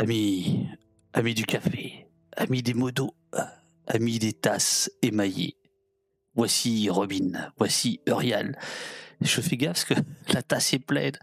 [0.00, 0.66] amis,
[1.12, 3.14] amis du café, amis des modos,
[3.86, 5.56] amis des tasses émaillées.
[6.34, 8.58] Voici Robin, voici Urial.
[9.20, 11.18] Je fais gaffe parce que la tasse est pleine.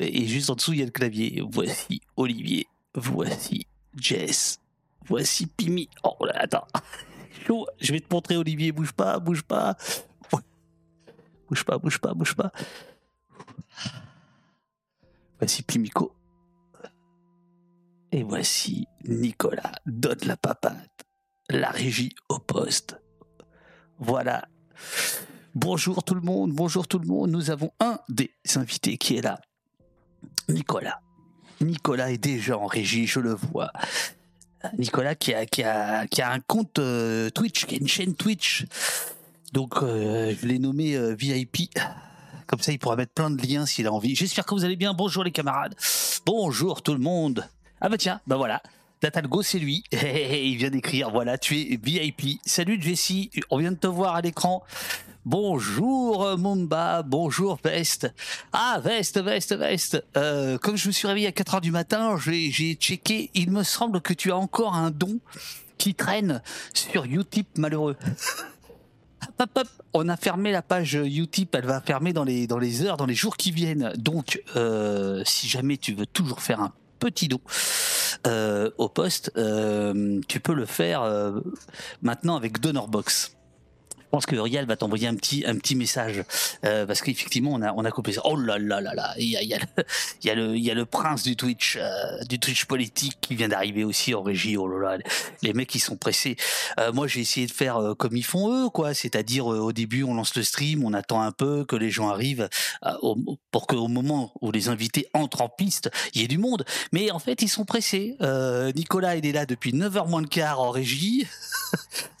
[0.00, 1.42] Et juste en dessous, il y a le clavier.
[1.50, 4.58] Voici Olivier, voici Jess,
[5.06, 5.90] voici Pimi.
[6.02, 6.66] Oh là, attends.
[7.80, 9.76] Je vais te montrer Olivier, bouge pas, bouge pas.
[11.48, 12.52] Bouge pas, bouge pas, bouge pas.
[15.38, 16.17] Voici Pimico.
[18.10, 19.72] Et voici Nicolas.
[19.86, 20.88] Donne la papate.
[21.50, 23.00] La régie au poste.
[23.98, 24.46] Voilà.
[25.54, 27.30] Bonjour tout le monde, bonjour tout le monde.
[27.30, 29.40] Nous avons un des invités qui est là.
[30.48, 31.00] Nicolas.
[31.60, 33.72] Nicolas est déjà en régie, je le vois.
[34.78, 38.66] Nicolas qui a, un compte euh, Twitch, qui a une chaîne Twitch.
[39.52, 41.70] Donc euh, je l'ai nommé euh, VIP.
[42.46, 44.14] Comme ça, il pourra mettre plein de liens s'il a envie.
[44.14, 44.94] J'espère que vous allez bien.
[44.94, 45.74] Bonjour les camarades.
[46.24, 47.46] Bonjour tout le monde.
[47.80, 48.60] Ah bah tiens, bah voilà.
[49.00, 49.84] Datalgo, c'est lui.
[49.92, 51.10] il vient d'écrire.
[51.10, 52.40] Voilà, tu es VIP.
[52.44, 53.30] Salut Jessie.
[53.50, 54.64] On vient de te voir à l'écran.
[55.24, 58.12] Bonjour Mumba, bonjour Veste.
[58.52, 60.04] Ah Veste, Veste, Veste.
[60.16, 63.30] Euh, comme je me suis réveillé à 4h du matin, j'ai checké.
[63.34, 65.20] Il me semble que tu as encore un don
[65.76, 66.42] qui traîne
[66.74, 67.96] sur Utip malheureux.
[69.38, 69.68] Hop, hop.
[69.92, 73.06] On a fermé la page Utip, elle va fermer dans les, dans les heures, dans
[73.06, 73.92] les jours qui viennent.
[73.96, 77.40] Donc, euh, si jamais tu veux toujours faire un petit don
[78.26, 81.40] euh, au poste, euh, tu peux le faire euh,
[82.02, 83.37] maintenant avec Donorbox.
[84.08, 86.24] Je pense que Riel va t'envoyer un petit, un petit message
[86.64, 88.22] euh, parce qu'effectivement on a, on a coupé ça.
[88.24, 89.58] Oh là là là là, il y a, y a,
[90.34, 93.84] le, y y a le prince du Twitch, euh, du Twitch politique qui vient d'arriver
[93.84, 94.56] aussi en régie.
[94.56, 95.04] Oh là là,
[95.42, 96.36] les mecs ils sont pressés.
[96.80, 98.94] Euh, moi j'ai essayé de faire comme ils font eux, quoi.
[98.94, 102.48] C'est-à-dire au début on lance le stream, on attend un peu que les gens arrivent
[103.50, 106.64] pour qu'au moment où les invités entrent en piste, il y ait du monde.
[106.92, 108.16] Mais en fait ils sont pressés.
[108.74, 111.26] Nicolas il est là depuis 9h moins le quart en régie.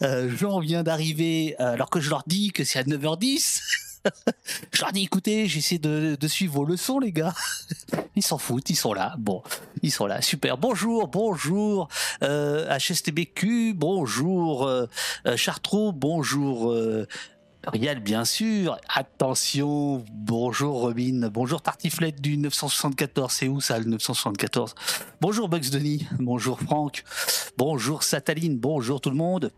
[0.02, 3.60] Jean vient d'arriver alors que je leur dis que c'est à 9h10.
[4.72, 7.32] je leur dis écoutez, j'essaie de, de suivre vos leçons les gars.
[8.16, 9.14] Ils s'en foutent, ils sont là.
[9.16, 9.44] Bon,
[9.80, 10.58] ils sont là, super.
[10.58, 11.86] Bonjour, bonjour
[12.24, 14.88] euh, HSTBQ, bonjour euh,
[15.26, 17.06] euh, Chartreux, bonjour euh,
[17.64, 18.76] Rial bien sûr.
[18.92, 24.74] Attention, bonjour Robin, bonjour Tartiflette du 974, c'est où ça le 974
[25.20, 27.04] Bonjour Bugs Denis, bonjour Franck,
[27.56, 29.52] bonjour Sataline, bonjour tout le monde.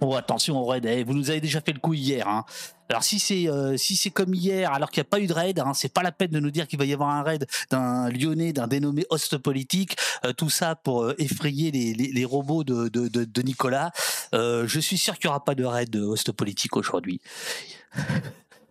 [0.00, 2.28] Oh attention au raid, eh, vous nous avez déjà fait le coup hier.
[2.28, 2.44] Hein.
[2.88, 5.32] Alors si c'est euh, si c'est comme hier, alors qu'il n'y a pas eu de
[5.32, 7.46] raid, hein, c'est pas la peine de nous dire qu'il va y avoir un raid
[7.70, 13.42] d'un Lyonnais, d'un dénommé host politique, euh, tout ça pour euh, effrayer les, robots de,
[13.42, 13.90] Nicolas.
[14.32, 17.20] Je suis sûr qu'il n'y aura pas de raid de host politique aujourd'hui.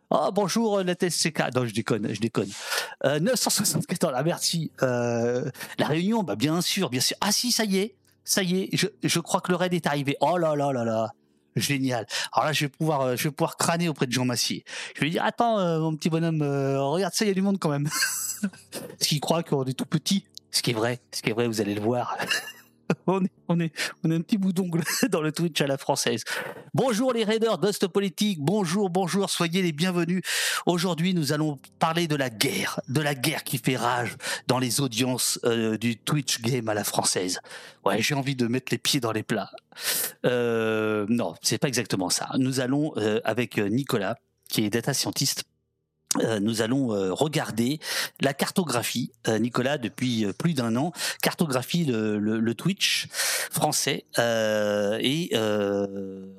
[0.10, 1.54] Ah bonjour euh, la TSCK.
[1.54, 2.50] Non je déconne, je déconne.
[3.06, 4.72] Euh, 974, ah, merci.
[4.80, 5.52] La
[5.88, 7.18] réunion, bah bien sûr, bien sûr.
[7.22, 9.86] Ah si, ça y est, ça y est, je, je crois que le raid est
[9.86, 10.18] arrivé.
[10.22, 11.12] Oh là là là là.
[11.60, 12.06] Génial.
[12.32, 14.64] Alors là, je vais pouvoir, euh, je vais pouvoir crâner auprès de Jean Massier.
[14.96, 17.34] Je vais lui dire, attends, euh, mon petit bonhomme, euh, regarde ça, il y a
[17.34, 17.90] du monde quand même.
[18.72, 20.26] Parce qu'il croit qu'on est tout petit.
[20.52, 22.18] Ce qui est vrai, ce qui est vrai, vous allez le voir.
[23.08, 23.72] on, est, on, est,
[24.04, 26.24] on est un petit bout d'ongle dans le Twitch à la française.
[26.74, 30.22] Bonjour les raiders d'Ost Politique, bonjour, bonjour, soyez les bienvenus.
[30.66, 34.16] Aujourd'hui, nous allons parler de la guerre, de la guerre qui fait rage
[34.48, 37.40] dans les audiences euh, du Twitch Game à la française.
[37.86, 39.52] Ouais, j'ai envie de mettre les pieds dans les plats.
[40.26, 42.30] Euh, non, c'est pas exactement ça.
[42.38, 44.18] Nous allons, euh, avec Nicolas,
[44.50, 45.44] qui est data scientist,
[46.24, 47.80] euh, nous allons euh, regarder
[48.22, 49.12] la cartographie.
[49.28, 50.92] Euh, Nicolas, depuis plus d'un an,
[51.22, 53.08] cartographie le, Twitch
[53.52, 55.32] français et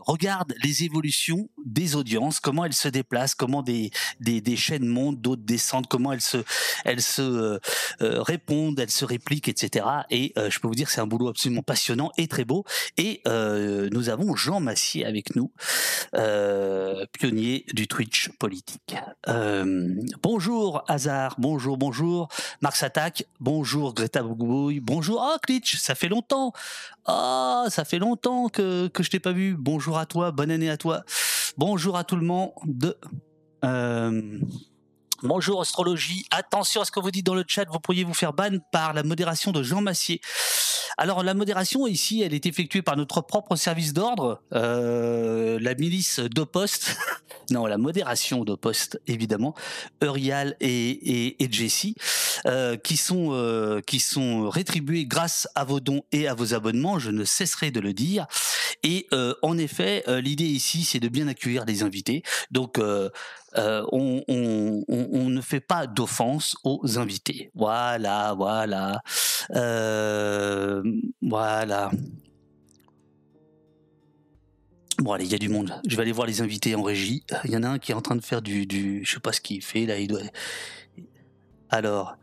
[0.00, 3.90] regarde les évolutions des audiences, comment elles se déplacent, comment des,
[4.20, 6.38] des, chaînes montent, d'autres descendent, comment elles se,
[6.84, 7.60] elles se
[8.00, 9.86] répondent, elles se répliquent, etc.
[10.10, 12.64] Et je peux vous dire c'est un boulot absolument passionnant et très beau.
[12.96, 15.52] Et nous avons Jean Massier avec nous,
[17.12, 18.96] pionnier du Twitch politique.
[20.22, 22.28] Bonjour Hazard, bonjour, bonjour.
[22.60, 25.20] Marx Attack, bonjour Greta Bougouille, bonjour.
[25.22, 26.52] Oh Glitch, ça fait longtemps,
[27.06, 30.70] oh ça fait longtemps que, que je t'ai pas vu, bonjour à toi, bonne année
[30.70, 31.04] à toi,
[31.56, 32.96] bonjour à tout le monde.
[33.64, 34.40] Euh,
[35.24, 38.32] Bonjour astrologie, attention à ce que vous dites dans le chat, vous pourriez vous faire
[38.32, 40.20] ban par la modération de Jean Massier.
[40.96, 46.20] Alors la modération ici, elle est effectuée par notre propre service d'ordre, euh, la milice
[46.20, 46.96] d'Opost.
[47.50, 49.56] non, la modération d'Opost évidemment,
[50.04, 51.96] Eurial et, et, et Jessie,
[52.46, 57.00] euh, qui sont euh, qui sont rétribués grâce à vos dons et à vos abonnements.
[57.00, 58.28] Je ne cesserai de le dire.
[58.82, 62.22] Et euh, en effet, euh, l'idée ici, c'est de bien accueillir les invités.
[62.50, 62.80] Donc,
[63.56, 67.50] euh, on, ne fait pas d'offense aux invités.
[67.54, 69.00] Voilà, voilà,
[71.22, 71.90] voilà.
[74.98, 75.80] Bon allez, il y a du monde.
[75.86, 77.24] Je vais aller voir les invités en régie.
[77.44, 79.20] Il y en a un qui est en train de faire du, du je sais
[79.20, 79.98] pas ce qu'il fait là.
[79.98, 80.20] Il doit.
[81.70, 82.16] Alors,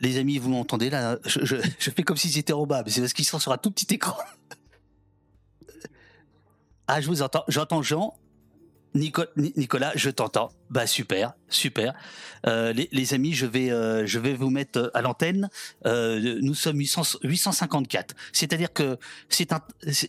[0.00, 1.18] les amis, vous m'entendez là?
[1.24, 3.70] Je, fais comme si c'était en bas, mais c'est parce qu'ils sont sur un tout
[3.70, 4.16] petit écran.
[6.88, 7.42] Ah, je vous entends.
[7.48, 8.16] J'entends Jean.
[8.96, 10.50] Nicolas, je t'entends.
[10.70, 11.94] Bah super, super.
[12.46, 15.48] Euh, les, amis, je vais, euh, je vais vous mettre euh, à l'antenne.
[15.84, 18.14] nous sommes 854.
[18.32, 18.98] C'est-à-dire que
[19.28, 19.48] c'est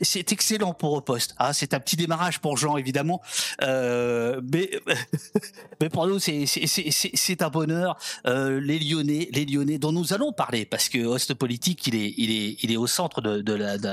[0.02, 1.36] c'est excellent pour au poste.
[1.38, 3.22] Ah, c'est un petit démarrage pour Jean évidemment,
[3.62, 4.72] mais
[5.82, 7.98] mais pour nous c'est c'est un bonheur.
[8.26, 12.32] les Lyonnais, les Lyonnais dont nous allons parler parce que Host politique, il est il
[12.32, 13.88] est il est au centre de de la de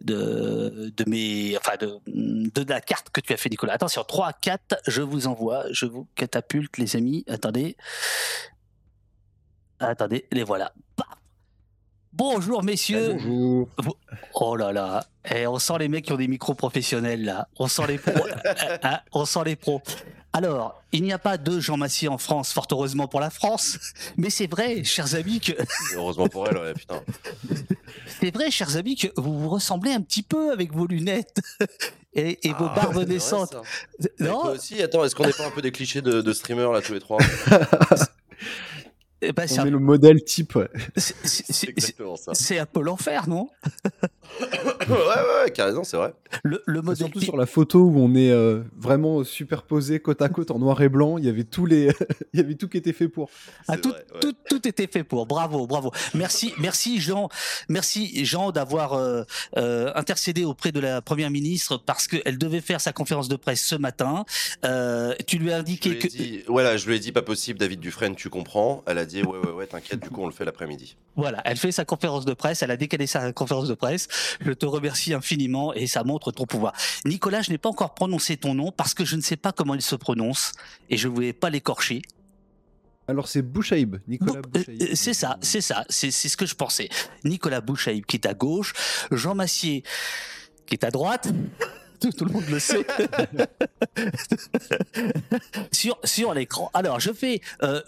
[0.00, 3.74] de, de mes enfin de de la carte que tu as fait Nicolas.
[3.74, 7.24] Attention, 3 4, je vous envoie, je vous catapulte, les amis.
[7.28, 7.76] Attendez.
[9.78, 10.72] Attendez, les voilà.
[12.12, 13.14] Bonjour, messieurs.
[13.14, 13.68] Bonjour.
[14.34, 15.04] Oh là là.
[15.32, 17.48] Eh, on sent les mecs qui ont des micros professionnels, là.
[17.58, 18.26] On sent les pros.
[18.82, 19.80] Hein, on sent les pros.
[20.32, 23.78] Alors, il n'y a pas de Jean Massier en France, fort heureusement pour la France,
[24.16, 25.52] mais c'est vrai, chers amis, que...
[25.94, 27.02] Heureusement pour elle, ouais, putain.
[28.20, 31.40] C'est vrai, chers amis, que vous vous ressemblez un petit peu avec vos lunettes
[32.14, 33.56] et, vos ah, barbes naissantes.
[34.20, 36.82] non aussi, attends, est-ce qu'on n'est pas un peu des clichés de, de streamers, là,
[36.82, 37.18] tous les trois
[39.22, 40.58] Eh ben, le modèle type.
[40.96, 43.48] C'est un peu l'enfer, non?
[44.88, 46.14] Ouais, ouais, carrément, c'est vrai.
[46.42, 50.28] Le, le modèle Surtout sur la photo où on est euh, vraiment superposé côte à
[50.28, 51.90] côte en noir et blanc, il y avait tous les,
[52.32, 53.30] il y avait tout qui était fait pour.
[53.68, 55.26] Ah, tout, tout, tout, était fait pour.
[55.26, 55.92] Bravo, bravo.
[56.14, 57.28] Merci, merci Jean,
[57.68, 59.22] merci Jean d'avoir euh,
[59.56, 63.64] euh, intercédé auprès de la première ministre parce qu'elle devait faire sa conférence de presse
[63.64, 64.24] ce matin.
[65.26, 66.50] tu lui as indiqué que.
[66.50, 68.82] voilà, je lui ai dit pas possible, David Dufresne, tu comprends.
[68.86, 70.96] Elle a dit ouais, ouais, ouais, t'inquiète, du coup, on le fait l'après-midi.
[71.16, 74.08] Voilà, elle fait sa conférence de presse, elle a décalé sa conférence de presse.
[74.40, 76.72] Je te remercie infiniment et ça montre ton pouvoir.
[77.04, 79.74] Nicolas, je n'ai pas encore prononcé ton nom parce que je ne sais pas comment
[79.74, 80.52] il se prononce
[80.88, 82.02] et je ne voulais pas l'écorcher.
[83.08, 84.82] Alors c'est Bouchaïb, Nicolas Bouchaïb.
[84.82, 86.88] Euh, c'est ça, c'est ça, c'est ce que je pensais.
[87.24, 88.72] Nicolas Bouchaïb qui est à gauche,
[89.10, 89.82] Jean Massier
[90.66, 91.28] qui est à droite
[92.16, 92.86] tout, le monde le sait.
[96.04, 96.70] sur l'écran.
[96.72, 97.80] Alors, je fais, euh,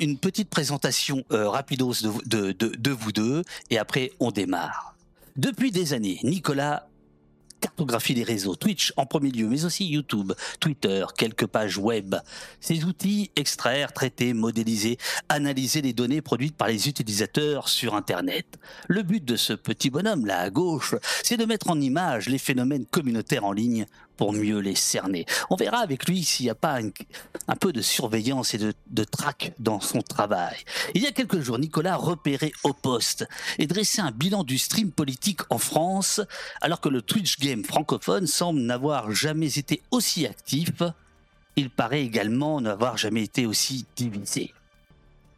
[0.00, 1.94] une petite présentation euh, rapidos
[2.26, 4.96] de vous deux, et après, on démarre.
[5.36, 6.87] Depuis des années, Nicolas
[7.60, 12.16] cartographie des réseaux, Twitch en premier lieu, mais aussi YouTube, Twitter, quelques pages web.
[12.60, 18.58] Ces outils extraire, traiter, modéliser, analyser les données produites par les utilisateurs sur Internet.
[18.88, 22.38] Le but de ce petit bonhomme là à gauche, c'est de mettre en image les
[22.38, 23.86] phénomènes communautaires en ligne
[24.18, 25.24] pour mieux les cerner.
[25.48, 29.52] On verra avec lui s'il n'y a pas un, peu de surveillance et de, traque
[29.58, 30.56] dans son travail.
[30.94, 33.26] Il y a quelques jours, Nicolas repérait au poste
[33.58, 36.20] et dressait un bilan du stream politique en France,
[36.60, 40.82] alors que le Twitch game francophone semble n'avoir jamais été aussi actif.
[41.56, 44.52] Il paraît également n'avoir jamais été aussi divisé.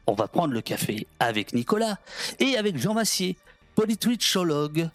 [0.06, 1.99] On va prendre le café avec Nicolas
[2.38, 3.37] et avec Jean Massier,
[3.75, 4.88] polytwitchologue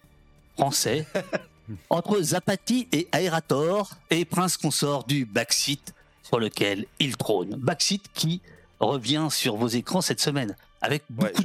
[0.56, 1.06] français
[1.90, 7.56] entre Zapati et Aerator et prince consort du Backseat sur lequel il trône.
[7.56, 8.40] Backseat qui
[8.80, 11.42] revient sur vos écrans cette semaine avec beaucoup,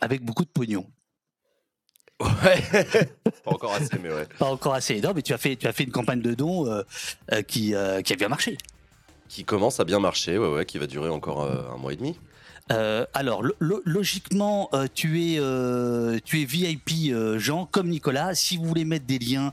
[0.00, 0.86] avec beaucoup de pognon.
[2.20, 2.62] Ouais,
[3.44, 4.26] pas encore assez, mais ouais.
[4.38, 5.00] Pas encore assez.
[5.00, 6.82] Non, mais tu as fait, tu as fait une campagne de dons euh,
[7.32, 8.56] euh, qui, euh, qui a bien marché.
[9.28, 12.16] Qui commence à bien marcher, ouais, ouais, qui va durer encore un mois et demi.
[12.72, 18.34] Euh, alors, logiquement, euh, tu es euh, tu es VIP Jean comme Nicolas.
[18.34, 19.52] Si vous voulez mettre des liens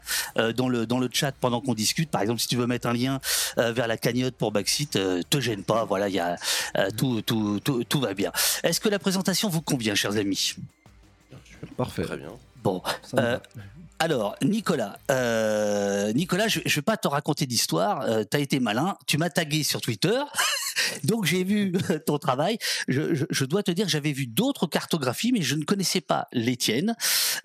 [0.55, 2.93] dans le dans le chat pendant qu'on discute, par exemple, si tu veux mettre un
[2.93, 3.19] lien
[3.57, 4.97] vers la cagnotte pour Backseat,
[5.29, 5.85] te gêne pas.
[5.85, 6.37] Voilà, il y a
[6.97, 8.31] tout, tout, tout tout va bien.
[8.63, 10.55] Est-ce que la présentation vous convient, chers amis?
[11.77, 12.03] Parfait.
[12.03, 12.31] Très bien.
[12.63, 12.81] Bon,
[14.01, 18.01] alors, Nicolas, euh, Nicolas, je, ne vais pas te raconter d'histoire.
[18.01, 18.97] Euh, tu as été malin.
[19.05, 20.19] Tu m'as tagué sur Twitter,
[21.03, 21.71] donc j'ai vu
[22.07, 22.57] ton travail.
[22.87, 26.57] Je, dois te dire que j'avais vu d'autres cartographies, mais je ne connaissais pas les
[26.57, 26.95] tiennes.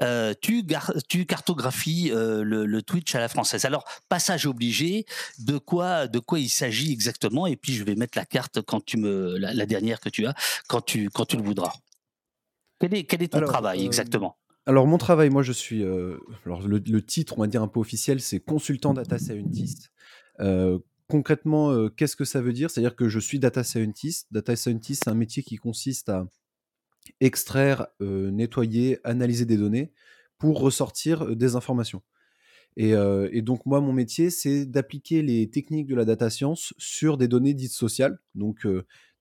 [0.00, 0.64] Euh, tu,
[1.10, 3.66] tu cartographies le, Twitch à la française.
[3.66, 5.04] Alors, passage obligé.
[5.38, 7.46] De quoi, de quoi il s'agit exactement?
[7.46, 10.34] Et puis, je vais mettre la carte quand tu me, la, dernière que tu as,
[10.68, 11.75] quand tu, quand tu le voudras.
[12.80, 14.38] Quel est, quel est ton travail exactement?
[14.66, 17.78] Alors mon travail, moi je suis, euh, alors le, titre, on va dire un peu
[17.78, 19.92] officiel, c'est consultant data scientist.
[20.40, 22.68] Euh, concrètement, euh, qu'est-ce que ça veut dire?
[22.68, 24.26] C'est-à-dire que je suis data scientist.
[24.32, 26.26] Data scientist, c'est un métier qui consiste à
[27.20, 29.92] extraire, nettoyer, analyser des données
[30.38, 32.02] pour ressortir des informations.
[32.76, 32.92] Et,
[33.42, 37.54] donc moi, mon métier, c'est d'appliquer les techniques de la data science sur des données
[37.54, 38.66] dites sociales, donc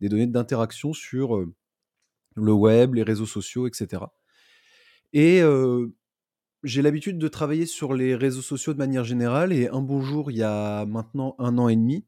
[0.02, 1.46] des données d'interaction sur
[2.36, 4.06] le web, les réseaux sociaux, etc.
[5.16, 5.42] Et
[6.64, 9.54] j'ai l'habitude de travailler sur les réseaux sociaux de manière générale.
[9.54, 12.06] Et un beau jour, il y a maintenant un an et demi,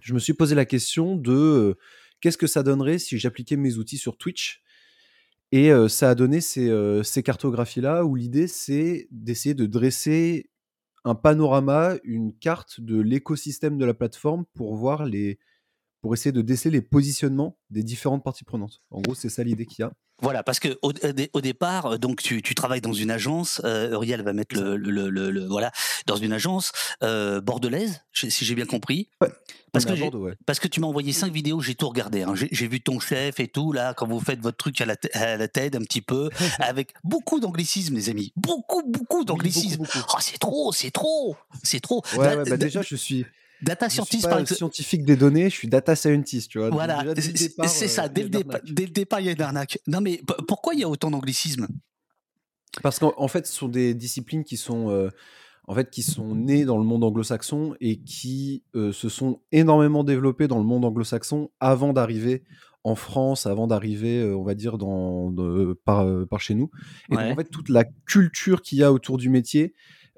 [0.00, 1.76] je me suis posé la question de
[2.20, 4.62] qu'est-ce que ça donnerait si j'appliquais mes outils sur Twitch?
[5.50, 6.70] Et ça a donné ces,
[7.02, 10.50] ces cartographies-là où l'idée, c'est d'essayer de dresser
[11.04, 15.38] un panorama, une carte de l'écosystème de la plateforme pour voir les,
[16.00, 18.82] pour essayer de déceler les positionnements des différentes parties prenantes.
[18.90, 19.92] En gros, c'est ça l'idée qu'il y a.
[20.22, 20.92] Voilà, parce que au,
[21.32, 23.60] au départ, euh, donc tu, tu travailles dans une agence.
[23.64, 25.72] Euh, Uriel va mettre le, le, le- le- voilà
[26.06, 29.08] dans une agence euh, bordelaise, si j'ai bien compris.
[29.20, 29.28] Ouais,
[29.72, 30.34] Parce que Bordeaux, ouais.
[30.46, 32.22] Parce que tu m'as envoyé cinq vidéos, j'ai tout regardé.
[32.22, 32.34] hein.
[32.36, 35.12] J'ai vu ton chef et tout là quand vous faites votre truc à la, t-
[35.14, 36.30] à la TED un petit peu,
[36.60, 38.32] avec beaucoup d'anglicismes, les amis.
[38.36, 39.98] Beaucoup, beaucoup Oui, beaucoup.
[40.14, 42.02] Oh, c'est trop, c'est trop, c'est trop.
[42.16, 43.26] Ouais, bah da- déjà, je suis,
[43.64, 44.56] data scientist, pas par exemple.
[44.56, 46.70] scientifique des données, je suis data scientist, tu vois.
[46.70, 48.06] Voilà, c'est euh, ça.
[48.06, 48.74] y Dès le, départ, arnaque.
[48.74, 49.78] dès le départ, il y a une arnaque.
[49.86, 51.66] Non, mais pourquoi il y a autant d'anglicismes?
[52.82, 55.08] Parce qu'en en fait, ce sont des disciplines qui sont, euh,
[55.66, 60.04] en fait, qui sont nées dans le monde anglo-saxon et qui euh, se sont énormément
[60.04, 62.42] développées dans le monde anglo-saxon avant d'arriver
[62.82, 66.70] en France, avant d'arriver, euh, on va dire, dans, de- par, euh, par chez nous.
[67.10, 69.72] Et donc, en fait, toute la culture qu'il y a autour du métier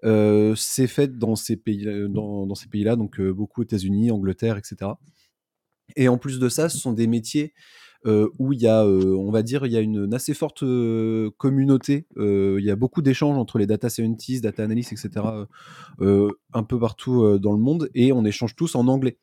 [0.05, 4.57] euh, s'est faite dans ces pays, euh, dans, ces pays-là, donc euh, beaucoup États-Unis, Angleterre,
[4.57, 4.93] etc.
[5.97, 7.55] Et en plus de ça, ce sont des métiers
[8.07, 10.63] euh, où il y a, euh, on va dire, il y a une, assez forte
[10.63, 12.07] euh, communauté.
[12.19, 15.11] euh, il y a beaucoup d'échanges entre les data scientists, data analysts, etc.
[15.17, 15.47] euh,
[16.01, 19.19] euh, un peu partout euh, dans le monde, et on échange tous en anglais.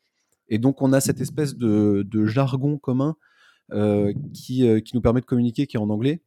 [0.48, 3.16] Et donc on a cette espèce de, jargon commun
[3.72, 4.12] euh,
[4.60, 6.20] euh, qui nous permet de communiquer, qui est en anglais.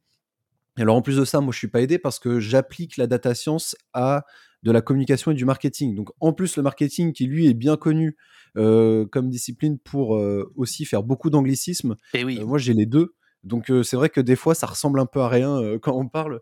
[0.78, 3.06] Et alors en plus de ça, moi je suis pas aidé parce que j'applique la
[3.06, 4.24] data science à
[4.62, 5.94] de la communication et du marketing.
[5.94, 8.16] Donc en plus le marketing qui lui est bien connu
[8.56, 12.38] euh, comme discipline pour euh, aussi faire beaucoup d'anglicisme, Eh oui.
[12.40, 13.14] euh, moi j'ai les deux.
[13.44, 16.40] Donc c'est vrai que des fois ça ressemble un peu à rien quand on parle,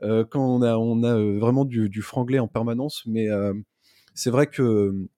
[0.00, 3.02] quand on a, on a vraiment du, du franglais en permanence.
[3.06, 3.28] Mais
[4.14, 5.08] c'est vrai que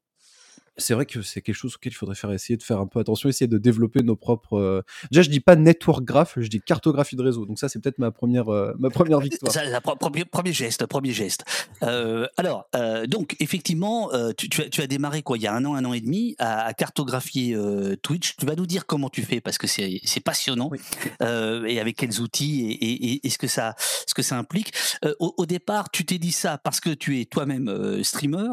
[0.81, 2.99] c'est vrai que c'est quelque chose auquel il faudrait faire essayer de faire un peu
[3.01, 4.55] attention, essayer de développer nos propres.
[4.59, 7.47] euh, Déjà, je dis pas network graph, je dis cartographie de réseau.
[7.47, 9.53] Donc ça, c'est peut-être ma première, euh, ma première victoire.
[9.53, 11.45] Ça, premier, premier geste, premier geste.
[11.83, 15.55] Euh, alors, euh, donc effectivement, tu, tu as, tu as démarré quoi il y a
[15.55, 17.57] un an, un an et demi à, à cartographier
[18.03, 18.37] Twitch.
[18.37, 20.79] Tu vas nous dire comment tu fais parce que c'est passionnant Oui.
[21.21, 24.73] et avec quels outils et, et- et- et ce que ça ce que ça implique.
[25.19, 28.49] Au, au départ, tu t'es dit ça parce que tu es toi-même streamer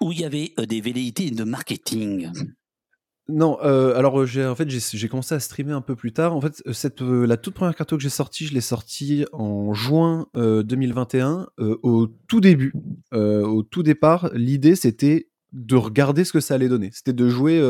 [0.00, 2.30] ou il y avait euh, des velléités de marketing.
[3.28, 6.34] Non, euh, alors euh, j'ai en fait j'ai commencé à streamer un peu plus tard.
[6.36, 10.28] En fait, cette la toute première carto que j'ai sortie, je l'ai sortie en juin
[10.36, 12.72] euh, 2021, euh, au tout début,
[13.12, 14.30] au tout départ.
[14.32, 16.90] L'idée c'était de regarder ce que ça allait donner.
[16.92, 17.60] C'était de jouer,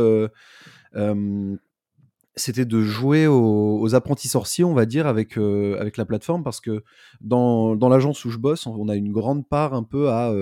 [2.34, 6.84] c'était de jouer aux, apprentis sorciers, on va dire, avec avec la plateforme, parce que
[7.22, 10.34] dans dans l'agence où je bosse, on a une grande part un peu à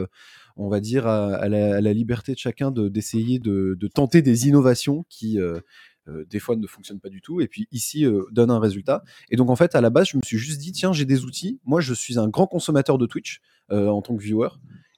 [0.56, 5.40] on va dire, à, la, liberté de chacun de- d'essayer de, tenter des innovations qui,
[5.40, 5.60] euh,
[6.08, 9.02] euh, des fois, ne fonctionnent pas du tout, et puis ici, euh, donnent un résultat.
[9.30, 11.24] Et donc, en fait, à la base, je me suis juste dit, tiens, j'ai des
[11.24, 11.60] outils.
[11.64, 14.50] Moi, je suis un grand consommateur de Twitch en tant que viewer.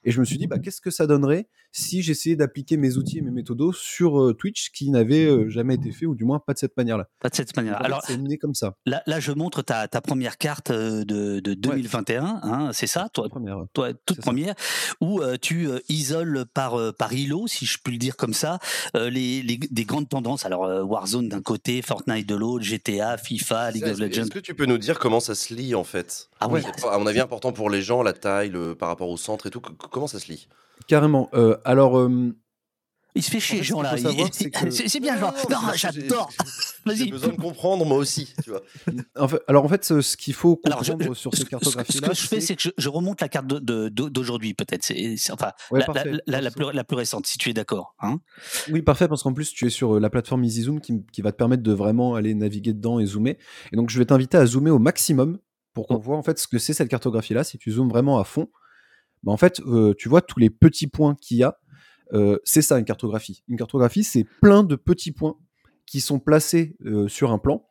[0.03, 3.17] Et je me suis dit, bah, qu'est-ce que ça donnerait si j'essayais d'appliquer mes outils
[3.17, 6.39] et mes méthodos sur euh, Twitch qui n'avaient euh, jamais été fait, ou du moins
[6.39, 7.07] pas de cette manière-là.
[7.19, 7.75] Pas de cette Donc, manière.
[7.75, 8.75] en fait, Alors c'est né comme ça.
[8.85, 12.39] là, là, je montre ta, ta première carte euh, de, de 2021.
[12.41, 13.57] Hein, c'est ça, toi, première.
[13.73, 14.21] toi, toute ça.
[14.23, 14.55] première,
[15.01, 18.33] où euh, tu euh, isoles par, euh, par îlot, si je puis le dire comme
[18.33, 18.59] ça,
[18.95, 20.45] euh, les, les- des grandes tendances.
[20.45, 24.21] Alors, euh, Warzone d'un côté, Fortnite de l'autre, GTA, FIFA, League of Legends.
[24.23, 26.29] est-ce que tu peux nous dire comment ça se lit en fait?
[26.39, 26.61] Ah ouais.
[26.89, 29.49] À mon avis, important pour les gens, la taille, le, par rapport au centre et
[29.49, 29.61] tout.
[29.97, 30.47] Comment ça se lit?
[30.87, 31.27] Carrément.
[31.33, 32.35] Euh, alors, euh,
[33.15, 33.95] Il se fait chier, fait, ce Jean, là.
[33.97, 34.01] il-
[34.31, 35.31] c'est que- bien, Jean.
[35.49, 36.29] Non, Non, j'ai- j'adore.
[36.93, 38.61] J'ai besoin de comprendre moi aussi, tu vois.
[39.19, 41.37] en fait- alors, en fait, ce, ce qu'il faut Alors, je- comprendre je- sur ce,
[41.37, 44.53] ces ce- cartographies-là, ce que je fais, c'est que je, je remonte la carte d'aujourd'hui,
[44.53, 44.93] peut-être.
[45.33, 46.63] Enfin Ouais, la, la- parfait, la- la parfait.
[46.69, 47.95] plus, la plus récente, si tu es d'accord.
[47.99, 48.19] Hein
[48.71, 51.31] Oui, parfait, parce qu'en plus, tu es sur euh, la plateforme EasyZoom qui, qui va
[51.31, 53.37] te permettre de vraiment aller naviguer dedans et zoomer.
[53.73, 55.39] Et donc, je vais t'inviter à zoomer au maximum
[55.73, 55.99] pour qu'on Oh.
[56.01, 57.43] voit en fait ce que c'est cette cartographie-là.
[57.43, 58.47] Si tu zoomes vraiment à fond,
[59.23, 61.57] bah, en fait, euh, tu vois tous les petits points qu'il y a.
[62.13, 63.43] Euh, c'est ça une cartographie.
[63.47, 65.37] Une cartographie, c'est plein de petits points
[65.85, 67.67] qui sont placés euh, sur un plan.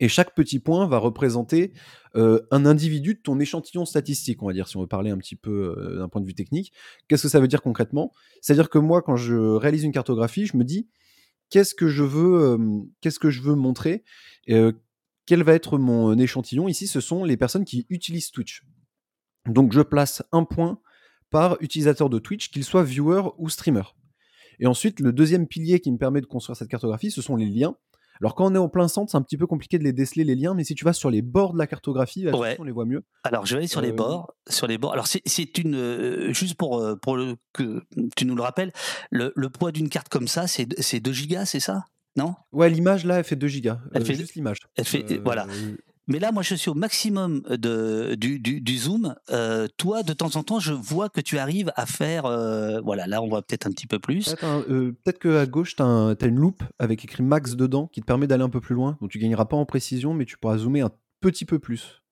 [0.00, 1.72] Et chaque petit point va représenter
[2.14, 5.36] un individu de ton échantillon statistique, on va dire, si on veut parler un petit
[5.36, 6.72] peu d'un point de vue technique.
[7.06, 8.12] Qu'est-ce que ça veut dire concrètement?
[8.40, 10.88] C'est-à-dire que moi, quand je réalise une cartographie, je me dis
[11.50, 12.58] qu'est-ce que je veux,
[13.00, 14.02] qu'est-ce que je veux montrer,
[14.46, 16.68] quel va être mon échantillon?
[16.68, 18.64] Ici, ce sont les personnes qui utilisent Twitch.
[19.48, 20.78] Donc, je place un point
[21.30, 23.82] par utilisateur de Twitch, qu'il soit viewer ou streamer.
[24.60, 27.46] Et ensuite, le deuxième pilier qui me permet de construire cette cartographie, ce sont les
[27.46, 27.74] liens.
[28.20, 30.22] Alors quand on est en plein centre, c'est un petit peu compliqué de les déceler
[30.22, 32.54] les liens, mais si tu vas sur les bords de la cartographie, là, Ouais.
[32.60, 33.02] on les voit mieux.
[33.24, 34.32] Alors, je vais aller sur les Euh, bords.
[34.48, 34.92] Sur les bords.
[34.92, 37.82] Alors, c'est- une euh, juste pour euh, pour le, que
[38.14, 38.72] tu nous le rappelles,
[39.10, 41.84] le, le poids d'une carte comme ça, c'est c'est 2 gigas, c'est ça?
[42.14, 42.36] Non?
[42.52, 43.80] Ouais, l'image là, elle fait 2 gigas.
[43.92, 44.58] Elle Euh, fait- juste l'image.
[44.76, 45.46] elle fait- voilà.
[46.08, 49.14] Mais là, moi, je suis au maximum de, du, du, du zoom.
[49.30, 52.26] Euh, toi, de temps en temps, je vois que tu arrives à faire.
[52.26, 54.34] euh, voilà, là, on voit peut-être un petit peu plus.
[54.42, 58.06] Un- euh, Peut-être qu'à gauche, tu as, une loupe avec écrit max dedans qui te
[58.06, 58.98] permet d'aller un peu plus loin.
[59.00, 60.90] Donc tu gagneras pas en précision, mais tu pourras zoomer un
[61.20, 62.02] petit peu plus.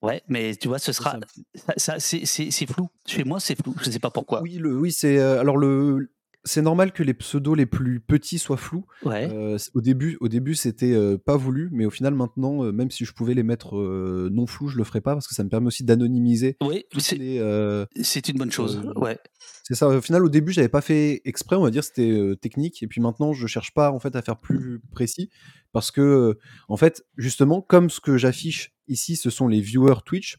[0.00, 1.18] Ouais, mais tu vois, ce sera.
[1.54, 2.88] Ça, ça- c'est- flou.
[3.04, 3.74] Chez moi, c'est flou.
[3.82, 4.40] Je sais pas pourquoi.
[4.42, 6.10] Oui, le, oui c'est euh, alors le.
[6.48, 8.86] C'est normal que les pseudos les plus petits soient flous.
[9.04, 9.28] Ouais.
[9.30, 12.90] Euh, au début, au début c'était euh, pas voulu, mais au final maintenant, euh, même
[12.90, 15.50] si je pouvais les mettre non flous, je le ferai pas parce que ça me
[15.50, 18.80] permet aussi d'anonymiser oui, c'est une bonne chose.
[18.96, 19.18] ouais.
[19.64, 19.88] C'est ça.
[19.88, 22.82] Au final, au début, j'avais pas fait exprès, on va dire, c'était technique.
[22.82, 25.28] Et puis maintenant, je cherche pas en fait à faire plus précis
[25.72, 26.38] parce que,
[26.68, 30.38] en fait, justement, comme ce que j'affiche ici, ce sont les viewers Twitch.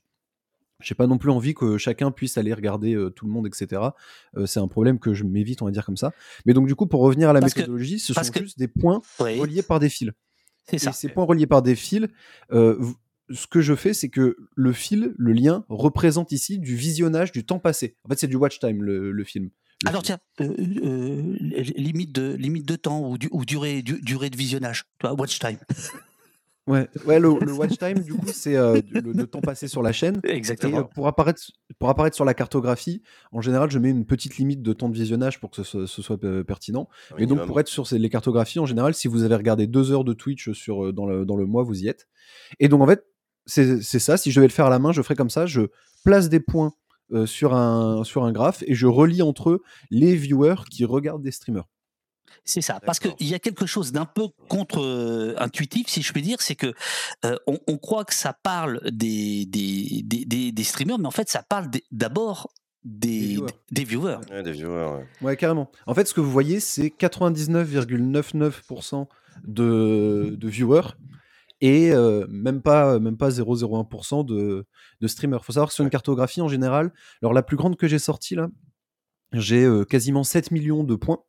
[0.82, 3.82] J'ai pas non plus envie que chacun puisse aller regarder euh, tout le monde, etc.
[4.38, 6.14] Euh, c'est un problème que je m'évite, on va dire comme ça.
[6.46, 8.58] Mais donc, du coup, pour revenir à la Parce que- méthodologie, ce sont que- juste
[8.58, 10.10] des points Oui, reliés par des fils.
[10.70, 10.92] c'est Et ça.
[10.94, 12.08] ces points reliés par des fils,
[12.54, 12.80] euh,
[13.32, 17.46] ce que je fais, c'est que le fil, le lien, représente ici du visionnage du
[17.46, 17.96] temps passé.
[18.06, 19.50] En fait, c'est du watch time, le, le film.
[19.84, 20.18] le Alors film.
[20.38, 20.54] tiens,
[21.76, 24.86] limite de limite de temps ou, du- ou durée du- durée de visionnage.
[25.00, 25.58] Tu vois, watch time.
[26.70, 29.82] Ouais, ouais le, le watch time, du coup, c'est euh, le, le temps passé sur
[29.82, 30.22] la chaîne.
[30.24, 30.80] Et Exactement.
[30.80, 31.42] euh, pour, apparaître,
[31.80, 34.94] pour apparaître sur la cartographie, en général, je mets une petite limite de temps de
[34.94, 36.88] visionnage pour que ce, soit- ce soit euh, pertinent.
[37.16, 39.68] Un Et donc, pour être sur ces- les cartographies, en général, si vous avez regardé
[39.68, 42.08] deux heures de Twitch sur, dans, le, dans le mois, vous y êtes.
[42.60, 43.04] Et donc, en fait,
[43.46, 44.16] c'est ça.
[44.18, 45.48] Si je devais le faire à la main, je ferais comme ça.
[45.48, 45.62] Je
[46.06, 46.72] place des points
[47.12, 51.24] euh, sur, un, sur un graphe et je relie entre eux les viewers qui regardent
[51.24, 51.68] des streamers.
[52.46, 56.42] C'est ça, parce qu'il y a quelque chose d'un peu contre-intuitif, si je puis dire,
[56.42, 56.74] c'est que
[57.26, 61.12] euh, on, on croit que ça parle des, des, des, des- des streamers, mais en
[61.12, 62.52] fait, ça parle d'abord
[62.84, 63.52] des, Des viewers.
[63.72, 64.18] des viewers.
[64.32, 65.06] Ouais, des viewers, ouais.
[65.22, 65.70] Ouais, carrément.
[65.86, 69.08] En fait, ce que vous voyez, c'est 99,99%
[69.46, 70.96] de, de viewers
[71.62, 74.66] et euh, même pas, même pas 0,01% de,
[75.02, 75.40] de streamers.
[75.42, 78.00] Il faut savoir que sur une cartographie, en général, alors la plus grande que j'ai
[78.00, 78.48] sortie, là,
[79.34, 81.20] j'ai euh, quasiment 7 millions de points.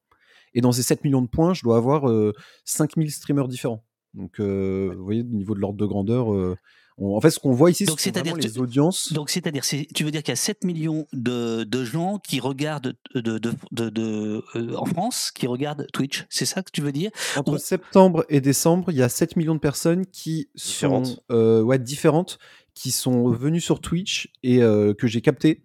[0.55, 2.33] Et dans ces 7 millions de points, je dois avoir euh,
[2.65, 3.85] 5000 streamers différents.
[4.15, 6.57] Donc, euh, vous voyez, au niveau de l'ordre de grandeur, euh,
[6.99, 9.13] on- en fait, ce qu'on voit ici, Donc, ce sont c'est-à-dire vraiment les audiences.
[9.13, 12.41] Donc, c'est-à-dire, c'est- tu veux dire qu'il y a 7 millions de, de gens qui
[12.41, 13.39] regardent de, de,
[13.71, 17.11] de, de- euh, en France, qui regardent Twitch, c'est ça que tu veux dire?
[17.37, 21.21] Entre on- septembre et décembre, il y a 7 millions de personnes qui sont Différentes.
[21.31, 22.39] euh, ouais, différentes,
[22.75, 25.63] qui sont venues sur Twitch et euh, que j'ai capté.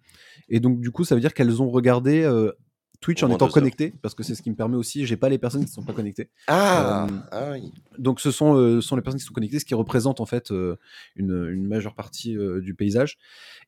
[0.48, 2.52] Et donc, du coup, ça veut dire qu'elles ont regardé euh,
[3.00, 3.52] Twitch en étant heures.
[3.52, 5.74] connectées, parce que c'est ce qui me permet aussi, j'ai pas les personnes qui ne
[5.74, 6.30] sont pas connectées.
[6.48, 7.72] Ah, Euh, ah oui.
[7.98, 10.26] Donc, ce sont, euh, ce sont les personnes qui sont connectées, ce qui représente en
[10.26, 10.76] fait euh,
[11.16, 13.18] une, une majeure partie euh, du paysage.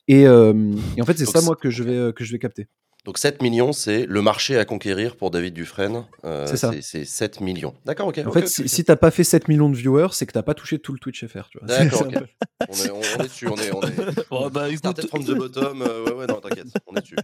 [0.09, 2.39] Et, euh, et en fait, c'est ça, moi, que je vais, euh, que je vais
[2.39, 2.67] capter.
[3.05, 6.05] Donc 7 millions, c'est le marché à conquérir pour David Dufresne.
[6.25, 6.73] Euh, C'est ça.
[6.83, 7.73] C'est 7 millions.
[7.87, 8.21] D'accord, ok.
[8.27, 8.69] En fait, si, ok.
[8.69, 10.99] si t'as pas fait 7 millions de viewers, c'est que t'as pas touché tout le
[10.99, 11.49] Twitch FR.
[11.63, 12.15] D'accord, ok.
[12.69, 14.29] On est, on, on est dessus, on est, on est...
[14.29, 17.17] Bon, bah, écoute, Started from the bottom, euh, ouais, ouais, non, t'inquiète, on est dessus.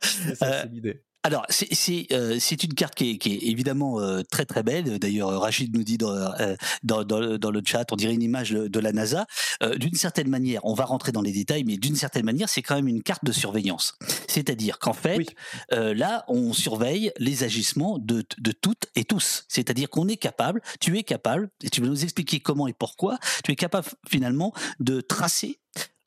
[0.00, 1.02] c'est ça, c'est l'idée.
[1.22, 4.98] Alors, c'est euh, une carte qui est, qui est évidemment euh, très très belle.
[4.98, 8.22] D'ailleurs, Rachid nous dit dans, euh, dans, dans, le- dans le chat, on dirait une
[8.22, 9.26] image de, de la NASA.
[9.62, 12.62] Euh, d'une certaine manière, on va rentrer dans les détails, mais d'une certaine manière, c'est
[12.62, 13.96] quand même une carte de surveillance.
[14.28, 15.26] C'est-à-dire qu'en fait, Oui.
[15.74, 19.44] euh, là, on surveille les agissements de, de toutes et tous.
[19.48, 23.18] C'est-à-dire qu'on est capable, tu es capable, et tu vas nous expliquer comment et pourquoi,
[23.44, 25.58] tu es capable finalement de tracer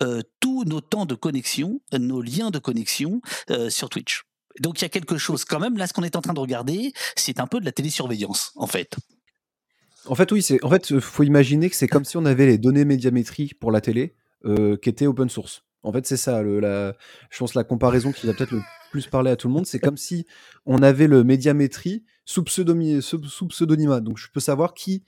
[0.01, 3.21] euh, tous nos temps de connexion, nos liens de connexion
[3.51, 4.23] euh, sur Twitch.
[4.59, 6.39] Donc il y a quelque chose quand même, là ce qu'on est en train de
[6.39, 8.95] regarder, c'est un peu de la télésurveillance en fait.
[10.05, 12.45] En fait, oui, c'est en fait, euh, faut imaginer que c'est comme si on avait
[12.45, 15.63] les données médiamétrie pour la télé euh, qui étaient open source.
[15.81, 16.43] En fait, c'est ça.
[16.43, 16.93] La,
[17.29, 18.61] je pense la comparaison qui va peut-être le
[18.91, 20.25] plus parler à tout le monde, c'est comme si
[20.65, 23.99] on avait le médiamétrie sous, pseudomi- sous, pseudonymat.
[24.01, 25.03] Donc, je peux savoir qui,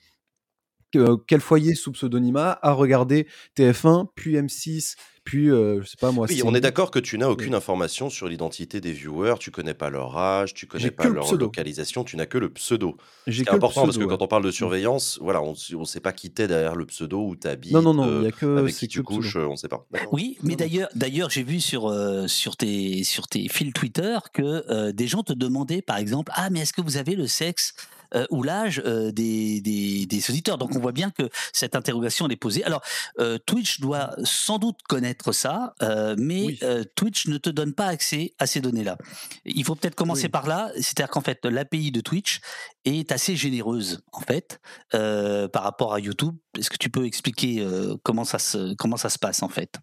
[0.92, 6.12] que- quel foyer sous pseudonymat a regardé TF1, puis M6, puis euh, je sais pas
[6.12, 6.28] moi.
[6.30, 9.74] Oui, on est d'accord que tu n'as aucune information sur l'identité des viewers, tu connais
[9.74, 11.46] pas leur âge, tu connais pas leur pseudo.
[11.46, 12.96] localisation, tu n'as que le pseudo.
[13.28, 14.10] C'est important parce que ouais.
[14.10, 17.28] quand on parle de surveillance, voilà, on ne sait pas qui t'es derrière le pseudo,
[17.28, 19.20] où tu habites, Non, non, non, il y a que avec qui tu que le
[19.20, 19.22] pseudo.
[19.22, 19.88] couches, euh, on ne sait pas.
[20.12, 24.64] Oui, mais d'ailleurs, d'ailleurs, j'ai vu sur euh, sur tes sur tes fils Twitter que
[24.70, 27.74] euh, des gens te demandaient, par exemple, ah mais est-ce que vous avez le sexe
[28.14, 30.58] euh, ou l'âge euh, des, des, des, auditeurs.
[30.58, 32.64] Donc on voit bien que cette interrogation est posée.
[32.64, 32.82] Alors
[33.20, 35.74] euh, Twitch doit sans doute connaître ça,
[36.18, 36.58] mais
[36.96, 38.98] Twitch ne te donne pas accès à ces données-là.
[39.46, 42.40] Il faut peut-être commencer par là, c'est-à-dire qu'en fait l'API de Twitch
[42.86, 44.60] est assez généreuse en fait
[44.92, 46.36] par rapport à YouTube.
[46.58, 47.66] Est-ce que tu peux expliquer
[48.04, 49.80] comment ça se comment ça se passe en fait?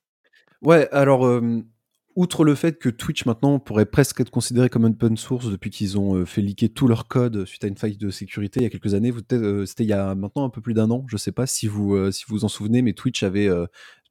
[0.62, 1.26] Ouais, alors
[2.16, 5.98] outre le fait que Twitch maintenant pourrait presque être considéré comme open source depuis qu'ils
[5.98, 8.66] ont euh, fait leaker tout leur code suite à une faille de sécurité il y
[8.66, 11.16] a quelques années, euh, c'était il y a maintenant un peu plus d'un an, je
[11.16, 13.48] sais pas si vous euh, si vous vous en souvenez, mais Twitch avait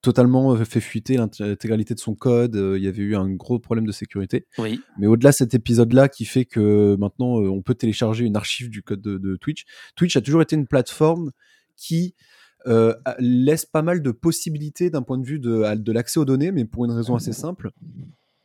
[0.02, 2.56] totalement fait fuiter l'intégralité de son code.
[2.56, 4.48] il y avait eu un gros problème de sécurité.
[4.58, 4.82] Oui.
[4.98, 8.82] Mais au-delà de cet épisode-là qui fait que maintenant on peut télécharger une archive du
[8.82, 11.32] code de, Twitch, Twitch a toujours été une plateforme
[11.76, 12.16] qui
[13.20, 16.66] laisse pas mal de possibilités d'un point de vue de, de l'accès aux données, mais
[16.66, 17.72] pour une raison assez simple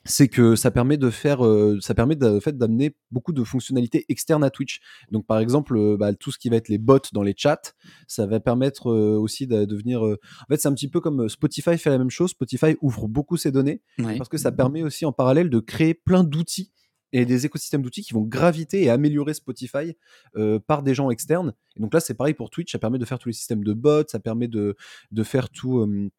[0.07, 1.41] c'est que ça permet de faire,
[1.81, 4.81] ça permet de, fait d'amener beaucoup de fonctionnalités externes à Twitch.
[5.11, 7.61] Donc par exemple, bah, tout ce qui va être les bots dans les chats,
[8.07, 10.03] ça va permettre aussi de, devenir.
[10.03, 12.31] En fait, c'est un petit peu comme Spotify fait la même chose.
[12.31, 16.25] Spotify ouvre beaucoup ses données parce que ça permet aussi en parallèle de créer plein
[16.25, 16.73] d'outils
[17.13, 19.97] et des écosystèmes d'outils qui vont graviter et améliorer Spotify
[20.37, 21.55] euh, par des gens externes.
[21.77, 23.73] Et donc là, c'est pareil pour Twitch, ça permet de faire tous les systèmes de
[23.73, 24.77] bots, ça permet de,
[25.11, 26.11] de faire tout,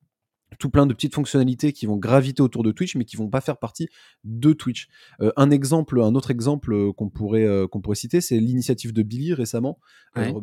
[0.60, 3.42] tout plein de petites fonctionnalités qui vont graviter autour de Twitch, mais qui vont pas
[3.42, 3.90] faire partie
[4.24, 4.88] de Twitch.
[5.20, 9.34] Euh, un exemple, un autre exemple qu'on pourrait, qu'on pourrait citer, c'est l'initiative de Billy
[9.34, 9.80] récemment,
[10.16, 10.34] ouais.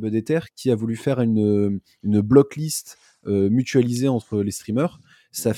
[0.57, 5.01] Qui a voulu faire une, une blocklist mutualisée entre les streamers.
[5.33, 5.53] Ça,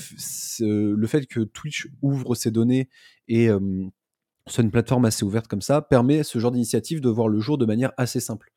[0.61, 2.87] le fait que Twitch ouvre ses données
[3.27, 3.49] et
[4.47, 7.57] sur une plateforme assez ouverte comme ça, permet ce genre d'initiative de voir le jour
[7.57, 8.51] de manière assez simple.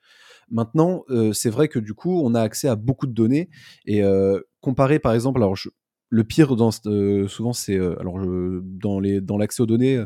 [0.51, 3.51] Maintenant, euh, c'est vrai que du coup, on a accès à beaucoup de données
[3.87, 5.57] et euh, comparé par exemple, alors
[6.13, 8.19] le pire euh, souvent c'est alors
[8.65, 10.05] dans les dans l'accès aux données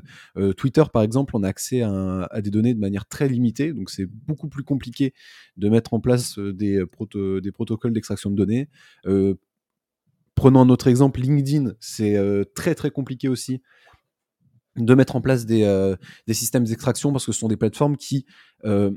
[0.58, 4.04] Twitter par exemple on a accès à, des données de manière très limitée donc c'est
[4.04, 5.14] beaucoup plus compliqué
[5.56, 8.68] de mettre en place des protocoles d'extraction de données
[10.34, 12.18] prenons un autre exemple LinkedIn c'est
[12.54, 13.62] très très compliqué aussi
[14.76, 17.96] de mettre en place des, euh, des systèmes d'extraction parce que ce sont des plateformes
[17.96, 18.26] qui
[18.64, 18.90] euh,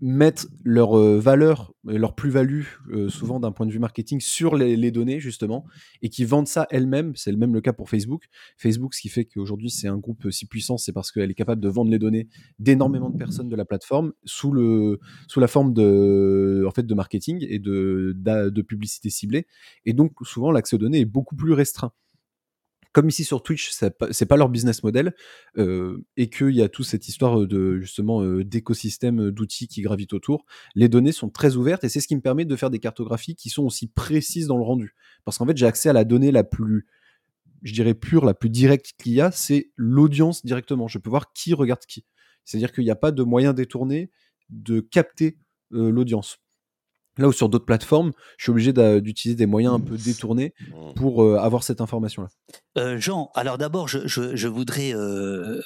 [0.00, 2.64] mettent leur euh, valeur, leur plus-value,
[3.08, 5.64] souvent d'un point de vue marketing, sur les, données, justement,
[6.02, 7.14] et qui vendent ça elles-mêmes.
[7.14, 8.24] C'est le même le cas pour Facebook.
[8.58, 11.62] Facebook, ce qui fait qu'aujourd'hui, c'est un groupe si puissant, c'est parce qu'elle est capable
[11.62, 16.94] de vendre les données d'énormément de personnes de la plateforme sous, la forme de, de
[16.94, 19.46] marketing et de, de publicité ciblée.
[19.86, 21.92] Et donc, souvent, l'accès aux données est beaucoup plus restreint
[22.94, 25.14] comme ici sur Twitch, c'est pas leur business model,
[25.58, 29.82] euh, et qu'il y a toute cette histoire de justement euh, d'écosystème euh, d'outils qui
[29.82, 32.70] gravitent autour, les données sont très ouvertes et c'est ce qui me permet de faire
[32.70, 34.94] des cartographies qui sont aussi précises dans le rendu.
[35.24, 36.86] Parce qu'en fait, j'ai accès à la donnée la plus,
[37.62, 40.86] je dirais pure, la plus directe qu'il y a, c'est l'audience directement.
[40.86, 42.06] Je peux voir qui regarde qui.
[42.44, 44.12] C'est-à-dire qu'il n'y a pas de moyen détourné
[44.50, 45.38] de capter
[45.70, 46.43] l'audience.
[47.18, 50.94] Là où sur d'autres plateformes, je suis obligé d'utiliser des moyens un peu détournés mmh.
[50.96, 52.28] pour euh, avoir cette information-là.
[52.76, 55.60] Euh, Jean, alors d'abord, je, voudrais euh,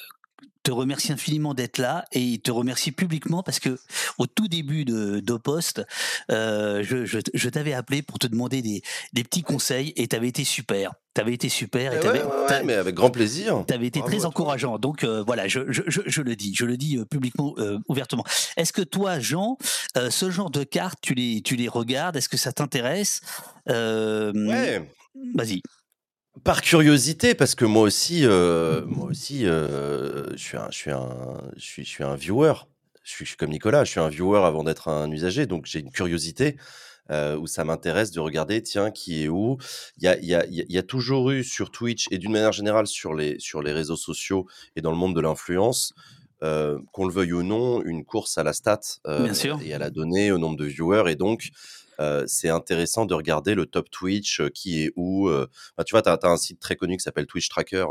[0.69, 3.79] te remercie infiniment d'être là et te remercie publiquement parce que
[4.19, 5.81] au tout début de d'Opost,
[6.29, 10.27] euh, je, je, t'avais appelé pour te demander des, des petits conseils et tu avais
[10.27, 10.93] été super.
[11.15, 11.91] Tu avais été super.
[11.91, 13.63] Et eh mais avec grand plaisir.
[13.67, 14.77] Tu avais été très encourageant.
[14.77, 18.23] Donc euh, voilà, je, je, le dis, je le dis euh, publiquement, euh, ouvertement.
[18.55, 19.57] Est-ce que toi, Jean,
[19.95, 22.15] ce genre de cartes, tu les, tu les regardes?
[22.15, 23.21] Est-ce que ça t'intéresse?
[23.65, 24.87] Ouais.
[25.33, 25.63] Vas-y.
[26.43, 30.91] Par curiosité, parce que moi aussi, euh, moi aussi, euh, je suis un, je suis
[30.91, 32.53] un, je suis, je suis un viewer.
[33.03, 35.65] Je suis, je suis comme Nicolas, je suis un viewer avant d'être un usager, donc
[35.65, 36.57] j'ai une curiosité
[37.09, 39.57] euh, où ça m'intéresse de regarder, tiens, qui est où.
[39.97, 42.31] Il y a, il y a, il y a toujours eu sur Twitch et d'une
[42.31, 45.93] manière générale sur les, sur les réseaux sociaux et dans le monde de l'influence,
[46.41, 49.59] qu'on le veuille ou non, une course à la stat Bien sûr.
[49.65, 51.49] et à la donnée, au nombre de viewers, et donc
[52.27, 55.29] c'est intéressant de regarder le top Twitch, qui est où.
[55.77, 57.85] Bah, tu vois, tu as, un site très connu qui s'appelle Twitch Tracker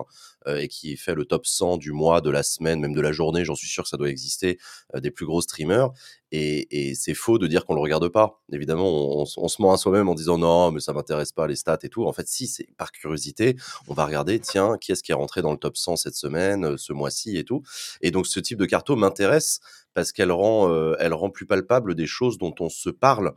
[0.47, 3.45] et qui fait le top 100 du mois, de la semaine, même de la journée.
[3.45, 4.59] J'en suis sûr que ça doit exister,
[4.95, 5.91] des plus gros streamers.
[6.31, 8.41] Et, c'est faux de dire qu'on le regarde pas.
[8.53, 11.79] Évidemment, on, se ment à soi-même en disant non, mais ça m'intéresse pas les stats
[11.83, 12.05] et tout.
[12.05, 13.57] En fait, si c'est par curiosité,
[13.89, 16.77] on va regarder, tiens, qui est-ce qui est rentré dans le top 100 cette semaine,
[16.77, 17.63] ce mois-ci et tout.
[18.03, 19.61] Et donc, ce type de carto m'intéresse
[19.95, 23.33] parce qu'elle rend, elle rend plus palpable des choses dont on se parle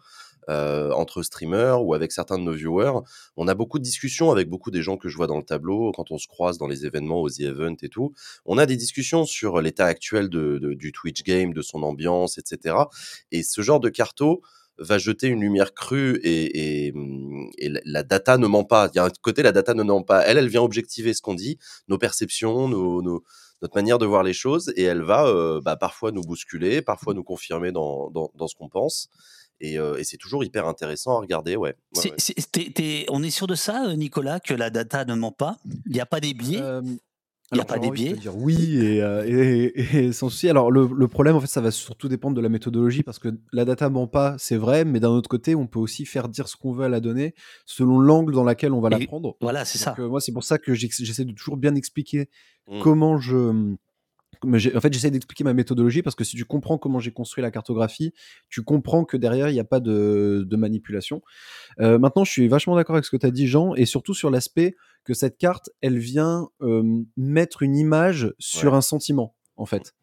[0.50, 3.02] euh, entre streamers ou avec certains de nos viewers.
[3.38, 5.92] On a beaucoup de discussions avec beaucoup des gens que je vois dans le tableau
[5.92, 8.14] quand on se croise dans les événements, aux The Event et tout.
[8.46, 12.76] On a des discussions sur l'état actuel du Twitch game, de son ambiance, etc.
[13.32, 14.42] Et ce genre de carto
[14.80, 16.92] va jeter une lumière crue et,
[17.86, 18.90] la data ne ment pas.
[18.94, 20.22] Il y a un côté, la data ne ment pas.
[20.26, 24.74] Elle, elle vient objectiver ce qu'on dit, nos perceptions, notre manière de voir les choses,
[24.76, 28.12] et elle va euh, bah, parfois nous bousculer, parfois nous confirmer dans
[28.48, 29.10] ce qu'on pense.
[29.64, 31.70] Et, euh, et c'est toujours hyper intéressant à regarder, ouais.
[31.70, 32.16] ouais, C'est- ouais.
[32.18, 35.32] c'est- t'es- t'es- on est sûr de ça, euh, Nicolas, que la data ne ment
[35.32, 35.58] pas?
[35.86, 36.60] Il n'y a pas des biais?
[36.62, 36.82] Euh,
[37.54, 38.14] Il y a pas des biais?
[38.14, 40.48] dire oui et, euh, et- et sans souci.
[40.50, 43.28] Alors le, le problème en fait ça va surtout dépendre de la méthodologie parce que
[43.52, 46.48] la data ment pas, c'est vrai, mais d'un autre côté on peut aussi faire dire
[46.48, 49.36] ce qu'on veut à la donnée selon l'angle dans laquelle on va la prendre.
[49.42, 49.94] Voilà, c'est ça.
[50.00, 52.30] Euh, moi c'est pour ça que j'essaie de toujours bien expliquer
[52.68, 52.80] Mm.
[52.80, 53.76] comment je
[54.44, 57.52] en fait, j'essaie d'expliquer ma méthodologie parce que si tu comprends comment j'ai construit la
[57.52, 58.14] cartographie,
[58.50, 61.22] tu comprends que derrière, il n'y a pas de, de manipulation.
[61.80, 64.14] Euh, maintenant, je suis vachement d'accord avec ce que tu as dit, Jean, et surtout
[64.14, 66.84] sur l'aspect que cette carte, elle vient euh,
[67.18, 68.78] mettre une image sur Ouais.
[68.78, 69.94] un sentiment, en fait.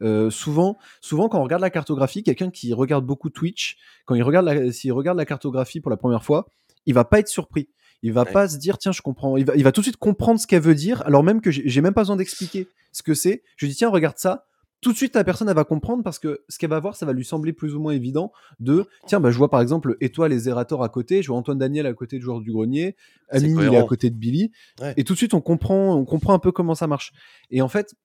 [0.00, 4.22] Euh, souvent, souvent, quand on regarde la cartographie, quelqu'un qui regarde beaucoup Twitch, quand il
[4.22, 6.46] regarde la, s'il regarde la cartographie pour la première fois,
[6.86, 7.68] il va pas être surpris.
[8.04, 8.32] Il va Ouais.
[8.32, 9.36] pas se dire tiens je comprends.
[9.36, 11.50] Il va, il va tout de suite comprendre ce qu'elle veut dire, alors même que
[11.50, 13.42] j'ai j'ai même pas besoin d'expliquer ce que c'est.
[13.56, 14.44] Je lui dis tiens regarde ça.
[14.80, 17.04] Tout de suite la personne elle va comprendre parce que ce qu'elle va voir ça
[17.04, 18.30] va lui sembler plus ou moins évident
[18.60, 21.58] de tiens bah je vois par exemple Étoile et Zerator à côté, je vois Antoine
[21.58, 22.94] Daniel à côté du joueur du grenier,
[23.30, 24.94] Amine il est à côté de Billy Ouais.
[24.96, 27.12] et tout de suite on comprend on comprend un peu comment ça marche.
[27.50, 27.96] Et en fait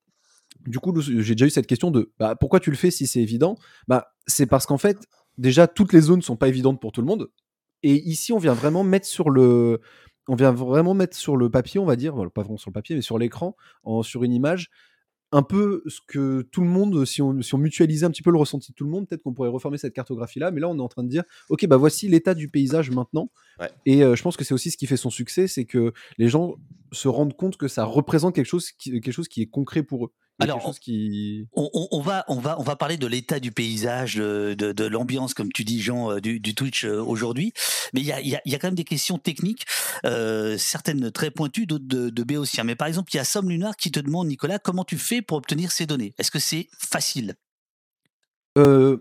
[0.66, 3.22] du coup, j'ai déjà eu cette question de bah, pourquoi tu le fais si c'est
[3.22, 3.58] évident?
[3.88, 4.98] Bah, C'est parce qu'en fait,
[5.38, 7.30] déjà, toutes les zones sont pas évidentes pour tout le monde.
[7.82, 9.82] Et ici, on vient vraiment mettre sur le,
[10.28, 12.74] on vient vraiment mettre sur le papier, on va dire, voilà, pas vraiment sur le
[12.74, 13.56] papier, mais sur l'écran,
[14.04, 14.70] sur une image,
[15.34, 18.32] un peu ce que tout le monde, si on, si on mutualisait un petit peu
[18.32, 20.52] le ressenti de tout le monde, peut-être qu'on pourrait reformer cette cartographie-là.
[20.52, 23.32] Mais là, on est en train de dire, ok, bah voici l'état du paysage maintenant.
[23.60, 23.72] Ouais.
[23.88, 26.30] Et euh, je pense que c'est aussi ce qui fait son succès, c'est que les
[26.30, 26.56] gens
[26.94, 30.06] se rendent compte que ça représente quelque chose qui, quelque chose qui est concret pour
[30.06, 30.14] eux.
[30.40, 31.48] Alors, qui...
[31.54, 35.36] On, va, on, va, on va parler de l'état du paysage, de, de- de l'ambiance,
[35.36, 37.54] comme tu dis, Jean, euh, du, du Twitch euh, aujourd'hui.
[37.94, 39.66] Mais il y a, y a- y a quand même des questions techniques,
[40.06, 42.64] euh, certaines très pointues, d'autres de, de béotiens.
[42.64, 45.22] Mais par exemple, il y a Somme Lunar qui te demande, Nicolas, comment tu fais
[45.22, 46.16] pour obtenir ces données?
[46.18, 47.36] Est-ce que c'est facile?
[48.58, 48.98] Euh,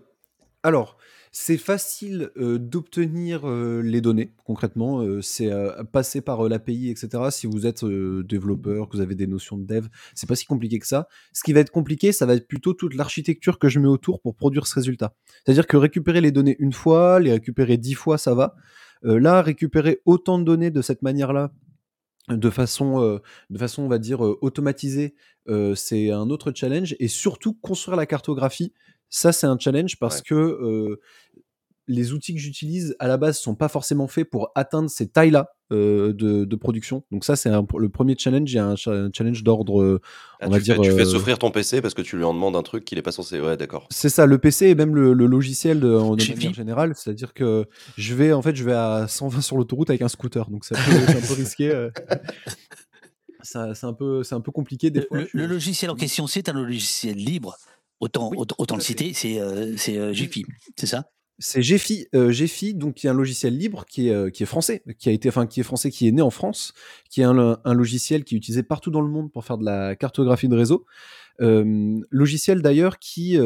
[0.61, 0.97] alors,
[1.35, 5.01] c'est facile euh, d'obtenir euh, les données, concrètement.
[5.01, 5.49] euh, c'est
[5.91, 7.23] passer par l'API, etc.
[7.31, 10.77] Si vous êtes développeur, que vous avez des notions de dev, c'est pas si compliqué
[10.77, 11.07] que ça.
[11.33, 14.21] Ce qui va être compliqué, ça va être plutôt toute l'architecture que je mets autour
[14.21, 15.15] pour produire ce résultat.
[15.43, 18.55] C'est-à-dire que récupérer les données une fois, les récupérer dix fois, ça va.
[19.01, 21.51] Là, récupérer autant de données de cette manière-là,
[22.29, 23.19] de façon,
[23.49, 25.15] de façon, on va dire, automatisée,
[25.75, 26.95] c'est un autre challenge.
[26.99, 28.71] Et surtout, construire la cartographie,
[29.15, 30.23] ça, c'est un challenge parce Ouais.
[30.29, 30.99] que euh,
[31.87, 35.49] les outils que j'utilise à la base sont pas forcément faits pour atteindre ces tailles-là
[35.71, 37.03] euh, de, de production.
[37.11, 38.49] Donc ça, c'est le premier challenge.
[38.51, 39.99] Il y a un, cha- un challenge d'ordre, euh,
[40.39, 40.79] Ah, on va fais, dire.
[40.81, 42.97] tu fais euh, souffrir ton PC parce que tu lui en demandes un truc qu'il
[42.97, 43.39] est pas censé.
[43.41, 43.87] Ouais, d'accord.
[43.91, 46.93] c'est ça, le PC et même le, le logiciel de, en- de manière générale.
[46.95, 50.49] C'est-à-dire que je vais, en fait, je vais à 120 sur l'autoroute avec un scooter.
[50.49, 51.69] Donc c'est un peu, c'est un peu risqué.
[51.69, 51.89] euh.
[53.41, 55.17] Ça- C'est un peu, c'est un peu compliqué des le, fois.
[55.19, 57.57] le- je- le logiciel en question, c'est un logiciel libre.
[58.03, 60.13] Autant, Oui, autant, autant tout le citer, c'est euh, c'est, euh,
[60.75, 61.09] c'est ça?
[61.39, 64.45] C'est Gephi, euh, Gephi, donc qui est un logiciel libre qui est, euh, qui est
[64.45, 66.73] français, qui a été, enfin qui est français, qui est né en France,
[67.09, 69.63] qui est un, un logiciel qui est utilisé partout dans le monde pour faire de
[69.63, 70.85] la cartographie de réseau.
[71.39, 73.39] Euh, logiciel d'ailleurs qui,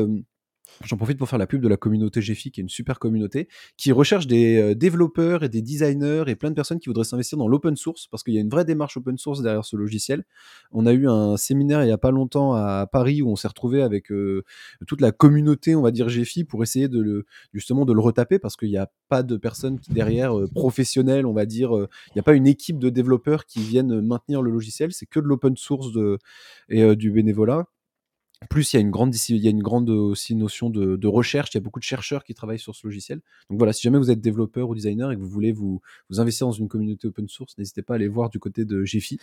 [0.84, 3.48] j'en profite pour faire la pub de la communauté Gephi, qui est une super communauté,
[3.78, 7.38] qui recherche des euh, développeurs et des designers et plein de personnes qui voudraient s'investir
[7.38, 10.24] dans l'open source, parce qu'il y a une vraie démarche open source derrière ce logiciel.
[10.72, 13.48] On a eu un séminaire il y a pas longtemps à Paris où on s'est
[13.48, 14.44] retrouvé avec euh,
[14.88, 18.56] toute la communauté, on va dire Gephi, pour essayer de justement de le retaper parce
[18.56, 22.20] qu'il n'y a pas de personnes derrière euh, professionnelles, on va dire, euh, il n'y
[22.20, 25.56] a pas une équipe de développeurs qui viennent maintenir le logiciel, c'est que de l'open
[25.56, 25.88] source
[26.70, 27.66] et du bénévolat.
[28.50, 30.70] Plus, il y a une grande, disci- il y a une grande euh, aussi notion
[30.70, 31.50] de, de recherche.
[31.54, 33.20] Il y a beaucoup de chercheurs qui travaillent sur ce logiciel.
[33.50, 36.20] Donc voilà, si jamais vous êtes développeur ou designer et que vous voulez vous, vous
[36.20, 39.18] investir dans une communauté open source, n'hésitez pas à aller voir du côté de Gephi.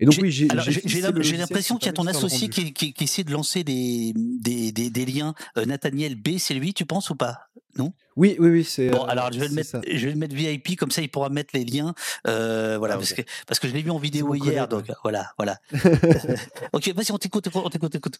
[0.00, 3.04] Et donc J'ai- oui, j'ai l'impression qui qu'il y a ton associé qui, qui- qui
[3.04, 5.34] essaie de lancer des, des, des- des liens.
[5.56, 7.38] Euh, Nathaniel B, c'est lui, tu penses ou pas?
[7.76, 7.92] Non?
[8.16, 8.90] Oui, oui, oui, c'est.
[8.90, 9.80] Bon, euh, alors je vais, le mettre, ça.
[9.86, 11.94] je vais le mettre VIP, comme ça il pourra mettre les liens.
[12.26, 15.30] Euh, voilà, Ah, parce, que, parce que je l'ai vu en vidéo hier, donc voilà,
[15.38, 15.58] voilà.
[16.72, 18.18] ok, vas-y, on t'écoute, on t'écoute, écoute.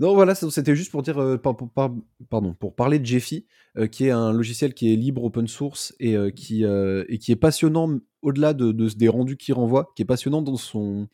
[0.00, 4.32] Non, voilà, c'était juste pour dire, euh, pour parler de Gephi, euh, qui est un
[4.32, 9.08] logiciel qui est libre, open source et euh, qui est passionnant au-delà de, de- des
[9.08, 11.08] rendus qu'il renvoie, qui est passionnant dans son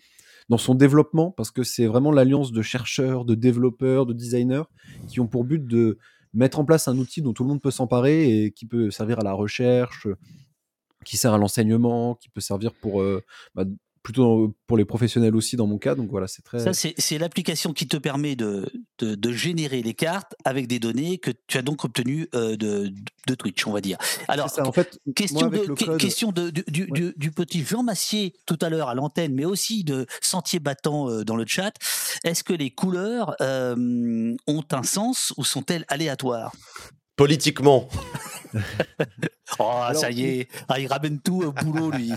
[0.74, 4.64] développement parce que c'est vraiment l'alliance de chercheurs, de développeurs, de designers
[5.08, 5.96] qui ont pour but de
[6.34, 9.20] mettre en place un outil dont tout le monde peut s'emparer et qui peut servir
[9.20, 10.08] à la recherche,
[11.04, 13.02] qui sert à l'enseignement, qui peut servir pour
[13.54, 13.64] bah,
[14.04, 15.96] plutôt pour les professionnels aussi dans mon cas.
[15.96, 16.60] Donc voilà, c'est très.
[16.60, 21.32] Ça, c'est l'application qui te permet de, de, générer les cartes avec des données que
[21.48, 23.96] tu as donc obtenues de, de, Twitch, on va dire.
[24.28, 26.86] Alors, en fait, question, de, question de, du,
[27.16, 31.36] du, petit Jean Massier tout à l'heure à l'antenne, mais aussi de Sentier Battant dans
[31.36, 31.72] le chat.
[32.24, 36.52] Est-ce que les couleurs ont un sens ou sont-elles aléatoires?
[37.16, 37.88] Politiquement.
[39.58, 42.12] oh, ça y est, ah, il ramène tout au boulot, lui.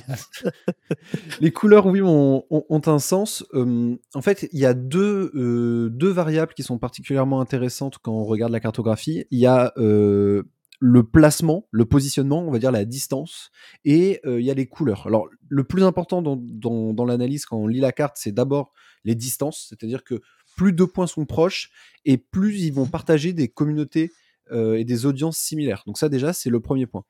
[1.41, 3.45] les couleurs, oui, ont, un sens.
[3.53, 8.25] en fait, il y a deux, euh, deux variables qui sont particulièrement intéressantes quand on
[8.25, 9.25] regarde la cartographie.
[9.31, 10.43] Il y a euh,
[10.79, 13.51] le placement, le positionnement, on va dire la distance,
[13.85, 15.07] et euh, il y a les couleurs.
[15.07, 18.73] Alors, le plus important dans, dans, dans l'analyse quand on lit la carte, c'est d'abord
[19.03, 20.21] les distances, c'est-à-dire que
[20.55, 21.71] plus deux points sont proches,
[22.05, 24.11] et plus ils vont partager des communautés
[24.51, 25.83] et des audiences similaires.
[25.85, 27.03] Donc ça déjà, c'est le premier point.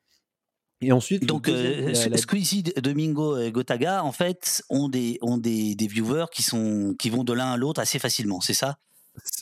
[0.82, 5.88] Et ensuite, donc euh, Squeezie, Domingo et Gotaga, en fait, ont des ont des, des
[5.88, 8.78] viewers qui sont qui vont de l'un à l'autre assez facilement, c'est ça?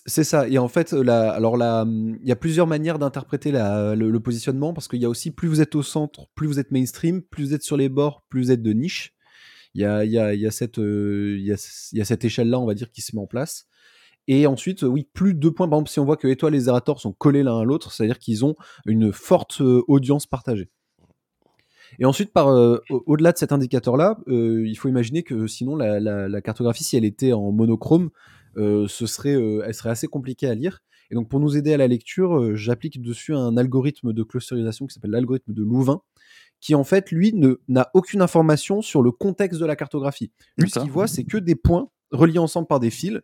[0.06, 0.48] C'est ça.
[0.48, 4.74] Et en fait, la, alors là, il y a plusieurs manières d'interpréter le, le, positionnement
[4.74, 7.48] parce qu'il y a aussi plus vous êtes au centre, plus vous êtes mainstream, plus
[7.48, 9.14] vous êtes sur les bords, plus vous êtes de niche.
[9.74, 11.98] Il y a, il y a, il y a cette, euh, il y a, il
[11.98, 13.68] y a cette échelle-là, on va dire, qui se met en place.
[14.28, 15.68] Et ensuite, oui, plus de points.
[15.68, 18.20] Par exemple, si on voit que Étoile et Zerator sont collés l'un à l'autre, c'est-à-dire
[18.20, 20.70] qu'ils ont une forte euh, audience partagée.
[22.00, 26.42] Et ensuite, par euh, au-delà de cet indicateur-là, euh, il faut imaginer que sinon la,
[26.42, 28.10] cartographie, si elle était en monochrome,
[28.58, 30.82] ce serait, elle serait assez compliquée à lire.
[31.12, 34.94] Et donc, pour nous aider à la lecture, j'applique dessus un algorithme de clusterisation qui
[34.94, 36.02] s'appelle l'algorithme de Louvain,
[36.60, 37.34] qui en fait, lui,
[37.68, 40.32] n'a aucune information sur le contexte de la cartographie.
[40.58, 43.22] Lui, ce qu'il voit, c'est que des points reliés ensemble par des fils.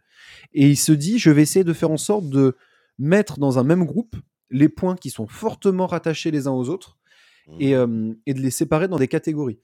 [0.54, 2.56] Et il se dit, je vais essayer de faire en sorte de
[2.98, 4.16] mettre dans un même groupe
[4.50, 6.98] les points qui sont fortement rattachés les uns aux autres
[7.60, 8.18] et, mmh.
[8.26, 9.60] et de les séparer dans des catégories.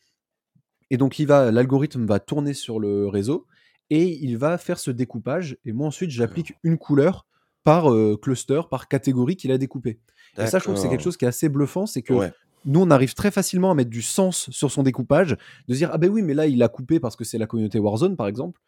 [0.89, 3.45] Et donc, il va, l'algorithme va tourner sur le réseau
[3.89, 5.57] et il va faire ce découpage.
[5.65, 7.25] Et moi, ensuite, j'applique une couleur
[7.63, 9.99] par cluster, par catégorie qu'il a découpé.
[10.37, 12.13] Et ça, je trouve que c'est quelque chose qui est assez bluffant, c'est que
[12.67, 15.97] nous, on arrive très facilement à mettre du sens sur son découpage, de dire ah
[15.97, 18.61] ben oui, mais là il a coupé parce que c'est la communauté Warzone par exemple.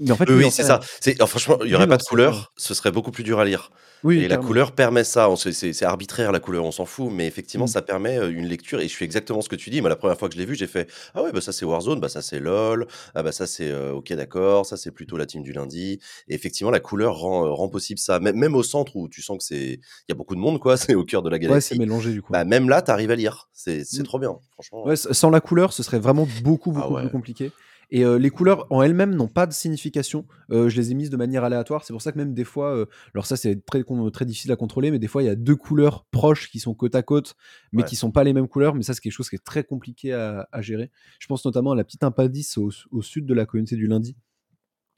[0.00, 0.80] Mais en fait, oui, c'est ça.
[1.26, 3.70] franchement, il n'y aurait pas de couleur, ce serait beaucoup plus dur à lire.
[4.04, 5.28] Oui, et la couleur permet ça.
[5.36, 7.68] C'est arbitraire la couleur, on s'en fout, mais effectivement, mm.
[7.68, 8.80] ça permet euh, une lecture.
[8.80, 9.80] Et je suis exactement ce que tu dis.
[9.80, 11.64] Moi, la première fois que je l'ai vu, j'ai fait Ah ouais, bah ça c'est
[11.64, 15.16] Warzone, bah ça c'est LOL, ah bah ça c'est euh, OK, d'accord, ça c'est plutôt
[15.16, 16.00] la team du lundi.
[16.28, 18.20] Et effectivement, la couleur rend, euh, rend possible ça.
[18.20, 19.56] Même, même, au centre où tu sens que c'est.
[19.56, 21.54] Il y a beaucoup de monde, quoi, c'est au cœur de la galaxie.
[21.54, 22.30] Ouais, c'est mélangé du coup.
[22.30, 23.48] Bah, même là, tu arrives à lire.
[23.54, 24.02] C'est mm.
[24.02, 24.86] trop bien, franchement.
[24.86, 27.52] Ouais, sans la couleur, ce serait vraiment beaucoup, ah beaucoup plus compliqué.
[27.94, 30.26] Et euh, les couleurs en elles-mêmes n'ont pas de signification.
[30.50, 31.84] Euh, je les ai mises de manière aléatoire.
[31.84, 34.56] C'est pour ça que même des fois, euh, alors ça c'est très, très difficile à
[34.56, 37.36] contrôler, mais des fois il y a deux couleurs proches qui sont côte à côte,
[37.72, 38.74] mais qui sont pas les mêmes couleurs.
[38.74, 40.90] Mais ça c'est quelque chose qui est très compliqué à, gérer.
[41.20, 44.16] Je pense notamment à la petite impadis au, au, sud de la communauté du lundi,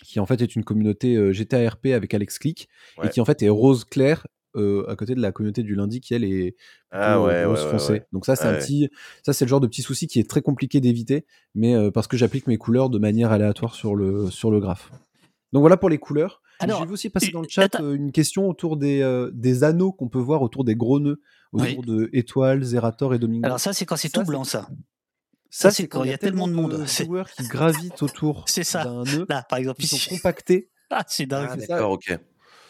[0.02, 2.66] qui en fait est une communauté GTA RP avec Alex Click,
[3.02, 4.26] et qui en fait est rose clair
[4.56, 6.56] euh, à côté de la communauté du lundi qui elle est
[6.90, 8.02] ah euh, ouais, foncée.
[8.12, 8.88] Donc ça c'est un petit,
[9.22, 12.06] ça c'est le genre de petit souci qui est très compliqué d'éviter, mais euh, parce
[12.06, 14.90] que j'applique mes couleurs de manière aléatoire sur le sur le graphe.
[15.52, 16.42] Donc voilà pour les couleurs.
[16.58, 20.18] Alors, J'ai aussi passer dans le chat une question autour des, des anneaux qu'on peut
[20.18, 21.20] voir autour des gros nœuds,
[21.52, 23.44] autour de Étoile, Zerator et Domingo.
[23.44, 24.66] Alors ça, c'est quand c'est tout blanc, ça.
[25.50, 26.84] Ça, c'est quand il y a tellement de monde.
[26.86, 29.26] C'est joueurs qui gravitent autour d'un nœud.
[29.28, 30.70] Là, par exemple, ils sont compactés.
[30.90, 31.48] Ah, c'est dingue.
[31.50, 32.18] Ah, d'accord, ok.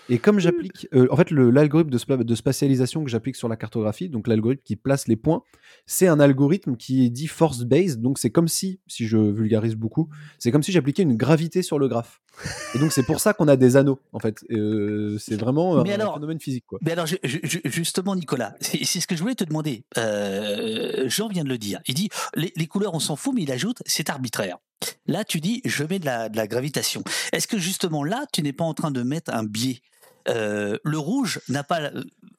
[0.09, 4.09] Et comme j'applique, euh, en fait, l'algorithme de, de, spatialisation que j'applique sur la cartographie,
[4.09, 5.43] donc l'algorithme qui place les points,
[5.85, 8.01] c'est un algorithme qui est dit force-based.
[8.01, 11.79] Donc c'est comme si, si je vulgarise beaucoup, c'est comme si j'appliquais une gravité sur
[11.79, 12.21] le graphe.
[12.75, 14.45] Et donc c'est pour ça qu'on a des anneaux, en fait.
[14.51, 16.65] Euh, c'est vraiment un, phénomène physique.
[16.67, 16.79] Quoi.
[16.83, 17.07] Mais alors,
[17.65, 19.85] justement, Nicolas, c'est ce que je voulais te demander.
[19.99, 21.81] Euh, Jean vient de le dire.
[21.87, 24.59] Il dit les, les couleurs, on s'en fout, mais il ajoute c'est arbitraire.
[25.07, 27.03] Là, tu dis je mets de la, de la gravitation.
[27.33, 29.81] Est-ce que justement là, tu n'es pas en train de mettre un biais
[30.29, 31.91] euh, le rouge n'a pas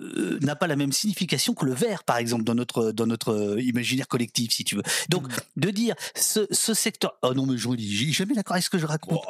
[0.01, 3.33] euh, n'a pas la même signification que le vert, par exemple, dans notre dans notre
[3.33, 4.83] euh, imaginaire collectif, si tu veux.
[5.09, 5.35] Donc, mmh.
[5.57, 7.17] de dire ce, ce secteur.
[7.21, 9.21] Oh non, mais je dis jamais d'accord avec ce que je raconte.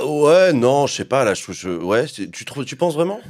[0.00, 1.24] Oh, ouais, non, je sais pas.
[1.24, 3.20] Là, je, je ouais, tu trouves, tu penses vraiment?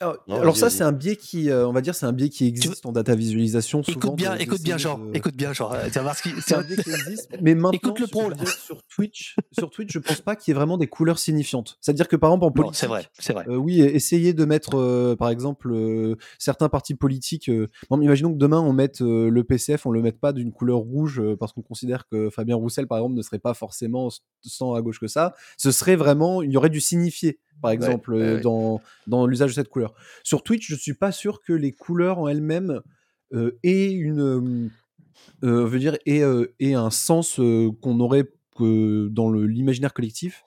[0.00, 2.86] Alors, ça, c'est un biais qui, euh, on va dire, c'est un biais qui existe
[2.86, 3.82] en data visualisation.
[3.82, 5.76] écoute bien, écoute bien, genre, écoute bien, genre.
[5.92, 7.30] C'est un biais qui existe.
[7.42, 8.30] Mais maintenant, écoute le pro,
[8.64, 11.78] sur Twitch, sur Twitch, je pense pas qu'il y ait vraiment des couleurs signifiantes.
[11.80, 13.44] C'est-à-dire que par exemple en politique, c'est vrai, c'est vrai.
[13.48, 15.74] Euh, oui, essayer de mettre, euh, par exemple,
[16.38, 17.50] certains partis politiques.
[17.90, 21.52] imaginons que demain on mette le PCF, on le mette pas d'une couleur rouge parce
[21.52, 24.08] qu'on considère que Fabien Roussel, par exemple, ne serait pas forcément
[24.58, 25.34] tant à gauche que ça.
[25.56, 29.54] Ce serait vraiment, il y aurait du signifié par exemple, euh, dans, dans l'usage de
[29.54, 29.87] cette couleur.
[30.22, 32.80] Sur Twitch, je suis pas sûr que les couleurs en elles-mêmes
[33.32, 34.70] euh, aient une,
[35.44, 38.28] euh, veut dire, aient, un sens qu'on aurait
[38.60, 40.44] dans l'imaginaire collectif.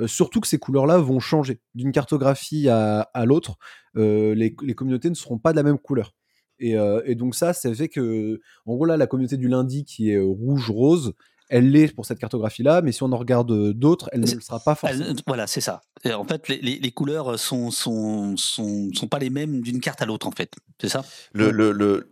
[0.00, 3.56] Euh, surtout que ces couleurs-là vont changer d'une cartographie à, l'autre.
[3.96, 6.14] Euh, les, communautés ne seront pas de la même couleur.
[6.58, 10.10] Et, euh, donc ça, ça fait que, en gros là, la communauté du lundi qui
[10.10, 11.14] est euh, rouge-rose,
[11.50, 14.40] elle l'est pour cette cartographie-là, mais si on en regarde euh, d'autres, elle ne le
[14.40, 15.04] sera pas forcément.
[15.08, 15.82] Elle- voilà, c'est ça.
[16.04, 19.80] Et en fait, les, les- les couleurs sont, sont, sont, sont pas les mêmes d'une
[19.80, 20.52] carte à l'autre, en fait.
[20.80, 21.04] C'est ça?
[21.32, 22.08] Le, le, le-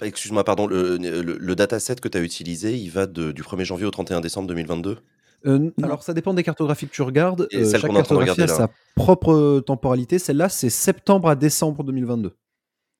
[0.00, 3.64] Excuse-moi, pardon, le, le, le dataset que tu as utilisé, il va de- du 1er
[3.64, 4.98] janvier au 31 décembre 2022
[5.46, 7.46] Euh, alors ça dépend des cartographies que tu regardes.
[7.50, 10.18] Et Euh, chaque en cartographie a sa propre euh, temporalité.
[10.18, 12.36] Celle-là, c'est septembre à décembre 2022.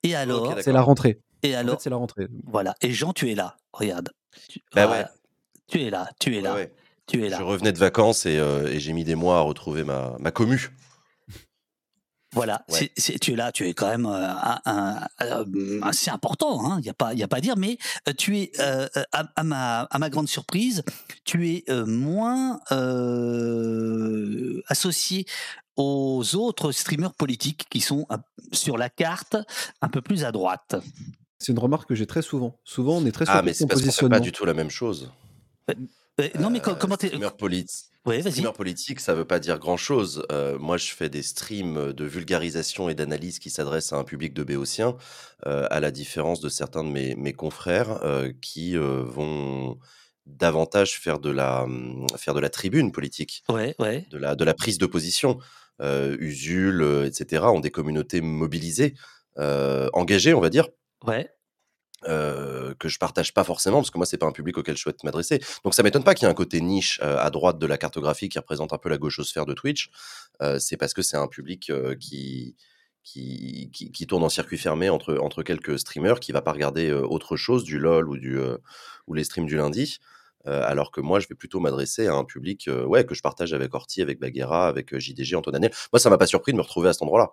[0.05, 0.63] Et alors, d'accord.
[0.63, 1.21] C'est la rentrée.
[1.43, 2.29] et En alors, fait, c'est la rentrée.
[2.47, 2.75] voilà.
[2.81, 3.57] Et Jean, tu es là.
[3.73, 4.11] Regarde.
[4.75, 5.11] Bah voilà.
[5.69, 6.73] Tu es là, tu es là, ouais.
[7.07, 7.39] tu es là.
[7.39, 10.31] Je revenais de vacances et, euh, et j'ai mis des mois à retrouver ma, ma
[10.31, 10.71] commu.
[12.35, 12.93] Voilà, Ouais.
[13.21, 16.91] tu es là, tu es quand même euh, un, un- un- assez important, il n'y
[16.91, 19.43] a, pas- y a pas à dire, mais euh, tu es, euh, euh, à, à
[19.43, 20.83] ma, à ma grande surprise,
[21.25, 25.25] tu es euh, moins euh, associé
[25.77, 28.17] aux autres streamers politiques qui sont euh,
[28.53, 29.37] sur la carte
[29.81, 30.77] un peu plus à droite.
[31.39, 32.59] C'est une remarque que j'ai très souvent.
[32.64, 34.17] Souvent, on est très Ah, mais c'est son parce qu'on fait positionnement.
[34.17, 35.11] pas du tout la même chose.
[35.71, 37.09] Euh, non, mais Euh, comment t'es.
[37.09, 37.31] streamer
[38.07, 40.25] Ouais, streamer politique, ça veut pas dire grand-chose.
[40.31, 44.33] Euh, moi, je fais des streams de vulgarisation et d'analyse qui s'adressent à un public
[44.33, 44.97] de béotien,
[45.47, 49.79] euh, à la différence de certains de mes, mes confrères euh, qui euh, vont
[50.25, 54.07] davantage faire de la hum, faire de la tribune politique, Ouais, ouais.
[54.11, 55.39] de la de la prise de position.
[55.83, 57.45] Euh, Usul, euh, etc.
[57.45, 58.95] ont des communautés mobilisées,
[59.39, 60.69] euh, engagées, on va dire.
[61.07, 61.29] Ouais.
[62.05, 64.83] Euh, que je partage pas forcément parce que moi c'est pas un public auquel je
[64.83, 65.41] souhaite m'adresser.
[65.65, 67.79] Donc ça m'étonne pas qu'il y ait un côté niche euh, à droite de la
[67.79, 69.91] cartographie qui représente un peu la gauchosphère de Twitch.
[70.43, 72.55] Euh, c'est parce que c'est un public qui,
[73.03, 77.65] qui, tourne en circuit fermé entre entre quelques streamers qui va pas regarder autre chose
[77.65, 78.39] du lol ou du
[79.07, 79.99] ou les streams du lundi.
[80.45, 83.75] Alors que moi, je vais plutôt m'adresser à un public ouais, que je partage avec
[83.75, 85.73] Orti, avec Baguera, avec JDG, Antoine Daniel.
[85.93, 87.31] Moi, ça m'a pas surpris de me retrouver à cet endroit-là.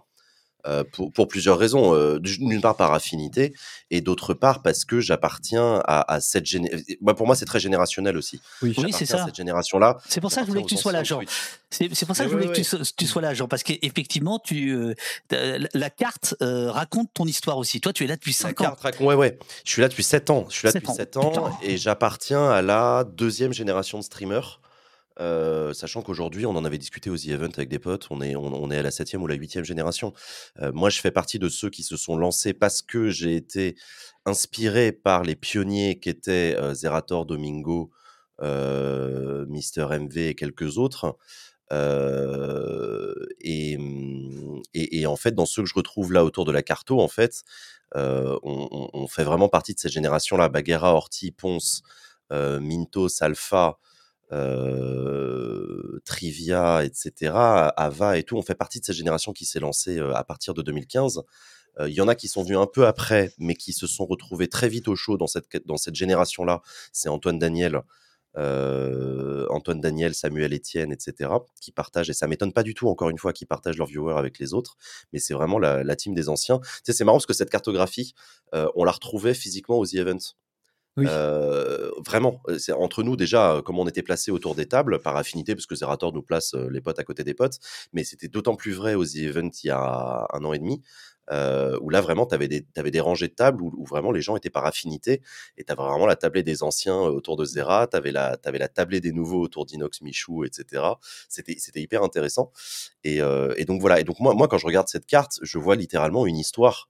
[0.65, 1.93] Euh, pour, pour plusieurs raisons.
[1.93, 3.53] Euh, D'une part par affinité
[3.91, 6.85] et d'autre part parce que j'appartiens à, à cette génération.
[7.17, 8.39] Pour moi, c'est très générationnel aussi.
[8.61, 8.73] Oui.
[8.77, 9.25] Oui, c'est ça.
[9.25, 9.97] Cette génération-là.
[10.07, 11.19] C'est pour ça que je voulais que tu sois là, Jean.
[11.69, 13.63] C'est c'est pour ça que je voulais que tu, sois- tu sois là, Jean, parce
[13.63, 14.93] qu'effectivement, tu, euh,
[15.73, 17.81] la carte euh, raconte ton histoire aussi.
[17.81, 18.63] Toi, tu es là depuis La 5 ans.
[18.63, 19.37] carte raconte- Ouais, ouais.
[19.65, 20.45] Je suis là depuis 7 ans.
[20.49, 20.93] Je suis là depuis ans.
[20.95, 21.51] 7 ans Putain.
[21.61, 24.61] et j'appartiens à la deuxième génération de streamers.
[25.17, 28.71] Sachant qu'aujourd'hui, on en avait discuté aux The Event avec des potes, on est, on,
[28.71, 30.13] est à la septième ou la huitième génération.
[30.73, 33.75] Moi, je fais partie de ceux qui se sont lancés parce que j'ai été
[34.25, 37.91] inspiré par les pionniers qui étaient Zerator, Domingo,
[38.41, 41.17] Mister MV et quelques autres.
[41.71, 43.77] Euh, et,
[44.73, 47.43] et, en fait, dans ceux que je retrouve là autour de la carto, en fait,
[47.95, 50.49] on, fait vraiment partie de cette génération-là.
[50.49, 51.83] Baguera, Orti, Ponce,
[52.31, 53.77] Mintos, Alpha,
[54.33, 59.99] euh, Trivia, etc., Ava et tout, on fait partie de cette génération qui s'est lancée
[59.99, 61.21] euh, à partir de 2015.
[61.79, 64.05] Euh, Il y en a qui sont venus un peu après, mais qui se sont
[64.05, 66.61] retrouvés très vite au chaud dans cette, dans cette génération-là.
[66.91, 67.81] C'est Antoine Daniel,
[68.35, 71.29] Antoine Daniel, Samuel Etienne, etc.,
[71.61, 74.17] qui partagent, et ça m'étonne pas du tout, encore une fois, qui partagent leurs viewers
[74.17, 74.75] avec les autres,
[75.11, 76.59] mais c'est vraiment la, team des anciens.
[76.59, 78.15] Tu sais, c'est marrant parce que cette cartographie,
[78.51, 80.35] on la retrouvait physiquement aux The Events.
[80.99, 84.99] Euh, vraiment, euh, c'est entre nous déjà, euh, comme on était placés autour des tables,
[84.99, 87.59] par affinité, parce que Zerator nous place les potes à côté des potes,
[87.93, 90.81] mais c'était d'autant plus vrai aux The Event il y a un an et demi,
[91.31, 94.65] où là vraiment, tu avais, des rangées de tables où, vraiment les gens étaient par
[94.65, 95.21] affinité,
[95.57, 98.59] et tu avais vraiment la tablée des anciens autour de Zera, tu avais, la t'avais
[98.59, 100.83] la tablée des nouveaux autour d'Inox, Michou, etc.
[101.29, 102.51] C'était hyper intéressant.
[103.03, 103.17] Et,
[103.57, 106.27] et donc voilà, et donc moi, moi, quand je regarde cette carte, je vois littéralement
[106.27, 106.87] une histoire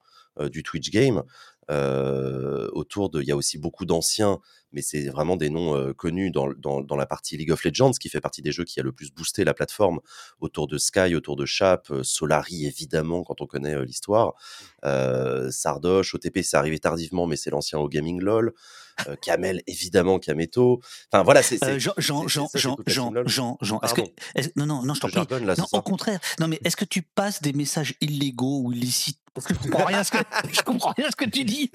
[0.51, 1.23] du Twitch game.
[1.71, 4.39] Euh, autour de, il y a aussi beaucoup d'anciens,
[4.71, 7.91] mais c'est vraiment des noms euh, connus dans, dans, dans la partie League of Legends,
[7.91, 9.99] qui fait partie des jeux qui a le plus boosté la plateforme,
[10.39, 14.33] autour de Sky, autour de Chap, euh, Solari évidemment quand on connaît l'histoire,
[14.85, 18.53] euh, Sardoche, OTP c'est arrivé tardivement, mais c'est l'ancien au gaming LOL,
[19.07, 22.47] euh, Kamel évidemment, Kameto, enfin voilà, c'est Euh, Jean, Jean, Jean,
[22.85, 23.57] Jean, Jean.
[23.61, 24.01] Jean, est-ce que,
[24.55, 25.45] non, non, non, je t'en prie.
[25.45, 26.19] là, Non, au contraire.
[26.39, 29.85] Non, mais est-ce que tu passes des messages illégaux ou illicites Parce que je comprends
[29.85, 30.17] rien à ce que,
[30.51, 31.71] je comprends rien à ce que tu dis.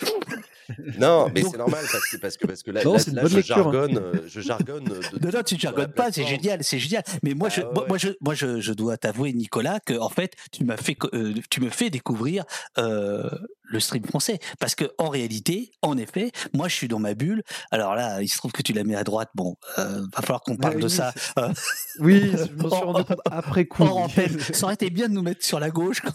[0.99, 3.17] Non, mais c'est normal parce que parce que parce que là, Non, là- c'est une
[3.17, 3.63] là, bonne je lecture, hein.
[3.63, 4.85] jargonne, euh, je jargonne.
[4.85, 7.03] de- Non, non, tu ne jargonnes pas, c'est génial, c'est génial.
[7.23, 10.35] Mais moi, je, ouais, moi, je, moi, je, je dois t'avouer, Nicolas, que en fait,
[10.53, 12.45] tu m'as fait, euh, tu me fais découvrir
[12.77, 13.29] euh,
[13.63, 14.39] le stream français.
[14.61, 17.43] Parce que en réalité, en effet, moi je suis dans ma bulle.
[17.71, 19.31] Alors là, il se trouve que tu la mets à droite.
[19.35, 21.13] Bon, euh, va falloir qu'on parle oui, de ça.
[21.39, 21.49] euh,
[21.99, 23.83] Oui, je me suis rendu compte après coup.
[23.85, 24.39] hors antenne.
[24.53, 26.13] Ça aurait été bien de nous mettre sur la gauche, quand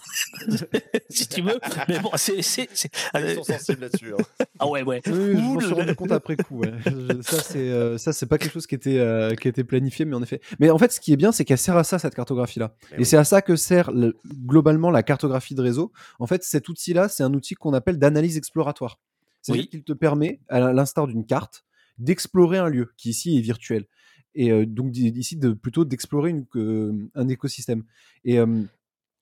[0.48, 0.58] même,
[1.34, 1.60] si tu veux.
[1.90, 2.34] Mais bon, c'est.
[2.38, 2.78] Ils
[3.16, 4.14] euh, sont sensibles là-dessus.
[4.14, 4.46] hein.
[4.60, 5.02] ah ouais, ouais.
[5.08, 6.60] Oui, je m'en suis rendu compte après coup.
[6.60, 6.72] ouais.
[6.86, 10.06] Je- ça, c'est euh, ça, c'est pas quelque chose qui était euh, qui était planifié,
[10.06, 10.40] mais en effet.
[10.60, 12.76] Mais en fait, ce qui est bien, c'est qu'elle sert à ça cette cartographie-là.
[12.92, 13.06] Mais Et oui.
[13.06, 14.16] c'est à ça que sert le-
[14.46, 15.92] globalement la cartographie de réseau.
[16.20, 19.00] En fait, cet outil-là, c'est un outil qu'on appelle d'analyse exploratoire.
[19.42, 19.70] C'est-à-dire Oui.
[19.70, 21.64] qu'il te permet, à l'instar d'une carte,
[21.98, 23.86] d'explorer un lieu qui ici est virtuel.
[24.36, 27.84] Et euh, donc ici, de, plutôt d'explorer une- euh, un écosystème.
[28.26, 28.64] Et euh,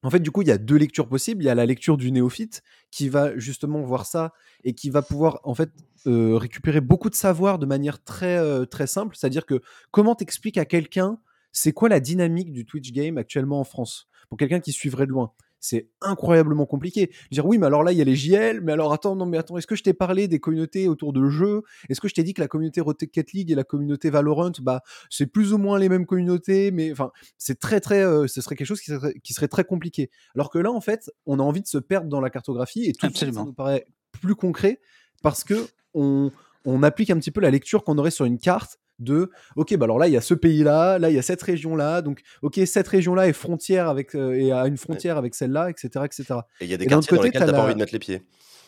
[0.03, 1.43] en fait, du coup, il y a deux lectures possibles.
[1.43, 4.33] Il y a la lecture du néophyte qui va justement voir ça
[4.63, 5.69] et qui va pouvoir en fait
[6.07, 9.15] euh, récupérer beaucoup de savoir de manière très euh, très simple.
[9.15, 11.19] C'est-à-dire que comment t'expliques à quelqu'un
[11.51, 15.11] c'est quoi la dynamique du Twitch game actuellement en France pour quelqu'un qui suivrait de
[15.11, 15.33] loin?
[15.61, 17.11] C'est incroyablement compliqué.
[17.31, 19.37] Dire oui, mais alors là, il y a les JL, mais alors attends, non, mais
[19.37, 21.61] attends, est-ce que je t'ai parlé des communautés autour de jeux?
[21.87, 24.81] Est-ce que je t'ai dit que la communauté Rocket League et la communauté Valorant, bah,
[25.09, 28.55] c'est plus ou moins les mêmes communautés, mais enfin, c'est très, très, euh, ce serait
[28.55, 30.09] quelque chose qui serait, qui serait très compliqué.
[30.35, 32.93] Alors que là, en fait, on a envie de se perdre dans la cartographie et
[32.93, 34.81] tout ça nous paraît plus concret
[35.21, 36.31] parce que on,
[36.65, 39.85] on applique un petit peu la lecture qu'on aurait sur une carte de ok bah
[39.85, 42.01] alors là il y a ce pays là là il y a cette région là
[42.01, 45.51] donc ok cette région là est frontière avec euh, et a une frontière avec celle
[45.51, 47.51] là etc etc Et il y a des Et quartiers dans côté, lesquels t'as t'as
[47.51, 48.21] pas la- envie de mettre les pieds.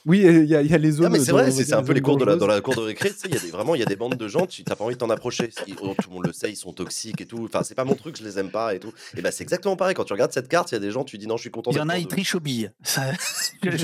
[0.06, 1.84] Oui il y, a- il y a les zones Ah mais c'est vrai, c'est un
[1.84, 3.42] peu les cours de la, dans la cour de récré, tu sais, il y a
[3.42, 5.10] des, vraiment il y a des bandes de gens, tu t'as pas envie de t'en
[5.10, 5.50] approcher.
[5.68, 7.44] Ils- oh, tout le monde le sait, ils sont toxiques et tout.
[7.46, 8.92] Enfin, c'est pas mon truc, je les aime pas et tout.
[9.18, 9.96] Et bah c'est exactement pareil.
[9.96, 11.52] Quand tu regardes cette carte, il y a des gens, tu dis non, je suis
[11.52, 11.72] content.
[11.72, 12.72] Il y en a, ils trichent aux billes.
[12.84, 13.04] Ça,
[13.64, 13.78] je, je-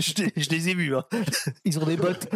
[0.00, 0.94] je les- je les ai vus.
[0.96, 1.04] hein.
[1.64, 2.28] Ils ont des bottes.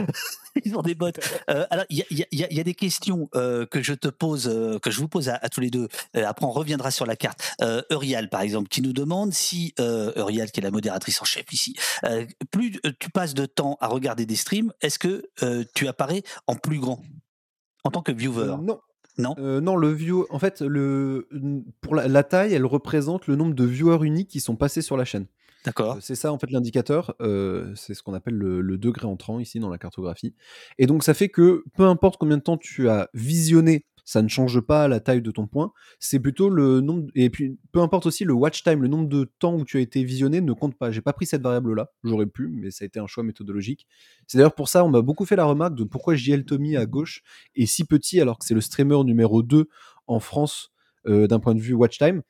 [0.64, 1.20] Ils ont des bottes.
[1.48, 4.78] Euh, alors, il y a, y y des questions euh, que je te pose, euh,
[4.78, 5.88] que je vous pose à, à tous les deux.
[6.16, 7.40] Euh, après, on reviendra sur la carte.
[7.62, 11.24] Euh, Eurial, par exemple, qui nous demande si euh, Eurial, qui est la modératrice en
[11.24, 15.24] chef ici, euh, plus euh, tu passes de temps à regarder des streams, est-ce que
[15.42, 17.02] euh, tu apparais en plus grand?
[17.82, 18.50] En tant que viewer?
[18.50, 18.80] Euh, non.
[19.18, 19.34] Non?
[19.38, 21.28] Euh, non le view en fait le
[21.80, 24.96] pour la, la taille elle représente le nombre de viewers uniques qui sont passés sur
[24.96, 25.26] la chaîne.
[25.64, 25.98] D'accord.
[26.00, 29.58] C'est ça en fait l'indicateur, euh, c'est ce qu'on appelle le, le degré entrant ici
[29.58, 30.34] dans la cartographie.
[30.78, 34.28] Et donc ça fait que peu importe combien de temps tu as visionné, ça ne
[34.28, 38.06] change pas la taille de ton point, c'est plutôt le nombre, et puis peu importe
[38.06, 40.74] aussi le watch time, le nombre de temps où tu as été visionné ne compte
[40.76, 40.90] pas.
[40.90, 43.86] J'ai pas pris cette variable là, j'aurais pu, mais ça a été un choix méthodologique.
[44.26, 46.86] C'est d'ailleurs pour ça, on m'a beaucoup fait la remarque de pourquoi JL Tommy à
[46.86, 47.22] gauche
[47.54, 49.68] est si petit alors que c'est le streamer numéro 2
[50.08, 50.72] en France
[51.06, 52.22] euh, d'un point de vue watch time.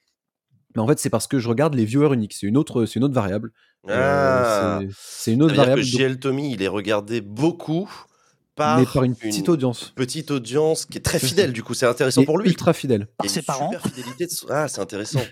[0.76, 2.35] Mais en fait, c'est parce que je regarde les viewers uniques.
[2.35, 3.53] C'est une autre, c'est une autre variable.
[3.89, 7.91] Euh, Ah, c'est- c'est une autre que variable, donc- JL Tommy, il est regardé beaucoup
[8.57, 9.92] par, mais par une petite audience.
[9.96, 11.53] petite audience qui est très fidèle.
[11.53, 12.48] Du coup, c'est intéressant Et pour lui.
[12.48, 13.07] ultra fidèle.
[13.16, 15.20] Par a ses parents super fidélité de Ah, c'est intéressant.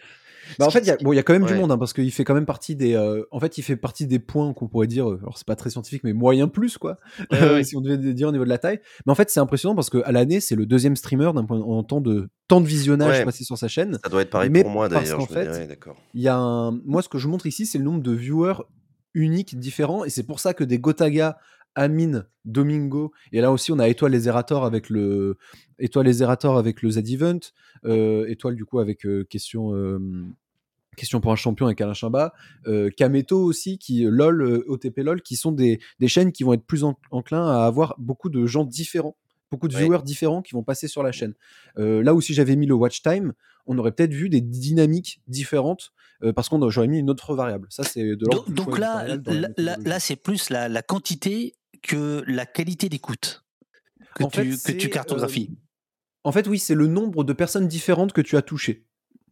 [0.58, 1.76] Bah, en fait, il y a, bon, il y a quand même du monde, hein,
[1.76, 2.94] parce qu'il fait quand même partie des.
[2.94, 5.06] euh, en fait, il fait partie des points qu'on pourrait dire.
[5.10, 6.96] euh, Alors, c'est pas très scientifique, mais moyen plus, quoi.
[7.30, 7.64] Ouais, euh, ouais.
[7.64, 8.80] si on devait dire au niveau de la taille.
[9.04, 11.84] Mais en fait, c'est impressionnant parce qu'à l'année, c'est le deuxième streamer d'un point en
[11.84, 13.24] temps de temps de visionnage Ouais.
[13.26, 13.98] passé sur sa chaîne.
[14.02, 15.18] Ça doit être pareil Mais pour moi parce d'ailleurs.
[15.18, 15.78] qu'en me fait.
[16.14, 16.70] Il y a un.
[16.86, 18.62] Moi, ce que je montre ici, c'est le nombre de viewers
[19.12, 21.36] uniques différents, et c'est pour ça que des Gotaga,
[21.78, 25.36] Amine, Domingo, et là aussi, on a Étoile les Zerator avec le
[25.78, 27.40] Étoile les avec le Z-Event,
[27.84, 29.74] euh, Étoile du coup avec euh, question.
[29.74, 29.98] euh,
[30.96, 31.92] Question pour un champion avec Alain
[32.66, 36.64] euh, Kameto aussi, qui LOL, OTP LOL, qui sont des, des chaînes qui vont être
[36.66, 39.16] plus en- enclins à avoir beaucoup de gens différents,
[39.52, 39.82] beaucoup de Ouais.
[39.84, 41.34] viewers différents qui vont passer sur la chaîne.
[41.78, 43.32] Euh, là où si j'avais mis le watch time,
[43.66, 45.92] on aurait peut-être vu des dynamiques différentes
[46.24, 47.68] euh, parce qu'on a- j'aurais mis une autre variable.
[47.70, 49.06] Ça, c'est de Donc, donc là,
[49.56, 53.44] là, là, c'est plus la, la quantité que la qualité d'écoute
[54.14, 55.56] que, En fait, tu, que c'est, tu cartographies.
[56.24, 58.87] En fait, oui, c'est le nombre de personnes différentes que tu as touchées.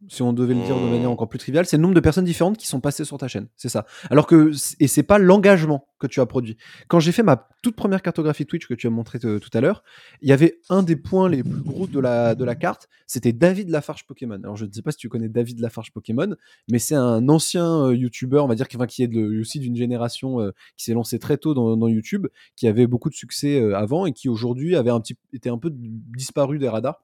[0.07, 0.91] Si on devait le dire de Mmh.
[0.91, 3.27] manière encore plus triviale, c'est le nombre de personnes différentes qui sont passées sur ta
[3.27, 3.47] chaîne.
[3.57, 3.85] C'est ça.
[4.09, 6.57] Alors que, et c'est pas l'engagement que tu as produit.
[6.87, 9.83] Quand j'ai fait ma toute première cartographie Twitch que tu as montré tout à l'heure,
[10.21, 13.33] il y avait un des points les plus gros de la, de la carte, c'était
[13.33, 14.35] David Lafarge Pokémon.
[14.43, 16.35] Alors je ne sais pas si tu connais David Lafarge Pokémon,
[16.69, 19.59] mais c'est un ancien euh, YouTuber, on va dire, qui, enfin, qui est de- aussi
[19.59, 23.15] d'une génération euh, qui s'est lancé très tôt dans, dans YouTube, qui avait beaucoup de
[23.15, 27.03] succès euh, avant et qui aujourd'hui avait un petit, était un peu disparu des radars.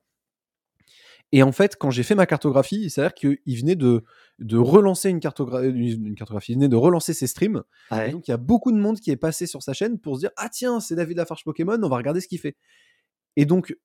[1.36, 4.04] Et en fait, quand j'ai fait ma cartographie, à dire qu'il venait de,
[4.40, 7.64] de relancer une, cartogra- une une cartographie, il venait de relancer ses streams.
[8.10, 10.16] Et donc, il y a beaucoup de monde qui est passé sur sa chaîne pour
[10.16, 12.56] se dire Ah, tiens, c'est David Lafarge Pokémon, on va regarder ce qu'il fait.
[13.36, 13.76] Et donc,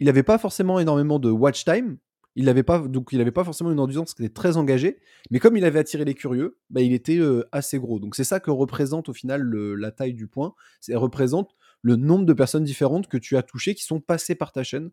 [0.00, 1.98] il n'avait pas forcément énormément de watch time.
[2.36, 4.98] Il n'avait pas, donc il pas forcément une audience qui était très engagée,
[5.32, 7.98] mais comme il avait attiré les curieux, bah, il était euh, assez gros.
[7.98, 10.54] Donc c'est ça que représente au final le- la taille du point.
[10.80, 11.50] C'est représente
[11.82, 14.90] le nombre de personnes différentes que tu as touchées qui sont passées par ta chaîne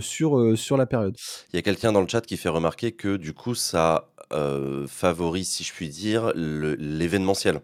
[0.00, 1.16] sur, euh, sur la période.
[1.52, 4.86] Il y a quelqu'un dans le chat qui fait remarquer que du coup, ça euh,
[4.86, 7.60] favorise, si je puis dire, l'événementiel.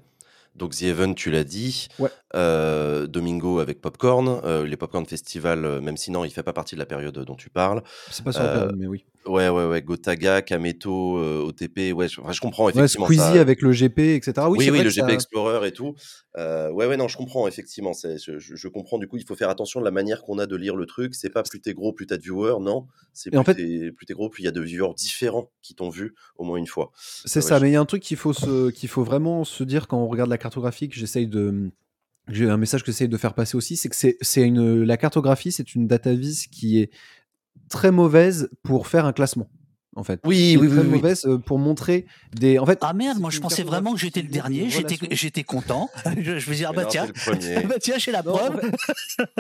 [0.57, 1.89] Donc The Event, tu l'as dit.
[1.99, 2.11] Ouais.
[2.35, 4.41] Euh, Domingo avec Popcorn.
[4.45, 7.17] euh, les Popcorn Festival, euh, même si non, il fait pas partie de la période
[7.19, 7.83] dont tu parles.
[8.11, 9.05] C'est pas sur la Euh, période, mais oui.
[9.27, 9.83] Ouais, ouais, ouais.
[9.83, 11.93] Gotaga, Kameto, euh, OTP.
[11.93, 13.05] Ouais, je, enfin, je comprends Ouais, effectivement.
[13.05, 14.33] Squeezie ça- avec le GP, etc.
[14.49, 15.95] Oui, Oui, c'est oui, vrai le GP ça- Explorer et tout.
[16.39, 17.93] Euh, ouais, ouais, non, je comprends, effectivement.
[17.93, 20.75] Je, comprends, du coup, il faut faire attention de la manière qu'on a de lire
[20.75, 21.15] le truc.
[21.15, 22.87] C'est pas plus t'es gros, plus t'as de viewers, non.
[23.13, 25.51] C'est plus en fait- t'es plus t'es gros, plus il y a de viewers différents
[25.61, 26.91] qui t'ont vu au moins une fois.
[26.97, 29.05] C'est Ouais, ça, je- mais il y a un truc qu'il faut, se, qu'il faut
[29.05, 31.71] vraiment se dire quand on regarde la cartographie, que j'essaye de.
[32.29, 34.97] J'ai un message que j'essaye de faire passer aussi, c'est que c'est, c'est une, la
[34.97, 36.91] cartographie, c'est une data vis qui est
[37.71, 39.49] très mauvaise pour faire un classement,
[39.97, 40.21] en fait.
[40.27, 40.97] Oui, oui, très oui, oui.
[40.97, 42.05] mauvaise euh, pour montrer
[42.35, 42.59] des.
[42.59, 45.89] En fait, Ah merde, c'est moi je pensais vraiment que j'étais le dernier, j'étais, content.
[46.19, 47.33] je, je me dis, ah bah non, tiens, ah
[47.69, 48.61] bah tiens, j'ai la Non, preuve.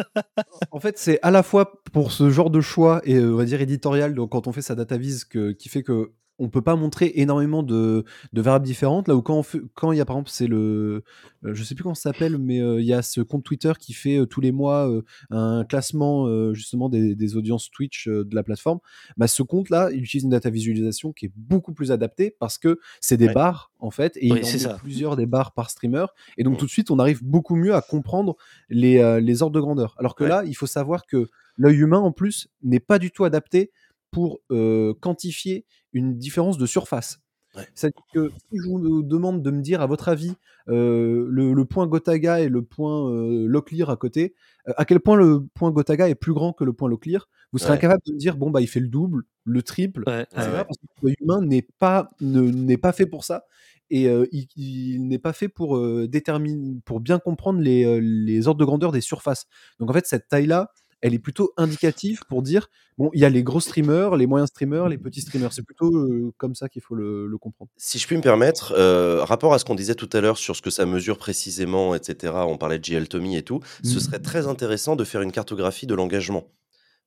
[0.70, 3.44] En fait, c'est à la fois pour ce genre de choix et euh, on va
[3.44, 6.62] dire éditorial, donc quand on fait sa data vise, que, qui fait que on peut
[6.62, 9.06] pas montrer énormément de, de variables différentes.
[9.08, 11.04] Là où quand on fait- quand il y a par exemple c'est le,
[11.44, 13.72] euh, je sais plus comment ça s'appelle, mais euh, il y a ce compte Twitter
[13.78, 18.34] qui fait euh, tous les mois euh, un classement justement des, des audiences Twitch de
[18.34, 18.78] la plateforme.
[19.16, 22.58] Bah, ce compte là, il utilise une data visualisation qui est beaucoup plus adaptée parce
[22.58, 23.34] que c'est des Ouais.
[23.34, 24.74] barres en fait et Oui, il en ça.
[24.80, 26.06] plusieurs des barres par streamer
[26.38, 26.56] et donc Mm.
[26.58, 28.36] tout de suite on arrive beaucoup mieux à comprendre
[28.70, 29.94] les, les ordres de grandeur.
[29.98, 30.30] Alors que Ouais.
[30.30, 33.70] là, il faut savoir que l'œil humain, en plus, n'est pas du tout adapté
[34.10, 37.20] pour euh, quantifier une différence de surface.
[37.56, 37.66] Ouais.
[37.74, 40.34] C'est-à-dire que si je vous demande de me dire, à votre avis,
[40.68, 44.34] euh, le, le point Gotaga et le point euh, Locklear à côté,
[44.68, 47.58] euh, à quel point le point Gotaga est plus grand que le point Locklear, vous
[47.58, 47.76] serez Ouais.
[47.78, 50.26] incapable de me dire, bon, bah, il fait le double, le triple, Ouais, ouais.
[50.32, 53.44] Parce que l'œil humain n'est pas, ne- n'est pas fait pour ça.
[53.92, 57.98] Et euh, il, il n'est pas fait pour euh, déterminer, pour bien comprendre les, euh,
[58.00, 59.46] les ordres de grandeur des surfaces.
[59.80, 60.70] Donc en fait, cette taille-là,
[61.02, 64.50] elle est plutôt indicative pour dire bon, il y a les gros streamers, les moyens
[64.50, 65.52] streamers, les petits streamers.
[65.52, 67.70] C'est plutôt euh, comme ça qu'il faut le, le comprendre.
[67.76, 70.54] Si je puis me permettre, euh, rapport à ce qu'on disait tout à l'heure sur
[70.56, 74.00] ce que ça mesure précisément, etc., on parlait de JL Tommy et tout, ce Mhm.
[74.00, 76.48] serait très intéressant de faire une cartographie de l'engagement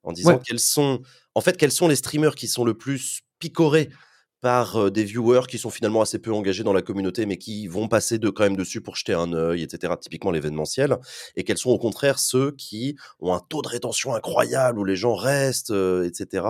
[0.02, 0.40] en disant Ouais.
[0.44, 1.00] quels sont,
[1.34, 3.90] en fait, quels sont les streamers qui sont le plus picorés
[4.44, 7.88] par des viewers qui sont finalement assez peu engagés dans la communauté, mais qui vont
[7.88, 10.98] passer de, quand même dessus pour jeter un œil, etc., typiquement l'événementiel,
[11.34, 14.96] et quels sont au contraire ceux qui ont un taux de rétention incroyable, où les
[14.96, 16.44] gens restent, etc.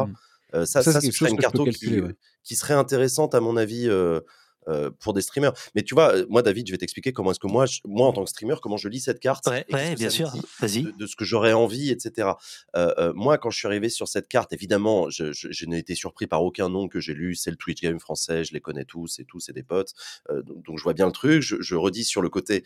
[0.55, 2.15] Euh, ça, Ça, ça, c'est quelque chose une que calculer, qui, ouais.
[2.43, 4.21] qui serait intéressante à mon avis euh,
[4.69, 5.53] euh, pour des streamers.
[5.75, 8.07] Mais tu vois, euh, moi David, je vais t'expliquer comment est-ce que moi, je- moi
[8.09, 10.33] en tant que streamer, comment je lis cette carte, ouais, bien sûr.
[10.61, 10.83] Vas-y.
[10.85, 12.31] de, de ce que j'aurais envie, etc.
[12.77, 15.95] Euh, moi, quand je suis arrivé sur cette carte, évidemment, je, je- je n'ai été
[15.95, 17.35] surpris par aucun nom que j'ai lu.
[17.35, 19.93] C'est le Twitch Game français, je les connais tous et tous, c'est des potes.
[20.31, 21.43] Donc, donc je vois bien le truc.
[21.43, 22.65] Je, redis sur le côté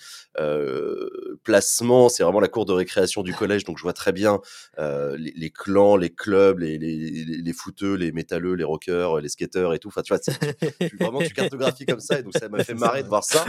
[1.44, 4.40] placement, c'est vraiment la cour de récréation du collège, donc je vois très bien
[4.78, 9.28] les, les clans, les clubs, les, les, les, les footeux, les métalleux, les rockers, les
[9.28, 9.88] skateurs et tout.
[9.88, 12.74] Enfin, tu vois, c'est- tu- vraiment tu cartographies comme ça, et donc ça m'a fait
[12.74, 13.44] marrer de voir ça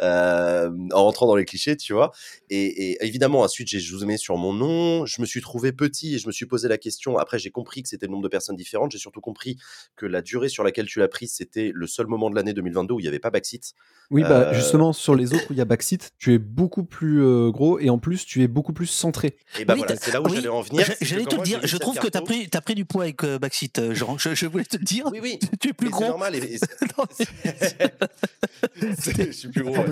[0.00, 2.10] euh, en rentrant dans les clichés, tu vois.
[2.50, 5.06] Et, et évidemment, ensuite, j'ai zoomé sur mon nom.
[5.06, 7.18] Je me suis trouvé petit et je me suis posé la question.
[7.18, 8.92] Après, j'ai compris que c'était le nombre de personnes différentes.
[8.92, 9.58] J'ai surtout compris
[9.96, 12.94] que la durée sur laquelle tu l'as prise, c'était le seul moment de l'année 2022
[12.94, 13.72] où il n'y avait pas Backseat.
[14.10, 16.84] Oui, bah, Euh, justement, sur les autres où il y a Backseat, tu es beaucoup
[16.84, 19.36] plus euh, gros et en plus, tu es beaucoup plus centré.
[19.58, 20.86] Et ben Oui, voilà, c'est là où oui, j'allais en venir.
[21.00, 23.04] J'allais te le moi, dire, je trouve que tu as pris, t'as pris du poids
[23.04, 24.18] avec euh, Backseat, Jean.
[24.18, 25.06] Je, je voulais te le dire.
[25.12, 25.38] Oui, oui.
[25.60, 26.08] Tu es plus c'est gros.
[26.08, 26.34] normal.
[26.36, 26.58] Et, et
[28.76, 29.76] je suis plus gros.
[29.76, 29.86] Ouais.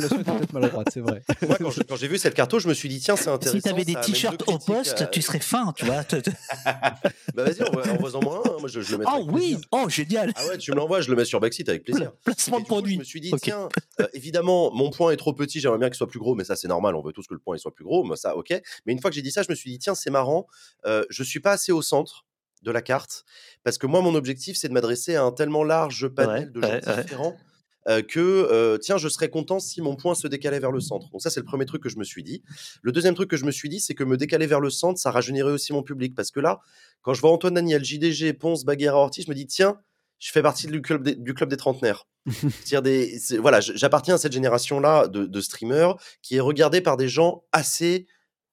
[0.53, 1.23] maladroite, c'est vrai.
[1.47, 1.57] Moi,
[1.89, 3.59] quand j'ai vu cette carto, je me suis dit, tiens, c'est intéressant.
[3.59, 6.03] si tu avais des t-shirts au poste, à- tu serais fin, tu vois.
[7.35, 8.59] Bah vas-y, envoie- envoie-en moi un.
[8.61, 9.59] Moi, je, je le mettrai Oh oui, plaisir.
[9.73, 10.33] oh génial.
[10.37, 12.13] Ah ouais, tu me l'envoies, je le mets sur Backseat avec plaisir.
[12.25, 12.95] Placement de coup, produit.
[12.95, 13.69] je me suis dit, tiens,
[14.01, 16.57] euh, évidemment, mon point est trop petit, j'aimerais bien qu'il soit plus gros, mais ça,
[16.57, 18.51] c'est normal, on veut tous que le point il soit plus gros, mais ça, ok.
[18.87, 20.47] Mais une fois que j'ai dit ça, je me suis dit, tiens, c'est marrant,
[20.87, 22.25] euh, je suis pas assez au centre
[22.63, 23.25] de la carte,
[23.65, 26.61] parce que moi, mon objectif, c'est de m'adresser à un tellement large panel Ouais, de
[26.61, 27.35] gens ouais, ouais.
[27.89, 31.11] Euh, que euh, tiens, je serais content si mon point se décalait vers le centre.
[31.11, 32.43] Donc ça, c'est le premier truc que je me suis dit.
[32.83, 35.01] Le deuxième truc que je me suis dit, c'est que me décaler vers le centre,
[35.01, 36.15] ça rajeunirait aussi mon public.
[36.15, 36.61] Parce que là,
[37.03, 39.79] quand je vois Antoine Daniel, JDG, Ponce, Baguera, Ortiz, je me dis, tiens,
[40.19, 42.07] je fais partie du club des, du club des trentenaires.
[42.83, 47.45] Des, voilà, j'appartiens à cette génération-là de, de streamers qui est regardée par des gens
[47.51, 48.07] assez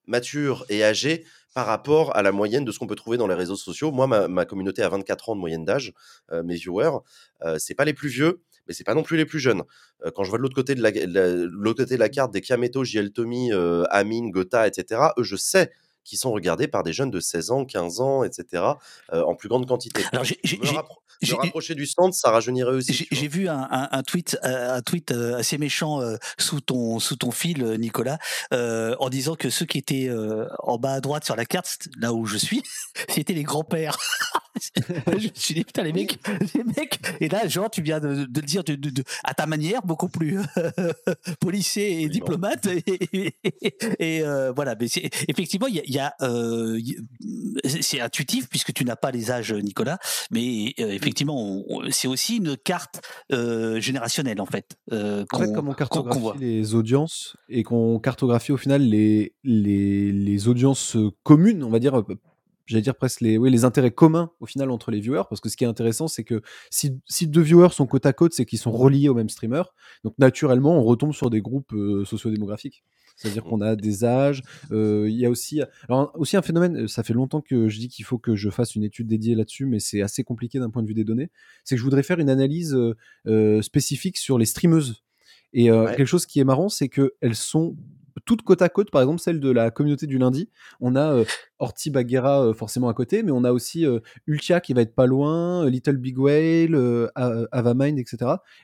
[0.06, 1.26] matures et âgés
[1.58, 3.92] par rapport à la moyenne de ce qu'on peut trouver dans les réseaux sociaux.
[3.92, 5.92] Moi, ma, ma communauté a 24 ans de moyenne d'âge,
[6.32, 7.00] euh, mes viewers,
[7.42, 9.64] euh, c'est pas les plus vieux, mais c'est pas non plus les plus jeunes.
[10.06, 12.32] Euh, quand je vois de l'autre côté de la, la- l'autre côté de la carte
[12.32, 15.72] des Kameto, JL Tommy, euh, Amine, Gotha, etc., eux, je sais
[16.04, 18.64] qu'ils sont regardés par des jeunes de 16 ans, 15 ans, etc.,
[19.12, 20.04] euh, en plus grande quantité.
[20.14, 20.64] Alors, j'ai- j'ai- me,
[21.22, 23.08] j'ai- rapprocher du stand, ça rajeunirait aussi.
[23.12, 27.18] J'ai vu un, un- un tweet, euh, un tweet assez méchant euh, sous ton sous
[27.18, 28.20] ton fil, Nicolas,
[28.54, 30.10] euh, en disant que ceux qui étaient
[30.60, 32.64] en bas à droite sur la carte, là où je suis,
[33.10, 33.98] c'était les grands-pères.
[35.08, 36.20] je me suis dit, putain, les mecs,
[36.56, 37.00] les mecs.
[37.22, 39.82] Et là, genre, tu viens de, de le dire de, de- de- à ta manière,
[39.84, 40.40] beaucoup plus
[41.40, 42.68] policier et diplomate.
[42.88, 43.34] Et,
[44.00, 44.88] et, euh, voilà, mais
[45.28, 46.80] effectivement, il y a, il y a, euh,
[47.66, 49.98] c'est intuitif puisque tu n'as pas les âges, Nicolas,
[50.32, 53.02] mais euh, effectivement, c'est aussi une carte
[53.32, 54.78] euh, générationnelle, en fait.
[54.92, 60.12] euh, En fait, comme on cartographie les audiences et qu'on cartographie au final les, les,
[60.12, 62.04] les audiences euh, communes, on va dire, euh,
[62.68, 65.50] j'allais dire presque les, oui, les intérêts communs au final entre les viewers, parce que
[65.50, 68.46] ce qui est intéressant, c'est que si, si deux viewers sont côte à côte, c'est
[68.46, 69.64] qu'ils sont reliés au même streamer.
[70.04, 72.84] Donc naturellement, on retombe sur des groupes euh, sociodémographiques.
[73.16, 74.44] C'est-à-dire qu'on a des âges.
[74.72, 76.84] euh, Il y a aussi, alors aussi un phénomène.
[76.84, 79.34] euh, Ça fait longtemps que je dis qu'il faut que je fasse une étude dédiée
[79.34, 81.32] là-dessus, mais c'est assez compliqué d'un point de vue des données.
[81.64, 82.96] C'est que je voudrais faire une analyse euh,
[83.26, 85.02] euh, spécifique sur les streameuses.
[85.54, 85.96] Et euh, Ouais.
[85.96, 87.76] quelque chose qui est marrant, c'est qu'elles sont
[88.26, 88.92] toutes côte à côte.
[88.92, 90.50] Par exemple, celle de la communauté du lundi,
[90.80, 91.26] on a euh,
[91.60, 94.94] Orti Baguera euh, forcément à côté, mais on a aussi euh, Ultia qui va être
[94.96, 97.08] pas loin, euh, Little Big Whale, euh,
[97.52, 98.18] Avamind, etc.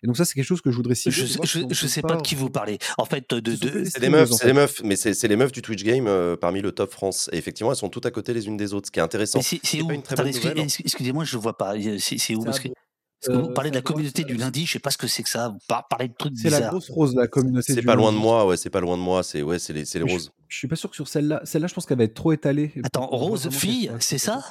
[0.04, 1.16] Et donc ça, c'est quelque chose que je voudrais cibler.
[1.16, 2.78] Je, de voir je, sais pas de qui vous parler.
[2.98, 4.54] En fait, de, de- des C'est les meufs, c'est fait.
[4.54, 7.30] meufs, mais c'est les meufs du Twitch Game euh, parmi le top France.
[7.34, 9.40] Et effectivement, elles sont toutes à côté les unes des autres, ce qui est intéressant.
[9.42, 11.74] c'est où excuse- Excusez-moi, je ne vois pas.
[12.00, 12.44] C'est où
[13.26, 15.08] parce que, vous euh, parlez de la communauté du lundi, je sais pas ce que
[15.08, 15.50] c'est que ça.
[15.50, 16.72] Vous par- parlez de trucs C'est la bizarres.
[16.72, 18.26] grosse rose, la communauté C'est du pas loin de lundi.
[18.28, 19.24] moi, ouais, c'est pas loin de moi.
[19.24, 20.32] C'est ouais, c'est les, c'est les roses.
[20.48, 22.72] je suis pas sûr que sur celle-là, celle-là, je pense qu'elle va être trop étalée.
[22.84, 24.44] Attends, Rose, fille, c'est ça?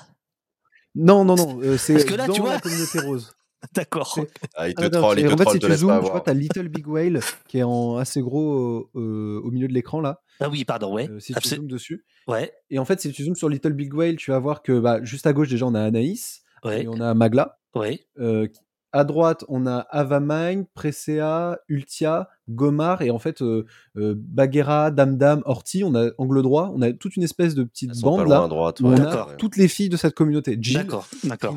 [0.95, 2.53] Non, non, non, euh, c'est Parce que là, dans tu vois.
[2.55, 3.35] la communauté rose.
[3.75, 4.18] D'accord.
[4.57, 6.11] Ah, il te Ah, non, troll, il et te en fait, si tu zoomes, tu
[6.11, 10.01] vois, t'as Little Big Whale qui est en assez gros euh, au milieu de l'écran
[10.01, 10.20] là.
[10.41, 11.09] Ah oui, pardon, ouais.
[11.09, 12.05] euh, si tu zoomes dessus.
[12.27, 14.79] Ouais, Et en fait, si tu zoomes sur Little Big Whale, tu vas voir que
[14.81, 17.59] bah, juste à gauche déjà on a Anaïs ouais, et on a Magla.
[17.75, 18.07] Ouais.
[18.18, 18.47] Euh,
[18.93, 23.64] à droite, on a Avamine, Presea, Ultia, Gomar et en fait euh,
[23.97, 25.83] euh, Baguera, Damdam, Orti.
[25.83, 26.70] On a angle droit.
[26.75, 28.81] On a toute une espèce de petite pas bande loin là à droite.
[28.81, 29.31] où ouais, on D'accord.
[29.31, 30.57] a toutes les filles de cette communauté.
[30.57, 31.57] D'accord, d'accord.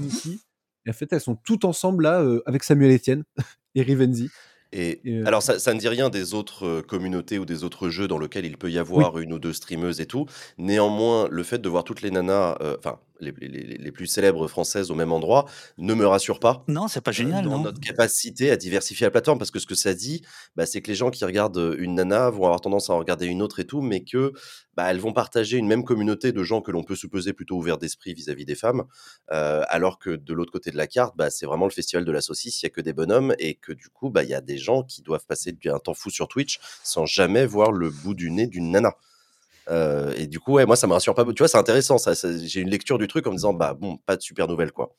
[0.85, 3.23] Et en fait, elles sont toutes ensemble là euh, avec Samuel Etienne
[3.75, 4.29] et Rivenzi.
[4.71, 7.89] Et Et, euh, alors, ça, ça ne dit rien des autres communautés ou des autres
[7.89, 10.25] jeux dans lesquels il peut y avoir une ou deux streameuses et tout.
[10.57, 14.91] Néanmoins, le fait de voir toutes les nanas, enfin, les- les- les plus célèbres françaises
[14.91, 15.45] au même endroit,
[15.77, 16.63] ne me rassure pas.
[16.67, 19.59] Non, c'est pas euh, génial, dans non notre capacité à diversifier la plateforme parce que
[19.59, 20.21] ce que ça dit
[20.55, 22.97] bah, c'est que les gens qui regardent euh, une nana vont avoir tendance à en
[22.99, 24.33] regarder une autre et tout mais que
[24.75, 27.77] bah, elles vont partager une même communauté de gens que l'on peut supposer plutôt ouverts
[27.77, 28.83] d'esprit vis-à-vis des femmes
[29.31, 32.11] euh, alors que de l'autre côté de la carte bah, c'est vraiment le festival de
[32.11, 34.33] la saucisse il y a que des bonhommes et que du coup bah, il y
[34.33, 37.89] a des gens qui doivent passer un temps fou sur Twitch sans jamais voir le
[37.89, 38.95] bout du nez d'une nana
[39.69, 42.13] Euh, et du coup ouais moi ça me rassure pas tu vois c'est intéressant ça,
[42.13, 44.71] ça- j'ai une lecture du truc en me disant bah bon pas de super nouvelles
[44.71, 44.95] quoi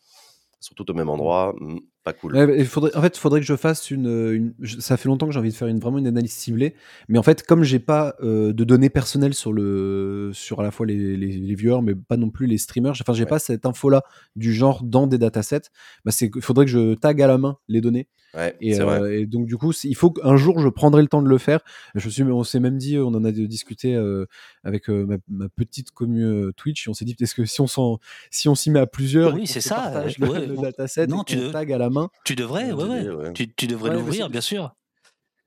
[0.59, 3.47] surtout au même endroit hmm, pas cool Ouais, il faudrait, en fait, il faudrait que
[3.47, 5.99] je fasse une, une- je- Ça fait longtemps que j'ai envie de faire une, vraiment
[5.99, 6.75] une analyse ciblée.
[7.09, 10.71] Mais en fait, comme j'ai pas euh, de données personnelles sur le, sur à la
[10.71, 12.93] fois les, les, les viewers, mais pas non plus les streamers.
[12.93, 13.29] Enfin, j'ai Ouais.
[13.29, 14.03] pas cette info-là
[14.37, 15.63] du genre dans des datasets.
[16.05, 18.09] Bah, c'est, il faudrait que je tag à la main les données.
[18.37, 21.03] Ouais Et, c'est vrai euh, et donc du coup, il faut qu'un jour je prendrai
[21.03, 21.61] le temps de le faire.
[21.95, 24.27] Je suis, on s'est même dit, on en a discuté euh,
[24.65, 26.87] avec euh, ma, ma petite commu euh, Twitch.
[26.87, 27.99] Et on s'est dit, est-ce que si on s'en,
[28.31, 30.47] si on s'y met à plusieurs, Oui, c'est ça, partage le, ouais.
[30.47, 32.11] le dataset Non, et tu qu'on de- tag à la main.
[32.25, 33.15] Tu devrais, ouais, idée, ouais.
[33.17, 33.33] ouais.
[33.33, 34.75] Tu, tu devrais l'ouvrir, bien sûr.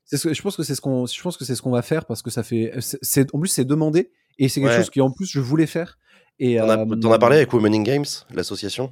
[0.06, 1.70] C'est ce que- je pense que c'est ce qu'on, je pense que c'est ce qu'on
[1.72, 4.10] va faire parce que ça fait, c'est, en plus c'est demandé
[4.40, 4.78] et c'est quelque Ouais.
[4.78, 6.00] chose qui en plus je voulais faire.
[6.40, 8.92] Et euh, t'en as parlé avec Women in Games, l'association?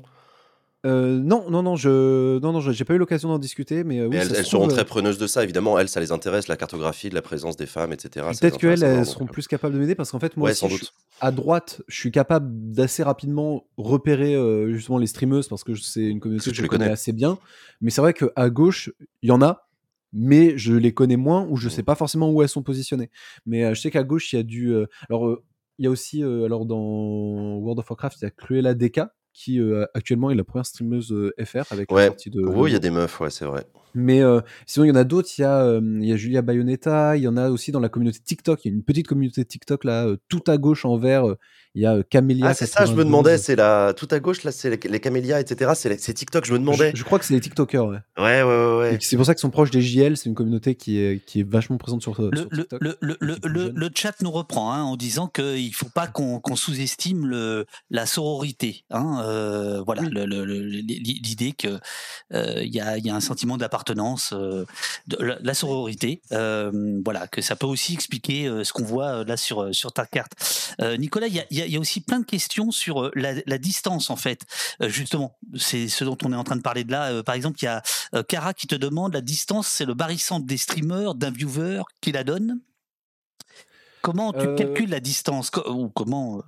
[0.86, 4.06] Euh, non, non, non, je, non, non, j'ai pas eu l'occasion d'en discuter, mais euh,
[4.06, 5.78] oui, Mais elles, ça se elles trouve, seront euh, très preneuses de ça, évidemment.
[5.80, 8.26] Elles, ça les intéresse, la cartographie de la présence des femmes, etc.
[8.40, 10.60] Peut-être qu'elles elles seront euh, plus capables de m'aider parce qu'en fait moi Ouais, aussi,
[10.62, 10.84] sans je doute.
[10.84, 15.74] suis- à droite je suis capable d'assez rapidement repérer euh, justement les streameuses parce que
[15.74, 16.92] c'est une communauté que je connais connais.
[16.92, 17.40] assez bien
[17.82, 18.92] mais c'est vrai qu'à gauche
[19.24, 19.68] il y en a
[20.14, 21.72] mais je les connais moins ou je Mhm.
[21.74, 23.10] sais pas forcément où elles sont positionnées
[23.48, 25.44] mais euh, je sais qu'à gauche il y a du euh, alors euh,
[25.80, 26.78] il y a aussi euh, alors dans
[27.58, 31.12] World of Warcraft il y a Cruella Deka qui euh, actuellement est la première streameuse
[31.14, 32.06] euh, FR avec la Ouais.
[32.08, 33.66] sortie de Oui, il y a des meufs, ouais, c'est vrai.
[33.94, 35.30] Mais euh, sinon, il y en a d'autres.
[35.38, 37.16] Il y, a, y a Julia Bayonetta.
[37.18, 38.66] Il y en a aussi dans la communauté TikTok.
[38.66, 41.36] Il y a une petite communauté TikTok là, tout à gauche en vert.
[41.78, 42.48] Euh, Il y a euh, Camélia.
[42.48, 43.06] Ah, c'est ça, je me 92.
[43.06, 45.72] demandais, c'est la tout à gauche, là, c'est les, les camélias, etc.
[45.76, 46.92] C'est les- c'est TikTok, je me demandais.
[46.94, 47.88] Je, je crois que c'est les TikTokers.
[47.88, 47.98] Ouais.
[48.18, 48.78] Ouais, ouais, ouais.
[48.80, 48.96] ouais.
[48.96, 50.18] Et c'est pour ça qu'ils sont proches des JL.
[50.18, 52.80] C'est une communauté qui est, qui est vachement présente sur, Le, sur le, TikTok.
[52.82, 56.56] le, le, le, chat nous reprend hein, en disant qu'il ne faut pas qu'on qu'on
[56.56, 58.84] sous-estime le- la sororité.
[58.92, 60.10] Hein, euh, voilà, Oui.
[60.12, 61.80] le- le- le- l'idée qu'il
[62.32, 64.66] y, a, il y a un sentiment d'appartenance, euh,
[65.08, 66.22] de la, la sororité.
[66.32, 66.72] euh,
[67.04, 69.92] voilà, que ça peut aussi expliquer euh, ce qu'on voit euh, là sur, euh, sur
[69.92, 70.34] ta carte.
[70.82, 72.72] Euh, Nicolas, il y a, il y a- il y a aussi plein de questions
[72.72, 74.46] sur euh, la, la distance, en fait.
[74.82, 77.12] Euh, justement, c'est ce dont on est en train de parler de là.
[77.12, 77.84] Euh, par exemple, il y a
[78.28, 82.24] Cara qui te demande la distance, c'est le barycentre des streamers, d'un viewer qui la
[82.24, 82.60] donne?
[84.02, 85.52] Comment tu calcules la distance?
[85.70, 86.42] Ou comment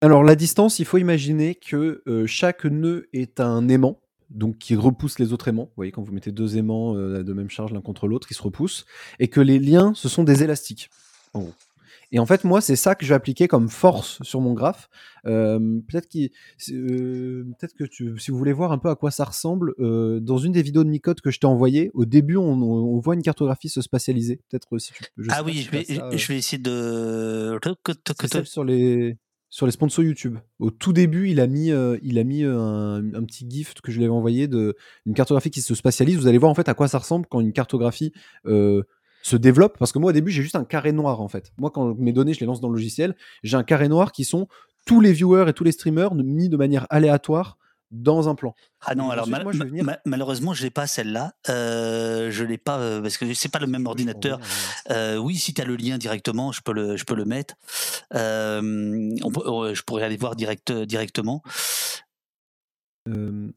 [0.00, 4.00] Alors la distance, il faut imaginer que chaque nœud est un aimant,
[4.30, 5.66] donc qui repousse les autres aimants.
[5.66, 8.34] Vous voyez, quand vous mettez deux aimants euh, de même charge l'un contre l'autre, ils
[8.34, 8.86] se repoussent.
[9.18, 10.90] Et que les liens, ce sont des élastiques,
[11.34, 11.54] en gros.
[12.12, 14.88] Et en fait, moi, c'est ça que je vais appliquer comme force sur mon graphe.
[15.26, 19.74] Euh, peut-être peut que tu, si vous voulez voir un peu à quoi ça ressemble,
[19.78, 23.22] dans une des vidéos de Micode que je t'ai envoyé, au début, on, voit une
[23.22, 24.40] cartographie se spatialiser.
[24.48, 25.24] Peut-être si tu peux.
[25.30, 27.58] ah oui, je vais, je vais, essayer de.
[28.44, 29.18] sur les
[29.56, 30.38] sur les sponsors YouTube.
[30.58, 33.92] Au tout début, il a mis, euh, il a mis euh, un, petit gift que
[33.92, 34.76] je lui avais envoyé de
[35.06, 36.16] une cartographie qui se spatialise.
[36.16, 38.12] Vous allez voir en fait à quoi ça ressemble quand une cartographie
[38.46, 38.82] euh,
[39.26, 39.76] se développe.
[39.78, 41.52] Parce que moi, au début, j'ai juste un carré noir en fait.
[41.58, 44.24] Moi, quand mes données, je les lance dans le logiciel, j'ai un carré noir qui
[44.24, 44.46] sont
[44.86, 47.58] tous les viewers et tous les streamers mis de manière aléatoire
[47.90, 48.54] dans un plan.
[48.84, 49.28] Ah non, alors
[50.04, 51.32] malheureusement, je n'ai pas celle-là.
[51.48, 54.38] Euh, je l'ai pas euh, parce que c'est pas le même ordinateur.
[54.90, 57.54] Euh, oui, si tu as le lien directement, je peux le, je peux le mettre.
[58.12, 61.42] je pourrais aller voir direct, directement.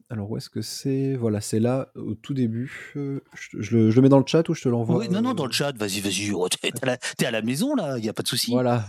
[0.08, 1.14] Alors où est-ce que c'est?
[1.14, 2.92] Voilà, c'est là au tout début.
[2.94, 4.98] Je, le, mets dans le chat ou je te l'envoie?
[4.98, 5.76] Oui, non, non, dans le chat.
[5.76, 6.32] Vas-y, vas-y.
[6.32, 8.50] Oh, t'es à, à, la maison là, il y a pas de souci.
[8.50, 8.84] Voilà,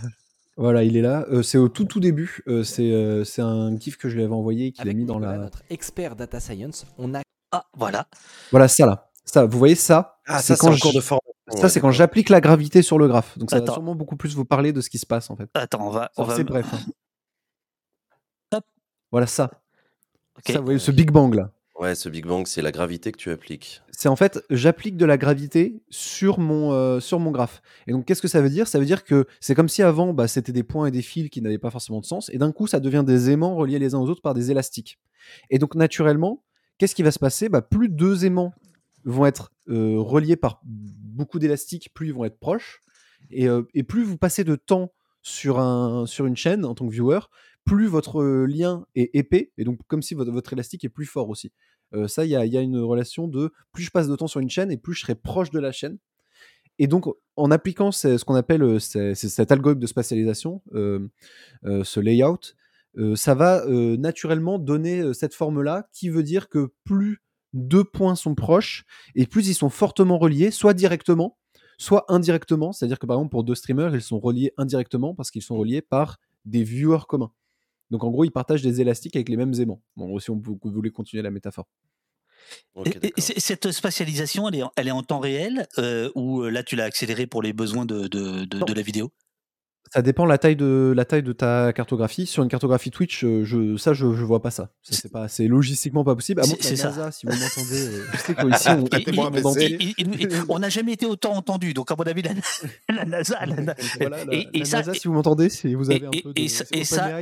[0.56, 1.24] voilà, il est là.
[1.30, 2.42] Euh, c'est au tout tout début.
[2.46, 5.38] Euh, euh, c'est un gif que je lui avais envoyé qu'il a mis dans la.
[5.38, 7.22] Notre expert data science, on a.
[7.52, 8.06] Ah, voilà.
[8.50, 9.10] Voilà, ça là.
[9.24, 10.18] Ça, vous voyez ça?
[10.26, 11.20] Ah, ça, c'est cours de forme.
[11.48, 13.38] Ça, c'est quand j'applique la gravité sur le graphe.
[13.38, 15.48] Donc, ça va sûrement beaucoup plus vous parler de ce qui se passe en fait.
[15.54, 16.10] Attends, on va.
[16.36, 16.66] C'est bref.
[16.72, 16.80] Hein.
[18.52, 18.64] Hop.
[19.10, 19.50] Voilà ça.
[20.46, 21.52] Ça, vous voyez ce Big Bang là.
[21.78, 23.82] Ouais, ce Big Bang, c'est la gravité que tu appliques.
[23.90, 27.62] C'est en fait, j'applique de la gravité sur mon, euh, sur mon graphe.
[27.86, 28.68] Et donc, qu'est-ce que ça veut dire?
[28.68, 31.28] Ça veut dire que c'est comme si avant, bah, c'était des points et des fils
[31.30, 32.30] qui n'avaient pas forcément de sens.
[32.32, 35.00] Et d'un coup, ça devient des aimants reliés les uns aux autres par des élastiques.
[35.50, 36.44] Et donc, naturellement,
[36.78, 37.48] qu'est-ce qui va se passer?
[37.48, 38.52] Bah, Plus deux aimants
[39.04, 42.80] vont être euh, reliés par beaucoup d'élastiques, plus ils vont être proches.
[43.30, 46.86] Et, euh, et, plus vous passez de temps sur, un, sur une chaîne en tant
[46.86, 47.20] que viewer,
[47.64, 51.52] plus votre lien est épais, et donc comme si votre, élastique est plus fort aussi.
[52.06, 54.72] ça, il y a, une relation de plus je passe de temps sur une chaîne
[54.72, 55.98] et plus je serai proche de la chaîne.
[56.78, 57.06] Et donc,
[57.36, 62.56] en appliquant ce, qu'on appelle cet algorithme de spatialisation, ce layout,
[63.14, 68.84] ça va naturellement donner cette forme-là qui veut dire que plus deux points sont proches
[69.14, 71.38] et plus ils sont fortement reliés, soit directement,
[71.82, 72.72] soit indirectement.
[72.72, 75.82] C'est-à-dire que par exemple, pour deux streamers, ils sont reliés indirectement parce qu'ils sont reliés
[75.82, 77.32] par des viewers communs.
[77.90, 79.82] Donc en gros, ils partagent des élastiques avec les mêmes aimants.
[79.96, 81.66] Bon, si on, vous voulez continuer la métaphore.
[82.84, 86.76] et, cette spatialisation, elle est, elle est en temps réel euh, ou euh, là tu
[86.76, 89.12] l'as accélérée pour les besoins de, de, de la vidéo?
[89.94, 92.26] Ça dépend la taille de la taille de ta cartographie.
[92.26, 94.70] Sur une cartographie Twitch, euh, je, ça je, je vois pas ça.
[94.82, 96.42] C'est pas, c'est logistiquement pas possible.
[96.60, 97.10] C'est ça.
[97.12, 98.68] si vous m'entendez, euh, je sais qu'ici
[100.48, 101.74] on, n'a jamais été autant entendu.
[101.74, 103.38] Donc à mon avis, la, NASA,
[104.30, 106.64] et, ça, si vous m'entendez, si vous avez un peu de et, ça,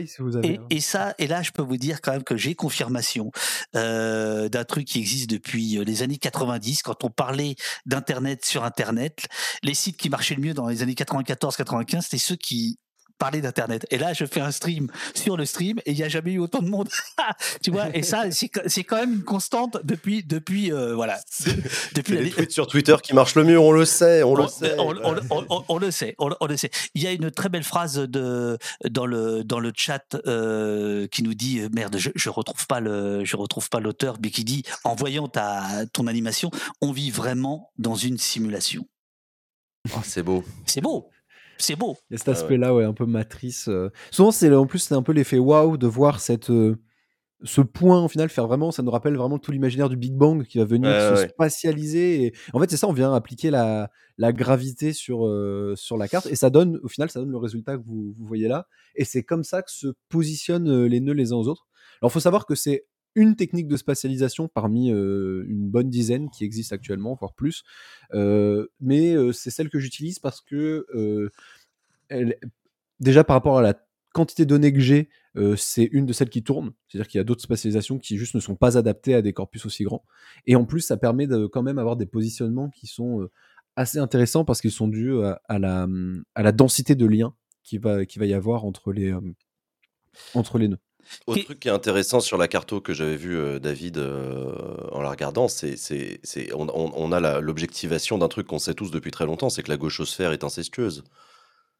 [0.06, 2.54] si vous avez, et, ça, et là, je peux vous dire quand même que j'ai
[2.54, 3.32] confirmation
[3.74, 7.56] euh, d'un truc qui existe depuis les années 90, quand on parlait
[7.86, 9.26] d'internet sur internet,
[9.64, 12.49] les sites qui marchaient le mieux dans les années 94-95, c'était ceux qui
[13.20, 13.86] parler d'internet.
[13.90, 16.38] Et là je fais un stream sur le stream et il n'y a jamais eu
[16.40, 16.88] autant de monde.
[17.62, 21.20] Tu vois et ça c'est quand même une constante depuis depuis euh, voilà.
[21.94, 24.74] Depuis les tweets sur Twitter qui marchent le mieux on le sait on, le sait.
[24.78, 24.90] on,
[25.78, 26.70] le sait on, le sait.
[26.94, 28.56] Il y a une très belle phrase de
[28.88, 33.24] dans le dans le chat euh, qui nous dit merde je, je retrouve pas le
[33.24, 37.70] je retrouve pas l'auteur mais qui dit en voyant ta ton animation on vit vraiment
[37.78, 38.86] dans une simulation.
[39.94, 40.42] Oh, c'est beau.
[40.66, 41.10] C'est beau
[41.62, 41.96] c'est beau.
[42.10, 43.68] Il y a cet aspect-là, ouais, un peu matrice.
[43.68, 43.90] Euh.
[44.10, 46.76] Souvent, c'est en plus, c'est un peu l'effet waouh de voir cette, euh,
[47.42, 50.44] ce point, au final, faire vraiment, ça nous rappelle vraiment tout l'imaginaire du Big Bang
[50.44, 52.24] qui va venir se spatialiser.
[52.24, 52.34] Et...
[52.52, 56.26] En fait, c'est ça, on vient appliquer la, la gravité sur, euh, sur la carte
[56.26, 58.66] et ça donne, au final, ça donne le résultat que vous, vous voyez là.
[58.94, 61.66] Et c'est comme ça que se positionnent les nœuds les uns aux autres.
[62.02, 66.44] Alors, il faut savoir que c'est une technique de spatialisation parmi une bonne dizaine qui
[66.44, 67.64] existe actuellement, voire plus.
[68.12, 71.30] mais c'est celle que j'utilise parce que
[73.00, 73.74] déjà par rapport à la
[74.12, 75.08] quantité de données que j'ai,
[75.56, 76.72] c'est une de celles qui tournent.
[76.88, 79.66] C'est-à-dire qu'il y a d'autres spatialisations qui juste ne sont pas adaptées à des corpus
[79.66, 80.04] aussi grands.
[80.46, 83.28] Et en plus, ça permet de quand même avoir des positionnements qui sont
[83.76, 85.14] assez intéressants parce qu'ils sont dus
[85.48, 88.92] à, la, mmh, à, la, densité de liens qui va, qui va y avoir entre
[88.92, 89.14] les,
[90.34, 90.80] entre les nœuds.
[91.26, 95.00] Autre truc qui est intéressant sur la carto que j'avais vu, euh, David, euh, en
[95.02, 95.76] la regardant, c'est,
[96.54, 100.32] on- a l'objectivation d'un truc qu'on sait tous depuis très longtemps, c'est que la gauchosphère
[100.32, 101.04] est incestueuse.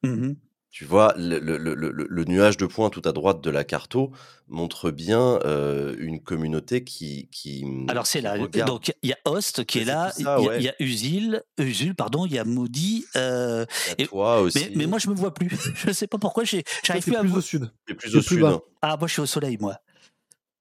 [0.03, 0.35] Mmh
[0.73, 3.65] Tu vois, le le le le le nuage de points tout à droite de la
[3.65, 4.13] carto
[4.47, 9.19] montre bien, heu, une communauté qui qui, Alors c'est là, regarde donc il y a
[9.25, 10.57] Host qui est là, il y a ouais.
[10.59, 13.65] il y a Usil Usul pardon, il y a Maudit, a
[13.99, 14.71] et toi mais aussi.
[14.77, 15.49] mais moi je me vois plus.
[15.75, 17.73] Je sais pas pourquoi j'arrive t'es plus à plus au sud.
[17.87, 18.41] Tu es plus au plus sud.
[18.41, 18.61] bas.
[18.83, 19.75] ah moi je suis au soleil moi.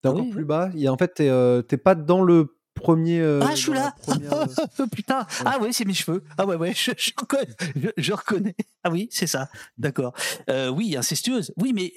[0.01, 0.71] Tu es Ah encore oui, plus bas.
[0.73, 3.39] Il y a en fait, tu es, heu, tu es pas dans le 1er, heu,
[3.43, 3.93] Ah je suis là!
[4.07, 5.19] 1re, heu Putain!
[5.19, 5.25] ouais.
[5.45, 6.23] Ah ouais, c'est mes cheveux.
[6.37, 8.55] Ah ouais, ouais, je je reconnais je je reconnais.
[8.83, 9.49] Ah oui, c'est ça.
[9.77, 10.13] D'accord.
[10.49, 11.53] Heu, oui, incestueuse.
[11.57, 11.93] Oui, mais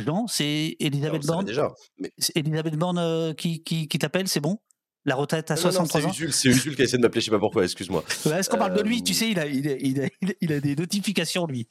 [0.00, 4.58] Jean, c'est Elisabeth Borne déjà, mais c'est Elisabeth Borne, qui qui qui t'appelle, c'est bon?
[5.04, 6.30] La retraite à non, non, non, c'est 63 ans?
[6.30, 8.04] C'est Usul qui a essayé de m'appeler, je sais pas pourquoi, excuse-moi.
[8.24, 9.02] Ouais, est-ce qu'on parle de lui?
[9.02, 11.66] Tu sais, il a il a il a il a il a des notifications lui.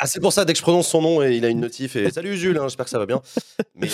[0.00, 1.94] Ah, c'est pour ça, dès que je prononce son nom et il a une notif
[1.94, 3.22] et «Salut Usul, hein, j'espère que ça va bien».
[3.76, 3.88] Mais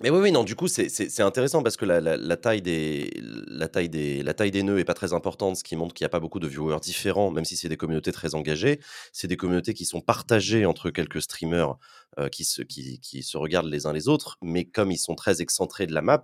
[0.00, 3.10] mais oui, oui, non, du coup, c'est intéressant parce que la taille des
[3.48, 6.04] la taille des la taille des nœuds est pas très importante, ce qui montre qu'il
[6.04, 8.80] y a pas beaucoup de viewers différents, même si c'est des communautés très engagées.
[9.12, 11.76] C'est des communautés qui sont partagées entre quelques streamers,
[12.18, 15.14] heu, qui se qui qui se regardent les uns les autres, mais comme ils sont
[15.14, 16.22] très excentrés de la map,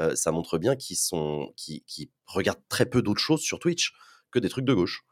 [0.00, 1.82] heu, ça montre bien qu'ils sont qu'ils
[2.26, 3.92] regardent très peu d'autres choses sur Twitch
[4.32, 5.02] que des trucs de gauche.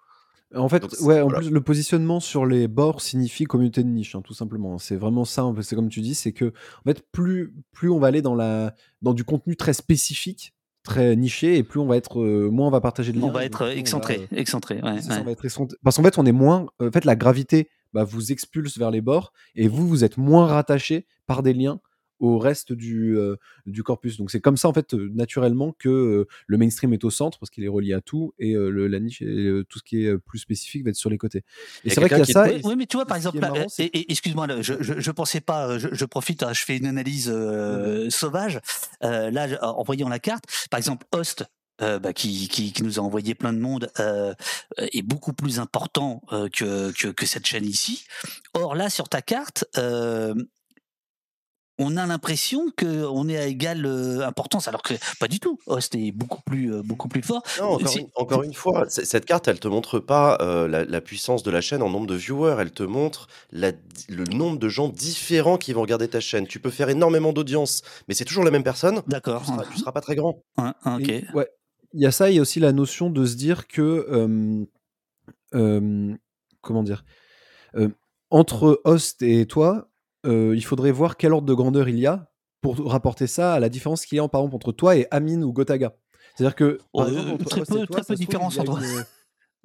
[0.55, 1.39] En fait, Donc ouais, en voilà.
[1.39, 4.79] plus, le positionnement sur les bords signifie communauté de niche, hein, tout simplement.
[4.79, 6.51] C'est vraiment ça, en c'est comme tu dis, c'est qu'en
[6.87, 11.57] fait, plus plus on va aller dans la dans du contenu très spécifique, très niché
[11.57, 13.63] et plus on va être, heu, moins on va partager de On liens va être,
[13.63, 16.19] on va, excentré, heu excentré, ouais, c'est ça, on va être excentré parce qu'en fait,
[16.19, 19.87] on est moins en fait, la gravité, bah, vous expulse vers les bords et vous,
[19.89, 21.81] vous êtes moins rattachés par des liens
[22.23, 24.17] au reste du, heu, du corpus.
[24.17, 27.39] Donc c'est comme ça, en fait, heu, naturellement que, heu, le mainstream est au centre
[27.41, 30.17] parce qu'il est relié à tout et le la niche et tout ce qui est,
[30.19, 31.43] plus spécifique va être sur les côtés.
[31.85, 33.17] Et c'est vrai qu'il y a qui ça Oui, et oui, mais tu vois, par
[33.17, 33.39] exemple,
[33.79, 37.33] excuse-moi, je je je pensais pas, je je profite, hein, je fais une analyse,
[38.11, 38.61] sauvage.
[39.01, 41.45] Là, en voyant la carte, par exemple, Host,
[41.81, 43.91] bah, qui qui qui nous a envoyé plein de monde,
[44.79, 48.05] est beaucoup plus important, que que que cette chaîne ici.
[48.55, 49.65] Or là, sur ta carte,
[51.79, 55.59] on a l'impression qu'on est à égale, heu, importance alors que pas du tout.
[55.67, 57.43] Host est beaucoup plus, heu, beaucoup plus fort.
[57.59, 60.85] Non, encore Si une encore une fois, cette carte, elle te montre pas, heu, la
[60.87, 63.73] la puissance de la chaîne en nombre de viewers, elle te montre la
[64.09, 66.47] le nombre de gens différents qui vont regarder ta chaîne.
[66.47, 69.43] Tu peux faire énormément d'audience, mais c'est toujours la même personne, D'accord.
[69.43, 70.43] tu seras tu seras pas très grand.
[70.59, 71.09] Ouais, OK.
[71.09, 71.49] Et ouais,
[71.95, 74.07] il y a ça, il y a aussi la notion de se dire que,
[76.61, 77.05] comment dire?
[78.31, 79.92] Entre Host et toi,
[80.27, 83.61] heu, il faudrait voir quel ordre de grandeur il y a pour rapporter ça à
[83.61, 85.97] la différence qu'il y a, par exemple, entre toi et Amine ou Gotaga.
[86.37, 89.07] C'est-à-dire que, Oh, exemple, entre très peu toi, très peu trouve, différence entre une, ouais,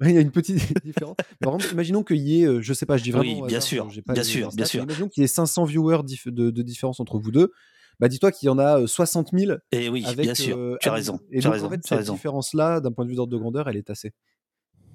[0.02, 1.16] il y a une petite différence.
[1.42, 3.68] Par exemple, imaginons qu'il y ait, je sais pas, je dis vraiment Oui, bien hasard,
[3.68, 4.84] sûr, pas bien sûr, bien sûr.
[4.84, 7.52] imaginons qu'il y ait 500 viewers dif de de différence entre vous 2.
[8.00, 10.78] Bah, dis-toi qu'il y en a, heu, 60 000 Et oui, bien avec, sûr, heu,
[10.80, 13.16] tu as raison, Et tu as donc en fait, cette différence-là, d'un point de vue
[13.16, 14.12] d'ordre de grandeur, elle est tassée.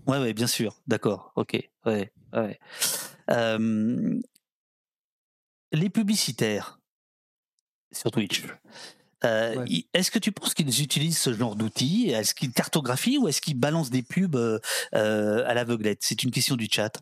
[0.07, 2.59] Ouais, ouais, bien sûr, d'accord, OK, ouais, ouais.
[5.73, 6.79] Les publicitaires
[7.91, 8.43] sur Twitch,
[9.23, 9.55] Ouais.
[9.67, 12.09] ils est-ce que tu penses qu'ils utilisent ce genre d'outils?
[12.09, 14.59] Est-ce qu'ils cartographient ou est-ce qu'ils balancent des pubs, heu
[14.95, 15.99] heu, à l'aveuglette?
[16.01, 16.99] C'est une question du chat.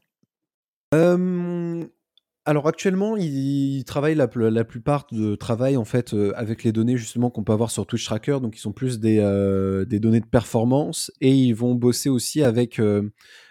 [2.44, 7.44] Alors actuellement, ils travaillent la plupart de travaillent en fait, avec les données justement qu'on
[7.44, 9.18] peut avoir sur Twitch Tracker, donc ils sont plus des,
[9.88, 12.82] des données de performance et ils vont bosser aussi avec,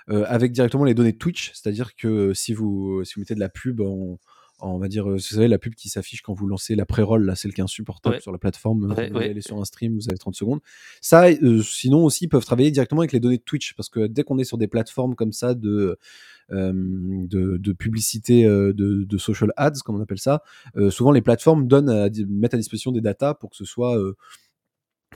[0.09, 1.53] avec directement les données de Twitch.
[1.55, 4.19] C'est-à-dire que si vous si vous mettez de la pub en
[4.61, 6.87] en on va dire, heu, vous savez la pub qui s'affiche quand vous lancez la
[6.87, 8.21] pré-roll là, celle qui est insupportable Ouais.
[8.21, 9.31] sur la plateforme, Ouais, vous ouais.
[9.31, 10.61] aller sur un stream, vous avez 30 secondes.
[11.01, 14.07] Ça, heu, sinon aussi, ils peuvent travailler directement avec les données de Twitch parce que
[14.07, 15.99] dès qu'on est sur des plateformes comme ça de,
[16.51, 18.73] hem, de de publicité, de
[19.05, 20.43] de social ads comme on appelle ça,
[20.91, 23.97] souvent les plateformes donnent à mettent à disposition des datas pour que ce soit,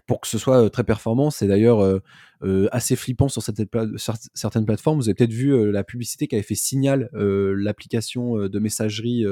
[0.07, 1.31] pour que ce soit, très performant.
[1.31, 2.03] C'est d'ailleurs, heu
[2.45, 4.99] heu, assez flippant sur certaines pla cer certaines plateformes.
[4.99, 9.25] Vous avez peut-être vu, la publicité qu'avait fait Signal, l'application, de messagerie,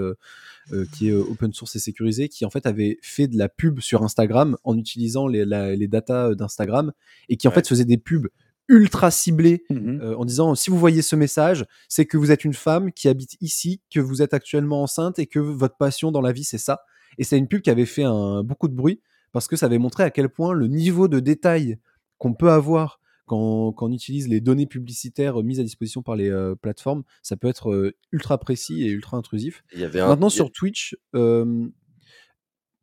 [0.92, 4.02] qui est, open source et sécurisée, qui en fait avait fait de la pub sur
[4.04, 6.92] Instagram en utilisant les la les datas, d'Instagram
[7.28, 7.56] et qui en Ouais.
[7.56, 8.28] fait faisait des pubs
[8.68, 12.54] ultra ciblées, heu, en disant: «Si vous voyez ce message, c'est que vous êtes une
[12.54, 16.32] femme qui habite ici, que vous êtes actuellement enceinte et que votre passion dans la
[16.32, 16.82] vie, c'est ça»
[17.18, 19.00] et c'est une pub qui avait fait un beaucoup de bruit
[19.32, 21.78] parce que ça avait montré à quel point le niveau de détail
[22.18, 26.28] qu'on peut avoir quand quand on utilise les données publicitaires, mises à disposition par les,
[26.30, 29.62] heu, plateformes, ça peut être, heu, ultra précis et ultra intrusif.
[29.74, 31.72] Il y avait un Maintenant sur Twitch, m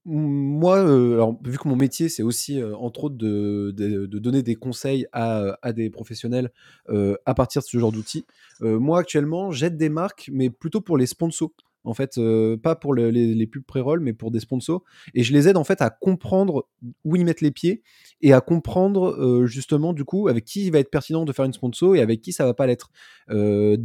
[0.05, 4.55] moi, alors vu que mon métier, c'est aussi, entre autres de de de donner des
[4.55, 6.51] conseils à, à des professionnels,
[6.87, 8.25] à partir de ce genre d'outils.
[8.61, 11.51] Moi actuellement, j'aide des marques, mais plutôt pour les sponsors.
[11.83, 14.83] En fait, euh, pas pour le- les, les pubs pré-roll, mais pour des sponsors.
[15.13, 16.67] Et je les aide en fait à comprendre
[17.05, 17.81] où ils mettent les pieds
[18.21, 21.45] et à comprendre euh, justement du coup avec qui il va être pertinent de faire
[21.45, 22.89] une sponsor et avec qui ça va pas l'être.
[23.31, 23.77] Euh,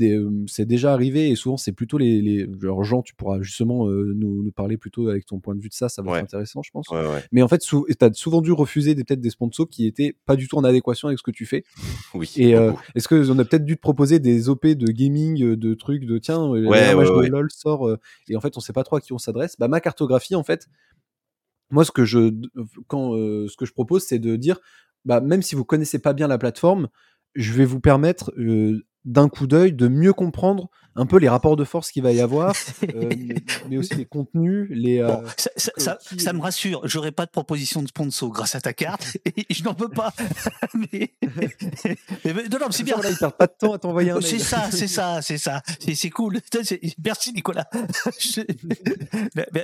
[0.46, 4.42] c'est déjà arrivé et souvent c'est plutôt les, les genre Jean, tu pourras justement nous,
[4.42, 6.18] nous parler plutôt avec ton point de vue de ça, ça va Ouais.
[6.18, 6.88] être intéressant, je pense.
[6.90, 7.22] Ouais, ouais.
[7.32, 10.36] Mais en fait, sou- tu as souvent dû refuser peut-être des sponsors qui étaient pas
[10.36, 11.64] du tout en adéquation avec ce que tu fais.
[12.14, 12.32] Oui.
[12.36, 12.50] Et
[12.94, 16.18] est-ce que on a peut-être dû te proposer des OP de gaming, de trucs, de
[16.18, 16.94] tiens, ouais.
[17.28, 19.56] LoL sort euh, et en fait on sait pas trop à qui on s'adresse.
[19.58, 20.68] Bah ma cartographie en fait,
[21.70, 24.60] moi ce que je euh, propose c'est de dire
[25.04, 26.88] bah même si vous connaissez pas bien la plateforme,
[27.34, 31.56] je vais vous permettre euh, d'un coup d'œil de mieux comprendre un peu les rapports
[31.56, 32.54] de force qu'il va y avoir,
[32.94, 33.34] euh, mais,
[33.68, 37.10] mais aussi les contenus, les euh, ça, ça- que- ça- qui- ça me rassure, j'aurai
[37.10, 40.12] pas de proposition de sponsor grâce à ta carte, et je n'en peux pas.
[40.74, 41.48] mais, mais-
[42.24, 42.94] mais- non, non, mais c'est bien.
[43.10, 44.22] Ils perdent pas de temps à t'envoyer un mail.
[44.24, 45.62] C'est ça, c'est ça, c'est ça.
[45.80, 46.38] C'est c'est cool.
[47.04, 47.68] Merci Nicolas.
[48.20, 48.42] Je-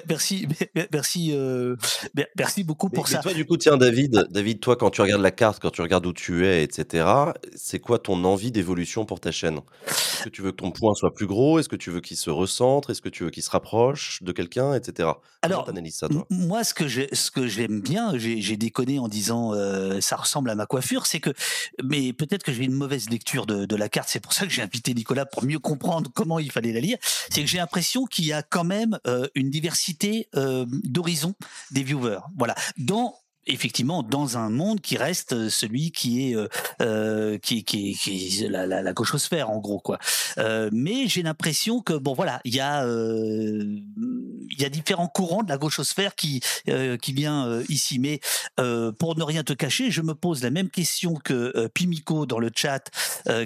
[0.09, 1.77] Merci, mer- merci, euh,
[2.15, 3.19] mer- merci beaucoup pour mais ça.
[3.21, 6.07] toi, du coup, tiens, David, David, toi, quand tu regardes la carte, quand tu regardes
[6.07, 7.07] où tu es, etc.,
[7.55, 10.95] c'est quoi ton envie d'évolution pour ta chaîne Est-ce que tu veux que ton point
[10.95, 11.59] soit plus gros?
[11.59, 12.91] Est-ce que tu veux qu'il se recentre?
[12.91, 15.09] Est-ce que tu veux qu'il se rapproche de quelqu'un, etc.
[15.43, 16.27] Alors, ça, toi?
[16.31, 20.17] Moi, ce que j'ai- ce que j'aime bien, j'ai j'ai déconné en disant euh, ça
[20.17, 21.31] ressemble à ma coiffure, c'est que,
[21.83, 24.09] mais peut-être que j'ai une mauvaise lecture de, de la carte.
[24.11, 26.99] C'est pour ça que j'ai invité Nicolas pour mieux comprendre comment il fallait la lire.
[27.31, 31.35] C'est que j'ai l'impression qu'il y a quand même euh, une diversité euh, d'horizons
[31.71, 32.21] des viewers.
[32.37, 33.15] Voilà, dans
[33.47, 36.49] effectivement dans un monde qui reste euh, celui qui est euh,
[36.83, 39.99] euh, qui, qui, qui la, la, la gauchosphère en gros quoi.
[40.39, 43.65] Euh, mais j'ai l'impression que bon voilà, il y a euh,
[44.51, 46.41] il y a différents courants de la gauchosphère qui
[47.01, 47.99] qui vient ici.
[47.99, 48.21] Mais
[48.99, 52.51] pour ne rien te cacher, je me pose la même question que Pimico dans le
[52.55, 52.91] chat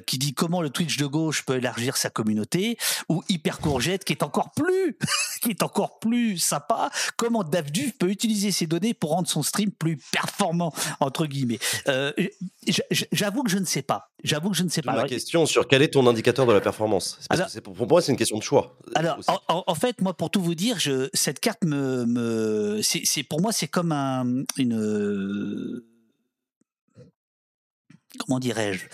[0.07, 2.79] qui dit comment le Twitch de gauche peut élargir sa communauté
[3.09, 4.97] ou Hyper Courgette qui est encore plus
[5.43, 6.91] qui est encore plus sympa.
[7.17, 11.59] Comment Davdu peut utiliser ces données pour rendre son stream plus performant entre guillemets.
[11.89, 12.13] Euh,
[13.13, 14.11] J'avoue que je ne sais pas.
[14.23, 14.93] J'avoue que je ne sais pas.
[14.93, 17.19] ma Alors, question sur quel est ton indicateur de la performance?
[17.31, 18.79] Alors- pour, moi, c'est une question de choix.
[18.95, 19.19] Alors,
[19.49, 23.69] en, fait, moi, pour tout vous dire, je, cette carte me, c'est- pour moi, c'est
[23.69, 25.83] comme un, une,
[28.19, 28.87] comment dirais-je?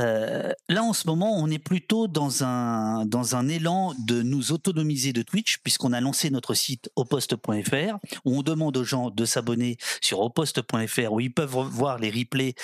[0.00, 4.52] Euh, Là, en ce moment, on est plutôt dans un dans un élan de nous
[4.52, 9.24] autonomiser de Twitch, puisqu'on a lancé notre site oposte.fr, où on demande aux gens de
[9.24, 12.54] s'abonner sur oposte.fr, où ils peuvent voir les replays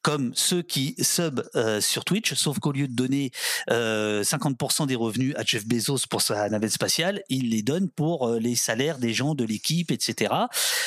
[0.00, 3.30] comme ceux qui sub euh, sur Twitch, sauf qu'au lieu de donner
[3.68, 8.26] euh, 50% des revenus à Jeff Bezos pour sa navette spatiale, il les donne pour
[8.26, 10.32] euh, les salaires des gens de l'équipe, etc.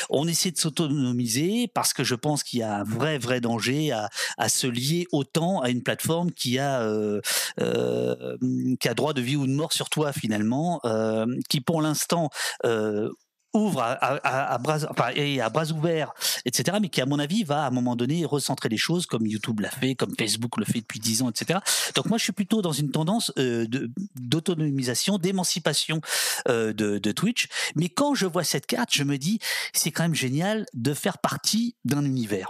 [0.09, 3.91] On essaie de s'autonomiser parce que je pense qu'il y a un vrai, vrai danger
[3.91, 5.92] à, à se lier autant à une plateforme
[6.35, 7.21] qui a, euh,
[7.59, 8.37] euh,
[8.79, 12.29] qui a droit de vie ou de mort sur toi finalement, euh, qui pour l'instant
[13.55, 15.11] ouvre à, bras, enfin,
[15.75, 16.11] ouverts,
[16.43, 19.27] etc., mais qui, à mon avis, va à un moment donné recentrer les choses, comme
[19.27, 21.59] YouTube l'a fait, comme Facebook le fait depuis 10 ans, etc.
[21.93, 23.31] Donc moi, je suis plutôt dans une tendance
[24.15, 26.01] d'autonomisation, d'émancipation
[26.47, 27.47] de Twitch.
[27.75, 29.37] Mais quand je vois cette carte, je me dis,
[29.71, 32.49] c'est quand même génial de faire partie d'un univers.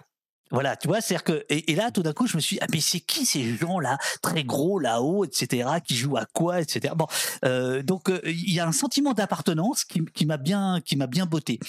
[0.54, 2.68] Voilà, tu vois, c'est-à-dire que et, là tout d'un coup je me suis dit, ah
[2.72, 6.94] mais c'est qui ces gens là très gros là-haut etc qui jouent à quoi etc
[6.96, 7.08] bon
[7.44, 11.08] euh, donc euh, il y a un sentiment d'appartenance qui, qui m'a bien qui m'a
[11.08, 11.60] bien botté.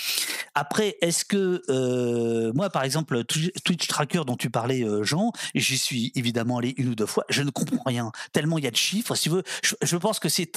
[0.55, 5.79] Après est-ce que euh, moi par exemple Twi- Twitch Tracker dont tu parlais Jean j'y
[5.79, 8.71] suis évidemment allé une ou deux fois je ne comprends rien tellement il y a
[8.71, 10.53] de chiffres si tu veux je, pense que c'est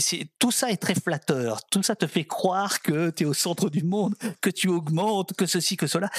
[0.00, 3.32] c'est tout ça est très flatteur tout ça te fait croire que tu es au
[3.32, 6.10] centre du monde que tu augmentes que ceci que cela.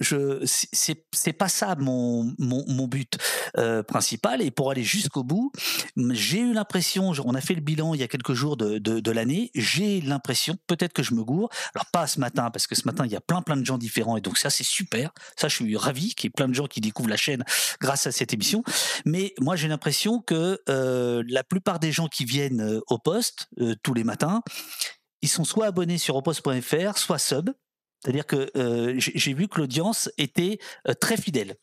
[0.00, 3.16] Je c'est- pas ça mon mon, but
[3.56, 4.42] euh, principal.
[4.42, 5.52] Et pour aller jusqu'au bout
[6.10, 9.10] j'ai eu l'impression on a fait le bilan il y a quelques jours de, de,
[9.10, 11.48] l'année j'ai l'impression peut-être que je me gourre.
[11.74, 13.78] Alors pas ce matin parce que ce matin il y a plein plein de gens
[13.78, 15.12] différents et donc ça c'est super.
[15.36, 17.44] Ça je suis ravi qu'il y ait plein de gens qui découvrent la chaîne
[17.80, 18.62] grâce à cette émission.
[19.04, 23.48] Mais moi j'ai l'impression que euh, la plupart des gens qui viennent euh, au poste
[23.82, 24.42] tous les matins
[25.22, 27.50] ils sont soit abonnés sur oposte.fr soit sub
[28.02, 31.56] c'est-à-dire que euh, j'ai vu que l'audience était euh, très fidèle.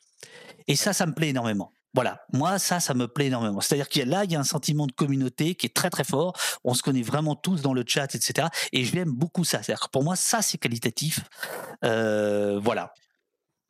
[0.67, 1.71] Et ça, ça me plaît énormément.
[1.95, 3.61] Voilà, moi ça, ça me plaît énormément.
[3.61, 5.89] C'est-à-dire qu'il y a là, il y a un sentiment de communauté qui est très
[5.89, 6.33] très fort.
[6.63, 8.47] On se connaît vraiment tous dans le chat, etc.
[8.71, 9.63] Et j'aime beaucoup ça.
[9.63, 11.21] C'est-à-dire que pour moi, ça c'est qualitatif.
[11.83, 12.93] Euh, voilà.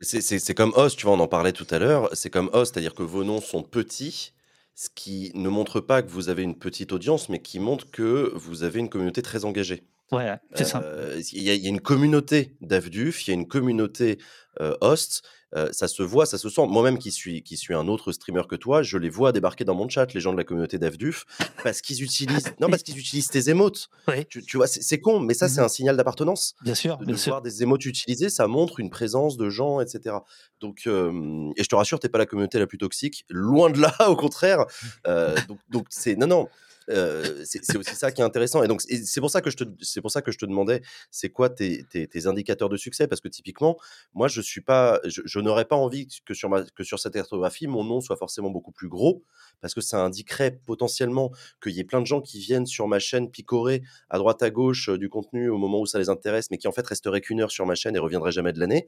[0.01, 2.09] C'est- comme Host, tu vois, on en parlait tout à l'heure.
[2.13, 4.33] C'est comme Host, c'est-à-dire que vos noms sont petits,
[4.75, 8.31] ce qui ne montre pas que vous avez une petite audience, mais qui montre que
[8.35, 9.83] vous avez une communauté très engagée.
[10.11, 10.81] Ouais, c'est ça.
[10.83, 14.17] Euh, Il y, a il y a une communauté d'AVDUF, il y a une communauté
[14.59, 15.21] euh, host.
[15.55, 16.65] euh, ça se voit, ça se sent.
[16.67, 19.73] Moi-même qui suis, qui suis un autre streamer que toi, je les vois débarquer dans
[19.75, 21.25] mon chat, les gens de la communauté d'AVDUF,
[21.63, 23.89] parce qu'ils utilisent, non, parce qu'ils utilisent tes émotes.
[24.29, 25.65] Tu, tu vois, c'est c'est con, mais ça, c'est Mhm.
[25.65, 26.55] un signal d'appartenance.
[26.63, 27.31] Bien sûr, De, bien de sûr.
[27.31, 30.17] voir des émotes utilisées, ça montre une présence de gens, etc.
[30.59, 33.79] Donc, euh, et je te rassure, t'es pas la communauté la plus toxique, loin de
[33.79, 34.65] là, au contraire.
[35.07, 36.47] Euh, donc, donc c'est non, non.
[36.89, 40.11] C'est aussi ça qui est intéressant et donc c'est pour ça que je te pour
[40.11, 43.07] ça que je te demandais c'est quoi tes, tes, indicateurs de succès?
[43.07, 43.77] Parce que typiquement
[44.13, 47.67] moi je suis pas je, n'aurais pas envie que sur ma que sur cette cartographie
[47.67, 49.23] mon nom soit forcément beaucoup plus gros
[49.61, 52.99] parce que ça indiquerait potentiellement qu'il y ait plein de gens qui viennent sur ma
[52.99, 56.57] chaîne picorer à droite à gauche du contenu au moment où ça les intéresse mais
[56.57, 58.87] qui en fait resteraient qu'une heure sur ma chaîne et reviendraient jamais de l'année.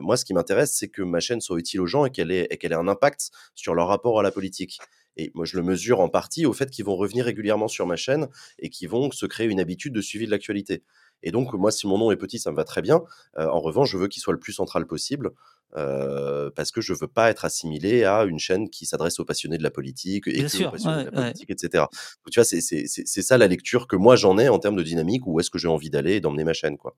[0.00, 2.72] Moi ce qui m'intéresse c'est que ma chaîne soit utile aux gens et qu'elle qu'elle
[2.72, 4.78] ait un impact sur leur rapport à la politique
[5.16, 7.96] et moi, je le mesure en partie au fait qu'ils vont revenir régulièrement sur ma
[7.96, 8.28] chaîne
[8.58, 10.82] et qu'ils vont se créer une habitude de suivi de l'actualité.
[11.22, 13.02] Et donc, moi, si mon nom est petit, ça me va très bien.
[13.38, 15.30] Euh, en revanche, je veux qu'il soit le plus central possible
[15.76, 19.58] euh, parce que je veux pas être assimilé à une chaîne qui s'adresse aux passionnés
[19.58, 21.26] de la politique et Bien que sûr, aux passionnés ouais, de la ouais.
[21.28, 21.84] politique, etc.
[21.84, 25.26] Donc, tu vois, c'est ça la lecture que moi j'en ai en termes de dynamique.
[25.26, 26.96] Où est-ce que j'ai envie d'aller et d'emmener ma chaîne, quoi.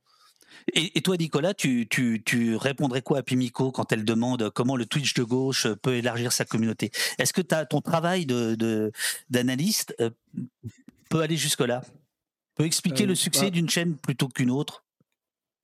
[0.72, 4.76] Et, et toi, Nicolas, tu, tu, tu répondrais quoi à Pimico quand elle demande comment
[4.76, 6.90] le Twitch de gauche peut élargir sa communauté?
[7.18, 10.10] Est-ce que as, ton travail d'analyste de, euh,
[11.10, 11.82] peut aller jusque-là?
[12.54, 14.83] Peut expliquer Euh, le succès bah- d'une chaîne plutôt qu'une autre?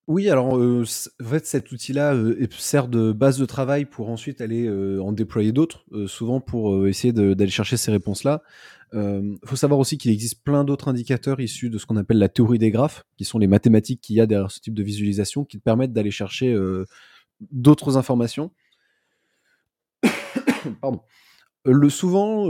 [0.09, 0.83] Oui, alors en
[1.25, 2.17] fait, cet outil-là
[2.59, 4.69] sert de base de travail pour ensuite aller
[4.99, 8.43] en déployer d'autres, souvent pour essayer d'aller chercher ces réponses-là.
[8.93, 12.29] Il faut savoir aussi qu'il existe plein d'autres indicateurs issus de ce qu'on appelle la
[12.29, 15.45] théorie des graphes, qui sont les mathématiques qu'il y a derrière ce type de visualisation,
[15.45, 16.59] qui te permettent d'aller chercher
[17.53, 18.51] d'autres informations.
[20.81, 21.03] Pardon.
[21.65, 22.49] Le souvent,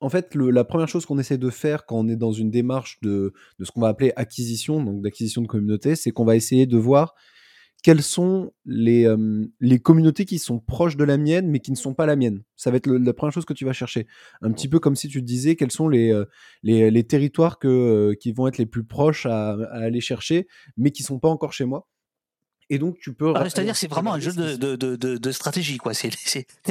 [0.00, 2.50] en fait, le- la première chose qu'on essaie de faire quand on est dans une
[2.50, 6.36] démarche de, de ce qu'on va appeler acquisition, donc d'acquisition de communauté, c'est qu'on va
[6.36, 7.14] essayer de voir
[7.82, 11.76] quelles sont les, euh, les communautés qui sont proches de la mienne, mais qui ne
[11.76, 12.42] sont pas la mienne.
[12.56, 14.06] Ça va être le- la première chose que tu vas chercher.
[14.42, 16.26] Un petit peu comme si tu te disais quels sont les, euh,
[16.62, 20.46] les, les territoires que, euh, qui vont être les plus proches à, à aller chercher,
[20.76, 21.88] mais qui sont pas encore chez moi.
[22.68, 23.32] Et donc, tu peux.
[23.34, 25.92] Ah, C'est-à-dire, c'est vraiment un jeu de, de, de, stratégie, quoi.
[25.94, 26.10] C'est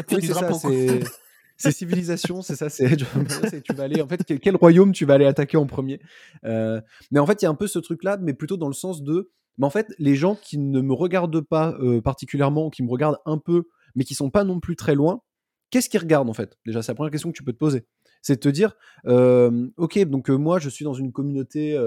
[0.05, 0.59] plus oui, du ça, drapeau.
[1.59, 2.69] c'est civilisation, c'est ça.
[2.69, 2.95] C'est
[3.63, 5.99] tu vas aller en fait quel, royaume tu vas aller attaquer en premier.
[6.45, 6.81] Euh,
[7.11, 9.03] mais en fait, il y a un peu ce truc-là, mais plutôt dans le sens
[9.03, 12.89] de, mais en fait, les gens qui ne me regardent pas euh, particulièrement, qui me
[12.89, 15.21] regardent un peu, mais qui sont pas non plus très loin,
[15.69, 16.57] qu'est-ce qu'ils regardent en fait?
[16.65, 17.85] Déjà, c'est la première question que tu peux te poser.
[18.21, 18.75] C'est de te dire,
[19.07, 21.77] euh, ok, donc moi, je suis dans une communauté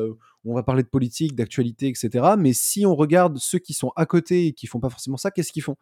[0.44, 2.34] où on va parler de politique, d'actualité, etc.
[2.38, 5.30] Mais si on regarde ceux qui sont à côté et qui font pas forcément ça,
[5.30, 5.76] qu'est-ce qu'ils font?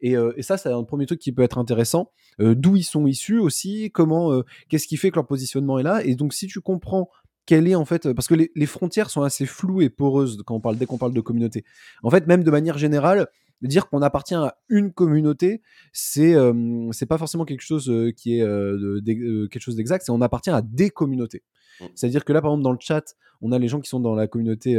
[0.00, 2.10] Et, euh, et ça, c'est un premier truc qui peut être intéressant.
[2.40, 5.82] Euh, D'où ils sont issus aussi, comment, euh, qu'est-ce qui fait que leur positionnement est
[5.82, 6.04] là.
[6.04, 7.08] Et donc, si tu comprends
[7.46, 10.54] quelle est en fait, parce que les, les frontières sont assez floues et poreuses quand
[10.54, 11.64] on parle, dès qu'on parle de communauté.
[12.02, 13.28] En fait, même de manière générale,
[13.62, 15.60] dire qu'on appartient à une communauté,
[15.92, 20.04] c'est euh, c'est pas forcément quelque chose euh, qui est euh, de- quelque chose d'exact.
[20.04, 21.42] C'est on appartient à des communautés.
[21.80, 21.86] Mm.
[21.94, 24.14] C'est-à-dire que là, par exemple, dans le chat, on a les gens qui sont dans
[24.14, 24.76] la communauté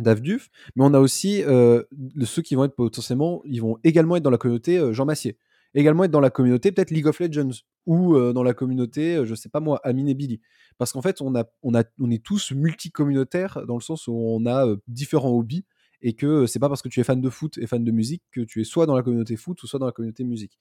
[0.00, 1.82] d'Avduf, mais on a aussi euh,
[2.24, 5.38] ceux qui vont être potentiellement, ils vont également être dans la communauté euh, Jean Massier,
[5.74, 9.34] également être dans la communauté peut-être League of Legends ou euh, dans la communauté, je
[9.34, 10.40] sais pas moi, Amine et Billy.
[10.78, 14.14] Parce qu'en fait, on, a, on, a, on est tous multicommunautaires dans le sens où
[14.14, 15.64] on a différents hobbies
[16.02, 18.22] et que c'est pas parce que tu es fan de foot et fan de musique
[18.30, 20.58] que tu es soit dans la communauté foot ou soit dans la communauté musique.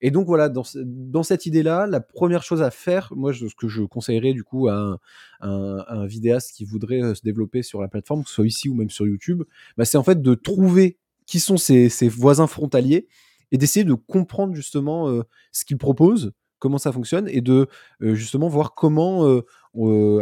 [0.00, 3.46] Et donc voilà, dans, ce- dans cette idée-là, la première chose à faire, moi, ce
[3.56, 4.98] que je conseillerais du coup à
[5.40, 8.74] un, vidéaste qui voudrait euh, se développer sur la plateforme, que ce soit ici ou
[8.74, 9.42] même sur YouTube,
[9.76, 13.08] bah, c'est en fait de trouver qui sont ses, voisins frontaliers
[13.52, 15.22] et d'essayer de comprendre justement euh,
[15.52, 17.68] ce qu'ils proposent, comment ça fonctionne et de
[18.02, 19.24] euh, justement voir comment.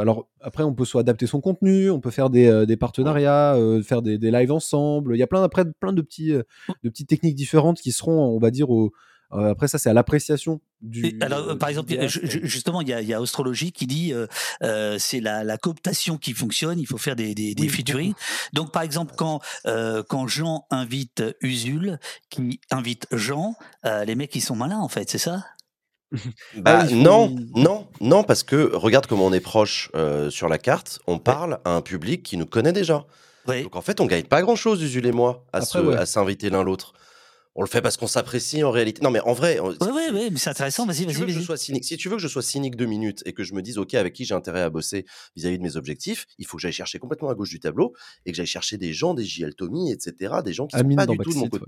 [0.00, 4.18] alors après, on peut soit adapter son contenu, on peut faire des, partenariats, faire des,
[4.18, 5.14] des lives ensemble.
[5.16, 8.38] Il y a plein après plein de petits de petites techniques différentes qui seront, on
[8.38, 8.92] va dire, au,
[9.32, 11.06] euh, après ça c'est à l'appréciation du.
[11.06, 14.12] Et alors, euh, par exemple, justement, il y a, il y a Astrologie qui dit
[14.12, 14.26] euh,
[14.62, 18.14] euh, c'est la, la cooptation qui fonctionne, il faut faire des, des, des Oui, featuring.
[18.52, 21.98] Donc, par exemple, quand, euh, quand Jean invite Usul,
[22.30, 23.54] qui invite Jean,
[23.86, 25.44] euh, les mecs, ils sont malins, en fait, c'est ça?
[26.56, 30.58] Bah Ah, non, non, non, parce que regarde comment on est proche euh, sur la
[30.58, 30.98] carte.
[31.06, 33.06] On parle à un public qui nous connaît déjà.
[33.46, 33.62] Oui.
[33.62, 35.96] Donc en fait, on gagne pas grand-chose, Usul et moi, ouais.
[35.96, 36.92] à s'inviter l'un l'autre.
[37.54, 39.02] On le fait parce qu'on s'apprécie en réalité.
[39.02, 41.26] Non, mais en vrai, Oui, oui, oui, mais c'est intéressant, vas-y, si tu vas-y, veux
[41.26, 41.44] que je vas-y.
[41.44, 43.60] sois cynique, si tu veux que je sois cynique deux minutes et que je me
[43.60, 45.04] dise ok avec qui j'ai intérêt à bosser
[45.36, 47.92] vis-à-vis de mes objectifs, il faut que j'aille chercher complètement à gauche du tableau
[48.24, 51.06] et que j'aille chercher des gens, des JL Tommy, etc., des gens qui Amine sont
[51.06, 51.66] pas du tout de mon côté.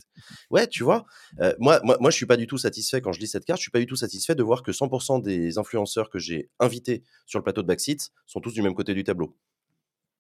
[0.51, 1.05] Ouais, tu vois.
[1.41, 3.59] euh, moi, moi, moi, je suis pas du tout satisfait quand je lis cette carte.
[3.59, 7.03] Je suis pas du tout satisfait de voir que 100% des influenceurs que j'ai invités
[7.27, 9.37] sur le plateau de Backseat sont tous du même côté du tableau.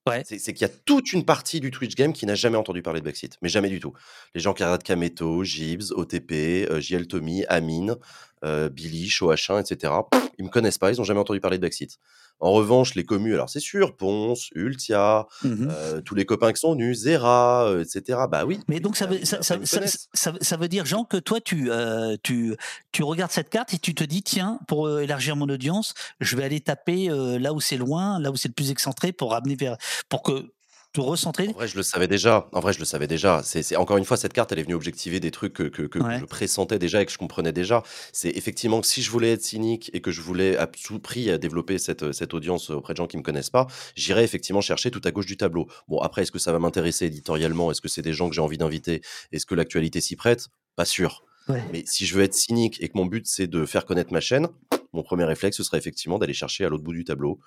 [0.06, 0.22] Ouais.
[0.24, 3.00] C'est qu'il y a toute une partie du Twitch game qui n'a jamais entendu parler
[3.00, 3.94] de Backseat, mais jamais du tout.
[4.34, 7.96] Les gens qui regardent Kameto, Gibbs, OTP, euh, JL Tommy, Amine,
[8.44, 9.92] euh, Billy, Shoachin, etc.
[10.38, 11.98] ils me connaissent pas, ils ont jamais entendu parler de Backseat.
[12.40, 15.68] En revanche, les commus, alors c'est sûr, Ponce, Ultia, Mhm.
[15.70, 18.18] euh, tous les copains qui sont venus, Zera, euh, etc.
[18.28, 18.58] Bah oui.
[18.66, 22.16] Mais donc ça veut, ça, bah, ça- ça- veut dire, Jean, que toi, tu, euh,
[22.24, 22.56] tu,
[22.90, 26.42] tu regardes cette carte et tu te dis, tiens, pour élargir mon audience, je vais
[26.42, 29.76] aller taper là où c'est loin, là où c'est le plus excentré, pour ramener vers,
[30.08, 30.52] pour que
[30.94, 31.48] te recentrer.
[31.48, 32.48] En vrai, je le savais déjà.
[32.52, 33.42] En vrai, je le savais déjà.
[33.42, 35.98] C'est, encore une fois, cette carte, elle est venue objectiver des trucs que, que, que
[35.98, 36.18] Ouais.
[36.20, 37.82] je pressentais déjà et que je comprenais déjà.
[38.12, 41.36] C'est effectivement que si je voulais être cynique et que je voulais à tout prix
[41.38, 43.66] développer cette, cette audience auprès de gens qui me connaissent pas,
[43.96, 45.66] j'irais effectivement chercher tout à gauche du tableau.
[45.88, 47.70] Bon, après, est-ce que ça va m'intéresser éditorialement?
[47.72, 49.02] Est-ce que c'est des gens que j'ai envie d'inviter?
[49.32, 50.46] Est-ce que l'actualité s'y prête?
[50.76, 51.24] Pas sûr.
[51.48, 51.62] Ouais.
[51.72, 54.20] Mais si je veux être cynique et que mon but c'est de faire connaître ma
[54.20, 54.48] chaîne,
[54.92, 57.38] mon premier réflexe ce serait effectivement d'aller chercher à l'autre bout du tableau.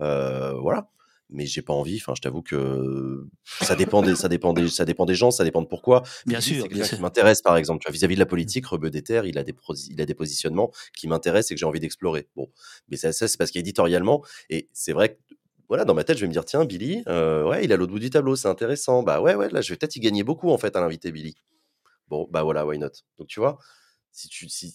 [0.00, 0.88] Euh, voilà.
[1.28, 1.96] Mais j'ai pas envie.
[1.96, 5.42] Enfin, je t'avoue que ça dépend des, ça dépend des, ça dépend des gens, ça
[5.44, 6.02] dépend de pourquoi.
[6.26, 6.96] Bien sûr, c'est bien sûr.
[6.96, 7.82] qui m'intéresse par exemple.
[7.82, 9.54] Tu vois, vis-à-vis de la politique, Rebeu il a des,
[9.90, 12.28] il a des positionnements qui m'intéressent et que j'ai envie d'explorer.
[12.36, 12.48] Bon,
[12.88, 15.18] mais ça, ça, c'est parce qu'éditorialement, et c'est vrai que
[15.68, 17.90] voilà, dans ma tête, je vais me dire, tiens, Billy, euh, ouais, il à l'autre
[17.92, 19.02] bout du tableau, c'est intéressant.
[19.02, 21.34] Bah ouais, ouais, là, je vais peut-être y gagner beaucoup en fait à l'inviter Billy.
[22.08, 22.90] Bon, bah voilà, why not?
[23.18, 23.58] Donc tu vois,
[24.12, 24.72] si tu, si,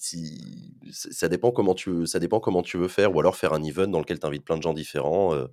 [0.92, 3.64] ça dépend comment tu, veux- ça dépend comment tu veux faire, ou alors faire un
[3.64, 5.34] event dans lequel tu invites plein de gens différents.
[5.34, 5.48] euh,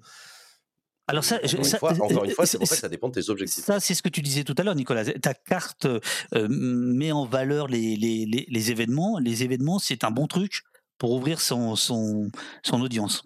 [1.08, 2.88] Alors ça, je- encore, ça- une fois, encore une fois, c'est pour ça que ça
[2.88, 3.64] dépend de tes objectifs.
[3.64, 5.04] Ça, c'est ce que tu disais tout à l'heure, Nicolas.
[5.04, 9.18] Ta carte euh, met en valeur les, les, les, les événements.
[9.18, 10.62] Les événements, c'est un bon truc
[10.98, 12.28] pour ouvrir son, son,
[12.62, 13.24] son audience.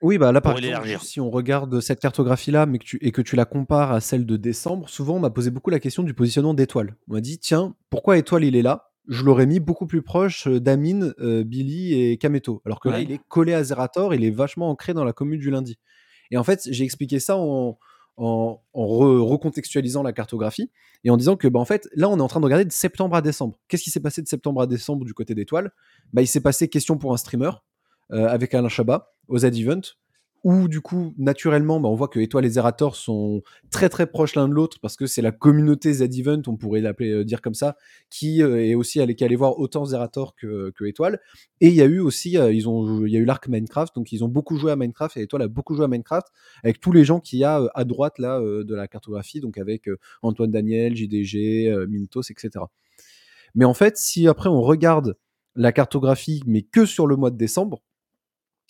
[0.00, 3.20] Oui, bah là, par exemple, si on regarde cette cartographie-là mais que tu, et que
[3.20, 6.14] tu la compares à celle de décembre, souvent on m'a posé beaucoup la question du
[6.14, 6.94] positionnement d'étoile.
[7.08, 8.84] On m'a dit, tiens, pourquoi étoile il est là?
[9.08, 12.60] Je l'aurais mis beaucoup plus proche euh, d'Amine, euh, Billy et Kameto.
[12.66, 15.40] Alors que là, il est collé à Zerator, il est vachement ancré dans la commune
[15.40, 15.78] du lundi.
[16.30, 17.78] Et en fait, j'ai expliqué ça en,
[18.16, 20.70] en, en re- recontextualisant la cartographie
[21.04, 22.72] et en disant que, bah, en fait, là, on est en train de regarder de
[22.72, 23.58] septembre à décembre.
[23.68, 25.72] Qu'est-ce qui s'est passé de septembre à décembre du côté d'étoile?
[26.12, 27.50] Bah, Il s'est passé question pour un streamer
[28.12, 29.80] euh, avec Alain Chabat au Z-Event
[30.44, 34.34] où du coup naturellement bah, on voit que Étoile et Zerator sont très très proches
[34.34, 37.54] l'un de l'autre parce que c'est la communauté Z-Event on pourrait l'appeler euh, dire comme
[37.54, 37.76] ça
[38.10, 41.20] qui euh, est aussi allé, qui voir autant Zerator que, que Étoile
[41.60, 43.94] et il y a eu aussi euh, ils ont il y a eu l'arc Minecraft
[43.94, 46.26] donc ils ont beaucoup joué à Minecraft et Étoile a beaucoup joué à Minecraft
[46.62, 49.88] avec tous les gens qu'il y a à droite là de la cartographie donc avec
[50.22, 52.64] Antoine Daniel JDG Mintos etc
[53.54, 55.16] mais en fait si après on regarde
[55.56, 57.82] la cartographie mais que sur le mois de décembre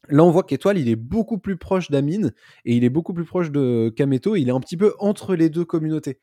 [0.08, 2.32] Là, on voit qu'Étoile, il est beaucoup plus proche d'Amine
[2.64, 4.36] et il est beaucoup plus proche de Kameto.
[4.36, 6.18] Il est un petit peu entre les deux communautés.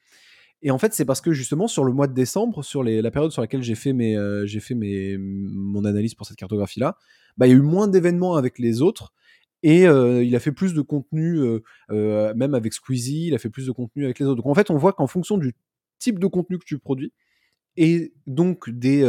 [0.61, 3.31] Et en fait, c'est parce que justement, sur le mois de décembre, sur la période
[3.31, 6.97] sur laquelle j'ai fait, mes, euh, j'ai fait mes, mon analyse pour cette cartographie-là,
[7.37, 9.13] bah, il y a eu moins d'événements avec les autres.
[9.61, 11.39] Et euh, il a fait plus de contenu,
[11.91, 14.37] euh, même avec Squeezie, il a fait plus de contenu avec les autres.
[14.41, 15.53] Donc en fait, on voit qu'en fonction du
[15.99, 17.13] type de contenu que tu produis,
[17.77, 19.01] et donc des,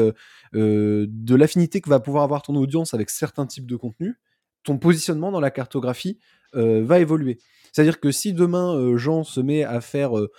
[0.53, 4.17] de l'affinité que va pouvoir avoir ton audience avec certains types de contenus,
[4.67, 6.19] ton positionnement dans la cartographie
[6.55, 7.39] euh, va évoluer.
[7.73, 10.31] C'est-à-dire que si demain euh, Jean se met à faire euh,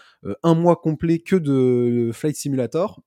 [0.44, 3.02] un mois complet que de Flight Simulator,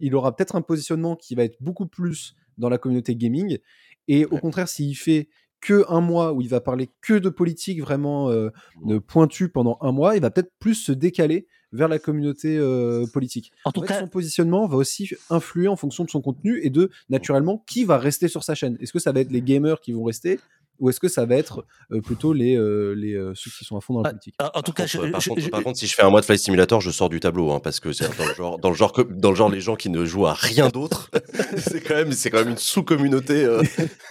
[0.00, 3.58] il aura peut-être un positionnement qui va être beaucoup plus dans la communauté gaming.
[4.06, 5.28] Et au contraire, s'il fait
[5.60, 8.50] que un mois où il va parler que de politique vraiment euh,
[8.84, 13.06] de pointu pendant un mois, il va peut-être plus se décaler vers la communauté euh,
[13.06, 13.52] politique.
[13.64, 16.60] En tout En fait, cas, son positionnement va aussi influer en fonction de son contenu
[16.62, 18.76] et de naturellement qui va rester sur sa chaîne.
[18.80, 20.40] Est-ce que ça va être les gamers qui vont rester
[20.80, 23.76] ou est-ce que ça va être euh, plutôt les, euh, les euh, ceux qui sont
[23.76, 24.34] à fond dans la Ah, politique?
[24.40, 25.94] en en tout cas, Par contre, je- par, je- contre, je- par contre, si je
[25.94, 28.26] fais un mois de Flight Simulator, je sors du tableau, hein, parce que c'est dans
[28.26, 30.34] le genre, dans le genre, que- dans le genre, les gens qui ne jouent à
[30.34, 31.10] rien d'autre,
[31.58, 33.62] c'est quand même, c'est quand même une sous-communauté euh,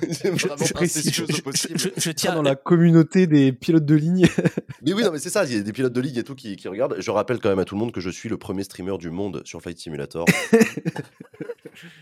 [0.01, 4.27] je- je- je- je Tiens, dans la communauté des pilotes de ligne.
[4.83, 5.43] Mais oui, non, mais c'est ça.
[5.45, 6.95] Il y a des pilotes de ligue et tout qui, qui regardent.
[6.99, 9.09] Je rappelle quand même à tout le monde que je suis le premier streamer du
[9.09, 10.25] monde sur Flight Simulator.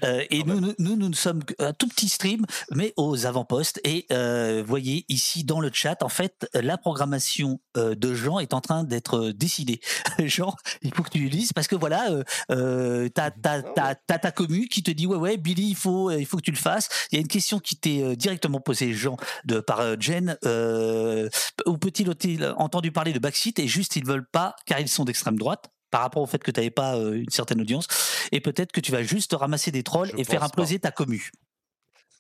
[0.06, 3.82] Euh, et nous, nous, nous, nous ne sommes un tout petit stream, mais aux avant-postes.
[3.84, 8.54] Et euh, voyez ici dans le chat, en fait, la programmation euh, de Jean est
[8.54, 9.80] en train d'être euh, décidée.
[10.20, 14.84] Jean, il faut que tu lises parce que voilà, euh, euh, t'as, ta commu qui
[14.84, 16.90] te dit ouais ouais Billy, il faut, euh, il faut que tu le fasses.
[17.12, 20.38] Il y a une question qui t'est euh, directement posée, Jean, de par euh, Jen.
[20.46, 21.30] Euh,
[21.66, 25.06] où peut-il a-t-il entendu parler de Backseat et juste ils veulent pas car ils sont
[25.06, 27.88] d'extrême droite par rapport au fait que tu n'avais pas euh, une certaine audience
[28.32, 30.48] et peut-être que tu vas juste ramasser des trolls Je et faire pas.
[30.48, 31.32] imploser ta commu.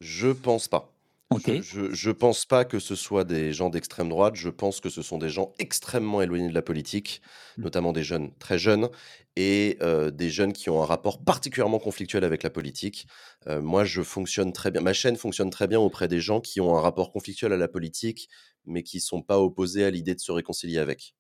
[0.02, 0.94] Je pense pas.
[1.30, 1.49] Ok.
[1.61, 4.35] Je, je pense pas que ce soit des gens d'extrême droite.
[4.35, 7.22] Je pense que ce sont des gens extrêmement éloignés de la politique,
[7.57, 7.65] Mm.
[7.65, 8.89] notamment des jeunes très jeunes
[9.35, 13.07] et euh, des jeunes qui ont un rapport particulièrement conflictuel avec la politique.
[13.47, 14.81] Euh, moi, je fonctionne très bien.
[14.81, 17.68] Ma chaîne fonctionne très bien auprès des gens qui ont un rapport conflictuel à la
[17.68, 18.30] politique,
[18.65, 21.15] mais qui sont pas opposés à l'idée de se réconcilier avec.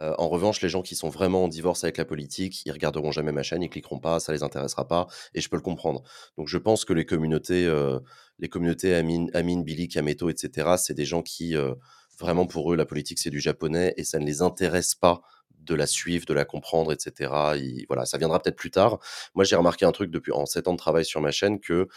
[0.00, 3.10] Euh, en revanche, les gens qui sont vraiment en divorce avec la politique, ils regarderont
[3.12, 6.02] jamais ma chaîne, ils cliqueront pas, ça les intéressera pas, et je peux le comprendre.
[6.36, 7.98] Donc je pense que les communautés, euh,
[8.38, 11.74] les communautés Amine, Billy, Kameto, etc., c'est des gens qui, euh,
[12.18, 15.20] vraiment pour eux, la politique c'est du japonais et ça ne les intéresse pas
[15.60, 17.56] de la suivre, de la comprendre, etc.
[17.56, 18.98] Ils- voilà, ça viendra peut-être plus tard.
[19.34, 21.88] Moi, j'ai remarqué un truc depuis en 7 ans de travail sur ma chaîne que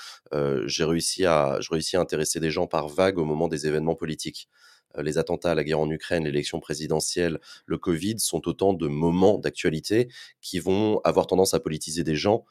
[0.65, 3.95] j'ai réussi à, je réussis à intéresser des gens par vague au moment des événements
[3.95, 4.49] politiques.
[4.97, 9.37] Euh, les attentats, la guerre en Ukraine, l'élection présidentielle, le Covid sont autant de moments
[9.37, 10.09] d'actualité
[10.41, 12.45] qui vont avoir tendance à politiser des gens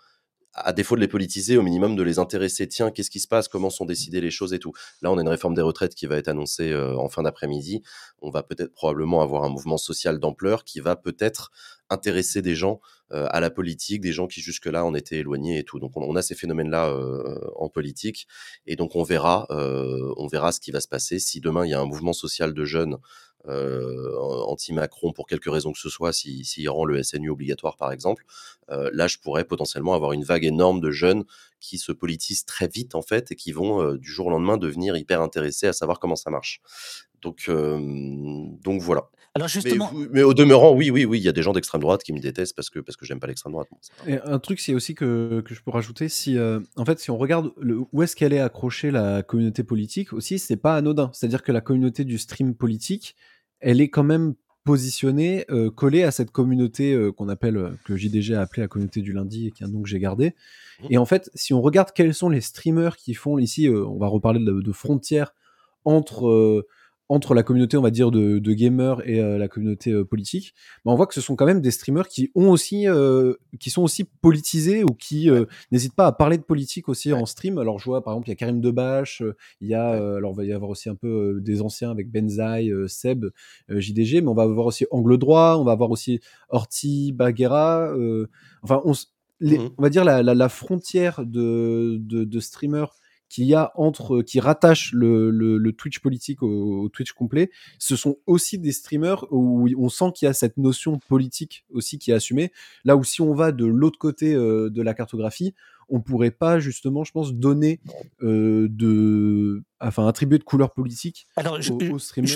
[0.55, 2.67] à défaut de les politiser, au minimum de les intéresser.
[2.67, 3.49] Tiens, qu'est-ce qui se passe?
[3.49, 4.73] Comment sont décidées les choses et tout?
[5.03, 7.83] Là, on a une réforme des retraites qui va être annoncée euh, en fin d'après-midi.
[8.21, 11.51] On va peut-être probablement avoir un mouvement social d'ampleur qui va peut-être
[11.91, 12.81] intéresser des gens
[13.13, 15.81] euh, à la politique, des gens qui jusque-là en étaient éloignés et tout.
[15.81, 18.29] Donc, on, a ces phénomènes-là euh, en politique,
[18.67, 21.71] et donc on verra, euh, on verra ce qui va se passer si demain il
[21.71, 22.97] y a un mouvement social de jeunes
[23.49, 27.93] anti-Macron pour quelque raison que ce soit, s'il si, s'il rend le SNU obligatoire par
[27.93, 28.25] exemple,
[28.71, 31.25] euh, là je pourrais potentiellement avoir une vague énorme de jeunes
[31.61, 34.57] qui se politisent très vite en fait et qui vont euh, du jour au lendemain
[34.57, 36.61] devenir hyper intéressés à savoir comment ça marche.
[37.23, 37.79] Donc, euh,
[38.63, 39.09] donc voilà.
[39.35, 41.81] Alors Mais, justement, mais au demeurant, oui, oui, oui, il y a des gens d'extrême
[41.81, 43.69] droite qui me détestent parce que parce que j'aime pas l'extrême droite.
[44.09, 47.13] Et un truc, c'est aussi que, que je peux rajouter, si euh, en fait, si
[47.13, 51.11] on regarde le- où est-ce qu'elle est accrochée la communauté politique, aussi, c'est pas anodin.
[51.15, 53.15] C'est-à-dire que la communauté du stream politique,
[53.61, 54.35] elle est quand même
[54.65, 59.01] positionnée, euh, collée à cette communauté euh, qu'on appelle, que JDG a appelé la communauté
[59.01, 60.35] du lundi et qui est un nom que j'ai gardé.
[60.83, 60.87] Mhm.
[60.91, 63.99] Et en fait, si on regarde quels sont les streamers qui font ici, euh, on
[63.99, 65.35] va reparler de, de frontières
[65.85, 66.67] entre euh,
[67.11, 70.55] entre la communauté, on va dire, de, de gamers et euh, la communauté euh, politique,
[70.85, 73.69] bah, on voit que ce sont quand même des streamers qui ont aussi, euh, qui
[73.69, 75.29] sont aussi politisés ou qui
[75.73, 77.59] n'hésitent pas à parler de politique aussi en stream.
[77.59, 79.23] Alors je vois par exemple il y a Karim Debache,
[79.61, 82.73] il y a, alors il va y avoir aussi un peu des anciens avec Benzaï,
[82.87, 83.27] Seb,
[83.69, 87.93] JDG, mais on va avoir aussi Angle Droit, on va avoir aussi Orti, Baguera,
[88.63, 89.09] enfin on, s-
[89.41, 89.71] les- Mhm.
[89.79, 92.95] on va dire la, la, la frontière de, de, de streamers
[93.31, 97.51] qu'il y a entre qui rattachent le, le, le Twitch politique au, au Twitch complet,
[97.79, 101.99] ce sont aussi des streamers où on sent qu'il y a cette notion politique aussi
[101.99, 102.53] qui est assumée.
[102.85, 105.55] Là où si on va de l'autre côté euh, de la cartographie,
[105.91, 107.81] on pourrait pas justement, je pense, donner
[108.23, 112.29] euh, de, enfin, attribuer de couleur politique alors je- aux, aux streamers.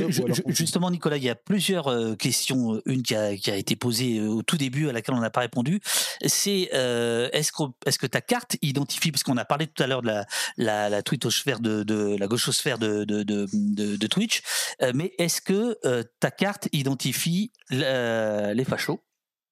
[0.48, 2.80] Justement, Nicolas, il y a plusieurs euh, questions.
[2.86, 5.30] Une qui a, qui a été posée euh, au tout début, à laquelle on n'a
[5.30, 5.80] pas répondu.
[6.26, 7.52] C'est euh, est-ce
[7.98, 10.26] que ta carte identifie, parce qu'on a parlé tout à l'heure de la,
[10.56, 14.42] la, la twittosphère de, de la gauchosphère de, de, de, de- de Twitch,
[14.82, 19.00] euh, mais est-ce que euh, ta carte identifie les fachos?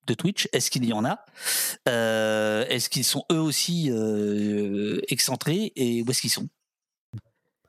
[0.07, 1.25] De Twitch Est-ce qu'il y en a?
[1.89, 6.49] Euh, Est-ce qu'ils sont eux aussi euh, excentrés et où est-ce qu'ils sont?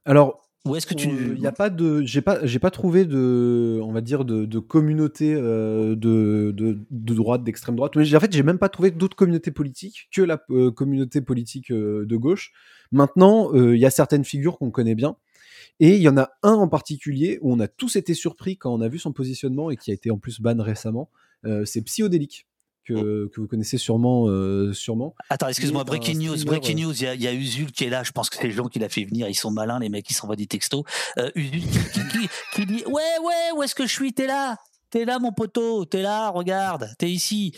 [0.05, 3.05] Alors, Ou est-ce que tu il n'y a pas de, j'ai pas, j'ai pas trouvé
[3.05, 7.95] de, on va dire de, de communauté euh, de, de, de droite, d'extrême droite.
[7.95, 11.71] Mais en fait, j'ai même pas trouvé d'autres communautés politiques que la euh, communauté politique
[11.71, 12.53] euh, de gauche.
[12.91, 15.17] Maintenant, euh, il y a certaines figures qu'on connaît bien.
[15.79, 18.73] Et il y en a un en particulier où on a tous été surpris quand
[18.73, 21.09] on a vu son positionnement et qui a été en plus ban récemment.
[21.45, 22.47] Euh, c'est Psyodélique,
[22.85, 24.27] que, que vous connaissez sûrement.
[24.27, 25.15] euh, sûrement.
[25.29, 27.33] Attends, excuse-moi, un breaking news, streamer, breaking euh, news, il y, a- il y a
[27.33, 29.35] Usul qui est là, je pense que c'est les gens qui l'a fait venir, ils
[29.35, 30.83] sont malins, les mecs, ils s'envoient des textos.
[31.17, 34.13] Euh, Usul qui, qui- qui- qui dit Ouais, ouais, où est-ce que je suis?
[34.13, 34.57] T'es là
[34.89, 37.53] T'es là, mon poteau, t'es là, regarde, t'es ici.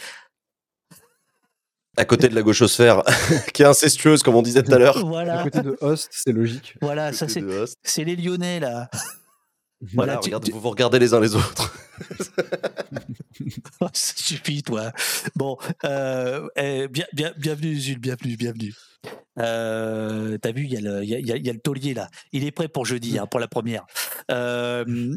[1.98, 3.04] À côté de la gauchosphère,
[3.54, 4.98] qui est incestueuse, comme on disait tout à l'heure.
[4.98, 6.76] À Voilà, côté de Host, c'est logique.
[6.82, 8.90] voilà, À ça c'est les Lyonnais là.
[9.82, 11.74] Voilà, Voilà, tu- regarde, tu- vous vous regardez les uns les autres.
[13.94, 14.92] Ça suffit, toi.
[15.36, 18.74] Bon, euh, eh, bien, bien, bienvenue, Usul, bienvenue, bienvenue.
[19.40, 22.10] Euh, T'as vu, il y, a le- y a- y a- taulier là.
[22.32, 23.86] Il est prêt pour jeudi, hein, pour la première.
[24.32, 25.16] Euh,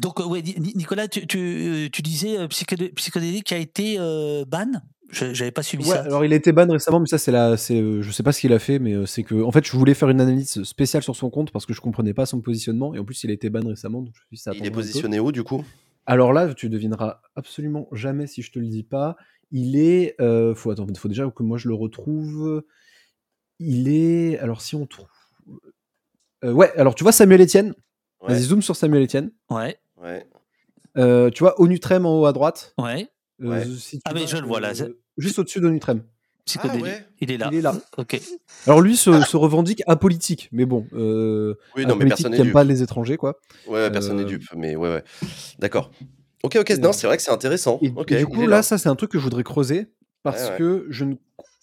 [0.00, 3.98] donc, ouais, Nicolas, tu, tu, tu disais psychédélique a été
[4.46, 4.72] ban?
[5.12, 6.00] J'avais pas suivi Ouais, ça.
[6.02, 8.32] alors il a été ban récemment, mais ça c'est la, c'est, euh, je sais pas
[8.32, 10.62] ce qu'il a fait, mais euh, c'est que, en fait, je voulais faire une analyse
[10.64, 13.30] spéciale sur son compte parce que je comprenais pas son positionnement et en plus il
[13.30, 15.64] a été ban récemment, donc je ça Il est positionné où, du coup?
[16.06, 19.16] Alors là, tu devineras absolument jamais si je te le dis pas.
[19.50, 22.64] Il est, euh, faut attendre, faut déjà que moi je le retrouve.
[23.58, 25.06] Il est, alors si on trouve,
[26.44, 27.74] Euh, ouais, alors tu vois Samuel Etienne?
[28.20, 28.34] Ouais.
[28.34, 29.30] Vas-y zoom sur Samuel Etienne.
[29.50, 30.26] Ouais, Ouais.
[30.98, 32.74] Euh, tu vois Onutrem en haut à droite?
[32.78, 33.08] ouais.
[33.40, 33.64] Euh, Ouais.
[33.78, 36.02] si Ah, mais je le vois, là, euh, juste au-dessus d'Onutrem.
[36.44, 36.82] Psychédélique.
[36.84, 37.48] ouais Il est là.
[37.52, 37.74] Il est là.
[37.98, 38.20] Ok.
[38.66, 42.38] Alors lui se, se revendique apolitique, mais bon, euh, Oui, non, mais apolitique personne qui
[42.38, 42.52] n'est aime dupe.
[42.52, 43.38] pas les étrangers, quoi.
[43.68, 45.04] Ouais, personne n'est Euh, dupe, mais ouais, ouais.
[45.60, 45.92] D'accord.
[46.42, 47.78] Ok, ok, non, c'est vrai que c'est intéressant.
[47.82, 49.86] Et, ok, et du coup, là, ça, c'est un truc que je voudrais creuser
[50.24, 51.14] parce Ouais, que je ne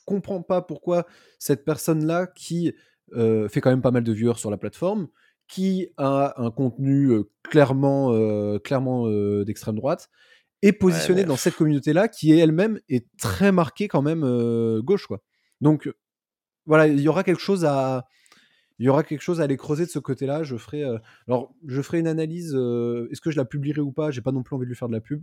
[0.06, 1.06] comprends pas pourquoi
[1.40, 2.74] cette personne-là, qui
[3.16, 5.08] euh, fait quand même pas mal de viewers sur la plateforme,
[5.50, 10.10] qui a un contenu euh, clairement, euh, clairement euh, d'extrême droite,
[10.62, 14.82] est positionnée mais dans cette communauté-là qui est elle-même est très marquée quand même euh,
[14.82, 15.22] gauche quoi.
[15.62, 15.90] Donc
[16.66, 18.06] voilà, il y aura quelque chose à
[18.78, 20.44] il y aura quelque chose à aller creuser de ce côté-là.
[20.44, 22.54] Je ferai euh, alors je ferai une analyse.
[22.56, 24.12] euh, Est-ce que je la publierai ou pas?
[24.12, 25.22] J'ai pas non plus envie de lui faire de la pub.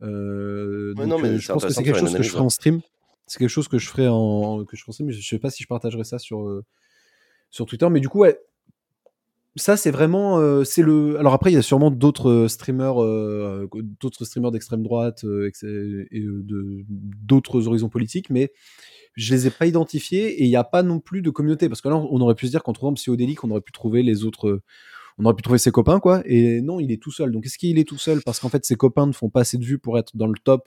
[0.00, 2.80] Donc, non, mais je pense que c'est quelque chose que je ferai en stream.
[3.26, 5.06] C'est quelque chose que je ferai en que je stream.
[5.06, 6.62] mais Je sais pas si je partagerai ça sur
[7.50, 8.38] sur Twitter, mais du coup ouais.
[9.56, 13.02] Ça c'est vraiment euh, c'est le alors après il y a sûrement d'autres euh, streamers
[13.02, 13.68] euh,
[14.00, 16.24] d'autres streamers d'extrême droite et
[16.88, 18.50] d'autres horizons politiques mais
[19.14, 21.68] je les ai pas identifiés et il n'y a pas non plus de communauté.
[21.68, 24.02] Parce que là on aurait pu se dire qu'en trouvant Psychodélique on aurait pu trouver
[24.02, 24.62] les autres
[25.18, 26.22] on aurait pu trouver ses copains quoi.
[26.24, 27.30] Et non il est tout seul.
[27.30, 29.58] Donc est-ce qu'il est tout seul parce qu'en fait ses copains ne font pas assez
[29.58, 30.66] de vues pour être dans le top?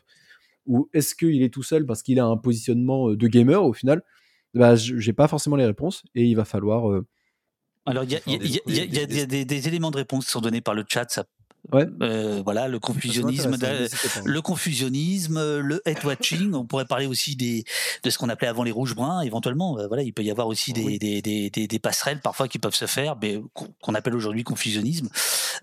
[0.68, 4.04] Ou est-ce qu'il est tout seul parce qu'il a un positionnement de gamer au final?
[4.54, 7.02] Bah j'ai pas forcément les réponses et il va falloir
[7.86, 9.00] Alors, il y a, il y a- il y a- il y a- il y
[9.00, 11.06] a des, des- des éléments de réponse qui sont donnés par le chat.
[11.10, 11.24] Ça,
[11.74, 11.86] Ouais.
[12.04, 13.56] euh, voilà, le confusionnisme,
[14.26, 16.54] le confusionnisme, le hate watching.
[16.54, 17.64] On pourrait parler aussi des
[18.04, 19.22] de ce qu'on appelait avant les rouges bruns.
[19.22, 21.00] Éventuellement, euh, voilà, il peut y avoir aussi des, Oui.
[21.00, 25.10] des, des, des- des passerelles parfois qui peuvent se faire, mais qu'on appelle aujourd'hui confusionnisme.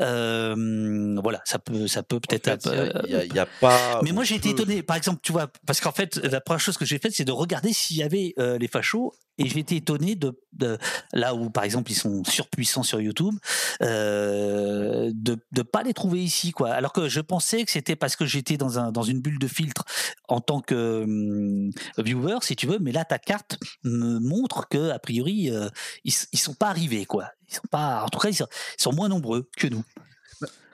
[0.01, 2.63] Euh, voilà, ça peut ça peut En peut-être.
[2.71, 4.01] fait, il y a- pas.
[4.03, 6.77] mais moi j'ai été étonné, par exemple, tu vois, parce qu'en fait la première chose
[6.77, 9.77] que j'ai faite c'est de regarder s'il y avait euh, les fachos et j'ai été
[9.77, 10.79] étonné de, de
[11.13, 13.35] là où par exemple ils sont surpuissants sur YouTube,
[13.83, 16.71] euh, de ne pas les trouver ici quoi.
[16.71, 19.49] Alors que je pensais que c'était parce que j'étais dans un dans une bulle de
[19.49, 19.85] filtre
[20.29, 24.91] en tant que hum, viewer si tu veux, mais là ta carte me montre que
[24.91, 25.69] a priori euh,
[26.05, 27.31] ils, ils sont pas arrivés quoi.
[27.49, 28.47] Ils sont pas, en tout cas ils sont,
[28.79, 29.85] ils sont moins nombreux que nous.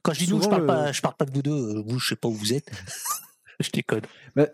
[0.03, 1.83] Quand je dis nous, je parle le- pas, je parle pas de vous deux.
[1.87, 2.71] Vous, je sais pas où vous êtes.
[3.61, 4.03] je déconne.
[4.37, 4.47] Bah,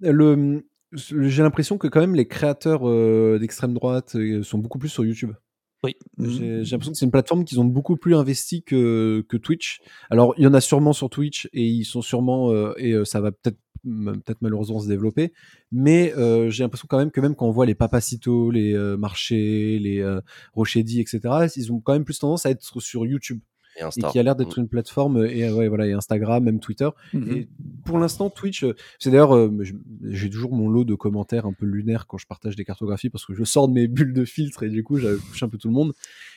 [0.00, 4.88] le, j'ai l'impression que quand même les créateurs euh, d'extrême droite euh, sont beaucoup plus
[4.88, 5.32] sur YouTube.
[5.84, 5.96] Oui.
[6.18, 9.80] J'ai j'ai l'impression que c'est une plateforme qu'ils ont beaucoup plus investi que, que Twitch.
[10.10, 13.20] Alors il y en a sûrement sur Twitch et ils sont sûrement euh, et ça
[13.20, 15.32] va peut-être peut-être malheureusement se développer.
[15.72, 18.96] Mais euh, j'ai l'impression quand même que même quand on voit les Papacitos, les euh,
[18.96, 20.04] Marchés, les
[20.54, 21.20] Rochedi, etc.
[21.56, 23.40] Ils ont quand même plus tendance à être sur YouTube
[23.76, 26.60] Et et qui a l'air d'être une plateforme et euh, ouais voilà et Instagram même
[26.60, 27.32] Twitter Mhm.
[27.36, 27.48] et
[27.84, 29.50] pour l'instant, Twitch, euh, c'est d'ailleurs, euh,
[30.10, 33.24] j'ai toujours mon lot de commentaires un peu lunaires quand je partage des cartographies parce
[33.26, 35.58] que je sors de mes bulles de filtre et du coup, je touche un peu
[35.58, 35.92] tout le monde.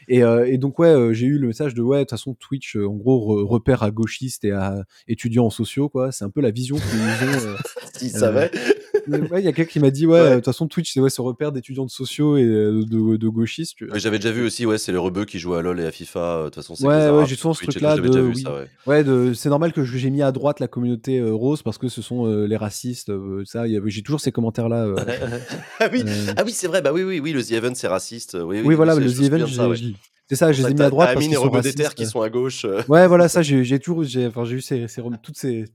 [0.07, 2.75] Et, euh, et donc, ouais, j'ai eu le message de ouais, de toute façon, Twitch,
[2.75, 6.11] en gros, re- repère à gauchistes et à étudiants en sociaux, quoi.
[6.11, 7.47] C'est un peu la vision qu'ils ont.
[7.47, 7.55] euh,
[7.95, 8.47] S'ils euh,
[9.07, 10.19] ouais, il y a quelqu'un qui m'a dit ouais, Ouais.
[10.19, 13.15] euh, de toute façon, Twitch, c'est ouais, ce repère d'étudiants de sociaux et euh, de,
[13.17, 13.75] de gauchistes.
[13.81, 15.91] Mais J'avais déjà vu aussi, ouais, c'est les rebeux qui jouent à LoL et à
[15.91, 16.19] FIFA.
[16.19, 18.41] euh, De toute façon, c'est Ouais, ouais, j'ai souvent ce de- oui.
[18.41, 18.53] ça,
[18.87, 19.03] ouais.
[19.03, 22.01] De- c'est normal que j'ai mis à droite la communauté euh, rose parce que ce
[22.01, 23.09] sont euh, les racistes.
[23.09, 24.85] euh, ça, j'ai toujours ces commentaires-là.
[24.85, 24.95] euh,
[25.79, 26.03] Ah oui,
[26.37, 28.35] ah oui c'est vrai, bah oui, oui, oui, le The Event, c'est raciste.
[28.39, 29.93] Oui, oui, oui, voilà, le The Event, de
[30.27, 31.85] c'est ça, je les ai mis à droite parce qu'ils et sont Rebeu des Terres
[31.91, 31.97] racistes.
[31.97, 32.65] qui sont à gauche.
[32.87, 34.87] Ouais, voilà, ça, j'ai toujours, j'ai, enfin, j'ai eu ces,
[35.21, 35.65] toutes ces,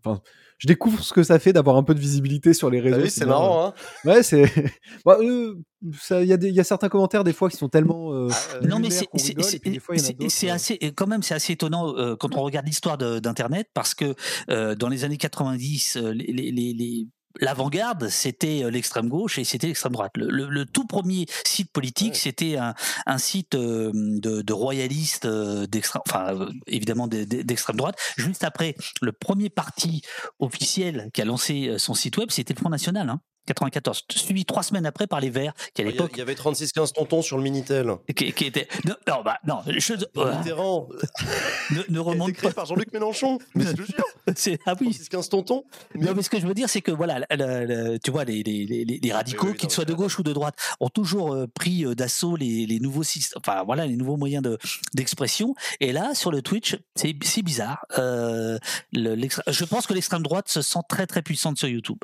[0.61, 3.01] je découvre ce que ça fait d'avoir un peu de visibilité sur les réseaux.
[3.01, 3.75] vu, c'est bien, marrant, hein
[4.07, 4.45] euh, Ouais, c'est,
[5.07, 7.69] Bah, euh, il y a des, il y a certains commentaires des fois qui sont
[7.71, 8.13] tellement.
[8.13, 9.61] euh, Ah, euh, Non, mais c'est c'est- c'est-
[9.97, 13.95] c'est- c'est assez, quand même, c'est assez étonnant euh, quand on regarde l'histoire d'Internet parce
[13.95, 14.15] que
[14.51, 17.09] euh, dans les années 90, euh, les, les- les- les-
[17.39, 20.13] l'avant-garde, c'était euh, l'extrême gauche et c'était l'extrême droite.
[20.17, 22.19] Le, le- le tout premier site politique, Ouais.
[22.19, 22.75] c'était un,
[23.07, 27.97] un site euh, de, de royalistes euh, d'extrême, enfin euh, évidemment d'extrême droite.
[28.17, 30.03] Juste après, le premier parti
[30.39, 33.09] officiel qui a lancé son site web, c'était le Front National.
[33.09, 33.21] Hein.
[33.55, 36.93] 94, suivi trois semaines après par les Verts, qui à l'époque il y avait 36-15
[36.93, 37.91] tontons sur le Minitel.
[38.17, 40.89] qui, qui était non, non, bah, non je, euh, Mitterrand,
[41.71, 42.55] ne, ne été remonte créé pas.
[42.55, 43.39] par Jean-Luc Mélenchon.
[43.55, 44.91] Mais je te jure, Ah oui.
[44.91, 45.65] 36-15 tontons.
[45.95, 47.37] Mais Non, mais ce que je veux dire, c'est que voilà, la-
[47.67, 50.23] la- tu vois, les, les, les, les radicaux, oui, oui, qu'ils soient de gauche ou
[50.23, 53.97] de droite, ont toujours euh, pris euh, d'assaut les, les nouveaux systèmes, enfin voilà, les
[53.97, 54.59] nouveaux moyens de
[54.95, 55.55] d'expression.
[55.81, 57.85] Et là, sur le Twitch, c'est c'est bizarre.
[57.99, 58.59] Euh,
[58.93, 59.17] le-
[59.49, 61.99] je pense que l'extrême droite se sent très très puissante sur YouTube.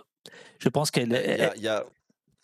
[0.58, 1.08] Je pense qu'elle.
[1.56, 1.84] Il y a,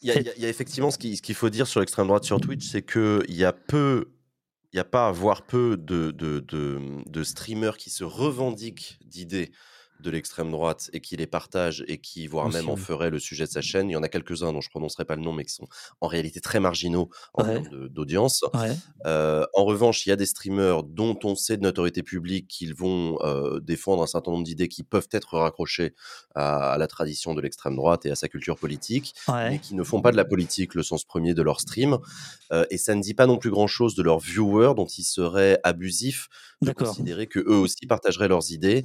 [0.02, 2.66] y y y effectivement ce qui- ce qu'il faut dire sur l'extrême droite sur Twitch,
[2.66, 4.12] c'est qu'il y a peu,
[4.72, 9.52] il y a pas, voire peu de, de, de, de streamers qui se revendiquent d'idées
[10.02, 12.80] de l'extrême droite et qui les partagent et qui, voire Aussi, même en oui.
[12.80, 13.88] feraient le sujet de sa chaîne.
[13.88, 15.66] Il y en a quelques-uns dont je prononcerai pas le nom, mais qui sont
[16.00, 17.62] en réalité très marginaux en Ouais.
[17.62, 18.44] termes d'audience.
[18.54, 18.76] Ouais.
[19.06, 22.74] Euh, en revanche, il y a des streamers dont on sait de notoriété publique qu'ils
[22.74, 25.94] vont euh, défendre un certain nombre d'idées qui peuvent être raccrochées
[26.34, 29.84] à, à la tradition de l'extrême droite et à sa culture politique, mais qui ne
[29.84, 31.98] font pas de la politique le sens premier de leur stream.
[32.52, 35.58] Euh, et ça ne dit pas non plus grand-chose de leurs viewers, dont il serait
[35.64, 36.28] abusif
[36.60, 38.84] de considérer que eux aussi partageraient leurs idées.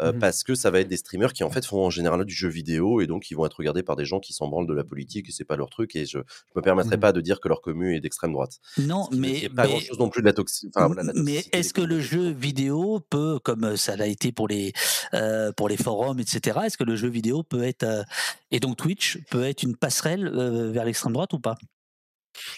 [0.00, 0.18] Euh, Mhm.
[0.20, 2.48] parce que ça va être des streamers qui en fait font en général du jeu
[2.48, 4.84] vidéo et donc ils vont être regardés par des gens qui s'en branlent de la
[4.84, 7.00] politique et c'est pas leur truc et je, je me permettrai Mhm.
[7.00, 8.58] pas de dire que leur commu est d'extrême droite.
[8.78, 10.72] Non, mais, pas mais- grand chose non plus de la toxicité.
[10.76, 14.48] Enfin, voilà, la mais est-ce que le jeu vidéo peut, comme ça l'a été pour
[14.48, 14.72] les
[15.14, 16.58] euh, pour les forums, etc.
[16.66, 18.02] Est-ce que le jeu vidéo peut être euh,
[18.50, 21.56] et donc Twitch peut être une passerelle euh, vers l'extrême droite ou pas?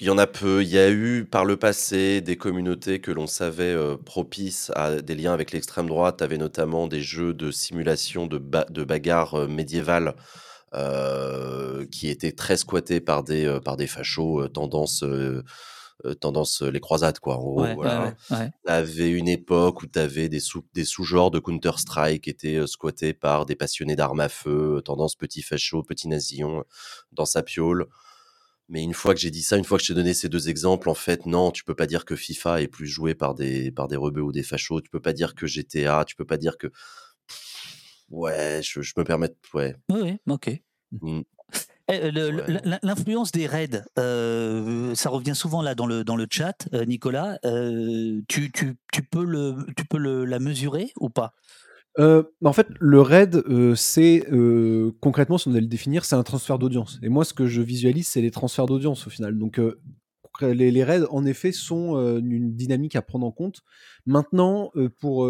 [0.00, 0.62] Il y en a peu.
[0.62, 5.00] Il y a eu par le passé des communautés que l'on savait euh, propices à
[5.02, 6.18] des liens avec l'extrême droite.
[6.18, 10.14] Tu avais notamment des jeux de simulation de, ba- de bagarres euh, médiévales
[10.74, 15.04] euh, qui étaient très squattés par des, par des fachos tendance,
[16.20, 17.18] tendance les croisades.
[17.18, 17.36] Quoi.
[17.36, 18.14] En gros, Ouais, voilà.
[18.30, 18.50] ouais, ouais.
[18.64, 23.46] T'avais une époque où t'avais des, sous, des sous-genres de Counter-Strike qui étaient squattés par
[23.46, 26.64] des passionnés d'armes à feu, tendance petit facho, petit nasillon,
[27.12, 27.86] dans sa piole.
[28.70, 30.48] Mais une fois que j'ai dit ça, une fois que je t'ai donné ces deux
[30.48, 33.72] exemples, en fait, non, tu peux pas dire que FIFA est plus joué par des,
[33.72, 34.80] par des rebeux ou des fachos.
[34.80, 36.68] Tu peux pas dire que GTA, tu peux pas dire que.
[38.10, 39.28] Ouais, je, je me permets.
[39.28, 39.74] de- Ouais.
[39.90, 40.60] Oui, ok.
[40.92, 41.20] Mm.
[41.92, 42.12] Eh,
[42.82, 47.38] L'influence des raids, euh, ça revient souvent là dans le, dans le chat, euh, Nicolas.
[47.44, 51.34] Euh, tu, tu, tu peux, le, tu peux le, la mesurer ou pas?
[51.98, 56.14] Euh, en fait, le raid, euh, c'est euh, concrètement, si on devait le définir, c'est
[56.14, 56.98] un transfert d'audience.
[57.02, 59.36] Et moi, ce que je visualise, c'est les transferts d'audience au final.
[59.38, 59.60] Donc,
[60.40, 63.60] les, les raids, en effet, sont une dynamique à prendre en compte.
[64.06, 65.28] Maintenant, pour,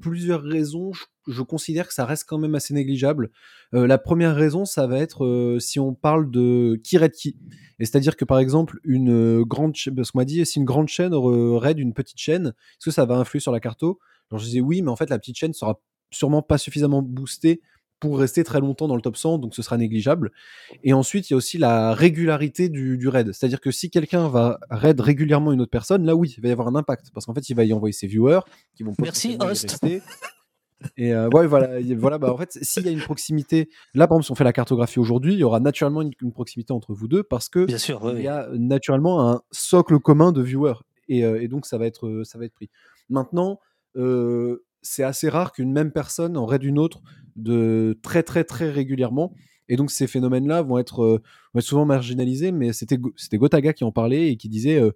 [0.00, 0.92] plusieurs raisons,
[1.28, 3.30] je, considère que ça reste quand même assez négligeable.
[3.72, 7.36] La première raison, ça va être si on parle de qui raid qui.
[7.78, 10.88] Et c'est-à-dire que par exemple, une grande chaîne, parce qu'on m'a dit, si une grande
[10.88, 14.00] chaîne raid une petite chaîne, est-ce que ça va influer sur la carto?
[14.32, 15.80] Alors je disais oui, mais en fait la petite chaîne sera
[16.10, 17.60] sûrement pas suffisamment boostée
[18.00, 20.32] pour rester très longtemps dans le top 100, donc ce sera négligeable.
[20.82, 23.30] Et ensuite, il y a aussi la régularité du, du raid.
[23.32, 26.50] C'est-à-dire que si quelqu'un va raid régulièrement une autre personne, là oui, il va y
[26.50, 27.12] avoir un impact.
[27.14, 28.40] Parce qu'en fait, il va y envoyer ses viewers
[28.74, 29.70] qui vont Merci, host.
[29.70, 30.02] rester.
[30.96, 34.16] Et euh, ouais, voilà, voilà bah, en fait, s'il y a une proximité, là par
[34.16, 36.92] exemple, si on fait la cartographie aujourd'hui, il y aura naturellement une, une proximité entre
[36.92, 38.14] vous deux parce que Bien sûr, oui.
[38.16, 41.86] il y a naturellement un socle commun de viewers et, euh, et donc ça va
[41.86, 42.68] être ça va être pris.
[43.08, 43.60] Maintenant,
[43.96, 47.00] euh, c'est assez rare qu'une même personne en raide une autre
[47.36, 49.32] de très très très régulièrement
[49.68, 51.22] et donc ces phénomènes-là vont être, euh,
[51.54, 52.50] vont être souvent marginalisés.
[52.52, 54.90] Mais c'était Go- c'était Gotaga qui en parlait et qui disait euh,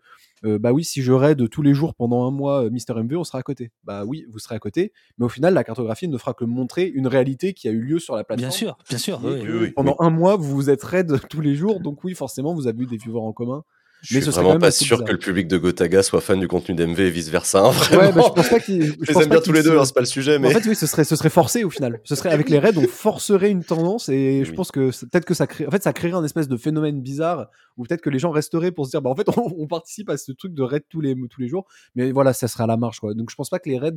[0.44, 3.24] euh, bah oui si je raid tous les jours pendant un mois Mister MV on
[3.24, 3.70] sera à côté.
[3.84, 6.86] Bah oui vous serez à côté, mais au final la cartographie ne fera que montrer
[6.88, 8.50] une réalité qui a eu lieu sur la plateforme.
[8.50, 9.20] Bien sûr, bien sûr.
[9.24, 12.66] oui, pendant un mois, vous vous êtes raid tous les jours, donc oui, forcément, vous
[12.66, 13.62] avez eu des viewers en commun.
[14.02, 15.06] Je Mais suis ce vraiment pas sûr bizarre.
[15.08, 17.60] que le public de Gotaga soit fan du contenu d'MV et vice versa.
[17.66, 18.82] hein, Ouais, bah, je pense pas qu'ils.
[18.84, 20.48] je Je les pense aime bien tous les deux, hein, c'est pas le sujet, mais.
[20.48, 22.00] En fait, oui, ce serait, ce serait forcé au final.
[22.04, 24.56] Ce serait avec les raids, on forcerait une tendance et je Oui.
[24.56, 27.48] pense que peut-être que ça crée, en fait, ça créerait un espèce de phénomène bizarre
[27.76, 30.10] où peut-être que les gens resteraient pour se dire, bah en fait, on, on participe
[30.10, 32.68] à ce truc de raid tous les tous les jours, mais voilà, ça serait à
[32.68, 33.14] la marge quoi.
[33.14, 33.92] Donc je pense pas que les raids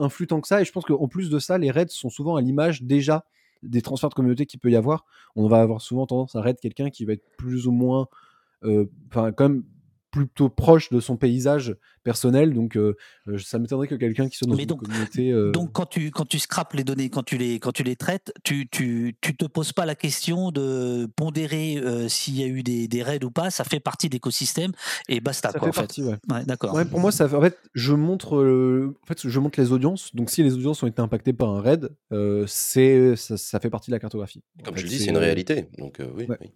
[0.00, 2.34] influent tant que ça et je pense qu'en plus de ça, les raids sont souvent
[2.36, 3.24] à l'image déjà
[3.62, 5.04] des transferts de communauté qu'il peut y avoir.
[5.36, 8.08] On va avoir souvent tendance à raid quelqu'un qui va être plus ou moins,
[9.10, 9.62] enfin quand même
[10.10, 11.74] plutôt proche de son paysage
[12.04, 12.54] personnel.
[12.54, 12.94] Donc, euh,
[13.26, 15.32] euh, ça m'étonnerait que quelqu'un qui soit dans Mais une donc- communauté.
[15.32, 17.96] euh, Donc quand tu quand tu scrapes les données, quand tu les quand tu les
[17.96, 22.46] traites, tu tu tu te poses pas la question de pondérer euh, s'il y a
[22.46, 23.50] eu des, des raids ou pas.
[23.50, 24.70] Ça fait partie de l'écosystème
[25.08, 25.80] et basta ça quoi fait en fait.
[25.80, 26.14] partie, ouais.
[26.30, 26.74] Ouais, d'accord.
[26.74, 29.72] Ouais, pour moi, ça fait, en fait, je montre, euh, en fait, je montre les
[29.72, 30.14] audiences.
[30.14, 33.70] Donc, si les audiences ont été impactées par un raid, euh, c'est, ça, ça fait
[33.70, 34.42] partie de la cartographie.
[34.60, 35.66] En Comme fait, tu le dis, c'est une euh, réalité.
[35.78, 36.26] Donc, euh, oui.
[36.28, 36.36] Ouais.
[36.40, 36.50] oui.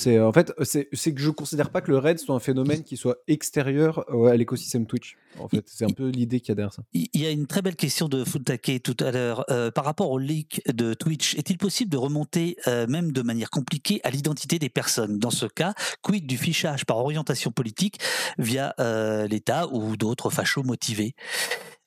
[0.00, 2.82] C'est, en fait, c'est, c'est que je considère pas que le raid soit un phénomène
[2.82, 5.16] qui soit extérieur euh, à l'écosystème Twitch.
[5.38, 6.82] En fait, c'est un peu l'idée qu'il y a derrière ça.
[6.92, 9.44] Il il y a une très belle question de Futake tout à l'heure.
[9.50, 13.50] Euh, par rapport au leak de Twitch, est-il possible de remonter, euh, même de manière
[13.50, 15.18] compliquée, à l'identité des personnes?
[15.18, 17.98] Dans ce cas, quid du fichage par orientation politique
[18.38, 21.14] via euh, l'État ou d'autres fachos motivés?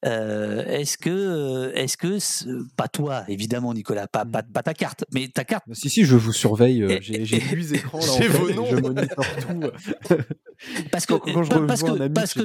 [0.06, 2.18] Euh, Est-ce que, euh, est-ce que,
[2.76, 6.16] pas toi évidemment Nicolas, pas, pas, pas ta carte, mais ta carte Si, si, je
[6.18, 6.84] vous surveille.
[6.84, 8.06] euh, j'ai, huit écrans là.
[8.20, 8.66] J'ai vos noms.
[8.70, 10.16] Je monitore tout.
[10.92, 12.42] parce que Quand, je parce un que ami parce que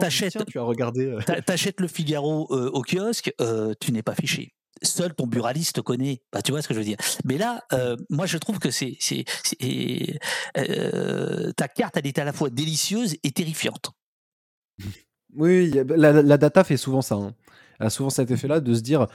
[0.00, 1.06] t'achètes tu as regardé.
[1.06, 4.54] euh, T'a- T'achètes le Figaro euh, au kiosque, euh, tu n'es pas fiché.
[4.82, 6.20] Seul ton buraliste te connaît.
[6.32, 6.98] Bah, tu vois ce que je veux dire.
[7.24, 8.96] Mais là, euh, moi, je trouve que c'est,
[10.56, 13.90] euh, ta carte, elle est à la fois délicieuse et terrifiante.
[15.36, 17.16] Oui, la, la data fait souvent ça.
[17.16, 17.34] hein.
[17.80, 19.06] A souvent cet effet-là de se dire,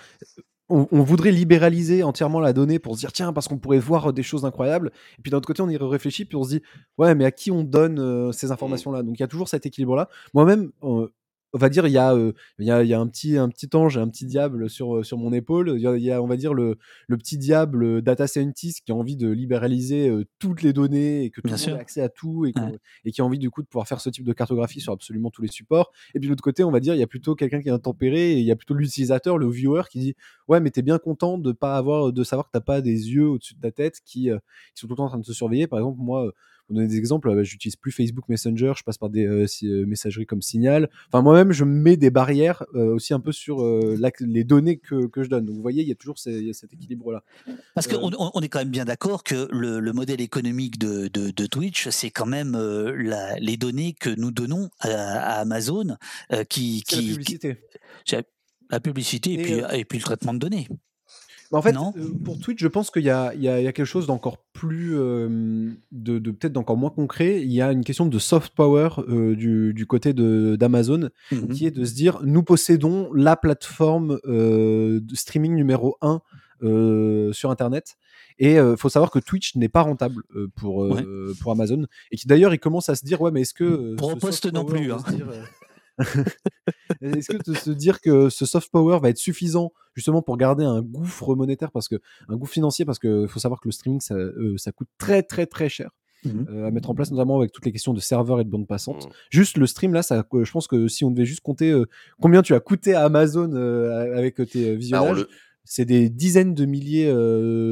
[0.69, 4.14] on, on voudrait libéraliser entièrement la donnée pour se dire, tiens, parce qu'on pourrait voir
[4.14, 4.91] des choses incroyables.
[5.19, 6.61] Et puis d'un autre côté, on y réfléchit, puis on se dit,
[6.98, 9.03] ouais, mais à qui on donne euh, ces informations-là?
[9.03, 10.10] Donc il y a toujours cet équilibre-là.
[10.34, 11.07] Moi-même, euh,
[11.54, 13.38] on va dire, il y a, euh, il y a, il y a un petit,
[13.38, 15.74] un petit ange et un petit diable sur, euh, sur mon épaule.
[15.76, 16.78] Il y a, il y a, on va dire, le,
[17.08, 21.26] le petit diable euh, data scientist qui a envie de libéraliser euh, toutes les données
[21.26, 22.80] et que tout Bien le monde ait accès à tout et, qu'on- Ouais.
[23.06, 25.30] et qui a envie du coup de pouvoir faire ce type de cartographie sur absolument
[25.30, 25.92] tous les supports.
[26.16, 27.72] Et puis de l'autre côté, on va dire, il y a plutôt quelqu'un qui est
[27.72, 30.16] intempéré et il y a plutôt l'utilisateur, le viewer qui dit
[30.48, 33.28] ouais, mais t'es bien content de pas avoir, de savoir que t'as pas des yeux
[33.30, 34.38] au-dessus de ta tête qui, euh,
[34.74, 35.68] qui sont tout le temps en train de te surveiller.
[35.68, 36.32] Par exemple, moi,
[36.68, 39.85] pour donner des exemples, euh, j'utilise plus Facebook Messenger, je passe par des euh, euh,
[39.85, 40.90] messageries comme Signal.
[41.07, 43.64] Enfin, moi-même, je mets des barrières euh, aussi un peu sur
[44.19, 45.45] les données que, que je donne.
[45.45, 47.23] Donc, vous voyez, il y a toujours ces- il y a cet équilibre-là.
[47.76, 51.07] Parce qu'on on- on est quand même bien d'accord que le, le modèle économique de,
[51.07, 55.98] de- de Twitch, c'est quand même la- les données que nous donnons à, à Amazon
[56.49, 57.57] qui, la qui- publicité.
[58.69, 60.68] la publicité et, Et, puis, et puis le traitement de données.
[61.54, 63.64] En fait, Non euh, pour Twitch, je pense qu'il y a, il y a- il
[63.64, 67.42] y a quelque chose d'encore plus, euh, de, de peut-être d'encore moins concret.
[67.42, 71.50] Il y a une question de soft power euh, du, du côté de- d'Amazon, Mhm.
[71.50, 76.22] qui est de se dire, nous possédons la plateforme euh, de streaming numéro 1
[77.34, 77.96] sur Internet.
[78.40, 81.86] Et il faut savoir que Twitch n'est pas rentable euh, pour, euh, pour Amazon.
[82.12, 83.96] Et qui d'ailleurs, il commence à se dire, ouais, mais est-ce que...
[83.96, 84.98] Pour ce Post soft non plus, hein.
[87.02, 90.64] Est-ce que de se dire que ce soft power va être suffisant justement pour garder
[90.65, 91.95] un gouffre monétaire parce que
[92.30, 95.22] un gouffre financier parce que faut savoir que le streaming ça, euh, ça coûte très
[95.24, 95.91] très très cher
[96.26, 96.48] Mhm.
[96.49, 98.68] euh, à mettre en place notamment avec toutes les questions de serveurs et de bande
[98.68, 99.07] passante.
[99.07, 99.11] Mm.
[99.30, 101.86] Juste le stream là, ça, euh, je pense que si on devait juste compter euh,
[102.22, 105.30] combien tu as coûté à Amazon euh, avec tes visionnages, le,
[105.65, 107.11] c'est des dizaines de milliers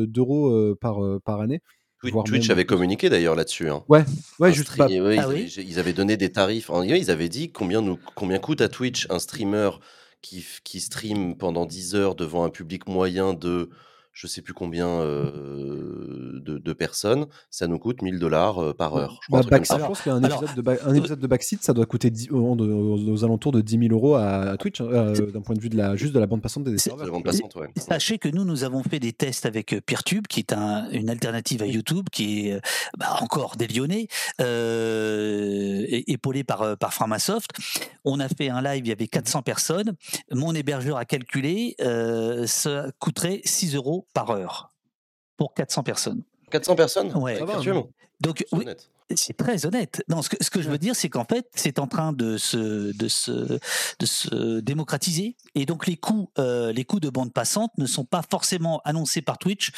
[0.07, 1.61] d'euros par par année.
[2.01, 3.69] Twitch, voire Twitch même avait communiqué d'ailleurs là-dessus.
[3.69, 3.83] hein.
[3.87, 4.03] Ouais,
[4.39, 6.69] ouais, Un juste stream- ouais, Ah ils, oui avaient, ils avaient donné des tarifs.
[6.83, 9.69] Ils avaient dit combien, nous, combien coûte à Twitch un streamer
[10.21, 13.69] qui, qui stream pendant 10 heures devant un public moyen de
[14.13, 17.27] je sais plus combien euh, de, de personnes.
[17.49, 19.19] Ça nous coûte 1000 dollars par heure.
[19.23, 21.63] Je crois, Bah, Back- je pense qu'un Alors, épisode, de, Ba- un épisode de Backseat,
[21.63, 24.81] ça doit coûter 10 aux, aux- aux alentours de 10 000 euros à, à Twitch,
[24.81, 26.77] hein, euh, d'un point de vue de la, juste de la bande passante des De
[26.77, 27.09] serveurs.
[27.11, 27.67] bande passante, ouais.
[27.77, 31.09] Sachez que nous, nous avons fait des tests avec euh, Peertube, qui est un- une
[31.09, 32.59] alternative à YouTube, qui est euh,
[32.97, 34.07] bah, encore des Lyonnais,
[34.41, 37.51] euh, épaulé par, par Framasoft.
[38.05, 39.93] On a fait un live, il y avait 400 personnes.
[40.31, 44.71] Mon hébergeur a calculé, euh, ça coûterait 6 euros par heure
[45.37, 46.23] pour 400 personnes.
[46.51, 47.15] 400 personnes?
[47.15, 47.37] Ouais.
[47.37, 47.87] Ça va, Virtuum hein.
[48.19, 48.65] Donc, C'est oui,
[49.15, 50.03] c'est très honnête.
[50.07, 52.37] Non, ce que, ce que je veux dire, c'est qu'en fait, c'est en train de
[52.37, 53.31] se, de se,
[53.99, 55.35] de se démocratiser.
[55.55, 59.21] Et donc, les coûts, euh, les coûts de bande passante ne sont pas forcément annoncés
[59.21, 59.71] par Twitch.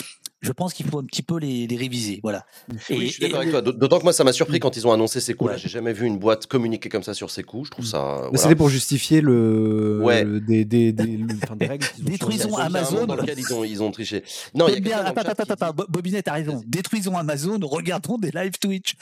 [0.43, 2.19] Je pense qu'il faut un petit peu les, les réviser.
[2.21, 2.45] Voilà.
[2.69, 3.61] Oui, Et- je suis d'accord et- avec toi.
[3.61, 4.59] D'aut- D'autant que moi, ça m'a surpris Mm.
[4.59, 5.53] quand ils ont annoncé ces coûts-là.
[5.53, 5.59] Ouais.
[5.59, 7.65] J'ai jamais vu une boîte communiquer comme ça sur ses coûts.
[7.65, 7.87] Je trouve Mm.
[7.87, 8.15] ça.
[8.15, 8.37] Mais voilà.
[8.37, 10.23] C'était pour justifier le, Ouais.
[10.23, 11.85] le- des, des, des, le- enfin, des règles.
[11.87, 13.05] qu'ils ont Détruisons Amazon.
[13.05, 14.23] dans lequel ils ont, ils ont triché.
[14.53, 16.61] Non, il y a J'aime bien- Attends, attends, attends, Bobinette a raison.
[16.67, 18.95] Détruisons Amazon, regardons des live Twitch.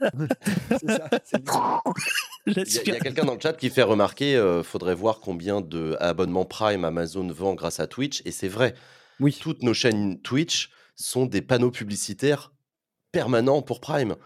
[0.02, 1.08] Ça,
[2.46, 2.54] Il
[2.86, 6.44] y a, quelqu'un dans le chat qui fait remarquer euh, faudrait voir combien de abonnements
[6.44, 8.22] Prime Amazon vend grâce à Twitch.
[8.24, 8.74] Et c'est vrai,
[9.22, 9.38] Oui.
[9.40, 12.52] toutes nos chaînes Twitch sont des panneaux publicitaires
[13.12, 14.16] permanents pour Prime.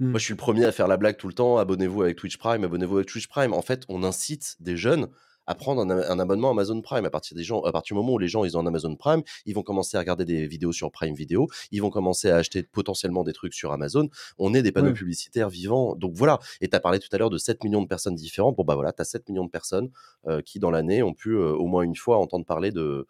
[0.00, 0.10] Mm.
[0.10, 1.58] Moi, je suis le premier à faire la blague tout le temps.
[1.58, 3.52] Abonnez-vous avec Twitch Prime, abonnez-vous avec Twitch Prime.
[3.52, 5.08] En fait, on incite des jeunes
[5.46, 7.04] à prendre un, un abonnement Amazon Prime.
[7.04, 8.96] À partir, des gens, à partir du moment où les gens ils ont un Amazon
[8.96, 11.48] Prime, ils vont commencer à regarder des vidéos sur Prime Video.
[11.70, 14.08] Ils vont commencer à acheter potentiellement des trucs sur Amazon.
[14.38, 14.94] On est des panneaux Ouais.
[14.94, 15.94] publicitaires vivants.
[15.96, 16.38] Donc voilà.
[16.62, 18.56] Et tu as parlé tout à l'heure de 7 millions de personnes différentes.
[18.56, 19.90] Bon, bah voilà, tu as 7 millions de personnes
[20.26, 23.06] euh, qui, dans l'année, ont pu euh, au moins une fois entendre parler de,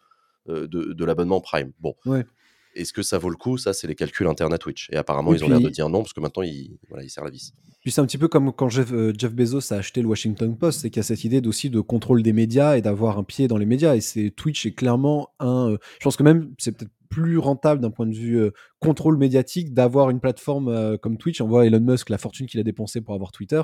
[0.47, 1.71] de, de l'abonnement Prime.
[1.79, 1.95] Bon.
[2.05, 2.25] Ouais.
[2.75, 3.57] Est-ce que ça vaut le coup?
[3.57, 4.89] Ça, c'est les calculs internes à Twitch.
[4.91, 7.09] Et apparemment, Et ils ont l'air de dire non, parce que maintenant, ils, voilà, ils
[7.09, 7.53] serrent la vis.
[7.81, 10.57] Puis c'est un petit peu comme quand Jeff, euh, Jeff Bezos a acheté le Washington
[10.57, 13.23] Post, c'est qu'il y a cette idée aussi de contrôle des médias et d'avoir un
[13.23, 13.95] pied dans les médias.
[13.95, 15.71] Et c'est Twitch est clairement un.
[15.71, 19.17] euh, je pense que même c'est peut-être plus rentable d'un point de vue euh, contrôle
[19.17, 21.39] médiatique d'avoir une plateforme euh, comme Twitch.
[21.39, 23.61] On voit Elon Musk la fortune qu'il a dépensée pour avoir Twitter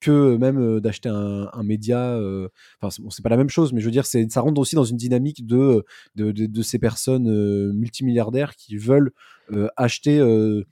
[0.00, 2.14] que même euh, d'acheter un, média.
[2.16, 2.48] euh,
[2.80, 4.84] Enfin, bon, c'est pas la même chose, mais je veux dire, ça rentre aussi dans
[4.84, 5.84] une dynamique de
[6.16, 9.12] de, ces personnes euh, multimilliardaires qui veulent
[9.52, 10.18] euh, acheter.
[10.18, 10.64] euh,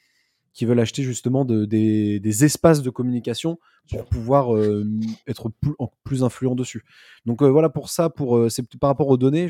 [0.55, 3.61] qui veulent acheter justement de- des, espaces de communication
[3.91, 4.85] pour pouvoir euh,
[5.29, 6.83] être plus, plus influent dessus.
[7.27, 9.47] Donc euh, voilà pour ça, pour euh, c'est par rapport aux données,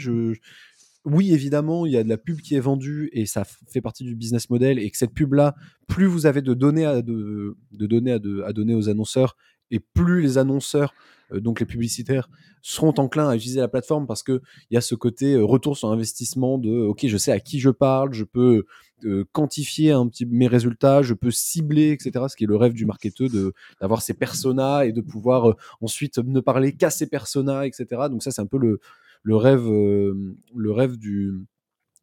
[1.04, 4.04] oui évidemment il y a de la pub qui est vendue et ça fait partie
[4.04, 5.54] du business model et que cette pub là,
[5.86, 9.36] plus vous avez de données à, de, données à donner aux annonceurs
[9.70, 10.94] et plus les annonceurs
[11.32, 12.28] euh, donc les publicitaires
[12.62, 14.40] seront enclins à utiliser la plateforme parce que
[14.70, 17.60] il y a ce côté euh, retour sur investissement de ok je sais à qui
[17.60, 18.64] je parle, je peux
[19.04, 22.26] euh, quantifier un petit mes résultats, je peux cibler, etc.
[22.28, 25.54] Ce qui est le rêve du marketeur de d'avoir ces personas et de pouvoir euh,
[25.80, 27.86] ensuite ne parler qu'à ces personas, etc.
[28.10, 28.80] Donc ça c'est un peu le
[29.22, 31.46] le rêve euh, le rêve du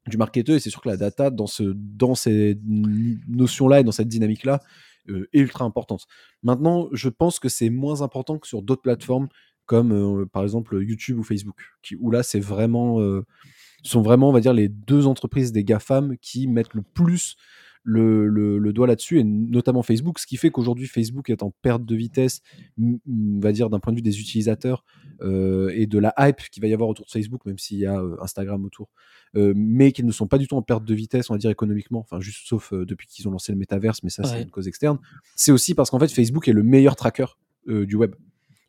[0.08, 3.84] du marketeur et c'est sûr que la data dans ce dans ces notions là et
[3.84, 4.46] dans cette dynamique
[5.08, 6.06] est ultra importante.
[6.44, 9.28] Maintenant, je pense que c'est moins important que sur d'autres plateformes
[9.66, 13.26] comme euh, par exemple YouTube ou Facebook, qui, où là c'est vraiment, euh,
[13.84, 17.36] sont vraiment, on va dire, les deux entreprises des GAFAM qui mettent le plus
[17.88, 21.52] le, le- le doigt là-dessus, et notamment Facebook, ce qui fait qu'aujourd'hui Facebook est en
[21.62, 22.42] perte de vitesse,
[22.82, 23.00] on
[23.40, 24.84] va dire d'un point de vue des utilisateurs
[25.22, 27.86] euh, et de la hype qu'il va y avoir autour de Facebook, même s'il y
[27.86, 28.90] a euh, Instagram autour,
[29.36, 31.52] euh, mais qu'ils ne sont pas du tout en perte de vitesse, on va dire
[31.52, 34.68] économiquement, enfin juste sauf depuis qu'ils ont lancé le métaverse, mais ça c'est une cause
[34.68, 34.98] externe.
[35.36, 37.26] C'est aussi parce qu'en fait Facebook est le meilleur tracker
[37.68, 38.16] du web.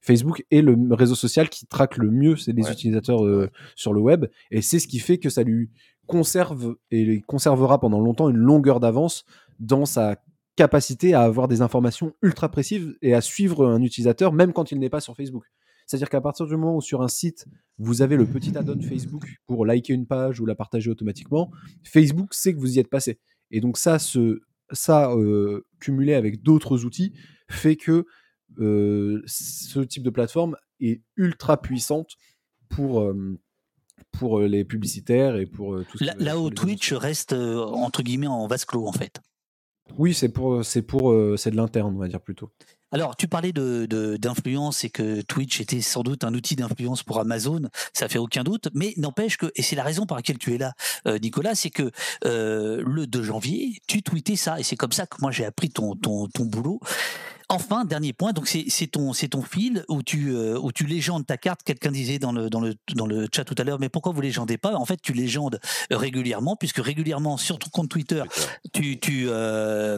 [0.02, 2.70] Facebook est le réseau social qui traque le mieux les Ouais.
[2.70, 5.68] utilisateurs euh, sur le web et c'est ce qui fait que ça lui
[6.06, 9.24] conserve et conservera pendant longtemps une longueur d'avance
[9.58, 10.16] dans sa
[10.56, 14.78] capacité à avoir des informations ultra précises et à suivre un utilisateur même quand il
[14.78, 15.44] n'est pas sur Facebook.
[15.86, 17.46] C'est-à-dire qu'à partir du moment où sur un site,
[17.78, 21.50] vous avez le petit add-on Facebook pour liker une page ou la partager automatiquement,
[21.84, 23.20] Facebook sait que vous y êtes passé.
[23.52, 23.98] Et donc ça,
[24.72, 27.12] ça euh, cumulé avec d'autres outils,
[27.48, 28.06] fait que
[28.58, 32.16] euh, ce type de plateforme est ultra puissante
[32.68, 33.38] pour, euh,
[34.18, 37.64] pour euh, les publicitaires et pour euh, tout ce Là, là où Twitch reste euh,
[37.64, 39.20] entre guillemets en vase clos en fait.
[39.98, 42.50] Oui, c'est pour, c'est pour, c'est de l'interne, on va dire plutôt.
[42.92, 47.18] Alors, tu parlais de, d'influence et que Twitch était sans doute un outil d'influence pour
[47.18, 47.62] Amazon,
[47.92, 50.58] ça fait aucun doute, mais n'empêche que, et c'est la raison pour laquelle tu es
[50.58, 50.72] là,
[51.06, 51.90] euh, Nicolas, c'est que
[52.24, 55.68] euh, le 2 janvier, tu tweetais ça, et c'est comme ça que moi j'ai appris
[55.68, 56.80] ton, ton, ton boulot.
[57.48, 59.12] Enfin, dernier point, donc c'est, ton,
[59.42, 61.62] fil où tu, euh, où tu légendes ta carte.
[61.62, 64.20] Quelqu'un disait dans le, dans, le, dans le chat tout à l'heure, mais pourquoi vous
[64.20, 64.74] légendez pas?
[64.74, 65.60] En fait, tu légendes
[65.90, 68.24] régulièrement, puisque régulièrement sur ton compte Twitter,
[68.72, 69.96] tu, tu, euh,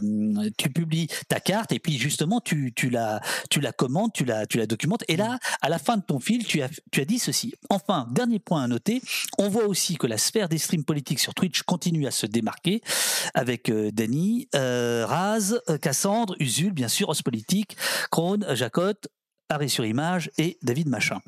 [0.59, 4.45] tu publies ta carte et puis justement tu, tu, la, tu la commandes, tu la,
[4.45, 5.05] tu la documentes.
[5.09, 7.55] Et là, à la fin de ton fil, tu as, tu as dit ceci.
[7.70, 9.01] Enfin, dernier point à noter,
[9.39, 12.83] on voit aussi que la sphère des streams politiques sur Twitch continue à se démarquer
[13.33, 17.77] avec euh, Dany, euh, Raz, euh, Cassandre, Usul, bien sûr, Os Politique,
[18.10, 19.09] Krone, Jacotte.
[19.51, 21.20] Arrêt sur image et David Machin.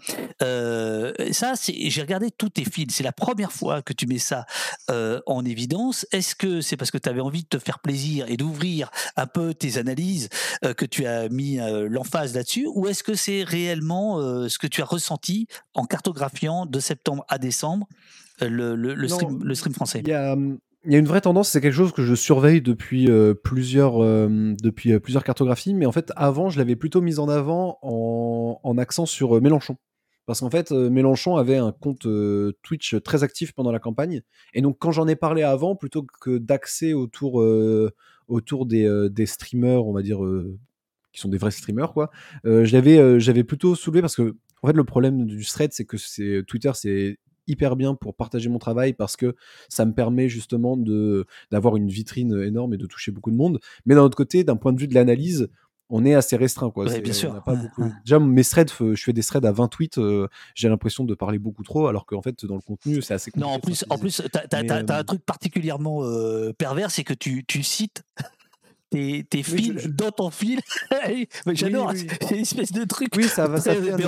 [0.43, 2.95] Euh, ça, j'ai regardé tous tes fils.
[2.95, 4.45] C'est la première fois que tu mets ça
[4.91, 6.07] euh, en évidence.
[6.12, 9.27] Est-ce que c'est parce que tu avais envie de te faire plaisir et d'ouvrir un
[9.27, 10.28] peu tes analyses
[10.66, 11.57] euh, que tu as mis
[11.89, 14.20] l'emphase là-dessus, ou est-ce que c'est réellement
[14.51, 17.87] ce que tu as ressenti en cartographiant de septembre à décembre
[18.43, 20.01] le, le, le Non, stream, le stream français?
[20.05, 22.15] Il y a, hum, il y a une vraie tendance, c'est quelque chose que je
[22.15, 26.77] surveille depuis euh, plusieurs, euh, depuis euh, plusieurs cartographies, mais en fait, avant, je l'avais
[26.77, 29.77] plutôt mise en avant en, en accent sur Mélenchon.
[30.27, 32.07] Parce qu'en fait, Mélenchon avait un compte
[32.62, 34.23] Twitch très actif pendant la campagne.
[34.55, 37.44] Et donc, quand j'en ai parlé avant, plutôt que d'axer autour,
[38.28, 40.20] autour des, des streamers, on va dire,
[41.12, 42.11] qui sont des vrais streamers, quoi,
[42.44, 47.19] j'avais plutôt soulevé parce que, en fait, le problème du thread, c'est que Twitter, c'est
[47.51, 49.35] hyper bien pour partager mon travail parce que
[49.69, 53.59] ça me permet justement de d'avoir une vitrine énorme et de toucher beaucoup de monde.
[53.87, 55.49] Mais d'un autre côté, d'un point de vue de l'analyse,
[55.93, 56.71] on est assez restreint.
[56.71, 56.87] Quoi.
[56.87, 57.35] Ouais, bien on sûr.
[57.35, 57.91] n'a pas Ouais, beaucoup- ouais.
[58.05, 61.15] Déjà, mes threads, euh, je fais des threads à 20 tweets, euh, j'ai l'impression de
[61.15, 63.99] parler beaucoup trop, alors qu'en fait, dans le contenu, c'est assez Non, en plus, en
[63.99, 68.05] plus, Mais, t'as- t'as euh, un truc particulièrement euh, pervers, c'est que tu, tu cites
[68.91, 70.61] tes, tes Oui, fils je- dans ton fil.
[71.53, 72.07] J'adore, oui.
[72.21, 73.09] c'est une espèce de truc.
[73.17, 73.99] Oui, ça va, ça fait un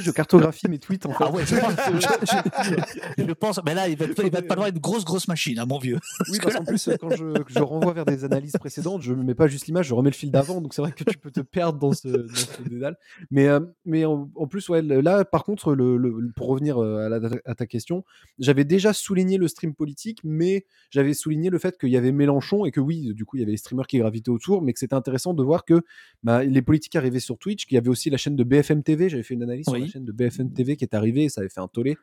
[0.00, 1.24] je cartographie mes tweets en fait.
[1.26, 1.72] Ah ouais, je pense,
[2.66, 2.70] je-
[3.18, 5.58] je- je pense- mais là, il va, il va te falloir une grosse, grosse machine,
[5.58, 5.98] hein, mon vieux.
[6.30, 9.46] Oui, parce qu'en plus, quand je, renvoie vers des analyses précédentes, je ne mets pas
[9.48, 11.78] juste l'image, je remets le fil d'avant, donc c'est vrai que tu peux te perdre
[11.78, 12.96] dans ce, dans ce dédale.
[13.30, 17.06] Mais, euh, mais en, en plus, ouais, là, par contre, le, le- pour revenir euh,
[17.06, 18.04] à, la- à ta question,
[18.38, 22.64] j'avais déjà souligné le stream politique, mais j'avais souligné le fait qu'il y avait Mélenchon
[22.66, 23.96] et que oui, du coup, il y avait les streamers qui
[24.30, 25.82] autour, mais que c'était intéressant de voir que
[26.22, 29.08] bah, les politiques arrivaient sur Twitch, qu'il y avait aussi la chaîne de BFM TV,
[29.08, 31.40] j'avais fait une analyse sur la chaîne de BFM TV qui est arrivée et ça
[31.40, 31.96] avait fait un tollé.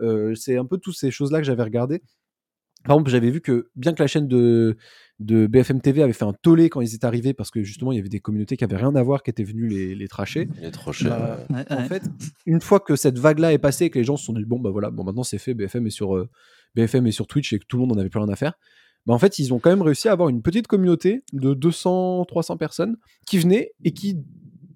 [0.00, 2.02] Euh, c'est un peu toutes ces choses-là que j'avais regardé.
[2.84, 4.76] Par exemple, j'avais vu que bien que la chaîne de,
[5.18, 7.96] de BFM TV avait fait un tollé quand ils étaient arrivés, parce que justement, il
[7.96, 10.48] y avait des communautés qui avaient rien à voir qui étaient venues les, les tracher.
[10.58, 11.10] Il est trop cher.
[11.10, 11.88] Bah, Ouais, en ouais.
[11.88, 12.02] fait,
[12.44, 14.60] une fois que cette vague-là est passée et que les gens se sont dit, bon,
[14.60, 16.28] bah voilà, bon, maintenant c'est fait, BFM est sur, euh,
[16.76, 18.52] BFM est sur Twitch et que tout le monde en avait plus rien à faire.
[19.06, 22.24] Bah, en fait, ils ont quand même réussi à avoir une petite communauté de 200,
[22.26, 22.96] 300 personnes
[23.26, 24.18] qui venaient et qui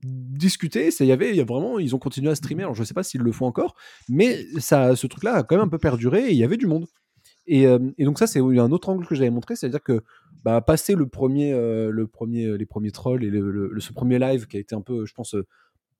[0.04, 0.90] discutaient.
[0.90, 2.62] C'est- Il y a vraiment, ils ont continué à streamer.
[2.62, 3.74] Alors, je sais pas s'ils le font encore,
[4.08, 6.66] mais ça, ce truc-là a quand même un peu perduré et il y avait du
[6.66, 6.86] monde.
[7.46, 10.02] Et, euh, et donc ça, c'est un autre angle que j'avais montré, c'est-à-dire que
[10.44, 14.46] bah, passer le premier, euh, le premier, les premiers trolls et le, ce premier live
[14.46, 15.46] qui a été un peu, je pense, euh,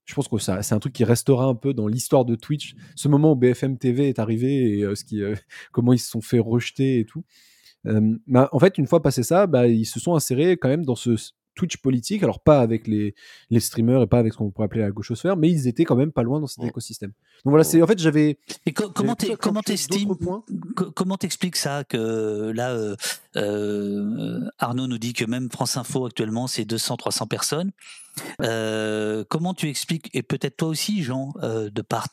[0.05, 2.75] je pense que ça, c'est un truc qui restera un peu dans l'histoire de Twitch.
[2.95, 5.21] Ce moment où BFM TV est arrivé et ce qui,
[5.73, 7.23] comment ils se sont fait rejeter et tout.
[7.83, 10.95] Bah, en fait, une fois passé ça, bah, ils se sont insérés quand même dans
[10.95, 11.15] ce
[11.53, 13.13] Twitch politique, alors pas avec les,
[13.49, 15.97] les streamers et pas avec ce qu'on pourrait appeler la gauchosphère, mais ils étaient quand
[15.97, 17.09] même pas loin dans cet écosystème.
[17.43, 20.15] Donc voilà, c'est en fait j'avais Et co- comment comment t'estimes
[20.75, 22.95] co- comment t'expliques ça que là euh,
[23.35, 27.71] euh, Arnaud nous dit que même France Info actuellement c'est 200 300 personnes.
[28.41, 32.07] Euh, comment tu expliques et peut-être toi aussi Jean euh, de part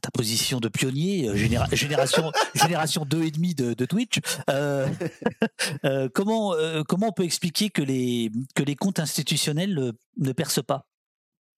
[0.00, 4.18] ta, position de pionnier euh, généra- génération génération 2 et demi de, de Twitch
[4.50, 4.88] euh,
[5.84, 10.62] euh, comment euh, comment on peut expliquer que les que les comptes institutionnels ne percent
[10.62, 10.86] pas?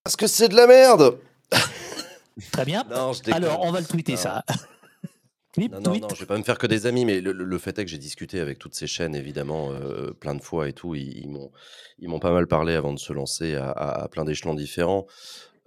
[0.05, 1.19] Parce que c'est de la merde
[2.53, 2.85] Très bien.
[2.91, 3.13] Non.
[3.33, 4.19] Alors on va le tweeter Non.
[4.19, 4.45] ça.
[5.53, 6.03] Clip, Non, non, tweet.
[6.03, 7.99] non, je vais pas me faire que des amis, mais le, fait est que j'ai
[7.99, 10.97] discuté avec toutes ces chaînes, évidemment, euh, plein de fois et tout.
[10.97, 11.53] Ils, ils m'ont,
[12.01, 15.07] ils m'ont pas mal parlé avant de se lancer à, à- à plein d'échelons différents.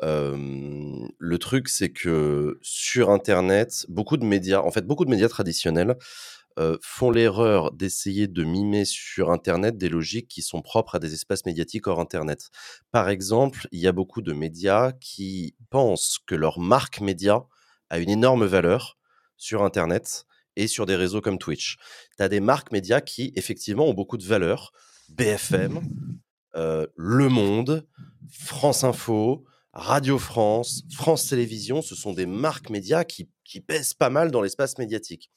[0.02, 5.96] Le truc, c'est que sur Internet, beaucoup de médias, en fait, beaucoup de médias traditionnels
[6.82, 11.46] font l'erreur d'essayer de mimer sur Internet des logiques qui sont propres à des espaces
[11.46, 12.50] médiatiques hors Internet.
[12.92, 17.44] Par exemple, il y a beaucoup de médias qui pensent que leur marque média
[17.92, 18.98] a une énorme valeur
[19.38, 20.26] sur Internet
[20.56, 21.78] et sur des réseaux comme Twitch.
[22.18, 24.72] Tu as des marques médias qui, effectivement, ont beaucoup de valeur.
[25.10, 25.80] BFM,
[26.56, 27.88] Le Monde,
[28.32, 29.46] France Info,
[29.80, 33.30] Radio France, France Télévisions, ce sont des marques médias qui,
[33.68, 35.30] pèsent pas mal dans l'espace médiatique.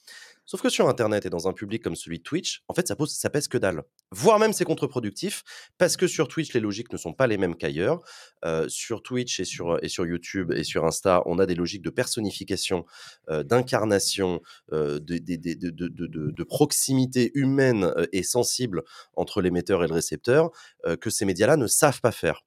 [0.47, 3.31] Sauf que sur Internet et dans un public comme celui de Twitch, en fait, ça,
[3.31, 3.83] pèse que dalle.
[4.13, 5.43] Voire même c'est contre-productif,
[5.77, 8.01] parce que sur Twitch, les logiques ne sont pas les mêmes qu'ailleurs.
[8.47, 11.83] Euh, sur Twitch et sur, et sur YouTube et sur Insta, on a des logiques
[11.83, 12.87] de personnification,
[13.29, 14.41] euh, d'incarnation,
[14.73, 18.85] euh, de, de, proximité humaine et sensible
[19.17, 20.51] entre l'émetteur et le récepteur,
[20.99, 22.43] que ces médias-là ne savent pas faire.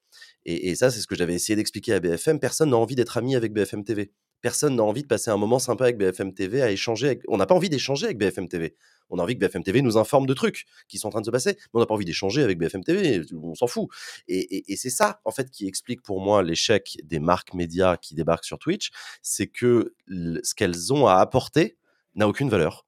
[0.46, 2.40] Et, ça, c'est ce que j'avais essayé d'expliquer à BFM.
[2.40, 4.12] Personne n'a envie d'être ami avec BFM TV.
[4.42, 7.08] Personne n'a envie de passer un moment sympa avec BFM TV, à échanger.
[7.08, 7.22] Avec...
[7.30, 8.76] On n'a pas envie d'échanger avec BFM TV.
[9.10, 11.26] On a envie que BFM TV nous informe de trucs qui sont en train de
[11.26, 13.22] se passer, mais on n'a pas envie d'échanger avec BFM TV.
[13.42, 13.88] On s'en fout.
[14.28, 18.46] Et, c'est ça, en fait, qui explique pour moi l'échec des marques médias qui débarquent
[18.46, 18.92] sur Twitch.
[19.22, 21.78] C'est que ce qu'elles ont à apporter
[22.16, 22.86] n'a aucune valeur.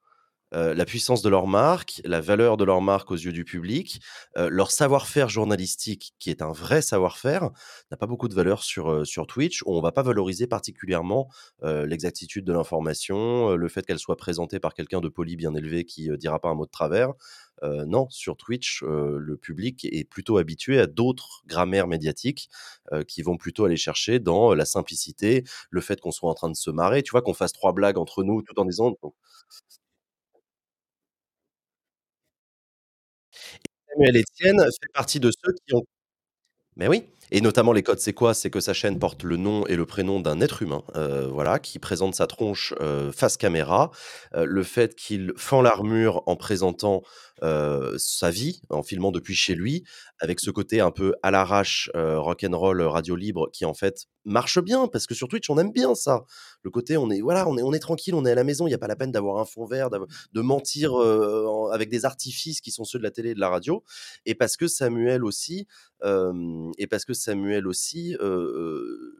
[0.53, 3.99] Euh, la puissance de leur marque, la valeur de leur marque aux yeux du public,
[4.37, 7.49] euh, leur savoir-faire journalistique, qui est un vrai savoir-faire,
[7.91, 11.29] n'a pas beaucoup de valeur sur, euh, sur Twitch, où on va pas valoriser particulièrement
[11.63, 16.11] l'exactitude de l'information, le fait qu'elle soit présentée par quelqu'un de poli bien élevé qui
[16.11, 17.13] euh, dira pas un mot de travers.
[17.63, 22.49] Non, sur Twitch, le public est plutôt habitué à d'autres grammaires médiatiques
[23.07, 26.55] qui vont plutôt aller chercher dans la simplicité, le fait qu'on soit en train de
[26.55, 28.93] se marrer, tu vois, qu'on fasse trois blagues entre nous tout en disant
[36.77, 38.33] Mais oui, et notamment les codes, c'est quoi?
[38.33, 41.59] C'est que sa chaîne porte le nom et le prénom d'un être humain, heu, voilà,
[41.59, 43.91] qui présente sa tronche, heu, face caméra.
[44.35, 47.03] Heu, le fait qu'il fend l'armure en présentant,
[47.97, 49.83] sa vie, en filmant depuis chez lui,
[50.19, 54.59] avec ce côté un peu à l'arrache, heu, rock'n'roll, radio libre qui, en fait, marche
[54.59, 56.25] bien parce que sur Twitch, on aime bien ça.
[56.63, 58.73] Le côté on est voilà, on est tranquille, on est à la maison, il y
[58.73, 62.71] a pas la peine d'avoir un fond vert, de mentir, en avec des artifices qui
[62.71, 63.83] sont ceux de la télé et de la radio
[64.25, 65.67] et parce que Samuel aussi,
[66.03, 68.15] hem et parce que Samuel aussi,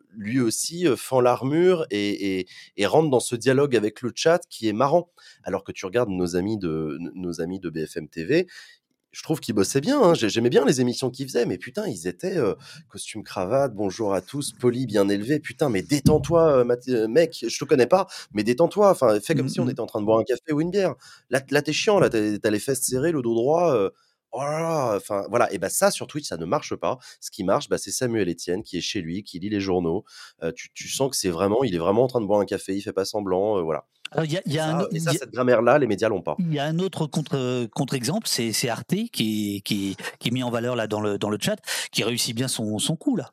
[0.10, 2.48] lui aussi, fend l'armure et
[2.78, 5.12] et rentre dans ce dialogue avec le chat qui est marrant.
[5.44, 8.48] Alors que tu regardes nos amis de nos amis de BFM TV,
[9.16, 10.14] je trouve qu'ils bossaient bien, hein.
[10.14, 12.56] J'ai j'aimais bien les émissions qu'ils faisaient, mais putain, ils étaient, heu,
[12.90, 15.40] costume cravate, bonjour à tous, poli, bien élevé.
[15.40, 18.90] Putain, mais détends-toi, Math heu, mec, je te connais pas, mais détends-toi.
[18.92, 19.70] Enfin, fais comme Mmh si on mh.
[19.70, 20.96] était en train de boire un café ou une bière.
[21.30, 23.34] Là là, tu es chiant, là, tu as tu as les fesses serrées, le dos
[23.36, 23.92] droit, heu,
[24.36, 26.98] oh là là, enfin, voilà et bah, ça, sur Twitch, ça ne marche pas.
[27.22, 30.04] Ce qui marche, bah, c'est Samuel Etienne qui est chez lui, qui lit les journaux.
[30.56, 32.76] Tu tu sens que c'est vraiment il est vraiment en train de boire un café,
[32.76, 33.86] il fait pas semblant, voilà.
[34.12, 35.32] Alors, y a, il y a un, Ça, au- et ça, il y a- cette
[35.32, 36.36] grammaire-là, les médias l'ont pas.
[36.40, 40.44] il y a un autre contre, contre-exemple, c'est c'est Arte qui, qui, qui est mis
[40.44, 41.58] en valeur là dans le, dans le chat,
[41.92, 43.32] qui réussit bien son, son coup là.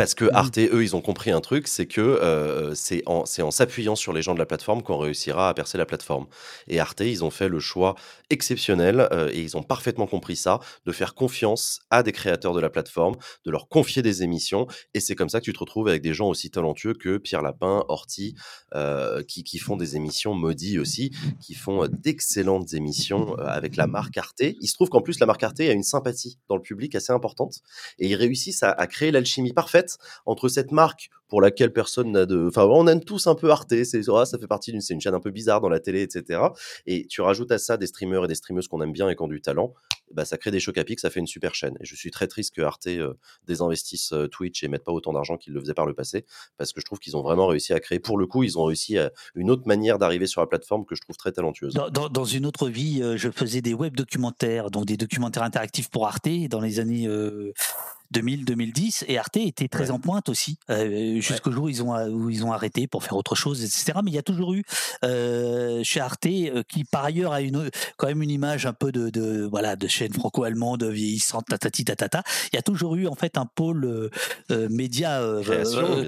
[0.00, 0.34] Parce que Mmh.
[0.34, 4.22] Arte, eux, ils ont compris un truc, c'est que euh, c'est en, s'appuyant sur les
[4.22, 6.26] gens de la plateforme qu'on réussira à percer la plateforme.
[6.68, 7.96] Et Arte, ils ont fait le choix
[8.30, 12.60] exceptionnel, euh, et ils ont parfaitement compris ça, de faire confiance à des créateurs de
[12.60, 15.88] la plateforme, de leur confier des émissions, et c'est comme ça que tu te retrouves
[15.88, 18.36] avec des gens aussi talentueux que Pierre Lapin, Horty,
[18.74, 21.10] euh, qui, qui font des émissions maudits aussi,
[21.40, 24.40] qui font d'excellentes émissions avec la marque Arte.
[24.60, 27.12] Il se trouve qu'en plus, la marque Arte a une sympathie dans le public assez
[27.12, 27.60] importante,
[27.98, 29.89] et ils réussissent à, à créer l'alchimie parfaite
[30.26, 32.48] entre cette marque pour laquelle personne n'a de.
[32.48, 34.80] Enfin, on aime tous un peu Arte, c'est ah, ça fait partie d'une.
[34.80, 36.40] C'est une chaîne un peu bizarre dans la télé, etc.
[36.86, 39.22] Et tu rajoutes à ça des streamers et des streameuses qu'on aime bien et qui
[39.22, 39.72] ont du talent,
[40.12, 41.76] bah, ça crée des chocs à pic, ça fait une super chaîne.
[41.80, 43.14] Et je suis très triste que Arte euh,
[43.46, 46.24] désinvestisse euh, Twitch et mette pas autant d'argent qu'ils le faisaient par le passé,
[46.56, 47.98] parce que je trouve qu'ils ont vraiment réussi à créer.
[48.00, 50.94] Pour le coup, ils ont réussi à une autre manière d'arriver sur la plateforme que
[50.94, 51.74] je trouve très talentueuse.
[51.74, 55.88] Dans, dans, une autre vie, euh, je faisais des web documentaires, donc des documentaires interactifs
[55.88, 57.08] pour Arte dans les années.
[58.14, 62.28] 2000-2010 et Arte était très en pointe aussi euh, jusqu'au jour où ils ont où
[62.28, 64.64] ils ont arrêté pour faire autre chose etc mais il y a toujours eu
[65.04, 68.92] euh, chez Arte euh, qui par ailleurs a une quand même une image un peu
[68.92, 73.14] de, de voilà de chaîne franco-allemande vieillissante tatati tatata il y a toujours eu en
[73.14, 74.10] fait un pôle
[74.70, 75.22] média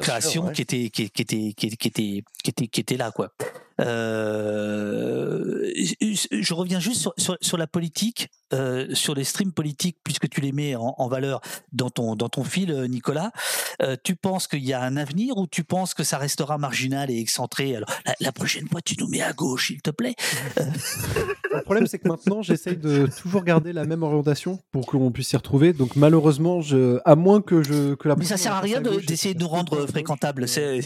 [0.00, 3.32] création, qui, était, qui, qui, était qui était qui était qui était là quoi.
[3.80, 10.28] Euh, je reviens juste sur, sur, sur la politique, euh, sur les streams politiques, puisque
[10.28, 11.40] tu les mets en, en valeur
[11.72, 13.32] dans ton, dans ton fil, euh, Nicolas.
[13.80, 17.10] Euh, tu penses qu'il y a un avenir ou tu penses que ça restera marginal
[17.10, 17.76] et excentré?
[17.76, 17.88] Alors,
[18.20, 20.14] la, prochaine fois, tu nous mets à gauche, s'il te plaît.
[20.56, 25.28] Le problème, c'est que maintenant, j'essaye de toujours garder la même orientation pour qu'on puisse
[25.28, 25.72] s'y retrouver.
[25.72, 29.34] Donc, malheureusement, je, à moins que, je, que la Mais ça sert à rien d'essayer
[29.34, 30.48] de, de, nous rendre fréquentables.
[30.48, 30.80] C'est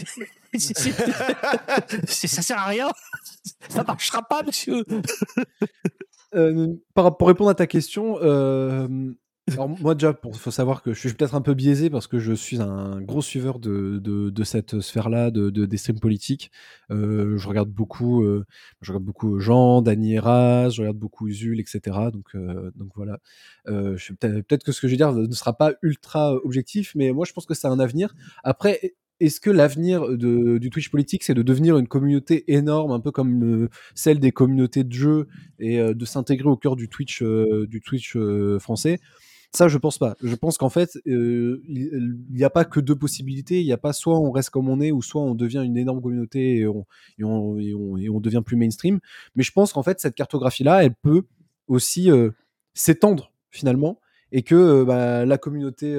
[0.57, 2.89] ça sert à rien.
[3.69, 4.83] Ça marchera pas, monsieur.
[6.35, 8.87] Euh, par, pour répondre à ta question, euh,
[9.51, 12.19] alors moi déjà, il faut savoir que je suis peut-être un peu biaisé parce que
[12.19, 16.51] je suis un gros suiveur de, de, de cette sphère-là, de, de, des streams politiques.
[16.91, 18.45] Euh, je regarde beaucoup, euh,
[18.81, 21.97] je regarde beaucoup Jean, Dany Eras, je regarde beaucoup Usul, etc.
[22.11, 23.19] Donc, euh, donc voilà.
[23.67, 27.25] Euh, peut-être que ce que je vais dire ne sera pas ultra objectif, mais moi
[27.25, 28.15] je pense que c'est un avenir.
[28.43, 33.11] Après, est-ce que l'avenir du Twitch politique, c'est de devenir une communauté énorme, un peu
[33.11, 35.27] comme celle des communautés de jeux,
[35.59, 38.15] et euh, de s'intégrer au cœur du Twitch, euh, du Twitch
[38.59, 38.99] français?
[39.53, 40.15] Ça, je pense pas.
[40.21, 43.61] Je pense qu'en fait, il n'y a pas que deux possibilités.
[43.61, 45.77] Il n'y a pas soit on reste comme on est, ou soit on devient une
[45.77, 46.85] énorme communauté et on,
[47.17, 47.57] et on,
[47.97, 48.99] et on, devient plus mainstream.
[49.35, 51.23] Mais je pense qu'en fait, cette cartographie-là, elle peut
[51.67, 52.09] aussi
[52.73, 53.99] s'étendre finalement,
[54.31, 55.97] et que bah, la communauté,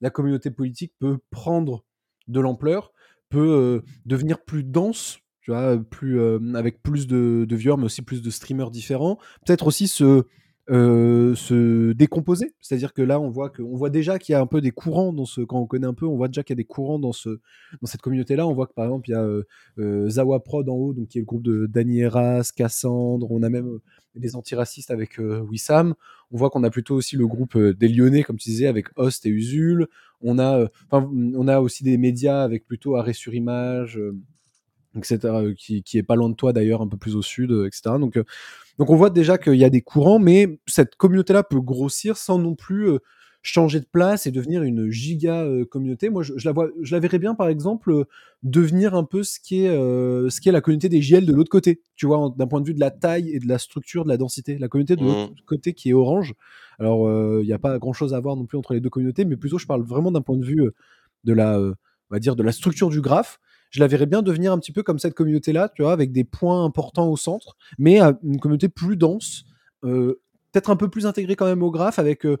[0.00, 1.84] la communauté politique peut prendre
[2.28, 2.92] de l'ampleur
[3.28, 6.20] peut devenir plus dense, tu vois, plus,
[6.56, 9.18] avec plus de, de, viewers, mais aussi plus de streamers différents.
[9.46, 10.24] Peut-être aussi se,
[10.70, 12.54] se décomposer.
[12.60, 15.12] C'est-à-dire que là, on voit, que, voit déjà qu'il y a un peu des courants
[15.12, 15.40] dans ce.
[15.40, 17.40] Quand on connaît un peu, on voit déjà qu'il y a des courants dans, ce,
[17.80, 18.46] dans cette communauté-là.
[18.46, 21.22] On voit que par exemple, il y a Zawa Prod en haut, donc qui est
[21.22, 23.30] le groupe de Dani Eras, Cassandre.
[23.30, 23.78] On a même
[24.14, 25.94] des antiracistes avec Wissam.
[26.32, 29.26] On voit qu'on a plutôt aussi le groupe des Lyonnais, comme tu disais, avec Host
[29.26, 29.88] et Usul.
[30.22, 34.16] On a, euh, on a aussi des médias avec plutôt arrêt sur image, euh,
[34.96, 37.50] etc., euh, qui, qui est pas loin de toi d'ailleurs, un peu plus au sud,
[37.66, 37.96] etc.
[37.98, 38.18] Donc,
[38.80, 42.38] donc on voit déjà qu'il y a des courants, mais cette communauté-là peut grossir sans
[42.38, 42.88] non plus
[43.42, 46.08] changer de place et devenir une giga communauté.
[46.08, 48.06] Moi, je, la vois, je la verrais bien, par exemple,
[48.42, 51.50] devenir un peu ce qui est, ce qui est la communauté des JL de l'autre
[51.50, 51.82] côté.
[51.94, 54.16] Tu vois, d'un point de vue de la taille et de la structure, de la
[54.16, 54.56] densité.
[54.56, 55.44] La communauté de l'autre mmh.
[55.44, 56.32] côté qui est orange.
[56.78, 57.06] Alors,
[57.42, 59.36] il n'y a pas grand chose à voir non plus entre les deux communautés, mais
[59.36, 60.70] plutôt, je parle vraiment d'un point de vue
[61.24, 61.74] de la, on
[62.08, 63.38] va dire, de la structure du graphe
[63.70, 66.24] je la verrais bien devenir un petit peu comme cette communauté-là, tu vois, avec des
[66.24, 69.44] points importants au centre, mais une communauté plus dense,
[69.84, 70.20] euh,
[70.52, 72.36] peut-être un peu plus intégrée quand même au graphe, avec euh,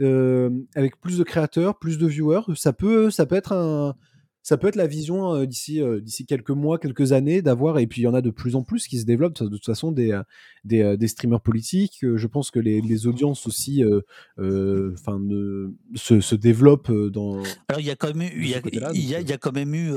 [0.00, 2.42] euh, avec plus de créateurs, plus de viewers.
[2.54, 3.94] Ça peut, ça peut être un,
[4.42, 7.86] ça peut être la vision euh, d'ici euh, d'ici quelques mois, quelques années d'avoir et
[7.86, 9.92] puis il y en a de plus en plus qui se développent de toute façon
[9.92, 10.18] des
[10.64, 11.98] des, des streamers politiques.
[12.02, 13.82] je pense que les, les audiences aussi
[14.38, 15.20] enfin
[15.94, 18.60] se, se développent dans Alors il y a quand même eu il y a,
[18.92, 19.92] y a, il y a quand même eu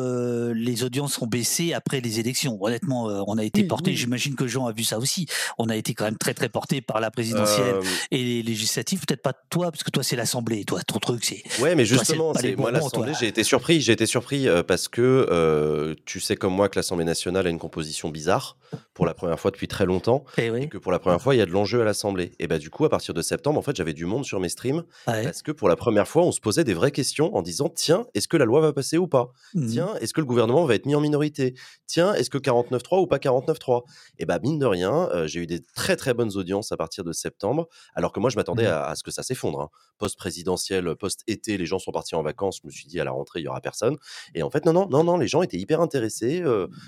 [0.53, 2.57] les audiences ont baissé après les élections.
[2.61, 5.27] Honnêtement, on a été porté, j'imagine que Jean a vu ça aussi.
[5.57, 7.75] On a été quand même très très porté par la présidentielle
[8.11, 11.43] et les législatives, peut-être pas toi parce que toi c'est l'assemblée, toi ton truc c'est
[11.61, 15.27] Ouais, mais justement, c'est moi l'assemblée, j'ai été surpris, j'ai été surpris euh, parce que
[15.29, 18.57] euh, tu sais comme moi que l'Assemblée nationale a une composition bizarre
[18.93, 21.37] pour la première fois depuis très longtemps eh et, que pour la première fois il
[21.37, 22.31] y a de l'enjeu à l'Assemblée.
[22.39, 24.49] Et bah du coup à partir de septembre en fait j'avais du monde sur mes
[24.49, 27.69] streams parce que pour la première fois on se posait des vraies questions en disant
[27.69, 29.31] tiens est-ce que la loi va passer ou pas?
[29.53, 29.67] Mmh.
[29.67, 31.53] Tiens est-ce que le gouvernement va être mis en minorité?
[31.85, 33.83] Tiens est-ce que 49.3 ou pas 49.3
[34.19, 37.03] Et bah mine de rien euh, j'ai eu des très très bonnes audiences à partir
[37.03, 38.83] de septembre alors que moi je m'attendais mmh.
[38.87, 39.61] à, ce que ça s'effondre.
[39.61, 39.69] Hein.
[39.97, 42.59] Post présidentiel, post été les gens sont partis en vacances.
[42.61, 43.97] Je me suis dit à la rentrée il y aura personne.
[44.35, 46.43] Et en fait, non, non, non, non, les gens étaient hyper intéressés.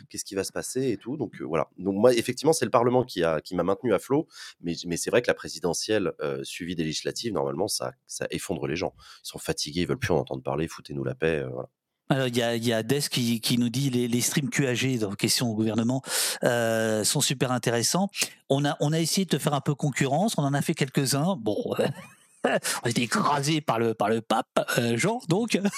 [0.09, 1.17] Qu'est-ce qui va se passer et tout.
[1.17, 1.69] Donc voilà.
[1.77, 4.27] Donc moi, effectivement, c'est le Parlement qui a qui m'a maintenu à flot.
[4.61, 6.13] Mais, mais c'est vrai que la présidentielle
[6.43, 8.93] suivie des législatives, normalement, ça, ça effondre les gens.
[9.23, 10.67] Ils sont fatigués, ils veulent plus en entendre parler.
[10.67, 11.45] Foutez-nous la paix.
[12.09, 14.99] Alors il y a, y a Des qui, qui, nous dit les, les streams QAG
[14.99, 16.01] dans question au gouvernement
[16.41, 18.09] sont super intéressants.
[18.49, 20.75] On a on a essayé de te faire un peu concurrence, on en a fait
[20.75, 21.35] quelques uns.
[21.35, 21.57] Bon,
[22.83, 24.47] on a été écrasé par le, par le pape
[24.77, 25.59] euh, Jean, donc.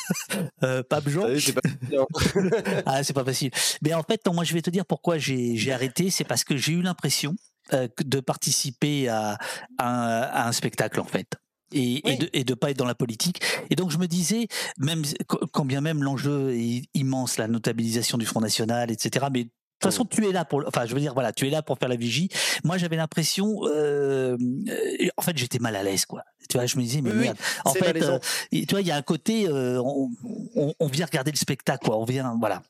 [0.64, 1.27] Euh, pape Jean.
[1.27, 2.81] Vous savez, c'est pas facile, hein.
[2.85, 3.52] Ah, c'est pas facile.
[3.81, 6.10] Mais en fait, non, moi, je vais te dire pourquoi j'ai j'ai arrêté.
[6.10, 7.35] C'est parce que j'ai eu l'impression
[7.73, 9.38] euh, de participer à,
[9.77, 11.27] à un, à un spectacle, en fait.
[11.73, 13.41] Et, et de et de pas être dans la politique.
[13.69, 15.03] Et donc je me disais, même
[15.52, 19.26] quand bien même l'enjeu est immense, la notabilisation du Front National, etc.
[19.31, 19.48] Mais
[19.80, 21.78] toute façon, tu es là pour, enfin, je veux dire, voilà, tu es là pour
[21.78, 22.30] faire la vigie.
[22.64, 24.36] Moi, j'avais l'impression, euh,
[24.70, 26.24] euh, en fait, j'étais mal à l'aise, quoi.
[26.49, 27.38] Tu vois, je me disais, mais Oui, merde.
[27.66, 28.20] En fait, euh,
[28.52, 30.10] tu vois, il y a un côté, euh, on,
[30.56, 31.98] on, on vient regarder le spectacle, quoi.
[31.98, 32.62] On vient, voilà.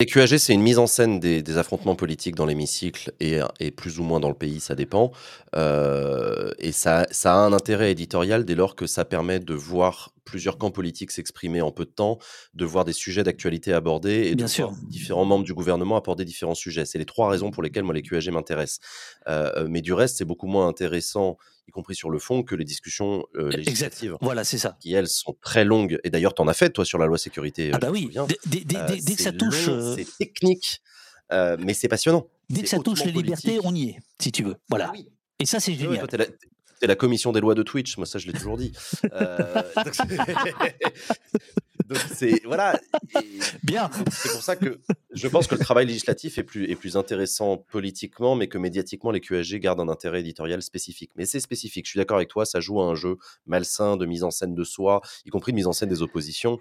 [0.00, 3.70] Les QAG, c'est une mise en scène des, des affrontements politiques dans l'hémicycle et, et
[3.70, 5.12] plus ou moins dans le pays, ça dépend.
[5.54, 10.14] Euh, et ça, ça a un intérêt éditorial dès lors que ça permet de voir
[10.24, 12.18] plusieurs camps politiques s'exprimer en peu de temps,
[12.54, 14.70] de voir des sujets d'actualité abordés et Bien de sûr.
[14.70, 16.86] voir différents membres du gouvernement aborder différents sujets.
[16.86, 18.80] C'est les trois raisons pour lesquelles moi les QAG m'intéressent.
[19.28, 21.36] Euh, mais du reste, c'est beaucoup moins intéressant,
[21.70, 23.56] y compris sur le fond, que les discussions euh, Exact.
[23.64, 24.76] législatives, Voilà, c'est ça.
[24.80, 25.98] qui elles sont très longues.
[26.04, 27.70] Et d'ailleurs, tu en as fait toi sur la loi sécurité.
[27.72, 28.02] Ah euh, bah oui.
[28.02, 28.26] souviens.
[28.26, 30.82] Dès, dès- dès- Euh, dès- que ça c'est touche, c'est technique,
[31.30, 32.26] mais c'est passionnant.
[32.48, 34.56] dès que c'est ça touche les libertés, on y est, si tu veux.
[34.68, 34.90] Voilà.
[34.92, 35.08] Oui.
[35.38, 36.06] Et ça, c'est ouais, génial.
[36.06, 38.72] t'es la commission des lois de Twitch, moi ça je l'ai toujours dit.
[39.12, 39.62] Euh,
[41.90, 42.78] donc c'est- voilà.
[43.20, 43.90] Et Bien.
[44.10, 44.78] c'est pour ça que
[45.12, 49.10] je pense que le travail législatif est plus, est plus intéressant politiquement, mais que médiatiquement
[49.10, 51.10] les QSG gardent un intérêt éditorial spécifique.
[51.16, 51.84] Mais c'est spécifique.
[51.86, 54.54] Je suis d'accord avec toi, ça joue à un jeu malsain de mise en scène
[54.54, 56.58] de soi, y compris de mise en scène des oppositions.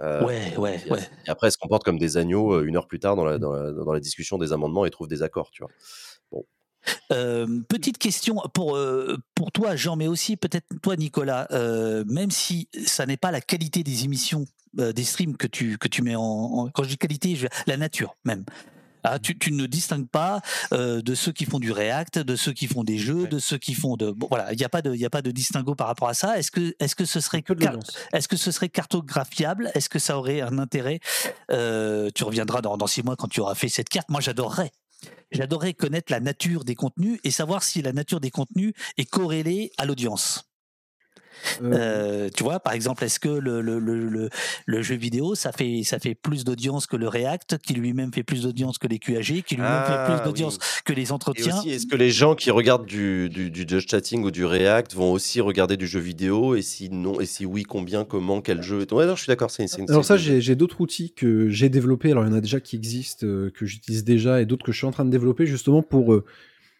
[0.00, 1.00] Euh, Ouais, ouais, et, ouais.
[1.26, 3.38] et après, elles se comportent comme des agneaux euh, une heure plus tard dans la,
[3.38, 5.70] dans la, dans la discussion des amendements et trouvent des accords, tu vois.
[7.12, 11.46] Euh, petite question pour, euh, pour toi, Jean, mais aussi peut-être toi, Nicolas.
[11.52, 14.46] Euh, même si ça n'est pas la qualité des émissions,
[14.78, 17.46] euh, des streams que tu, que tu mets en, en- Quand je dis qualité, je,
[17.66, 18.44] la nature même.
[19.04, 20.40] Ah, tu, tu ne distingues pas
[20.72, 23.28] euh, de ceux qui font du React, de ceux qui font des jeux, Ouais.
[23.28, 24.12] de ceux qui font de.
[24.12, 26.14] Bon, voilà, il n'y a pas de, il a pas de distinguo par rapport à
[26.14, 26.38] ça.
[26.38, 27.74] Est-ce que, est-ce que ce serait Que car-
[28.12, 29.72] est-ce que ce serait cartographiable?
[29.74, 31.00] Est-ce que ça aurait un intérêt?
[31.50, 34.08] Euh, Tu reviendras dans, dans six mois quand tu auras fait cette carte.
[34.08, 34.70] Moi, j'adorerais.
[35.32, 39.72] J'adorerais connaître la nature des contenus et savoir si la nature des contenus est corrélée
[39.78, 40.44] à l'audience.
[41.62, 44.28] Euh, Euh, tu vois, par exemple, est-ce que le, le, le, le,
[44.66, 48.22] le jeu vidéo, ça fait, ça fait plus d'audience que le React, qui lui-même fait
[48.22, 50.66] plus d'audience que les QAG, qui lui-même Ah, fait plus d'audience oui.
[50.84, 54.22] que les Et entretiens est-ce que les gens qui regardent du, du, du Just Chatting
[54.24, 57.62] ou du React vont aussi regarder du jeu vidéo Et si non, et si oui,
[57.64, 59.50] combien, comment, quel jeu Ouais, non, je suis d'accord.
[59.50, 62.10] C'est, c'est, Alors c'est- ça, j'ai d'autres outils que j'ai développés.
[62.12, 64.72] Alors il y en a déjà qui existent, euh, que j'utilise déjà, et d'autres que
[64.72, 66.12] je suis en train de développer justement pour...
[66.14, 66.24] euh,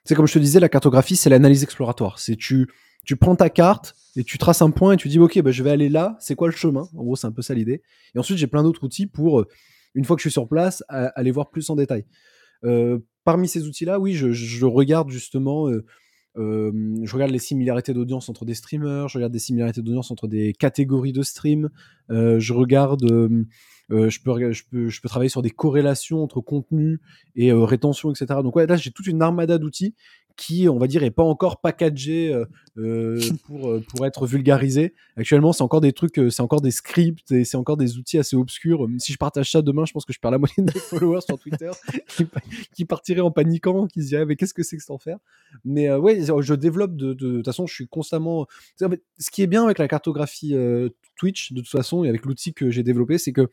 [0.04, 2.18] C'est comme je te disais, la cartographie, c'est l'analyse exploratoire.
[2.18, 2.66] C'est tu,
[3.04, 5.62] tu prends ta carte et tu traces un point et tu dis, ok, bah, je
[5.62, 6.88] vais aller là, c'est quoi le chemin?
[6.94, 7.82] En gros, c'est un peu ça l'idée.
[8.14, 9.48] Et ensuite, j'ai plein d'autres outils pour, euh,
[9.94, 12.04] une fois que je suis sur place, aller voir plus en détail.
[12.64, 15.68] Euh, parmi ces outils-là, oui, je, regarde justement...
[15.68, 15.84] euh,
[16.34, 20.54] je regarde les similarités d'audience entre des streamers, je regarde des similarités d'audience entre des
[20.54, 21.68] catégories de stream,
[22.08, 23.02] je regarde,
[23.90, 24.50] je, peux,
[24.88, 27.00] je, peux, travailler sur des corrélations entre contenu
[27.36, 28.40] et rétention, etc.
[28.42, 29.94] Donc ouais, là j'ai toute une armada d'outils
[30.36, 32.44] qui, on va dire, est pas encore packagé euh,
[32.78, 34.94] euh, pour, euh, pour être vulgarisé.
[35.16, 38.36] Actuellement, c'est encore des trucs, c'est encore des scripts et c'est encore des outils assez
[38.36, 38.88] obscurs.
[38.98, 41.20] Si je partage ça demain, je pense que je perds la moitié de mes followers
[41.20, 41.70] sur Twitter
[42.08, 42.26] qui,
[42.74, 45.18] qui partiraient en paniquant, qui se diraient mais qu'est-ce que c'est que cet enfer?
[45.64, 48.46] Mais euh, ouais, je développe de, de, de toute façon, je suis constamment.
[48.82, 52.08] en fait, ce qui est bien avec la cartographie euh, Twitch, de toute façon, et
[52.08, 53.48] avec l'outil que j'ai développé, c'est que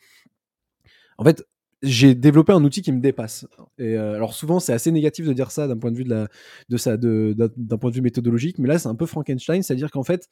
[1.18, 1.46] en fait,
[1.82, 3.48] j'ai développé un outil qui me dépasse.
[3.78, 6.78] Et euh, alors souvent, c'est assez négatif de dire ça d'un point de vue de
[6.78, 10.30] ça, d'un, point de vue méthodologique, mais là, c'est un peu Frankenstein, c'est-à-dire qu'en fait,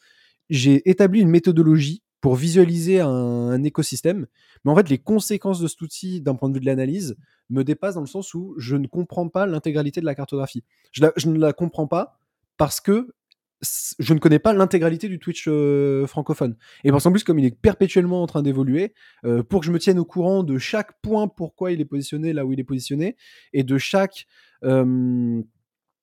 [0.49, 4.27] j'ai établi une méthodologie pour visualiser un, écosystème,
[4.65, 7.15] mais en fait, les conséquences de cet outil d'un point de vue de l'analyse
[7.49, 10.63] me dépassent dans le sens où je ne comprends pas l'intégralité de la cartographie.
[10.91, 12.19] Je, ne la comprends pas
[12.57, 13.13] parce que
[13.61, 16.55] je ne connais pas l'intégralité du Twitch euh, francophone.
[16.83, 18.93] Et parce qu'en plus, comme il est perpétuellement en train d'évoluer,
[19.25, 22.33] euh, pour que je me tienne au courant de chaque point, pourquoi il est positionné
[22.33, 23.17] là où il est positionné,
[23.53, 24.27] et de chaque,
[24.63, 25.41] euh,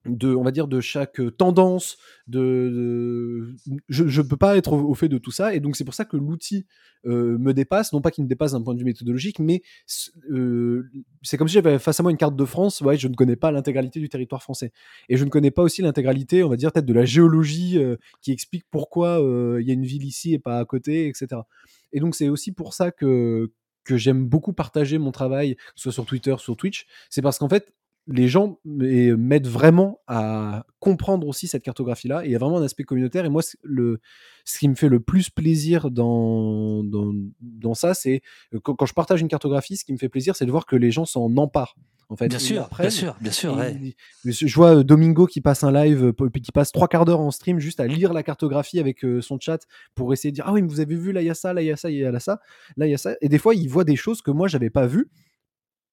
[0.06, 3.55] de, on va dire, de chaque euh, tendance, de, de-
[3.89, 6.05] je, je peux pas être au, fait de tout ça, et donc c'est pour ça
[6.05, 6.66] que l'outil
[7.06, 9.62] euh, me dépasse, non pas qu'il me dépasse d'un point de vue méthodologique, mais
[10.31, 10.89] euh,
[11.22, 13.36] c'est comme si j'avais face à moi une carte de France, ouais, je ne connais
[13.36, 14.72] pas l'intégralité du territoire français,
[15.09, 17.97] et je ne connais pas aussi l'intégralité, on va dire peut-être de la géologie euh,
[18.20, 21.43] qui explique pourquoi euh, il y a une ville ici et pas à côté, etc.
[21.93, 23.51] Et donc c'est aussi pour ça que
[23.85, 27.70] que j'aime beaucoup partager mon travail, soit sur Twitter, sur Twitch, c'est parce qu'en fait,
[28.06, 32.24] les gens m- m'aident vraiment à comprendre aussi cette cartographie-là.
[32.24, 33.24] Et il y a vraiment un aspect communautaire.
[33.24, 34.01] Et moi, le,
[34.44, 38.20] ce qui me fait le plus plaisir dans, dans, dans ça, c'est
[38.55, 40.66] euh, quand, quand je partage une cartographie, ce qui me fait plaisir, c'est de voir
[40.66, 41.76] que les gens s'en emparent.
[42.10, 43.56] En fait, Bien sûr, bien sûr, bien sûr.
[43.56, 43.97] ouais.
[44.26, 47.20] je vois euh, Domingo qui passe un live, euh, puis qui passe trois quarts d'heure
[47.20, 49.60] en stream juste à lire la cartographie avec euh, son chat
[49.94, 51.55] pour essayer de dire ah oui mais vous avez vu là il y a ça,
[51.55, 52.40] là il y a ça, il y a ça,
[52.76, 53.14] là il y a ça.
[53.22, 55.09] Et des fois il voit des choses que moi j'avais pas vues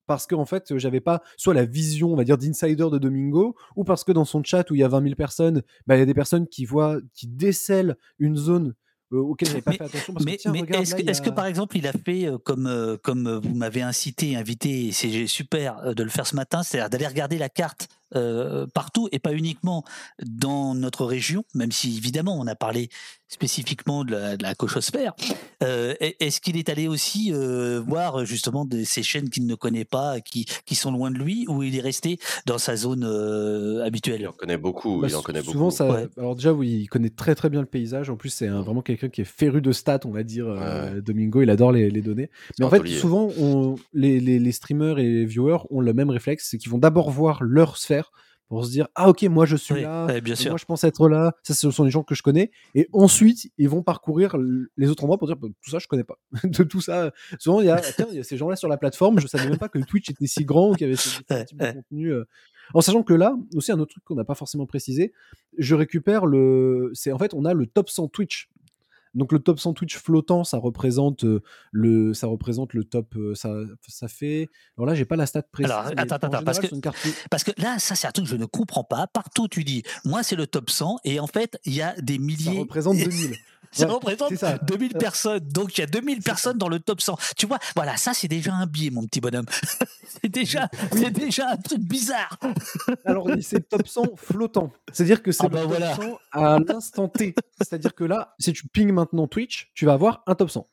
[0.08, 3.84] parce qu'en fait j'avais pas soit la vision on va dire d'insider de Domingo ou
[3.84, 6.02] parce que dans son chat où il y a 20 000 personnes, bah, il y
[6.02, 8.74] a des personnes qui voient, qui décèlent une zone
[9.14, 11.78] euh, auquel j'avais pas Mais- fait attention parce Mais, que est-ce que, que par exemple
[11.78, 15.80] il a fait euh, comme, euh, comme euh, vous m'avez incité, invité, et c'est super
[15.80, 19.34] euh, de le faire ce matin, c'est-à-dire d'aller regarder la carte euh, partout et pas
[19.34, 19.84] uniquement
[20.26, 22.90] dans notre région, même si évidemment on a parlé
[23.32, 25.14] spécifiquement de la, de la cochosphère.
[25.64, 29.56] Euh, est- est-ce qu'il est allé aussi euh, voir justement de ces chaînes qu'il ne
[29.56, 33.04] connaît pas, qui, qui sont loin de lui, ou il est resté dans sa zone
[33.06, 35.00] euh, Il habituelle en connaît beaucoup.
[35.02, 35.72] Bah, il en connaît souvent, beaucoup.
[35.78, 35.90] ça.
[35.90, 36.08] Ouais.
[36.18, 38.10] Alors déjà, oui, il connaît très très bien le paysage.
[38.10, 40.46] En plus, c'est vraiment quelqu'un qui est féru de stats, on va dire.
[40.48, 42.30] euh, Domingo, il adore les, les données.
[42.60, 46.10] Mais en fait, souvent, on- les, les- les streamers et les viewers ont le même
[46.10, 48.12] réflexe, c'est qu'ils vont d'abord voir leur sphère
[48.52, 50.52] pour se dire ah ok moi je suis Oui, là, bien sûr.
[50.52, 51.34] moi je pense être là.
[51.42, 52.52] Ça, ce sont les gens que je connais.
[52.76, 54.36] Et ensuite, ils vont parcourir
[54.76, 56.20] les autres endroits pour dire bah, tout ça je connais pas.
[56.44, 58.76] de tout ça, souvent il y a tiens il y a ces gens-là sur la
[58.76, 59.22] plateforme.
[59.22, 61.58] Je savais même pas que Twitch était si grand ou qu'il y avait ce types
[61.58, 62.12] de contenu.
[62.12, 62.26] euh.
[62.74, 65.14] En sachant que là, aussi un autre truc qu'on n'a pas forcément précisé,
[65.58, 66.92] je récupère le.
[66.94, 68.50] C'est en fait, on a le top 100 Twitch.
[69.14, 73.36] Donc le top 100 Twitch flottant, ça représente euh, le, ça représente le top, euh,
[73.36, 73.54] ça,
[73.88, 74.50] ça fait.
[74.78, 75.72] Alors là, j'ai pas la stat précise.
[75.72, 76.98] Alors, attends, en attends, parce général, que- une carte-
[77.30, 79.08] Parce que là, ça, c'est un truc que je ne comprends pas.
[79.08, 82.16] Partout, tu dis, moi, c'est le top 100, et en fait, il y a des
[82.16, 82.60] ça milliers.
[82.60, 83.36] représente 2000.
[83.74, 84.58] Ça Ouais, représente ça.
[84.58, 85.40] 2000 personnes.
[85.48, 87.18] Donc, il y a 2000 personnes dans le top 100.
[87.38, 89.46] Tu vois, voilà, ça, c'est déjà un biais, mon petit bonhomme.
[90.22, 92.38] c'est déjà, c'est déjà un truc bizarre.
[93.06, 94.74] Alors c'est top 100 flottant.
[94.92, 95.96] C'est-à-dire que c'est Ah le bah top voilà.
[95.96, 97.34] 100 à l'instant T.
[97.62, 100.68] C'est-à-dire que là, si tu pings maintenant Twitch, tu vas avoir un top 100.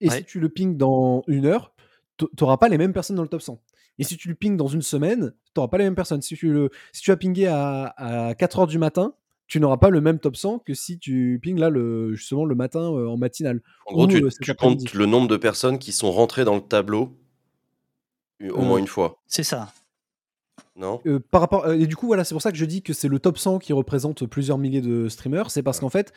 [0.00, 0.18] Et Ouais.
[0.18, 1.72] si tu le pings dans une heure,
[2.18, 3.60] tu n'auras pas les mêmes personnes dans le top 100.
[3.98, 6.22] Et si tu le pings dans une semaine, tu n'auras pas les mêmes personnes.
[6.22, 9.14] Si tu, le, si tu as pingé à, à 4 heures du matin,
[9.46, 12.54] tu n'auras pas le même top 100 que si tu pings là le, justement le
[12.54, 13.60] matin euh, en matinale.
[13.86, 16.54] En gros, Ou, tu, euh, tu comptes le nombre de personnes qui sont rentrées dans
[16.54, 17.16] le tableau
[18.40, 19.72] au Euh, moins une fois, C'est ça.
[20.80, 21.00] Non.
[21.06, 22.94] Euh, par rapport euh, et du coup voilà c'est pour ça que je dis que
[22.94, 25.50] c'est le top 100 qui représente plusieurs milliers de streamers.
[25.50, 26.12] C'est parce qu'en fait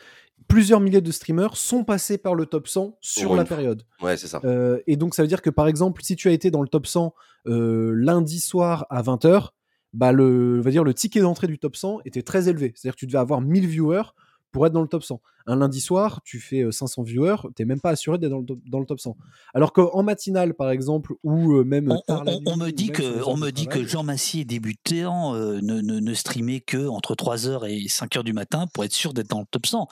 [0.48, 3.82] plusieurs milliers de streamers sont passés par le top 100 sur la période.
[4.00, 4.40] Ouais, c'est ça.
[4.44, 6.68] Euh, et donc ça veut dire que par exemple si tu as été dans le
[6.68, 7.14] top 100
[7.46, 9.50] euh, lundi soir à 20h
[9.92, 12.72] bah le on va dire le ticket d'entrée du top 100 était très élevé.
[12.74, 14.14] C'est à dire que tu devais avoir 1000 viewers
[14.54, 17.64] pour être dans le top 100 un lundi soir tu fais euh, 500 viewers t'es
[17.66, 19.16] même pas assuré d'être dans le top, dans le top 100
[19.52, 23.22] alors qu'en matinale par exemple ou euh, même On, tard on- nuit, me dit que,
[23.28, 27.68] on me dit que Jean Massier débutant euh, ne, ne, ne streamait que entre 3h
[27.68, 29.88] et 5h du matin pour être sûr d'être dans le top 100.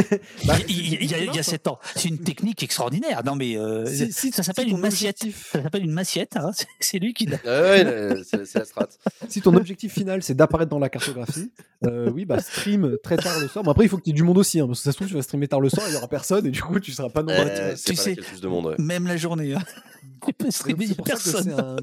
[0.45, 1.77] bah, il, y a, il y a 7 ans.
[1.95, 3.21] C'est une technique extraordinaire.
[3.23, 5.19] Non, mais euh, Si- si- ça s'appelle si une massiette.
[5.51, 6.35] Ça s'appelle une massiette.
[6.35, 6.51] hein.
[6.79, 7.37] C'est- lui qui l'a.
[7.45, 8.87] Ah ouais, c'est la strat.
[9.29, 11.51] si ton objectif final c'est d'apparaître dans la cartographie,
[11.85, 13.63] euh, oui, bah stream très tard le soir.
[13.63, 14.97] Bon, après, il faut que tu aies du monde aussi, hein, parce que ça se
[14.97, 16.91] trouve, tu vas streamer tard le soir, il y aura personne, et du coup, tu
[16.91, 17.73] seras pas dans la Ouais, team.
[17.77, 18.65] c'est tu pas sais- là qu'il y a le plus de monde.
[18.65, 18.75] ouais.
[18.79, 19.53] Même la journée.
[19.53, 19.61] hein.
[20.25, 21.43] Tu peux streamer personne.
[21.43, 21.75] c'est un-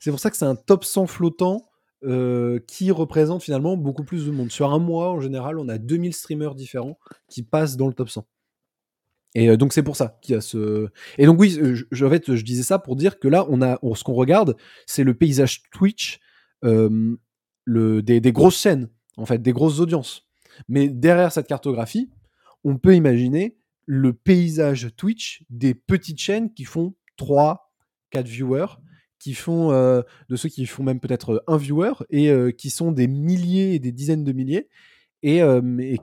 [0.00, 1.62] c'est pour ça que c'est un top 100 flottant
[2.06, 4.50] euh, qui représente finalement beaucoup plus de monde.
[4.50, 6.98] Sur un mois, en général, on a 2000 streamers différents
[7.28, 8.26] qui passent dans le top 100.
[9.34, 10.88] Et euh, donc c'est pour ça qu'il y a ce.
[11.18, 13.62] Et donc oui, euh, je, en fait, je disais ça pour dire que là, on
[13.62, 14.56] a, ce qu'on regarde,
[14.86, 16.20] c'est le paysage Twitch,
[16.62, 20.26] le, des, des grosses chaînes, en fait, des grosses audiences.
[20.68, 22.10] Mais derrière cette cartographie,
[22.64, 23.56] on peut imaginer
[23.86, 27.72] le paysage Twitch des petites chaînes qui font 3,
[28.10, 28.66] 4 viewers,
[29.24, 32.68] qui font euh, de ceux qui font même peut-être euh, un viewer et euh, qui
[32.68, 34.68] sont des milliers et des dizaines de milliers
[35.22, 35.40] et,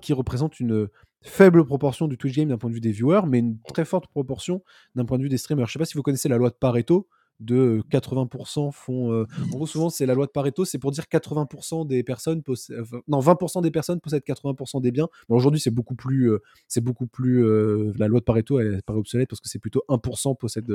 [0.02, 0.88] qui représentent une
[1.22, 4.08] faible proportion du Twitch game d'un point de vue des viewers, mais une très forte
[4.08, 4.64] proportion
[4.96, 5.68] d'un point de vue des streamers.
[5.68, 7.08] Je sais pas si vous connaissez la loi de Pareto
[7.42, 9.12] de euh, 80% font.
[9.12, 12.44] euh, en gros, souvent, c'est la loi de Pareto, c'est pour dire 80% des personnes
[12.44, 12.84] possèdent.
[13.08, 15.10] non, 20% des personnes possèdent 80% des biens.
[15.28, 16.32] Bon, aujourd'hui, c'est beaucoup plus.
[16.32, 17.44] euh, c'est beaucoup plus.
[17.98, 20.72] la loi de Pareto, elle paraît obsolète parce que c'est plutôt 1% possède,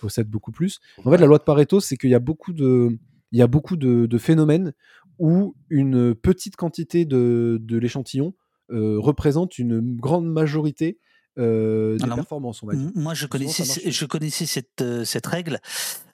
[0.00, 0.80] possède beaucoup plus.
[1.04, 2.98] En fait, la loi de Pareto, c'est qu'il y a beaucoup de.
[3.32, 4.72] Il y a beaucoup de, de phénomènes
[5.18, 8.34] où une petite quantité de, de l'échantillon
[8.70, 10.98] représente une grande majorité
[11.38, 12.90] euh, des Alors, performances, on va dire.
[12.94, 14.06] Moi, je connaissais, je
[14.46, 15.60] cette, euh, cette règle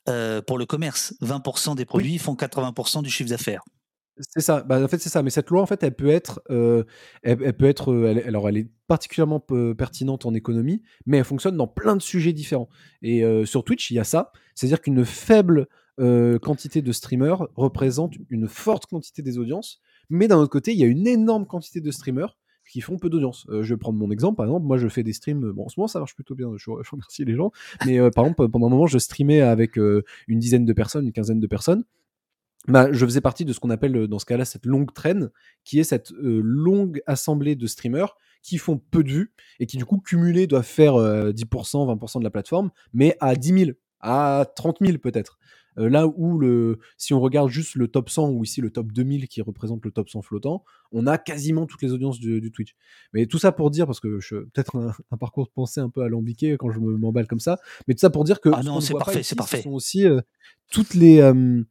[0.09, 1.15] euh, pour le commerce.
[1.23, 3.63] 20% des produits font 80% du chiffre d'affaires.
[4.19, 4.63] C'est ça.
[4.63, 5.23] Bah, en fait, c'est ça.
[5.23, 6.85] Mais cette loi, en fait, elle peut être, euh,
[7.23, 9.41] elle, elle peut être, elle- alors, elle est particulièrement
[9.77, 12.69] pertinente en économie, mais elle fonctionne dans plein de sujets différents.
[13.03, 14.31] Et sur Twitch, il y a ça.
[14.55, 15.67] C'est-à-dire qu'une faible
[15.97, 19.81] quantité de streamers représente une forte quantité des audiences,
[20.11, 22.37] mais d'un autre côté, il y a une énorme quantité de streamers
[22.71, 23.47] qui font peu d'audience.
[23.51, 24.37] Euh, je vais prendre mon exemple.
[24.37, 25.53] Par exemple, moi, je fais des streams.
[25.53, 26.51] Bon, en ce moment, ça marche plutôt bien.
[26.57, 27.53] Je, remercie les gens.
[27.87, 31.07] Mais euh, par exemple, pendant un moment, je streamais avec euh, une dizaine de personnes,
[31.07, 31.85] une quinzaine de personnes.
[32.67, 35.31] Bah, je faisais partie de ce qu'on appelle euh, dans ce cas-là cette longue traîne,
[35.65, 39.77] qui est cette euh, longue assemblée de streamers qui font peu de vues et qui
[39.77, 43.71] du coup cumulés doivent faire euh, 10%, 20% de la plateforme, mais à 10 000,
[44.01, 45.39] à 30 000 peut-être.
[45.79, 48.93] Euh, là où le, si on regarde juste le top 100 ou ici le top
[48.93, 52.53] 2000 qui représente le top 100 flottant, on a quasiment toutes les audiences du, du
[52.53, 52.75] Twitch.
[53.13, 55.91] Mais tout ça pour dire, parce que je peut-être un, un parcours de pensée un
[55.91, 58.63] peu alambiqué quand je me- m'emballe comme ça, mais tout ça pour dire que Ah
[58.63, 59.57] non, c'est parfait, c'est parfait.
[59.59, 60.21] Ce sont aussi euh,
[60.71, 61.63] toutes les euh,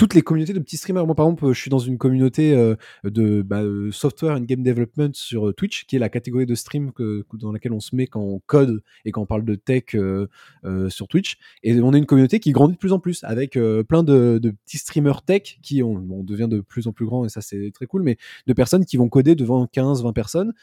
[0.00, 1.04] toutes les communautés de petits streamers.
[1.04, 2.74] Moi, par exemple, je suis dans une communauté euh,
[3.04, 6.54] de bah, euh, software and game development sur euh, Twitch, qui est la catégorie de
[6.54, 6.90] stream
[7.34, 10.26] dans laquelle on se met quand on code et quand on parle de tech euh,
[10.64, 11.36] euh, sur Twitch.
[11.62, 14.40] Et on est une communauté qui grandit de plus en plus, avec euh, plein de,
[14.64, 17.70] petits streamers tech qui bon, on devient de plus en plus grand et ça c'est
[17.74, 18.16] très cool, mais
[18.46, 20.54] de personnes qui vont coder devant 15, 20 personnes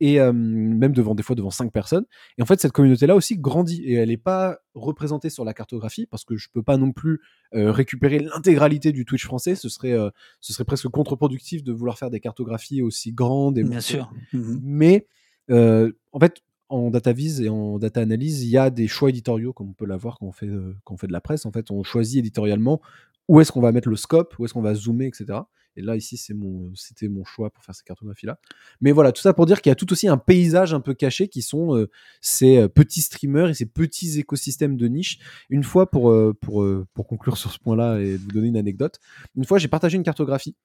[0.00, 2.04] et euh, même devant des fois devant 5 personnes.
[2.38, 6.06] Et en fait, cette communauté-là aussi grandit et elle n'est pas représentée sur la cartographie
[6.06, 7.20] parce que je peux pas non plus
[7.54, 9.54] euh, récupérer l'intégralité du Twitch français.
[9.54, 10.10] Ce serait, euh,
[10.40, 14.12] ce serait presque contre-productif de vouloir faire des cartographies aussi grandes et Bien sûr.
[14.32, 14.60] Mhm.
[14.62, 15.06] mais
[15.50, 19.52] en fait, en data vis et en data analyse, il y a des choix éditoriaux,
[19.52, 20.48] comme on peut l'avoir quand on fait
[20.84, 21.44] quand on fait de la presse.
[21.46, 22.80] En fait, on choisit éditorialement
[23.28, 25.40] où est-ce qu'on va mettre le scope, où est-ce qu'on va zoomer, etc.
[25.76, 28.38] Et là, ici, c'était mon choix pour faire ces cartographies-là.
[28.80, 30.94] Mais voilà, tout ça pour dire qu'il y a tout aussi un paysage un peu
[30.94, 31.90] caché qui sont euh,
[32.20, 35.18] ces euh, petits streamers et ces petits écosystèmes de niche.
[35.50, 39.00] Une fois, pour, euh, pour, pour conclure sur ce point-là et vous donner une anecdote,
[39.36, 40.56] une fois, j'ai partagé une cartographie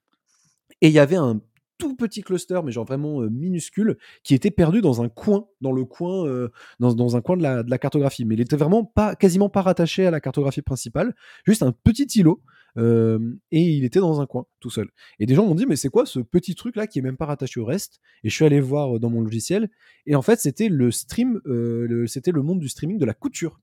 [0.81, 1.41] et il y avait un
[1.77, 5.85] tout petit cluster, mais genre vraiment minuscule, qui était perdu dans un coin, dans le
[5.85, 6.49] coin,
[6.79, 8.25] dans un coin de la, de la cartographie.
[8.25, 11.15] Mais il était vraiment pas, quasiment pas rattaché à la cartographie principale,
[11.45, 12.41] juste un petit îlot,
[12.77, 13.19] euh,
[13.51, 14.89] et il était dans un coin, tout seul.
[15.19, 17.17] Et des gens m'ont dit, mais c'est quoi ce petit truc là qui est même
[17.17, 17.99] pas rattaché au reste?
[18.23, 19.69] Et je suis allé voir euh, dans mon logiciel,
[20.05, 23.59] et en fait, c'était le stream, euh, c'était le monde du streaming de la couture.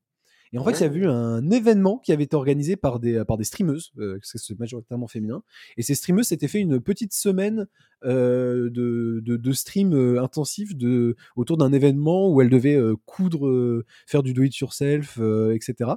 [0.52, 3.24] Et en fait, il y a eu un événement qui avait été organisé par des,
[3.24, 5.42] par des streameuses, euh, parce que c'est majoritairement féminin.
[5.76, 7.66] Et ces streameuses s'étaient fait une petite semaine
[8.04, 13.84] euh, de, de, de stream euh, intensif de, autour d'un événement où elles devaient coudre,
[14.06, 15.90] faire du do-it-yourself, euh, etc.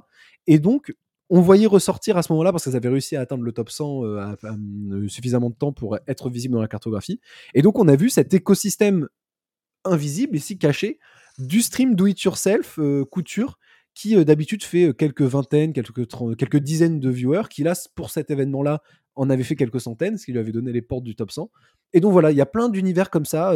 [0.46, 0.94] Et donc,
[1.30, 4.04] on voyait ressortir à ce moment-là, parce qu'elles avaient réussi à atteindre le top 100
[4.04, 7.20] euh, euh, suffisamment de temps pour être visibles dans la cartographie.
[7.54, 9.08] Et donc, on a vu cet écosystème
[9.84, 10.98] invisible, ici caché,
[11.38, 13.58] du stream do-it-yourself euh, couture
[13.94, 18.82] qui d'habitude fait quelques vingtaines, quelques, quelques dizaines de viewers, qui là, pour cet événement-là,
[19.14, 21.50] en avait fait quelques centaines, ce qui lui avait donné les portes du top 100.
[21.92, 23.52] Et donc voilà, il y a plein d'univers comme ça,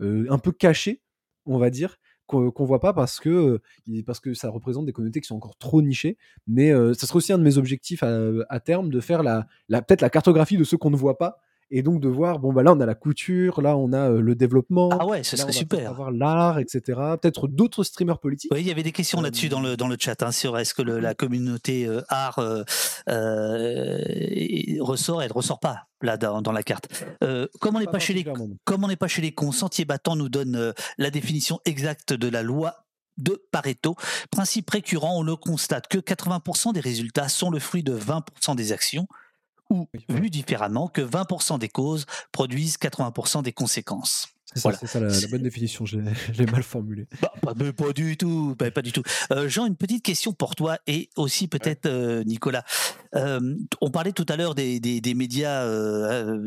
[0.00, 1.02] un peu cachés,
[1.46, 1.98] on va dire,
[2.32, 3.60] qu'on qu'on voit pas parce que,
[4.06, 6.16] parce que ça représente des communautés qui sont encore trop nichées.
[6.46, 9.46] Mais euh, ça serait aussi un de mes objectifs à, à terme de faire la,
[9.68, 11.40] la peut-être la cartographie de ceux qu'on ne voit pas.
[11.74, 14.20] Et donc de voir, bon, bah là, on a la couture, là, on a euh,
[14.20, 15.88] le développement, Ah ouais, ce là, serait on super.
[15.90, 16.80] avoir l'art, etc.
[17.20, 18.50] Peut-être d'autres streamers politiques.
[18.52, 20.58] Oui, il y avait des questions Euh, là-dessus dans le, dans le chat, hein, sur
[20.58, 22.38] est-ce que le- la communauté euh, art
[24.80, 26.88] ressort, elle ressort pas là dans, dans la carte.
[27.60, 28.24] Comme on n'est Pas pas chez les
[28.64, 32.28] comme on n'est pas chez les cons, Sentier Battant nous donne la définition exacte de
[32.28, 32.84] la loi
[33.18, 33.94] de Pareto.
[34.30, 38.72] Principe récurrent, on le constate que 80% des résultats sont le fruit de 20% des
[38.72, 39.06] actions,
[39.72, 44.28] ou, vu différemment, que 20% des causes produisent 80% des conséquences.
[44.54, 44.86] C'est ça, Voilà.
[44.86, 47.06] ça la, bonne définition, je l'ai je l'ai mal formulé.
[47.22, 49.02] Bah, pas, mais pas du tout, bah, pas du tout.
[49.30, 52.62] Euh, Jean, une petite question pour toi et aussi peut-être euh, Nicolas.
[53.14, 53.40] Euh,
[53.80, 55.66] on parlait tout à l'heure des, des- des médias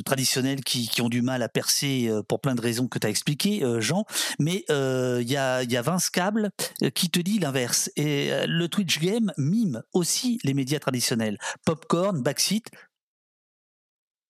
[0.06, 3.10] traditionnels qui, qui ont du mal à percer pour plein de raisons que tu as
[3.10, 4.06] expliquées, Jean.
[4.40, 6.52] Mais il y, a, y a Vince Cable
[6.94, 7.90] qui te dit l'inverse.
[7.96, 11.38] Et le Twitch Game mime aussi les médias traditionnels.
[11.66, 12.64] Popcorn, Backseat.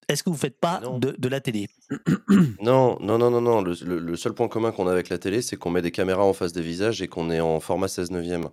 [0.08, 1.68] Est-ce que vous faites pas de, de la télé
[2.62, 3.60] Non, non, non, non, non.
[3.62, 5.90] Le, le- le seul point commun qu'on a avec la télé, c'est qu'on met des
[5.90, 8.48] caméras en face des visages et qu'on est en format 16 neuvième.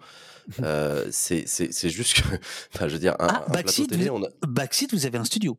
[0.61, 2.27] Euh, c'est c'est- c'est juste que,
[2.73, 4.29] enfin, je veux dire, un, Ah, un plateau Backseat, télé, vous- on a...
[4.47, 5.57] Backseat, vous avez un studio.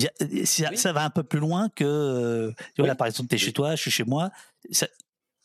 [0.00, 0.76] A- euh, ça, Oui.
[0.76, 1.84] ça va un peu plus loin que.
[1.84, 4.30] euh, tu vois, là, par exemple, tu es chez toi, je suis chez moi.
[4.70, 4.88] ça-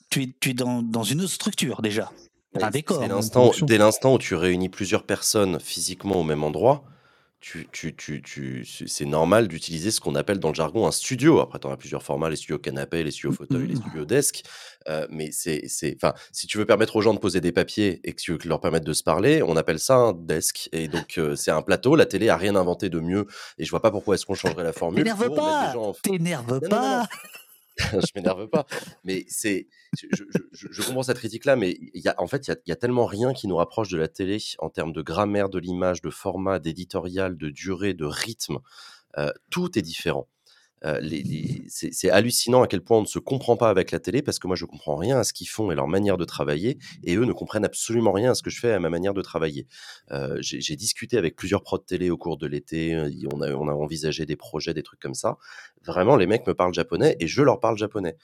[0.09, 2.11] tu es, tu es dans, dans une autre structure déjà.
[2.59, 6.83] Un décor, l'instant, dès l'instant où tu réunis plusieurs personnes physiquement au même endroit,
[7.51, 11.39] tu, tu, tu, tu, c'est normal d'utiliser ce qu'on appelle dans le jargon un studio.
[11.39, 13.81] Après, tu en as plusieurs formats, les studios canapé, les studios fauteuil, les Mhm.
[13.81, 14.43] studios desk.
[14.89, 15.63] Euh, mais c'est,
[15.95, 18.39] enfin, si tu veux permettre aux gens de poser des papiers et que tu veux
[18.45, 20.69] leur permettre de se parler, on appelle ça un desk.
[20.73, 21.95] Et donc, euh, c'est un plateau.
[21.95, 23.25] La télé a rien inventé de mieux.
[23.57, 25.03] Et je vois pas pourquoi est-ce qu'on changerait la formule.
[25.03, 27.07] T'énerve pas T'énerve pas
[27.91, 28.65] je m'énerve pas.
[29.03, 32.69] Mais c'est, je, comprends cette critique-là, mais y a, en fait, il y a, il
[32.69, 35.59] y a tellement rien qui nous rapproche de la télé en termes de grammaire de
[35.59, 38.59] l'image, de format, d'éditorial, de durée, de rythme.
[39.17, 40.27] Euh, tout est différent.
[41.69, 44.47] C'est hallucinant à quel point on ne se comprend pas avec la télé parce que
[44.47, 47.25] moi je comprends rien à ce qu'ils font et leur manière de travailler et eux
[47.25, 49.67] ne comprennent absolument rien à ce que je fais à ma manière de travailler.
[50.39, 52.95] J'ai discuté avec plusieurs pros de télé au cours de l'été,
[53.31, 55.37] on a, envisagé des projets, des trucs comme ça.
[55.85, 58.17] Vraiment, les mecs me parlent japonais et je leur parle japonais.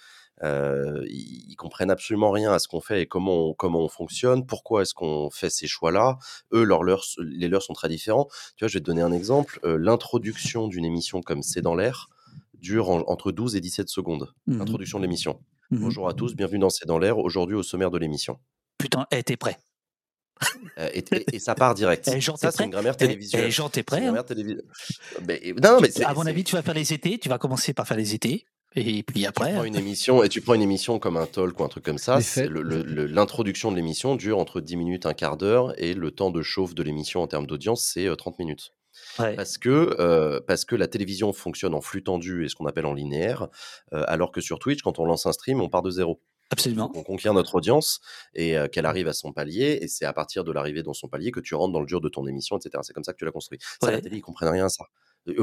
[0.44, 4.94] Euh, ils, comprennent absolument rien à ce qu'on fait et comment on, fonctionne, pourquoi est-ce
[4.94, 6.18] qu'on fait ces choix-là.
[6.52, 8.28] Eux, leurs leurs, les leurs sont très différents.
[8.58, 9.60] Tu vois, je vais te donner un exemple.
[9.64, 12.10] L'introduction d'une émission comme C'est dans l'air
[12.64, 14.34] dure en- entre 12 et 17 secondes.
[14.48, 14.62] Mhm.
[14.62, 15.40] Introduction de l'émission.
[15.70, 15.82] Mhm.
[15.82, 17.20] Bonjour à tous, bienvenue dans C'est dans l'air.
[17.20, 18.40] Aujourd'hui, au sommaire de l'émission.
[18.80, 19.58] Putain, eh, t'es prêt.
[20.80, 22.10] Euh, et, et- et ça part direct.
[22.12, 23.46] Eh, Jean, ça, t'es c'est une grammaire Eh, télévisuelle.
[23.48, 24.24] eh, Jean, t'es C'est prêt hein grammaire
[25.28, 27.20] Mais- non, mais À mon avis, tu vas faire les étés.
[27.20, 28.46] Tu vas commencer par faire les étés.
[28.76, 29.54] Et puis tu après.
[29.54, 32.00] prends une émission et tu prends une émission comme un talk ou un truc comme
[32.00, 32.18] ça.
[32.38, 36.74] L'introduction de l'émission dure entre 10 minutes, un quart d'heure et le temps de chauffe
[36.74, 38.72] de l'émission en termes d'audience, c'est euh, 30 minutes.
[39.20, 39.36] Ouais.
[39.36, 42.86] Parce que, euh, parce que la télévision fonctionne en flux tendu et ce qu'on appelle
[42.86, 43.48] en linéaire,
[43.94, 46.22] euh, alors que sur Twitch, quand on lance un stream, on part de zéro.
[46.52, 46.92] Absolument.
[46.94, 48.00] On conquiert notre audience
[48.36, 51.08] et euh, qu'elle arrive à son palier, et c'est à partir de l'arrivée dans son
[51.08, 52.80] palier que tu rentres dans le dur de ton émission, etc.
[52.84, 53.58] C'est comme ça que tu l'as construit.
[53.82, 54.02] Ça, la Ouais.
[54.02, 54.86] télé, ils comprennent rien à ça.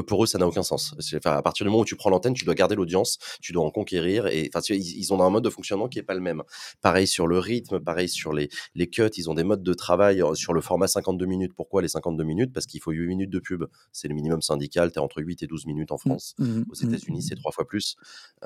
[0.07, 0.95] Pour eux, ça n'a aucun sens.
[1.15, 3.63] Enfin, à partir du moment où tu prends l'antenne, tu dois garder l'audience, tu dois
[3.63, 6.21] en conquérir, et enfin, ils, ils ont un mode de fonctionnement qui est pas le
[6.21, 6.43] même.
[6.81, 10.21] Pareil sur le rythme, pareil sur les, les cuts, ils ont des modes de travail
[10.21, 11.53] euh, sur le format 52 minutes.
[11.55, 12.53] Pourquoi les 52 minutes?
[12.53, 13.65] Parce qu'il faut 8 minutes de pub.
[13.91, 16.35] C'est le minimum syndical, tu es entre 8 et 12 minutes en France.
[16.37, 16.93] Mhm, Aux mhm.
[16.93, 17.95] États-Unis, c'est trois fois plus.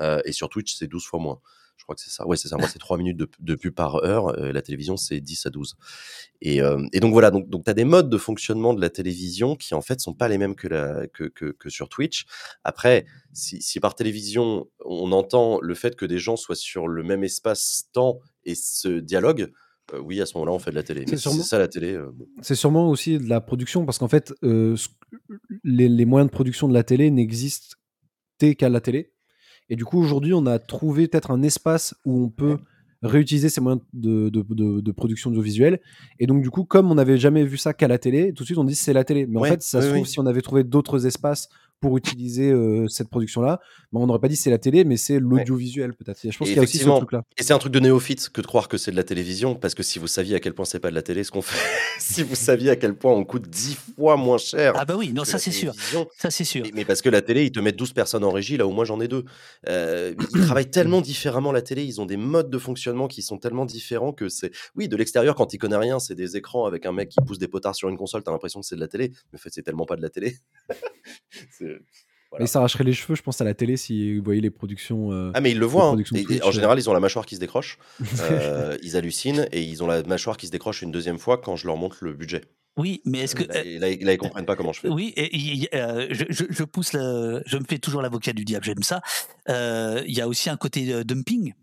[0.00, 1.40] Euh, et sur Twitch, c'est 12 fois moins.
[1.76, 2.26] Je crois que c'est ça.
[2.26, 2.56] Ouais, c'est ça.
[2.56, 4.28] Moi, c'est 3 minutes de, de pub par heure.
[4.38, 5.76] Euh, la télévision, c'est 10 à 12.
[6.42, 7.30] Et, euh, et donc, voilà.
[7.30, 10.14] Donc, donc tu as des modes de fonctionnement de la télévision qui, en fait, sont
[10.14, 12.24] pas les mêmes que, la, que, que, que sur Twitch.
[12.64, 17.02] Après, si, si par télévision, on entend le fait que des gens soient sur le
[17.04, 19.52] même espace-temps et se dialoguent,
[19.94, 21.04] euh, oui, à ce moment-là, on fait de la télé.
[21.08, 21.92] C'est si sûrement- ça la télé.
[21.92, 22.10] euh.
[22.42, 24.88] C'est sûrement aussi de la production, parce qu'en fait, euh, ce-
[25.62, 27.76] les, les moyens de production de la télé n'existent
[28.58, 29.12] qu'à la télé.
[29.70, 32.58] Et du coup, aujourd'hui, on a trouvé peut-être un espace où on peut
[33.02, 35.80] réutiliser ces moyens de, de, de- de production audiovisuelle.
[36.18, 38.46] Et donc, du coup, comme on n'avait jamais vu ça qu'à la télé, tout de
[38.46, 39.26] suite, on dit c'est la télé.
[39.26, 40.08] Mais Ouais, en fait, ça oui, se trouve, oui.
[40.08, 41.48] si on avait trouvé d'autres espaces
[41.80, 43.60] pour utiliser euh, cette production-là,
[43.92, 46.24] bah, on n'aurait pas dit c'est la télé, mais c'est l'audiovisuel, peut-être.
[46.24, 47.22] Et Je pense qu'il y a aussi ce truc-là.
[47.38, 49.74] Et c'est un truc de néophyte que de croire que c'est de la télévision, parce
[49.74, 51.58] que si vous saviez à quel point c'est pas de la télé ce qu'on fait,
[51.98, 54.74] si vous saviez à quel point on coûte 10 fois moins cher.
[54.76, 55.74] Ah bah oui, non, ça c'est sûr.
[56.18, 56.64] Ça c'est sûr.
[56.64, 58.70] Mais, mais parce que la télé, ils te mettent 12 personnes en régie, là où
[58.70, 59.24] moi j'en ai deux.
[59.68, 63.38] Euh, ils travaillent tellement différemment la télé, ils ont des modes de fonctionnement qui sont
[63.38, 64.50] tellement différents que c'est.
[64.74, 67.38] Oui, de l'extérieur, quand ils connaissent rien, c'est des écrans avec un mec qui pousse
[67.38, 69.12] des potards sur une console, t'as l'impression que c'est de la télé.
[69.32, 70.36] Mais en fait, c'est tellement pas de la télé.
[71.66, 71.80] C'est-
[72.30, 72.42] Voilà.
[72.42, 75.12] Mais ça arracherait les cheveux, je pense, à la télé si vous voyez les productions.
[75.12, 75.90] euh, Ah mais ils le voient.
[75.90, 75.96] hein.
[75.98, 76.52] Et- Twitch, en euh.
[76.52, 77.78] général, ils ont la mâchoire qui se décroche.
[78.30, 81.54] Euh, ils hallucinent et ils ont la mâchoire qui se décroche une deuxième fois quand
[81.56, 82.42] je leur montre le budget.
[82.76, 83.44] Oui, mais est-ce que.
[83.44, 84.88] Là, là, là, ils comprennent pas comment je fais.
[84.88, 88.32] Oui, et, il y- euh, je, je- je pousse le, je me fais toujours l'avocat
[88.34, 89.00] du diable, j'aime ça.
[89.48, 91.54] Euh, Il y a aussi un côté euh, dumping.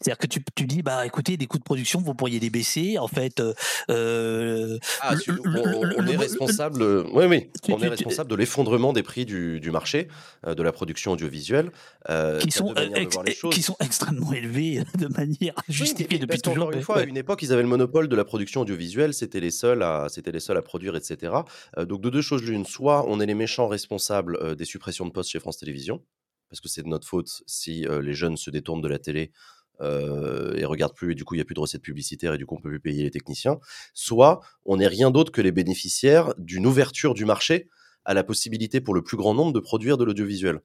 [0.00, 2.98] C'est-à-dire que tu, tu dis, bah écoutez, des coûts de production, vous pourriez les baisser.
[2.98, 3.52] En fait, euh,
[3.90, 6.82] euh, Ah, le- on, le- on- le- on est le- responsable.
[7.12, 7.50] Oui, oui.
[7.62, 10.08] Tu- On tu- est responsable de l'effondrement des prix du, du marché,
[10.46, 11.70] euh, de la production audiovisuelle.
[12.10, 13.16] Euh, qui sont, euh, ex-
[13.50, 16.70] qui sont extrêmement élevés de manière Oui, justifiée mais depuis toujours.
[16.72, 19.50] une fois, à une époque, ils avaient le monopole de la production audiovisuelle, c'était les
[19.50, 21.32] seuls à, c'était les seuls à produire, etc.
[21.78, 25.30] Donc de deux choses l'une, soit on est les méchants responsables des suppressions de postes
[25.30, 26.02] chez France Télévisions,
[26.50, 29.32] parce que c'est de notre faute si les jeunes se détournent de la télé
[29.80, 32.38] euh, et regardent plus, et du coup il y a plus de recettes publicitaires et
[32.38, 33.58] du coup on peut plus payer les techniciens.
[33.94, 37.68] Soit on n'est rien d'autre que les bénéficiaires d'une ouverture du marché
[38.04, 40.60] à la possibilité pour le plus grand nombre de produire de l'audiovisuel.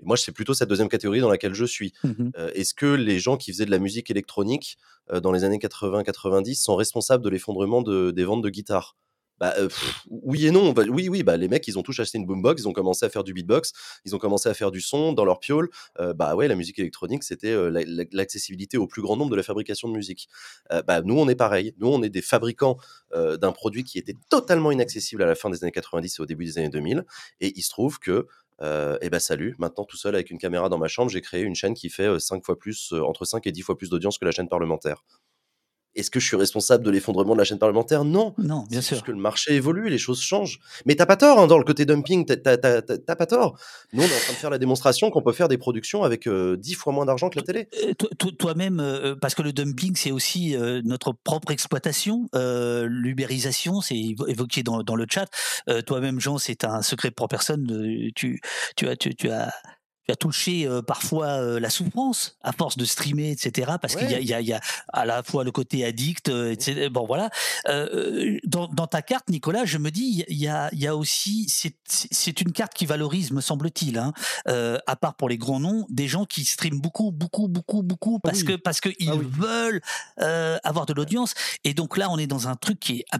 [0.00, 1.92] Et moi, c'est plutôt cette deuxième catégorie dans laquelle je suis.
[2.04, 2.30] Mhm.
[2.38, 4.78] Euh, Est-ce que les gens qui faisaient de la musique électronique
[5.12, 8.96] euh, dans les années 80-90 sont responsables de l'effondrement de- des ventes de guitares?
[9.40, 9.54] Bah,
[10.10, 10.72] oui et non.
[10.72, 13.04] Bah, oui, oui, bah, les mecs, ils ont tous acheté une boombox, ils ont commencé
[13.06, 13.72] à faire du beatbox,
[14.04, 15.68] ils ont commencé à faire du son dans leur piole.
[16.16, 19.42] Bah ouais, la musique électronique, c'était la- la- l'accessibilité au plus grand nombre de la
[19.42, 20.28] fabrication de musique.
[21.04, 21.74] Nous, on est pareil.
[21.78, 22.76] Nous, on est des fabricants
[23.14, 26.44] d'un produit qui était totalement inaccessible à la fin des années 90 et au début
[26.44, 27.04] des années 2000.
[27.40, 28.26] Et il se trouve que
[28.60, 31.42] euh, et bah salut, maintenant tout seul avec une caméra dans ma chambre, j'ai créé
[31.42, 34.24] une chaîne qui fait 5 fois plus, entre 5 et 10 fois plus d'audience que
[34.24, 35.04] la chaîne parlementaire.
[35.98, 38.04] Est-ce que je suis responsable de l'effondrement de la chaîne parlementaire?
[38.04, 38.34] Non.
[38.38, 38.96] Non, bien sûr.
[38.96, 40.60] juste que le marché évolue, les choses changent.
[40.86, 42.56] Mais t'as pas tort hein, dans le côté dumping, t'as-
[43.16, 43.58] pas tort.
[43.92, 46.26] Nous, on est en train de faire la démonstration qu'on peut faire des productions avec
[46.26, 47.68] euh, 10 fois moins d'argent que la télé.
[47.84, 52.28] Euh, toi- toi- Toi-même, euh, parce que le dumping, c'est aussi euh, notre propre exploitation,
[52.34, 55.26] euh, l'ubérisation, c'est évo- évoqué dans, dans le chat.
[55.68, 57.66] Euh, Toi-même, Jean, c'est un secret pour personne.
[57.70, 58.40] euh, Tu,
[58.76, 59.52] tu as, tu, tu as,
[60.08, 63.72] tu as touché euh, parfois euh, la souffrance à force de streamer, etc.
[63.80, 64.60] Parce qu'il y, a- y a, y a
[64.92, 66.88] à la fois le côté addict, euh, etc.
[66.88, 67.28] Bon, voilà.
[67.68, 71.46] Euh, dans, dans ta carte, Nicolas, je me dis, il y a, y a aussi,
[71.48, 74.12] c'est- une carte qui valorise, me semble-t-il, hein,
[74.48, 78.18] euh, à part pour les grands noms, des gens qui streament beaucoup, beaucoup, beaucoup, beaucoup,
[78.20, 78.44] parce oui.
[78.46, 79.26] que parce que ils Ah oui.
[79.30, 79.80] veulent
[80.20, 81.34] euh, avoir de l'audience.
[81.64, 83.18] Et donc là, on est dans un truc qui est,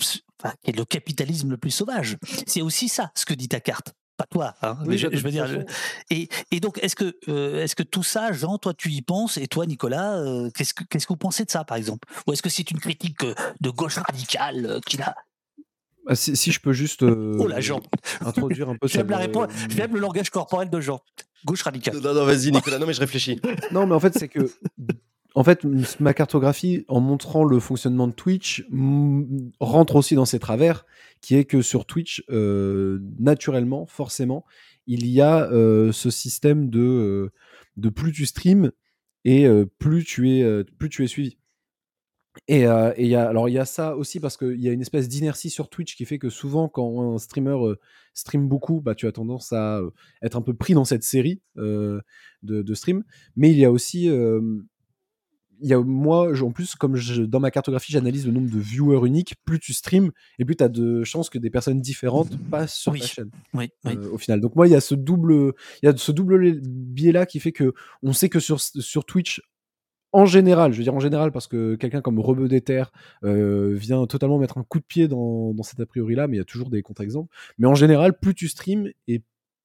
[0.63, 2.17] qui est le capitalisme le plus sauvage.
[2.47, 3.93] C'est aussi ça, ce que dit ta carte.
[4.19, 5.65] Pas toi, hein, mais je, bah, veux dire.
[6.11, 9.37] Et, et donc, est-ce que, euh, est-ce que tout ça, Jean, toi, tu y penses,
[9.37, 12.09] et toi, Nicolas, euh, qu'est-ce que, qu'est-ce que vous pensez de ça, par exemple?
[12.27, 15.15] Ou est-ce que c'est une critique euh, de gauche radicale euh, qu'il a?
[16.09, 17.81] Ah, si, si je peux juste euh, Oh là, Jean
[18.21, 21.01] introduire un peu J'aime ça la me- réponse, j'aime le langage corporel de Jean.
[21.45, 21.99] Gauche radicale.
[21.99, 22.81] Non, non, vas-y, Nicolas.
[22.81, 23.41] Non, mais je réfléchis.
[23.71, 24.51] Non, mais en fait, c'est que.
[25.39, 25.65] En fait,
[26.01, 28.67] ma cartographie, en montrant le fonctionnement de Twitch,
[29.61, 30.85] rentre aussi dans ses travers,
[31.21, 34.45] qui est que sur Twitch, euh, naturellement, forcément,
[34.89, 37.33] il y a euh, ce système de, euh,
[37.77, 38.73] de plus tu streams
[39.25, 39.47] et
[39.79, 41.39] plus, tu es, plus tu es suivi.
[42.49, 45.71] Et, alors il y a ça aussi parce qu'il y a une espèce d'inertie sur
[45.71, 47.75] Twitch qui fait que souvent quand un streamer
[48.13, 49.83] stream beaucoup, bah, tu as tendance à
[50.21, 52.03] être un peu pris dans cette série de,
[52.43, 53.05] de stream.
[53.37, 54.09] Mais il y a aussi,
[55.61, 58.59] il y a moi, en plus, comme je, dans ma cartographie, j'analyse le nombre de
[58.59, 62.39] viewers uniques, plus tu streams et plus tu as de chances que des personnes différentes
[62.51, 63.01] passent sur Oui.
[63.01, 63.97] ta chaîne Oui, oui.
[63.97, 64.41] euh, au final.
[64.41, 65.53] Donc moi, il y a ce double,
[65.83, 67.73] il y a ce double biais là qui fait que
[68.03, 69.41] on sait que sur sur Twitch,
[70.13, 72.85] en général, je veux dire en général parce que quelqu'un comme Rebeu d'Ether
[73.25, 76.37] euh, vient totalement mettre un coup de pied dans, dans cet a priori là, mais
[76.37, 77.35] il y a toujours des contre-exemples.
[77.59, 79.23] Mais en général, plus tu streams et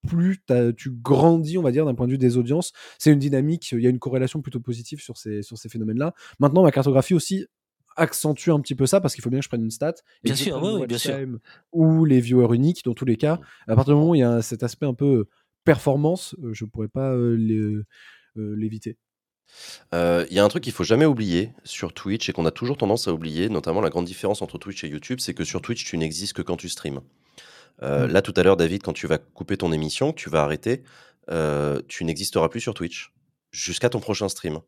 [0.07, 0.43] plus
[0.77, 2.73] tu grandis, on va dire, d'un point de vue des audiences.
[2.99, 6.13] C'est une dynamique, il y a une corrélation plutôt positive sur ces, sur ces phénomènes-là.
[6.39, 7.45] Maintenant, ma cartographie aussi
[7.95, 9.93] accentue un petit peu ça parce qu'il faut bien que je prenne une stat.
[10.23, 11.15] et Bien sûr, ouais, bien sûr.
[11.71, 13.39] Ou les viewers uniques, dans tous les cas.
[13.67, 15.27] À partir du moment où il y a cet aspect un peu
[15.63, 17.83] performance, euh, je pourrais pas euh,
[18.37, 18.97] euh, l'éviter.
[19.93, 22.51] Euh, Il y a un truc qu'il faut jamais oublier sur Twitch et qu'on a
[22.51, 25.61] toujours tendance à oublier, notamment la grande différence entre Twitch et YouTube, c'est que sur
[25.61, 27.01] Twitch, tu n'existes que quand tu streams.
[27.81, 28.11] Euh, Mm.
[28.11, 30.83] Là, tout à l'heure, David, quand tu vas couper ton émission, tu vas arrêter,
[31.29, 33.13] euh, tu n'existeras plus sur Twitch
[33.51, 34.59] jusqu'à ton prochain stream.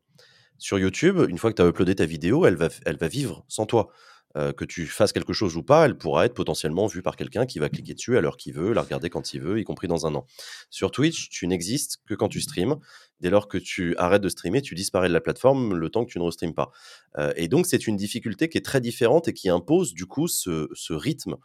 [0.58, 3.44] Sur YouTube, une fois que tu as uploadé ta vidéo, elle va, elle va vivre
[3.48, 3.90] sans toi.
[4.36, 7.46] Euh, que tu fasses quelque chose ou pas, elle pourra être potentiellement vue par quelqu'un
[7.46, 9.88] qui va cliquer dessus à l'heure qu'il veut, la regarder quand il veut, y compris
[9.88, 10.26] dans un an.
[10.68, 12.76] Sur Twitch, tu n'existes que quand tu streams.
[13.20, 16.10] Dès lors que tu arrêtes de streamer, tu disparais de la plateforme le temps que
[16.10, 16.70] tu ne restreames pas.
[17.16, 20.28] Euh, et donc, c'est une difficulté qui est très différente et qui impose du coup
[20.28, 21.36] ce, ce rythme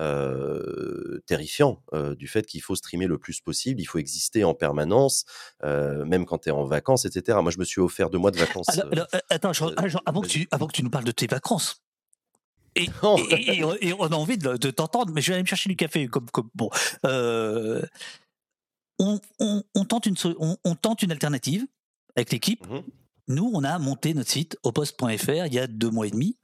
[0.00, 4.54] euh, terrifiant euh, du fait qu'il faut streamer le plus possible, il faut exister en
[4.54, 5.24] permanence,
[5.62, 7.38] euh, même quand tu es en vacances, etc.
[7.42, 8.68] Moi, je me suis offert deux mois de vacances.
[8.70, 9.52] Alors, alors, attends,
[10.06, 11.82] avant, que tu, avant que tu nous parles de tes vacances.
[12.76, 12.88] Et,
[13.98, 16.06] on a envie de, de t'entendre, mais je vais aller me chercher du café.
[16.06, 16.70] Comme, comme, bon,
[17.04, 17.82] euh,
[18.98, 20.14] on, on- on tente une,
[20.64, 21.66] on, tente une alternative
[22.16, 22.64] avec l'équipe.
[22.68, 22.82] Mhm.
[23.28, 26.36] Nous, on a monté notre site opost.fr il y a deux mois et demi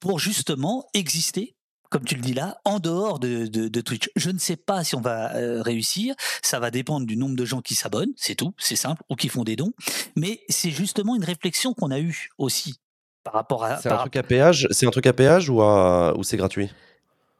[0.00, 1.54] pour justement exister,
[1.90, 4.10] comme tu le dis là, en dehors de, de- de Twitch.
[4.16, 6.14] Je ne sais pas si on va euh, réussir.
[6.42, 9.28] Ça va dépendre du nombre de gens qui s'abonnent, c'est tout, c'est simple, ou qui
[9.28, 9.72] font des dons.
[10.16, 12.76] Mais c'est justement une réflexion qu'on a eue aussi
[13.24, 15.60] par rapport à, C'est un par- truc à péage, c'est un truc à péage ou,
[15.62, 16.70] à- ou c'est gratuit?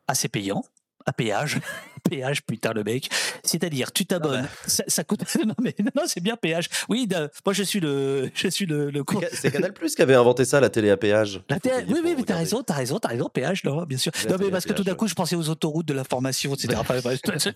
[0.07, 0.65] À ces payants.
[1.07, 1.59] À péage,
[1.99, 3.09] péage, putain le mec.
[3.45, 5.21] C'est-à-dire, tu t'abonnes, ça, ça coûte.
[5.47, 6.69] Non mais non, non, c'est bien péage.
[6.89, 9.95] Oui, de- moi je suis le, je suis le, le C'est Ca- C'est Canal Plus
[9.95, 11.41] qui avait inventé ça, la télé à péage.
[11.49, 14.13] La télé- oui, oui, mais t'as raison, t'as raison, t'as raison, péage, non, bien sûr.
[14.25, 16.75] La Non, mais parce que tout d'un coup, je pensais aux autoroutes de l'information, etc.
[16.79, 17.51] Enfin, je,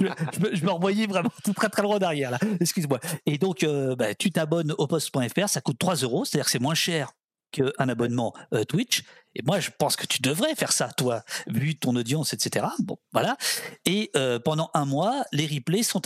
[0.00, 2.38] je- je- me- revoyais vraiment tout très très loin derrière, là.
[2.60, 3.00] Excuse-moi.
[3.26, 6.60] Et donc, euh, bah, tu t'abonnes au poste.fr, ça coûte 3 euros, c'est-à-dire que c'est
[6.62, 7.12] moins cher
[7.52, 9.04] qu'un abonnement euh, Twitch.
[9.34, 12.66] Et moi, je pense que tu devrais faire ça, toi, vu ton audience, etc.
[12.80, 13.36] Bon, voilà.
[13.86, 16.00] Et euh, pendant un mois, les replays sont,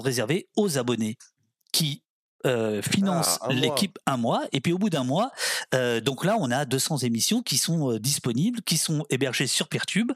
[0.00, 1.16] réservés aux abonnés
[1.72, 2.02] qui
[2.44, 4.42] euh, financent Ah, l'équipe un mois.
[4.52, 5.30] Et puis au bout d'un mois,
[5.74, 9.68] euh, donc là, on a 200 émissions qui sont euh, disponibles, qui sont hébergées sur
[9.68, 10.10] Peertube.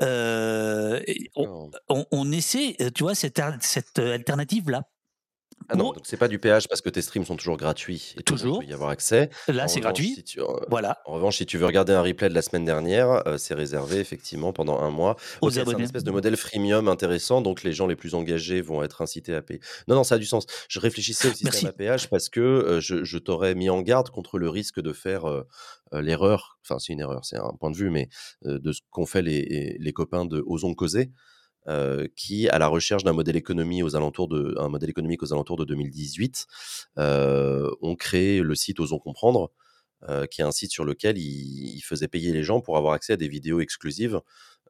[0.00, 1.70] Et on, Non.
[1.88, 4.82] on- on essaie, tu vois, cette, al- cette euh, alternative-là.
[5.70, 8.14] Ah non, donc c'est pas du péage parce que tes streams sont toujours gratuits.
[8.18, 8.62] Et Toujours.
[8.62, 9.28] Il peut y avoir accès.
[9.48, 10.14] Là, c'est gratuit.
[10.14, 12.64] si tu- euh, Voilà, En revanche, si tu veux regarder un replay de la semaine
[12.64, 15.16] dernière, euh, c'est réservé effectivement pendant un mois.
[15.42, 15.84] aux Ok, c'est un abonnés.
[15.84, 19.42] espèce de modèle freemium intéressant, donc les gens les plus engagés vont être incités à
[19.42, 19.60] payer.
[19.88, 20.46] Non, non, ça a du sens.
[20.68, 21.66] Je réfléchissais au système Merci.
[21.66, 24.92] à péage parce que euh, je, je t'aurais mis en garde contre le risque de
[24.92, 25.42] faire euh,
[25.92, 28.08] euh, l'erreur, enfin c'est une erreur, c'est un point de vue, mais
[28.46, 31.10] euh, de ce qu'ont fait les, les copains de Osons Causer,
[31.68, 35.32] euh, qui, à la recherche d'un modèle, économie aux alentours de, un modèle économique aux
[35.32, 36.46] alentours de 2018,
[36.98, 39.52] euh, ont créé le site Osons Comprendre,
[40.08, 42.94] euh, qui est un site sur lequel ils, ils faisaient payer les gens pour avoir
[42.94, 44.20] accès à des vidéos exclusives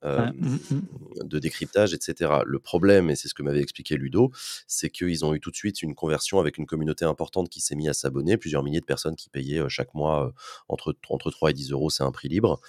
[0.05, 1.29] euh, Ouais, mm, mm.
[1.29, 2.33] de décryptage, etc.
[2.45, 4.31] Le problème, et c'est ce que m'avait expliqué Ludo,
[4.67, 7.75] c'est qu'ils ont eu tout de suite une conversion avec une communauté importante qui s'est
[7.75, 10.33] mise à s'abonner, plusieurs milliers de personnes qui payaient euh, chaque mois euh,
[10.69, 12.61] entre, entre 3 et 10 euros, c'est un prix libre.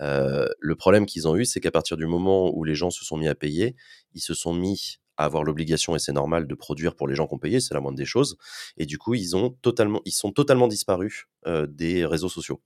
[0.00, 3.04] Euh, le problème qu'ils ont eu, c'est qu'à partir du moment où les gens se
[3.04, 3.76] sont mis à payer,
[4.14, 7.26] ils se sont mis à avoir l'obligation, et c'est normal, de produire pour les gens
[7.26, 8.36] qui ont payé, c'est la moindre des choses.
[8.76, 12.60] Et du coup, ils, ont totalement, ils sont totalement disparus euh, des réseaux sociaux.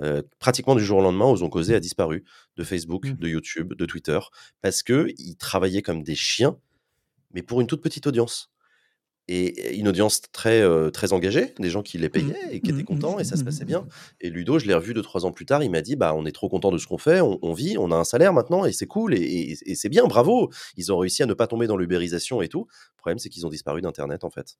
[0.00, 2.24] Euh, pratiquement du jour au lendemain, Ozon Causé a disparu
[2.56, 3.16] de Facebook, Mm.
[3.16, 4.18] de YouTube, de Twitter,
[4.62, 6.56] parce qu'ils travaillaient comme des chiens,
[7.34, 8.50] mais pour une toute petite audience.
[9.30, 12.80] Et une audience très, euh, très engagée, des gens qui les payaient et qui étaient
[12.80, 13.86] mm, contents, et ça se passait bien.
[14.22, 16.24] Et Ludo, je l'ai revu deux, trois ans plus tard, il m'a dit bah, on
[16.24, 18.64] est trop content de ce qu'on fait, on, on vit, on a un salaire maintenant,
[18.64, 20.50] et c'est cool, et, et- et c'est bien, bravo.
[20.78, 22.68] Ils ont réussi à ne pas tomber dans l'ubérisation et tout.
[22.70, 24.56] Le problème, c'est qu'ils ont disparu d'Internet, en fait.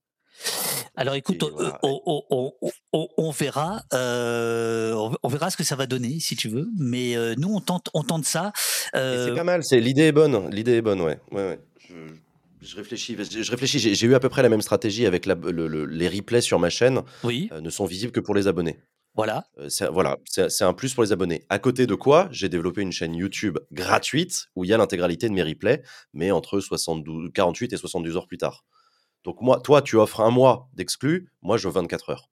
[0.96, 1.78] Alors écoute, euh, voilà.
[1.82, 6.68] on, verra, euh, on- verra ce que ça va donner si tu veux.
[6.78, 8.52] Mais euh, nous on tente, on tente ça.
[8.94, 11.18] Euh, c'est pas mal, c'est l'idée est bonne, l'idée est bonne, ouais.
[11.32, 11.60] ouais, ouais.
[11.88, 11.94] Je,
[12.60, 13.78] je réfléchis, je, réfléchis.
[13.94, 16.58] J'ai eu à peu près la même stratégie avec la- le- le- les replays sur
[16.58, 18.78] ma chaîne, oui, ne sont visibles que pour les abonnés.
[19.14, 19.44] voilà.
[19.68, 21.44] C'est- voilà, c'est c'est un plus pour les abonnés.
[21.48, 25.28] À côté de quoi, j'ai développé une chaîne YouTube gratuite où il y a l'intégralité
[25.28, 25.82] de mes replays,
[26.12, 28.64] mais entre 72, 48 et 72 heures plus tard.
[29.24, 32.30] Donc moi, toi, tu offres un mois d'exclus, moi, je 24 heures.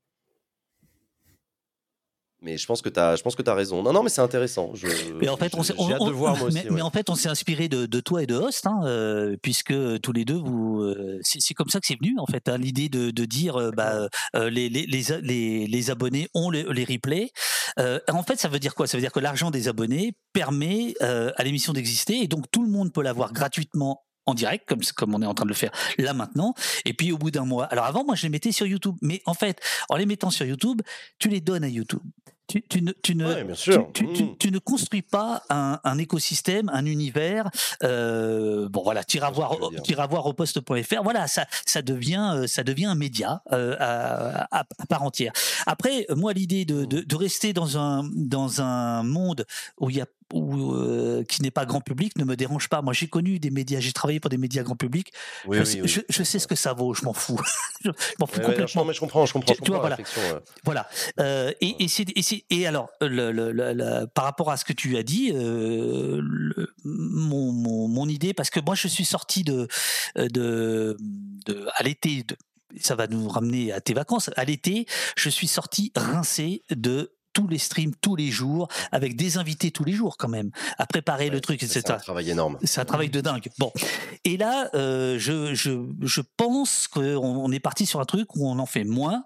[2.43, 3.83] Mais je pense que tu as, je pense que as raison.
[3.83, 4.71] Non, non, mais c'est intéressant.
[4.75, 4.87] Je-
[5.21, 6.59] Mais en fait, on s'est- j'ai on- hâte de on- voir moi aussi.
[6.59, 6.71] mais, ouais.
[6.77, 9.75] mais en fait, on s'est inspiré de, de toi et de Host, hein, euh, puisque
[10.01, 12.89] tous les deux, vous, euh, c'est comme ça que c'est venu en fait, hein, l'idée
[12.91, 17.31] de, de dire, euh, bah, euh, les, les, les, les, abonnés ont les, replays.
[18.13, 18.87] En fait, ça veut dire quoi?
[18.87, 22.71] Ça veut dire que l'argent des abonnés permet à l'émission d'exister, et donc tout le
[22.71, 25.71] monde peut l'avoir gratuitement en direct, comme, comme on est en train de le faire
[25.99, 26.55] là maintenant.
[26.85, 29.23] Et puis au bout d'un mois, alors avant, moi, je les mettais sur YouTube, mais
[29.27, 30.83] en fait, en les mettant sur YouTube,
[31.19, 32.03] tu les donnes à YouTube.
[32.49, 33.45] Tu, tu ne, tu ne, Ouais,
[33.93, 34.37] tu, Mm.
[34.39, 37.51] tu ne construis pas un, un écosystème, un univers.
[37.83, 41.03] euh, bon voilà, vois ce voir, au poste.fr.
[41.03, 45.33] Voilà, ça, ça devient, euh, ça devient un média euh, à, à- à part entière.
[45.67, 49.45] Après, moi, l'idée de, de, de rester dans un dans un monde
[49.81, 52.83] où il y a où, euh, qui n'est pas grand public ne me dérange pas.
[52.83, 55.13] Moi, j'ai connu des médias, j'ai travaillé pour des médias grand public.
[55.47, 55.89] Oui, je, oui, sais- oui.
[55.89, 56.95] je, je sais ce que ça vaut.
[56.95, 57.39] Je m'en fous.
[57.85, 58.85] je m'en fous complètement.
[58.85, 60.35] mais je comprends, je comprends, Tu- je tu comprends vois, voilà.
[60.35, 60.41] ouais.
[60.65, 61.55] Voilà.
[61.61, 64.65] Et, et, c'est- et, c'est- et alors, le, le- le- le- par rapport à ce
[64.65, 66.21] que tu as dit, euh,
[66.85, 69.69] mon, mon, mon idée, parce que moi je suis sorti de,
[70.17, 70.97] de,
[71.47, 72.25] de à l'été,
[72.81, 74.31] ça va nous ramener à tes vacances.
[74.37, 79.37] À l'été, je suis sorti rincé de tous les streams tous les jours, avec des
[79.37, 81.81] invités tous les jours quand même, à préparer le truc, etc.
[81.85, 82.57] C'est un travail énorme.
[82.65, 83.49] C'est un travail de dingue.
[83.59, 83.71] Bon.
[84.25, 88.49] Et là, euh, je, je, je pense qu'on on est parti sur un truc où
[88.49, 89.25] on en fait moins,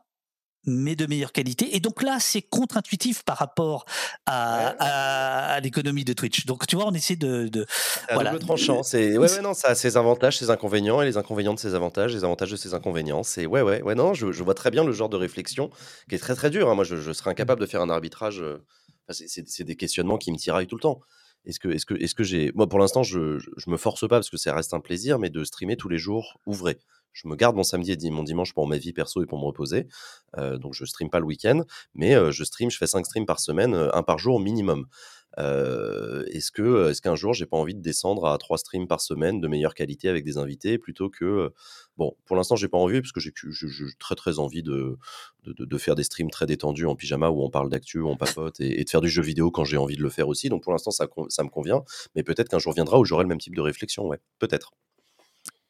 [0.66, 1.74] mais de meilleure qualité.
[1.76, 3.84] Et donc là, c'est contre-intuitif par rapport
[4.26, 4.76] à, Ouais.
[4.78, 6.46] à, à l'économie de Twitch.
[6.46, 7.48] Donc tu vois, on essaie de.
[7.48, 7.66] de
[8.08, 8.30] à voilà.
[8.32, 8.82] double tranchant.
[8.82, 11.74] C'est ouais, ouais, non, ça a ses avantages, ses inconvénients, et les inconvénients de ses
[11.74, 13.22] avantages, les avantages de ses inconvénients.
[13.22, 15.70] C'est ouais, ouais, ouais, non, je, je vois très bien le genre de réflexion
[16.08, 16.68] qui est très très dur.
[16.70, 16.74] hein.
[16.74, 18.40] Moi, je, je serais incapable de faire un arbitrage.
[18.40, 18.62] euh,
[19.08, 21.00] enfin, c'est des questionnements qui me tiraillent tout le temps.
[21.46, 24.16] Est-ce que, est-ce que, est-ce que j'ai, moi, pour l'instant, je, je, me force pas
[24.16, 26.78] parce que ça reste un plaisir, mais de streamer tous les jours ouvrés.
[27.12, 29.44] Je me garde mon samedi et mon dimanche pour ma vie perso et pour me
[29.44, 29.88] reposer.
[30.38, 31.62] Euh, donc, je stream pas le week-end,
[31.94, 34.86] mais euh, je stream, je fais 5 streams par semaine, euh, un par jour minimum.
[35.40, 39.00] Euh, est-ce que est-ce qu'un jour j'ai pas envie de descendre à trois streams par
[39.00, 41.54] semaine de meilleure qualité avec des invités plutôt que euh,
[41.96, 43.32] bon pour l'instant j'ai pas envie parce que j'ai
[43.98, 44.98] très très envie de,
[45.78, 48.84] faire des streams très détendus en pyjama où on parle d'actu où on papote et,
[48.84, 50.48] de faire du jeu vidéo quand j'ai envie de le faire aussi.
[50.48, 51.82] Donc pour l'instant ça ça me convient
[52.14, 54.72] mais peut-être qu'un jour viendra où j'aurai le même type de réflexion ouais peut-être.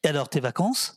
[0.03, 0.95] Et alors, tes vacances?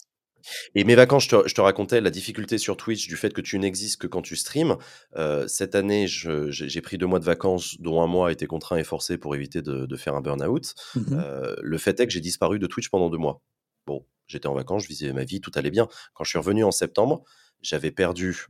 [0.75, 3.41] Et mes vacances, je te, je te racontais la difficulté sur Twitch du fait que
[3.41, 4.77] tu n'existes que quand tu streams.
[5.17, 8.77] Euh, cette année, j'ai pris deux mois de vacances, dont un mois a été contraint
[8.77, 10.75] et forcé pour éviter de, de faire un burn-out.
[10.95, 11.05] Mhm.
[11.13, 13.43] Euh, le fait est que j'ai disparu de Twitch pendant deux mois.
[13.87, 15.89] Bon, j'étais en vacances, je visais ma vie, tout allait bien.
[16.15, 17.25] Quand je suis revenu en septembre,
[17.61, 18.47] j'avais perdu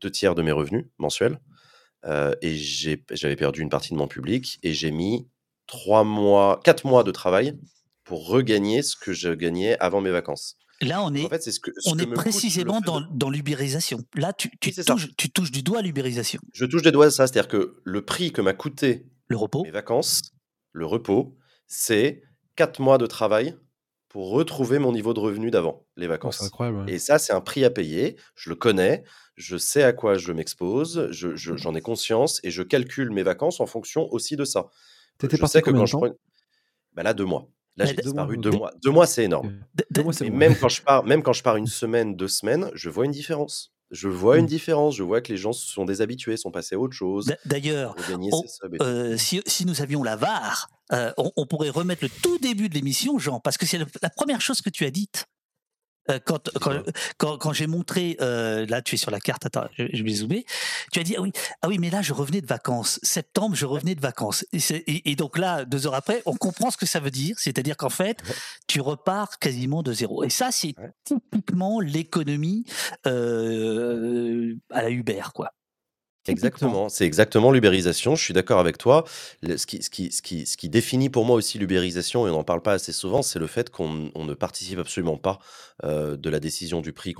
[0.00, 1.40] deux tiers de mes revenus mensuels
[2.04, 5.28] euh, et j'avais perdu une partie de mon public et j'ai mis
[5.66, 7.58] trois mois, quatre mois de travail
[8.04, 10.56] pour regagner ce que je gagnais avant mes vacances.
[10.82, 13.00] Là, on est, En fait, c'est ce que ce on que est précisément de- dans,
[13.00, 13.98] dans l'ubérisation.
[14.14, 16.40] Là, tu, tu, Oui, touches, tu touches du doigt l'ubérisation.
[16.52, 19.62] Je touche des doigts à ça, c'est-à-dire que le prix que m'a coûté Le repos.
[19.64, 20.20] mes vacances,
[20.72, 21.34] le repos,
[21.66, 22.22] c'est
[22.56, 23.56] 4 mois de travail
[24.08, 26.42] pour retrouver mon niveau de revenu d'avant, les Oh, vacances.
[26.42, 26.80] incroyable.
[26.84, 26.92] ouais.
[26.92, 28.16] Et ça, c'est un prix à payer.
[28.34, 29.02] Je le connais,
[29.36, 33.22] je sais à quoi je m'expose, je- je- j'en ai conscience et je calcule mes
[33.22, 34.66] vacances en fonction aussi de ça.
[35.18, 36.08] T'étais je parti sais que quand de je prends...
[36.94, 37.48] Bah là, deux mois.
[37.76, 38.72] Là, j'ai deux disparu mois, deux mois.
[38.82, 39.52] Deux mois, c'est énorme.
[39.90, 42.70] Deux mois, c'est même quand je pars, même quand je pars une semaine, deux semaines,
[42.74, 43.72] je vois une différence.
[43.92, 44.48] Je vois une Mm.
[44.48, 44.96] différence.
[44.96, 47.32] Je vois que les gens se sont déshabitués, sont passés à autre chose.
[47.44, 47.94] D'ailleurs,
[48.80, 52.68] euh, si, si nous avions la VAR, euh, on, on pourrait remettre le tout début
[52.68, 55.26] de l'émission, Jean, parce que c'est la première chose que tu as dite.
[56.10, 56.82] Euh, quand, quand,
[57.18, 60.10] quand, quand j'ai montré, euh, là tu es sur la carte, attends, je, je vais
[60.10, 60.44] zoomer,
[60.92, 63.66] tu as dit, ah oui, ah oui, mais là je revenais de vacances, septembre je
[63.66, 64.44] revenais de vacances.
[64.52, 67.36] Et, et- et donc là, deux heures après, on comprend ce que ça veut dire,
[67.38, 68.18] c'est-à-dire qu'en fait,
[68.66, 70.22] tu repars quasiment de zéro.
[70.24, 72.64] Et ça, c'est typiquement l'économie
[73.06, 75.50] euh, à la Uber, quoi.
[76.28, 78.16] Exactement, c'est exactement l'ubérisation.
[78.16, 79.04] Je suis d'accord avec toi.
[79.42, 82.30] Le- ce, qui, ce, qui, ce, qui, ce qui définit pour moi aussi l'ubérisation, et
[82.30, 85.38] on n'en parle pas assez souvent, c'est le fait qu'on on ne participe absolument pas
[85.84, 87.14] euh, de la décision du prix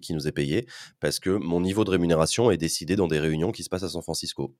[0.00, 0.66] qui nous est payé,
[1.00, 3.88] parce que mon niveau de rémunération est décidé dans des réunions qui se passent à
[3.88, 4.54] San Francisco.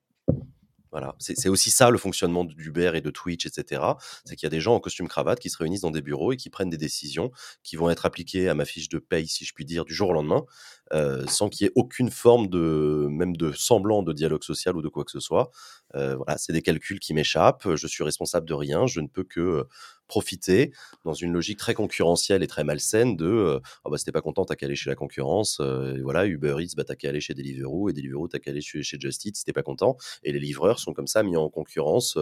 [0.91, 3.83] Voilà, c'est aussi ça le fonctionnement d'Uber et de Twitch, etc.
[4.25, 6.31] C'est qu'il y a des gens en costume cravate qui se réunissent dans des bureaux
[6.31, 7.33] et qui prennent des décisions
[7.65, 10.11] qui vont être appliquées à ma fiche de paye, si je puis dire, du jour
[10.11, 10.45] au lendemain,
[10.93, 14.83] euh, sans qu'il y ait aucune forme de, même de semblant de dialogue social ou
[14.83, 15.51] de quoi que ce soit.
[15.95, 17.75] Euh, voilà, c'est des calculs qui m'échappent.
[17.75, 18.87] Je suis responsable de rien.
[18.87, 19.65] Je ne peux que euh,
[20.07, 20.73] profiter
[21.05, 24.55] dans une logique très concurrentielle et très malsaine de euh, ah bah pas content t'as
[24.55, 27.89] qu'à aller chez la concurrence et voilà Uber Eats bah t'as qu'à aller chez Deliveroo
[27.89, 30.41] et Deliveroo t'as qu'à aller chez, chez Just Eat si t'es pas content et les
[30.41, 32.19] livreurs sont comme ça mis en concurrence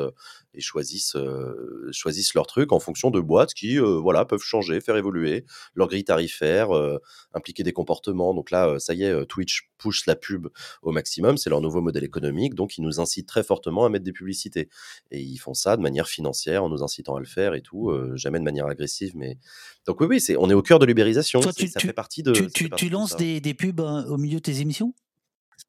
[0.54, 4.80] et choisissent euh, choisissent leur truc en fonction de boîtes qui euh, voilà peuvent changer
[4.80, 6.98] faire évoluer leur grille tarifaire euh,
[7.34, 8.34] impliquer des comportements.
[8.34, 10.48] Donc là ça y est Twitch pousse la pub
[10.82, 14.04] au maximum c'est leur nouveau modèle économique donc ils nous incitent très fortement à mettre
[14.04, 14.68] des publicités.
[15.10, 17.92] Et ils font ça de manière financière en nous incitant à le faire et tout
[18.14, 19.38] jamais de manière agressive mais
[19.86, 22.32] donc oui oui c'est on est au cœur de l'ubérisation ça tu- fait partie de
[22.32, 24.94] tu, partie lances des, des pubs hein, au milieu de tes émissions?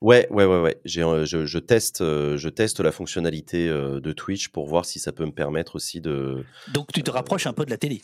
[0.01, 0.77] Ouais, ouais, ouais, ouais.
[0.83, 4.83] J'ai, euh, je, je teste, euh, je teste la fonctionnalité euh, de Twitch pour voir
[4.85, 6.43] si ça peut me permettre aussi de.
[6.73, 8.01] Donc tu te rapproches un peu de la télé.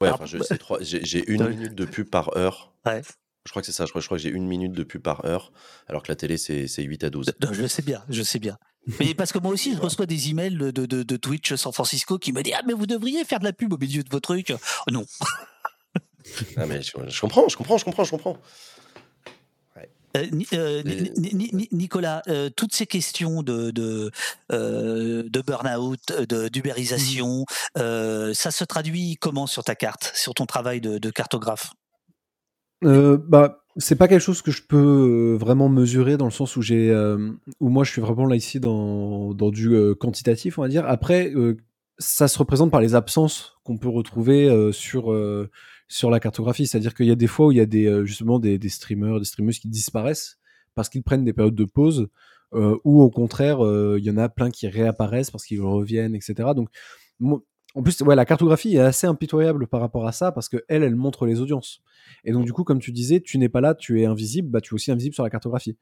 [0.00, 2.72] Ouais, enfin, je- c'est trois- j'ai, j'ai une minute de pub par heure.
[2.84, 3.02] Ouais.
[3.44, 3.86] Je crois que c'est ça.
[3.86, 5.52] Je crois, je crois que j'ai une minute de pub par heure,
[5.88, 7.32] alors que la télé c'est, c'est 8 à 12.
[7.40, 8.58] Non, Je sais bien, je sais bien.
[9.00, 12.18] Mais parce que moi aussi, je reçois des emails de, de, de Twitch San Francisco
[12.18, 14.20] qui me disent Ah, mais vous devriez faire de la pub au milieu de vos
[14.20, 14.52] trucs.
[14.90, 15.04] Non.
[16.56, 18.38] Ah mais je, je comprends, je comprends, je comprends, je comprends.
[20.16, 20.82] Euh, euh,
[21.72, 24.10] Nicolas, euh, toutes ces questions de, de,
[24.52, 27.44] euh, de burn-out, de- d'ubérisation,
[27.78, 31.72] euh, ça se traduit comment sur ta carte, sur ton travail de, de cartographe?
[32.84, 36.62] Euh, bah, c'est pas quelque chose que je peux vraiment mesurer dans le sens où
[36.62, 40.62] j'ai, euh, où moi je suis vraiment là ici dans, dans du euh, quantitatif, on
[40.62, 40.84] va dire.
[40.86, 41.56] Après, euh,
[41.98, 45.50] ça se représente par les absences qu'on peut retrouver euh, sur euh,
[45.92, 46.66] sur la cartographie.
[46.66, 48.68] C'est-à-dire qu'il y a des fois où il y a des euh, justement des, des
[48.70, 50.38] streamers, des streameuses qui disparaissent
[50.74, 52.08] parce qu'ils prennent des périodes de pause,
[52.54, 56.14] euh, ou au contraire, euh, il y en a plein qui réapparaissent parce qu'ils reviennent,
[56.14, 56.50] etc.
[56.56, 56.68] Donc,
[57.20, 57.42] moi-
[57.74, 60.82] en plus, ouais, la cartographie est assez impitoyable par rapport à ça parce que elle,
[60.82, 61.80] elle montre les audiences.
[62.24, 64.60] Et donc, du coup, comme tu disais, tu n'es pas là, tu es invisible, bah,
[64.60, 65.76] tu es aussi invisible sur la cartographie.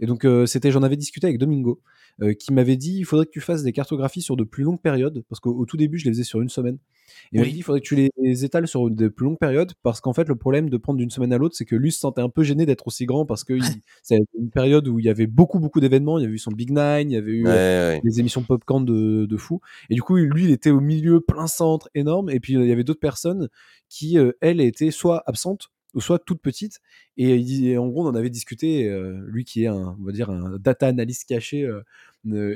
[0.00, 1.82] Et donc, euh, c'était, j'en avais discuté avec Domingo,
[2.22, 4.80] euh, qui m'avait dit, il faudrait que tu fasses des cartographies sur de plus longues
[4.80, 6.78] périodes, parce qu'au au tout début, je les faisais sur une semaine.
[7.32, 7.52] Et il Oui.
[7.52, 10.12] dit, il faudrait que tu les, les étales sur de plus longues périodes, parce qu'en
[10.12, 12.28] fait, le problème de prendre d'une semaine à l'autre, c'est que lui se sentait un
[12.28, 13.60] peu gêné d'être aussi grand, parce que il-
[14.02, 16.18] c'est une période où il y avait beaucoup, beaucoup d'événements.
[16.18, 18.00] Il y avait eu son Big Nine, il y avait eu Ouais, euh, ouais.
[18.04, 19.60] des émissions popcorn de, de fou.
[19.90, 22.30] Et du coup, lui, il était au milieu, plein centre, énorme.
[22.30, 23.48] Et puis, il y avait d'autres personnes
[23.88, 25.68] qui, euh, elles, étaient soit absentes,
[26.00, 26.80] soit toutes petites.
[27.16, 30.30] Et, en gros, on en avait discuté, euh, lui qui est un, on va dire,
[30.30, 31.82] un data analyst caché euh,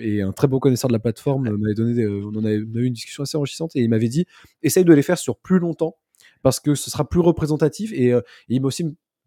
[0.02, 2.60] et un très bon connaisseur de la plateforme, m'avait donné, des- euh, on en avait,
[2.62, 4.26] on eu une discussion assez enrichissante et il m'avait dit,
[4.62, 5.96] essaye de les faire sur plus longtemps
[6.42, 7.92] parce que ce sera plus représentatif.
[7.92, 8.84] Et, et il m'a aussi,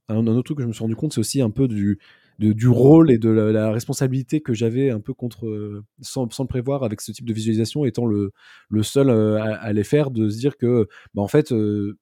[0.09, 1.99] un, un autre truc que je me suis rendu compte, c'est aussi un peu du,
[2.39, 6.43] de- du rôle et de la, la responsabilité que j'avais un peu contre, sans, sans
[6.43, 8.31] le prévoir avec ce type de visualisation, étant le,
[8.69, 11.97] le seul à, à les faire, de se dire que, bah, en fait, euh,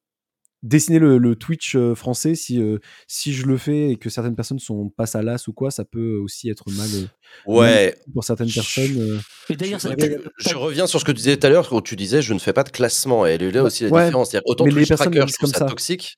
[0.62, 4.36] dessiner le, le Twitch euh, français, si, euh, si je le fais et que certaines
[4.36, 7.06] personnes sont passent à l'as ou quoi, ça peut aussi être mal, euh,
[7.48, 7.96] Ouais.
[8.14, 8.98] pour certaines personnes.
[9.00, 9.20] euh.
[9.50, 12.22] Et d'ailleurs, je reviens sur ce que tu disais tout à l'heure, où tu disais
[12.22, 13.26] je ne fais pas de classement.
[13.26, 14.36] Et elle est là aussi la ouais, différence.
[14.46, 15.66] Autant mais les Twitch personnes Tracker, je trouve ça ça.
[15.66, 16.18] toxique.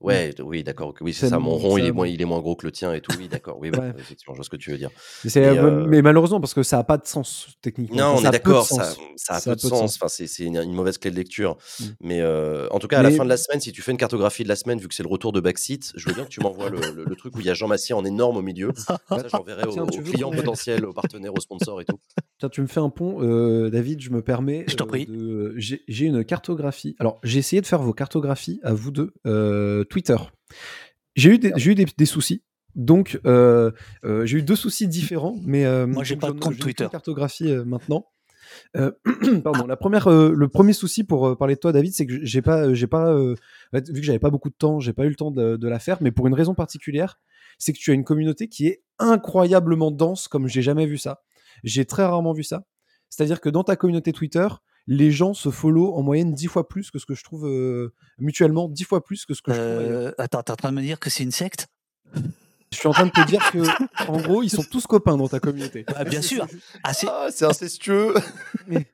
[0.00, 0.94] Ouais, oui, d'accord.
[1.00, 1.38] Oui, c'est ça.
[1.40, 3.10] Mon rond, il est, moins, il est moins gros que le tien et tout.
[3.18, 3.58] Oui, d'accord.
[3.60, 3.92] Oui, Ouais.
[3.98, 4.90] effectivement, je vois ce que tu veux dire.
[5.24, 7.96] Mais, euh, euh, mais malheureusement, parce que ça n'a pas de sens techniquement.
[7.96, 9.96] Non, Enfin, on est d'accord, ça, ça a Ça peu de sens.
[9.96, 11.56] Enfin, c'est une, une mauvaise clé de lecture.
[11.80, 11.84] Mm.
[12.00, 13.96] Mais euh, en tout cas, à la fin de la semaine, si tu fais une
[13.98, 16.28] cartographie de la semaine, vu que c'est le retour de Backseat, je veux bien que
[16.30, 18.42] tu m'envoies le, le- le truc où il y a Jean Massier en énorme au
[18.42, 18.70] milieu.
[18.76, 21.98] Ça, j'enverrai aux, aux clients potentiels, aux partenaires, aux sponsors et tout.
[22.38, 24.64] Tiens, tu me fais un pont, euh, David, je me permets.
[24.68, 25.08] Je t'en prie.
[25.56, 26.94] J'ai une cartographie.
[27.00, 29.12] Alors, j'ai essayé de faire vos cartographies à vous deux,
[29.88, 30.16] Twitter.
[31.16, 32.42] J'ai eu, des, j'ai eu des, des soucis.
[32.74, 33.72] Donc, euh,
[34.04, 36.84] euh, j'ai eu deux soucis différents, mais euh, Moi, j'ai pas je- de compte Twitter.
[36.84, 38.06] une cartographie euh, maintenant.
[39.44, 39.66] Pardon.
[39.66, 42.86] La première, le premier souci pour parler de toi, David, c'est que j'ai pas, j'ai
[42.86, 43.34] pas, vu
[44.00, 45.98] que j'avais pas beaucoup de temps, j'ai pas eu le temps de, de la faire,
[46.00, 47.18] mais pour une raison particulière,
[47.58, 51.20] c'est que tu as une communauté qui est incroyablement dense, comme j'ai jamais vu ça.
[51.64, 52.64] J'ai très rarement vu ça.
[53.10, 54.46] C'est-à-dire que dans ta communauté Twitter,
[54.90, 57.92] les gens se follow en moyenne 10 fois plus que ce que je trouve euh,
[58.18, 59.68] mutuellement, 10 fois plus que ce que je trouve.
[59.68, 61.68] Euh, attends, t'es en train de me dire que c'est une secte?
[62.70, 63.60] Je suis en train de te dire que,
[64.10, 65.84] en gros, ils sont tous copains dans ta communauté.
[65.94, 66.46] Ah, Bien sûr.
[66.82, 68.12] Ah, c'est- Ah, c'est incestueux.
[68.66, 68.86] Mais,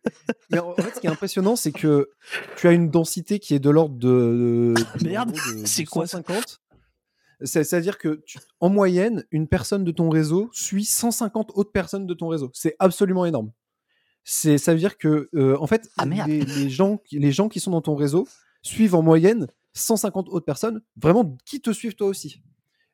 [0.51, 2.11] mais en fait, ce qui est impressionnant, c'est que
[2.57, 6.19] tu as une densité qui est de l'ordre de, de- Merde, c'est quoi ça?
[6.19, 6.61] 150.
[7.43, 12.07] C'est- C'est-à-dire que, tu- en moyenne, une personne de ton réseau suit 150 autres personnes
[12.07, 12.51] de ton réseau.
[12.55, 13.51] C'est absolument énorme.
[14.25, 17.49] C'est, ça veut dire que, euh, en fait, Ah, les, les gens, qui- les gens
[17.49, 18.27] qui sont dans ton réseau
[18.62, 22.41] suivent en moyenne 150 autres personnes, vraiment qui te suivent toi aussi?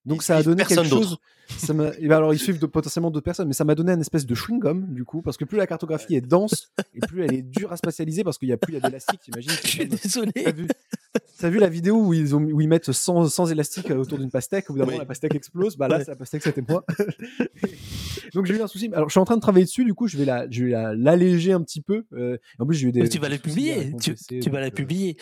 [0.06, 1.18] Donc ça a donné quelque chose.
[1.58, 4.00] Ça eh ben alors ils suivent de, potentiellement d'autres personnes, mais ça m'a donné une
[4.00, 7.22] espèce de chewing gum du coup, parce que plus la cartographie est dense et plus
[7.24, 9.20] elle est dure à spatialiser parce qu'il n'y a plus d'élastique.
[9.20, 10.32] T'imagines Je suis comme- désolé.
[10.32, 14.18] T'as vu, vu la vidéo où ils, ont, où ils mettent 100, 100 élastiques autour
[14.18, 14.92] d'une pastèque, au bout d'un Oui.
[14.92, 16.04] moment la pastèque explose, bah là Ouais.
[16.04, 16.84] c'est la pastèque c'était moi.
[18.34, 18.90] Donc j'ai eu un souci.
[18.92, 20.70] Alors je suis en train de travailler dessus, du coup je vais la, je vais
[20.70, 22.04] la- l'alléger un petit peu.
[22.12, 23.02] euh, en plus j'ai eu des.
[23.02, 23.92] Mais tu vas la publier.
[24.00, 25.16] Tu, vas la euh, publier.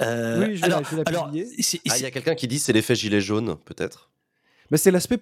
[0.00, 1.46] Euh, Oui, je vais la- alors, je vais la alors, publier.
[1.88, 4.10] Ah, il y a quelqu'un qui dit c'est l'effet gilet jaune, peut-être.
[4.70, 5.18] Mais c'est l'aspect.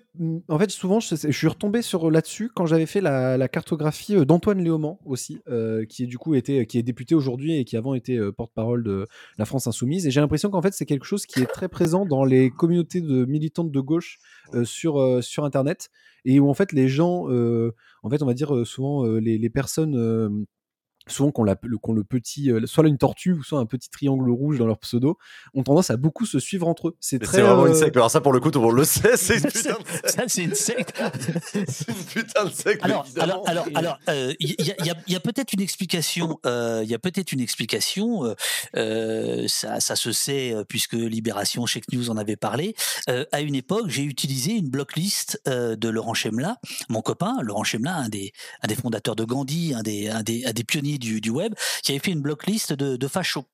[0.49, 4.15] En fait, souvent, je, je suis retombé sur là-dessus quand j'avais fait la, la cartographie
[4.15, 7.65] euh, d'Antoine Léaumont aussi, euh, qui est du coup été, qui est député aujourd'hui et
[7.65, 9.07] qui avant était euh, porte-parole de
[9.39, 10.07] la France Insoumise.
[10.07, 13.01] Et j'ai l'impression qu'en fait, c'est quelque chose qui est très présent dans les communautés
[13.01, 14.19] de militantes de gauche
[14.55, 15.91] euh, sur euh, sur Internet
[16.25, 20.47] et où en fait les gens, en fait, on va dire souvent les, les personnes.
[21.09, 23.91] Euh, souvent qu'on le, qu'on le petit, euh, soit une tortue ou soit un petit
[23.91, 25.19] triangle rouge dans leur pseudo,
[25.55, 26.97] ont tendance à beaucoup se suivre entre eux.
[27.01, 27.39] C'est Mais très.
[27.39, 27.97] C'est vraiment une euh, secte.
[27.97, 29.17] Alors ça, pour le coup, tout le monde le sait.
[29.17, 30.07] C'est une Ça, putain de secte.
[30.17, 31.03] ça, c'est une secte.
[31.69, 33.43] C'est une putain de secte, Alors, évidemment.
[33.45, 35.61] alors, alors, alors, euh, il y, a- il y a, il y a peut-être une
[35.61, 36.39] explication.
[36.47, 38.25] euh, Il y a peut-être une explication.
[38.25, 38.35] euh,
[38.77, 42.75] euh, ça, ça se sait euh, puisque Libération, Check News en avait parlé.
[43.09, 46.57] Euh, à une époque, j'ai utilisé une blocklist euh, de Laurent Chemla,
[46.89, 50.45] mon copain, Laurent Chemla, un des, un des fondateurs de Gandhi, un des, un des,
[50.47, 53.45] un des pionniers du, du web, qui avait fait une blocklist de, de fachos.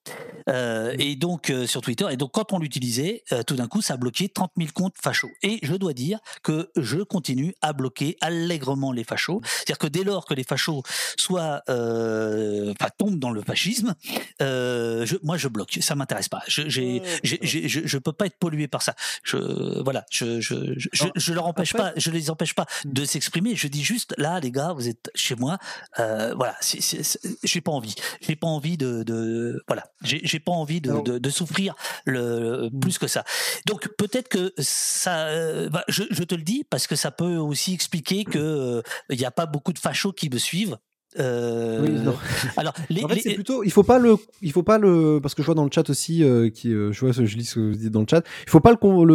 [0.48, 2.06] Euh, et donc euh, sur Twitter.
[2.10, 5.30] Et donc quand on l'utilisait, euh, tout d'un coup, ça bloquait 30 000 comptes fachos.
[5.42, 9.40] Et je dois dire que je continue à bloquer allègrement les fachos.
[9.44, 10.82] C'est-à-dire que dès lors que les fachos
[11.16, 13.94] soient, enfin, tombent dans le fascisme,
[14.40, 15.78] je, moi je bloque.
[15.80, 16.42] Ça m'intéresse pas.
[16.48, 18.94] Je, j'ai, j'ai, j'ai- je, je peux pas être pollué par ça.
[19.22, 23.56] Je, voilà, je, je, je, je, leur empêche pas, je les empêche pas de s'exprimer.
[23.56, 25.58] Je dis juste, là, les gars, vous êtes chez moi.
[25.96, 27.94] Voilà, c'est, c'est, c'est- j'ai pas envie.
[28.20, 32.98] J'ai pas envie de, de voilà, j'ai, pas envie de, de, de souffrir le, plus
[32.98, 33.24] que ça.
[33.66, 37.36] Donc peut-être que ça, euh, bah, je, je te le dis parce que ça peut
[37.36, 40.78] aussi expliquer que euh, il n'y a pas beaucoup de fachos qui me suivent.
[41.18, 42.14] Euh, Oui, non.
[42.56, 45.20] alors, les, En fait, les- c'est plutôt, il faut pas le, il faut pas le,
[45.22, 47.44] parce que je vois dans le chat aussi, euh, qui, euh, je vois, je lis
[47.44, 48.74] ce que vous dites dans le chat, il faut pas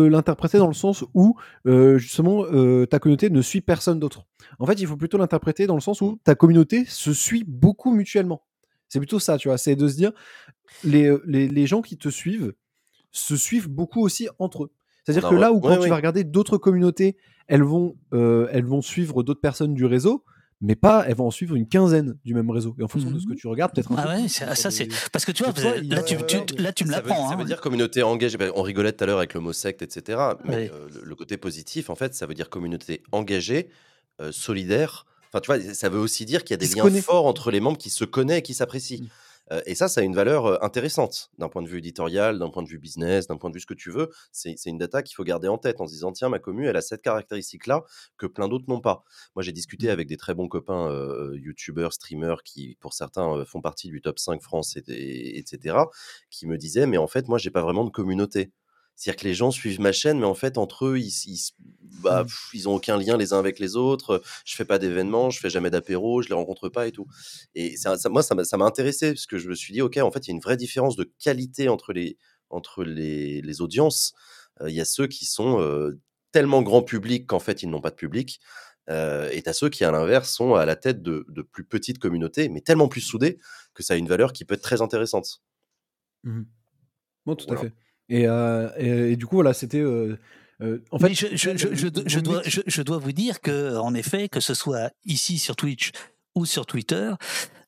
[0.09, 1.35] l'interpréter dans le sens où,
[1.67, 4.25] euh, justement, euh, ta communauté ne suit personne d'autre.
[4.59, 7.91] En fait, il faut plutôt l'interpréter dans le sens où ta communauté se suit beaucoup
[7.93, 8.43] mutuellement.
[8.87, 10.11] C'est plutôt ça, tu vois, c'est de se dire,
[10.83, 12.53] les, les, les gens qui te suivent
[13.11, 14.71] se suivent beaucoup aussi entre eux.
[15.03, 15.89] C'est-à-dire On que a- là où ouais, quand tu ouais.
[15.89, 20.23] vas regarder d'autres communautés, elles vont, euh, elles vont suivre d'autres personnes du réseau,
[20.61, 22.75] mais pas, elles vont en suivre une quinzaine du même réseau.
[22.79, 24.87] Et en fonction de ce que tu regardes, peut-être un Ah ouais, c'est- ça, c'est-
[24.87, 26.15] des- parce que tu vois, toi, y là, a- tu,
[26.57, 27.29] là, tu me Ça veut- l'apprends.
[27.29, 27.45] Ça veut hein.
[27.45, 28.37] dire communauté engagée.
[28.37, 30.19] Ben, On rigolait tout à l'heure avec le mot secte, etc.
[30.45, 30.71] Mais Ouais.
[30.73, 33.69] euh, le, le côté positif, en fait, ça veut dire communauté engagée,
[34.21, 35.05] euh, solidaire.
[35.31, 37.01] Enfin, tu vois, ça veut aussi dire qu'il y a des liens connaît.
[37.01, 39.03] forts entre les membres qui se connaissent et qui s'apprécient.
[39.03, 39.07] Mm.
[39.65, 42.67] Et ça, ça a une valeur intéressante d'un point de vue éditorial, d'un point de
[42.67, 44.09] vue business, d'un point de vue ce que tu veux.
[44.31, 46.77] C'est une data qu'il faut garder en tête en se disant tiens, ma commu, elle
[46.77, 47.83] a cette caractéristique-là
[48.17, 49.03] que plein d'autres n'ont pas.
[49.35, 49.89] Moi, j'ai discuté Mm.
[49.89, 54.01] avec des très bons copains euh, youtubeurs, streamers qui, pour certains, euh, font partie du
[54.01, 55.89] top 5 France, et, et- etc.,
[56.29, 58.51] qui me disaient mais en fait, moi, j'ai pas vraiment de communauté.
[58.99, 61.39] C'est-à-dire que les gens suivent ma chaîne, mais en fait, entre eux, ils, ils,
[62.03, 62.25] bah, Mm.
[62.25, 64.21] pff, ils ont aucun lien les uns avec les autres.
[64.43, 67.07] Je fais pas d'événements, je fais jamais d'apéro, je les rencontre pas et tout.
[67.55, 70.11] Et ça, ça- moi, ça m'a intéressé parce que je me suis dit, ok, en
[70.11, 72.17] fait, il y a une vraie différence de qualité entre les,
[72.49, 74.13] entre les, les audiences.
[74.59, 75.97] Euh, Il y a ceux qui sont euh,
[76.33, 78.41] tellement grand public qu'en fait, ils n'ont pas de public.
[78.89, 81.99] Euh, et as ceux qui, à l'inverse, sont à la tête de, de plus petites
[81.99, 83.39] communautés, mais tellement plus soudées
[83.73, 85.41] que ça a une valeur qui peut être très intéressante.
[86.23, 86.45] Mhm.
[87.25, 87.61] Bon, tout Voilà.
[87.61, 87.73] à fait.
[88.09, 89.79] Et, euh, et, et du coup, voilà, c'était.
[89.79, 90.17] euh,
[90.61, 92.97] euh, en fait, je, je, je, je, vous je me dois, dites- je, je dois
[92.97, 95.91] vous dire que, en effet, que ce soit ici sur Twitch
[96.35, 97.11] ou sur Twitter,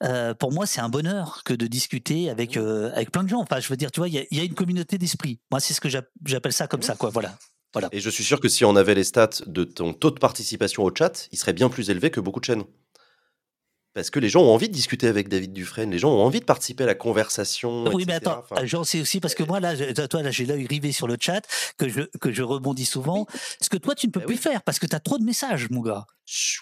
[0.03, 3.39] euh, pour moi, c'est un bonheur que de discuter avec, euh, avec plein de gens.
[3.39, 5.39] Enfin, je veux dire, tu vois, il y a, il y a une communauté d'esprit.
[5.51, 7.09] Moi, c'est ce que j'app- j'appelle ça comme ça, quoi.
[7.73, 7.87] Voilà.
[7.93, 10.83] Et je suis sûr que si on avait les stats de ton taux de participation
[10.83, 12.63] au chat, il serait bien plus élevé que beaucoup de chaînes.
[13.93, 16.39] Parce que les gens ont envie de discuter avec David Dufresne, les gens ont envie
[16.39, 17.85] de participer à la conversation.
[17.93, 19.75] Oui, mais attends, Enfin, j'en sais aussi parce que moi là,
[20.07, 21.41] toi là, j'ai l'œil rivé sur le chat
[21.77, 23.27] que je que je rebondis souvent.
[23.59, 24.41] Ce que toi tu ne peux Bah plus oui.
[24.41, 26.05] faire parce que tu as trop de messages, mon gars.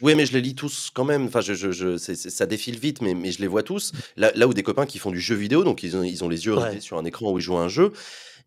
[0.01, 1.25] Ouais, mais je les lis tous quand même.
[1.27, 3.91] Enfin, je, je, ça défile vite, mais, mais je les vois tous.
[4.17, 6.29] Là, là où des copains qui font du jeu vidéo, donc ils ont, ils ont
[6.29, 6.69] les yeux Ouais.
[6.69, 7.91] rivés sur un écran où ils jouent à un jeu,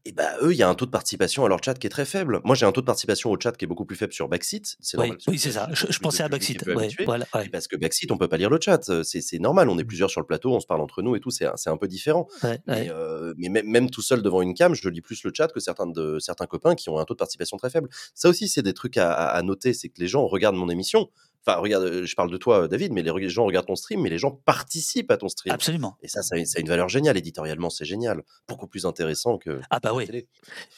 [0.05, 1.91] et bah eux, il y a un taux de participation à leur chat qui est
[1.91, 2.41] très faible.
[2.45, 4.77] Moi, j'ai un taux de participation au chat qui est beaucoup plus faible sur Backseat.
[4.81, 5.19] C'est Oui, normal.
[5.29, 5.69] oui, c'est ça.
[5.73, 6.67] Je, pensais à Backseat.
[6.67, 7.25] Ouais, voilà.
[7.35, 8.89] ouais, parce que Backseat, on peut pas lire le chat.
[8.89, 9.69] euh, C'est normal.
[9.69, 11.31] On est plusieurs sur le plateau, on se parle entre nous et tout.
[11.31, 12.27] C'est un- peu différent.
[12.43, 15.31] ouais, Mais, euh, mais même, même tout seul devant une cam, je lis plus le
[15.35, 17.89] chat que certains, de, certains copains qui ont un taux de participation très faible.
[18.15, 21.09] Ça aussi, c'est des trucs à noter, c'est que les gens regardent mon émission.
[21.47, 24.01] Enfin, regarde, euh, je parle de toi, euh, David, mais les gens regardent ton stream,
[24.03, 25.53] mais les gens participent à ton stream.
[25.53, 25.97] Absolument.
[26.01, 27.17] Et ça, ça a, une- ça a une valeur géniale.
[27.17, 28.23] Éditorialement, c'est génial.
[28.49, 30.07] Beaucoup plus intéressant que Ah bah oui.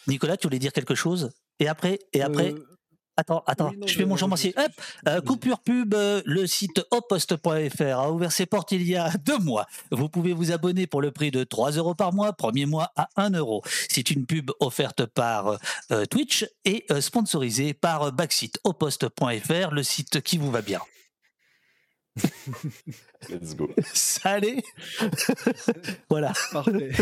[0.06, 1.30] Nicolas, tu voulais dire quelque chose?
[1.60, 2.64] Et après, et après, Euh,
[3.16, 4.24] attends, attends, oui, non, je fais mon je-
[4.56, 4.72] Hop,
[5.08, 9.38] euh, coupure pub, euh, le site oppost.fr a ouvert ses portes il y a deux
[9.38, 9.66] mois.
[9.90, 13.08] Vous pouvez vous abonner pour le prix de 3 euros par mois, premier mois à
[13.16, 13.62] 1 euro.
[13.88, 15.58] C'est une pub offerte par
[15.90, 20.80] euh, Twitch et euh, sponsorisée par Backseat, oppost.fr, le site qui vous va bien.
[23.28, 23.68] Let's go.
[24.22, 24.62] Allait?
[26.08, 26.32] Voilà.
[26.52, 26.92] Parfait.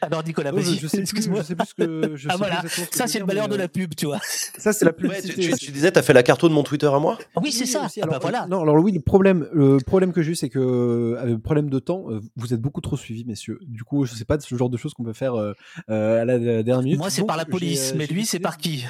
[0.02, 1.40] Alors Nicolas, je, vas-y, je sais plus, excuse-moi.
[1.40, 2.16] je sais plus ce que.
[2.16, 4.18] je Ah sais voilà, ça c'est le malheur mais, de euh, la pub, tu vois.
[4.58, 5.58] Ça, c'est la Ouais, tu, publicité.
[5.58, 7.86] tu- tu disais, t'as fait la carto de mon Twitter à moi Oui, c'est ça.
[7.86, 8.00] aussi.
[8.00, 8.46] Ah bah Alors, voilà.
[8.46, 11.40] Non, alors oui, le problème, le problème que j'ai eu, c'est que euh, avec le
[11.40, 13.58] problème de temps, euh, vous êtes beaucoup trop suivis, messieurs.
[13.66, 15.52] Du coup, je sais pas de ce genre de choses qu'on peut faire euh,
[15.90, 16.98] euh, à la, dernière minute.
[16.98, 18.84] Moi c'est par la police, euh, mais lui c'est par qui?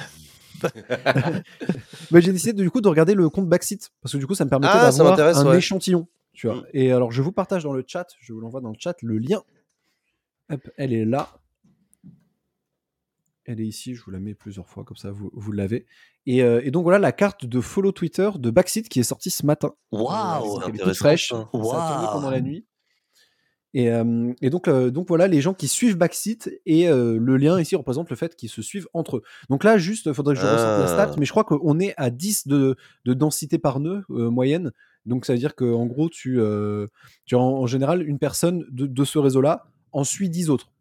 [2.11, 4.35] Bah, j'ai décidé de, du coup de regarder le compte Backseat parce que du coup,
[4.35, 5.57] ça me permettait Ah, d'avoir un ouais.
[5.57, 6.07] échantillon.
[6.33, 6.57] Tu vois.
[6.57, 6.63] Mm.
[6.73, 9.17] Et alors, je vous partage dans le chat, je vous l'envoie dans le chat le
[9.17, 9.41] lien.
[10.51, 11.29] Hop, elle est là.
[13.45, 15.85] Elle est ici, je vous la mets plusieurs fois, comme ça vous, vous l'avez.
[16.27, 19.31] Et, euh, et donc voilà la carte de follow Twitter de Backseat qui est sortie
[19.31, 19.73] ce matin.
[19.91, 21.29] Waouh c'est Elle est toute intéressant, fraîche.
[21.29, 21.35] ça.
[21.35, 21.67] Ça a tourné
[22.05, 22.11] Waouh.
[22.13, 22.65] pendant la nuit.
[23.73, 27.37] Et, euh, et donc, euh, donc voilà, les gens qui suivent Backseat et euh, le
[27.37, 29.21] lien ici représente le fait qu'ils se suivent entre eux.
[29.49, 31.15] Donc là, juste, il faudrait que je ressorte la stat, Ah.
[31.17, 34.71] mais je crois qu'on est à 10 de, de densité par nœud euh, moyenne.
[35.05, 36.87] Donc ça veut dire qu'en gros, tu, euh,
[37.25, 40.71] tu as en, en général une personne de, de ce réseau-là en suit 10 autres.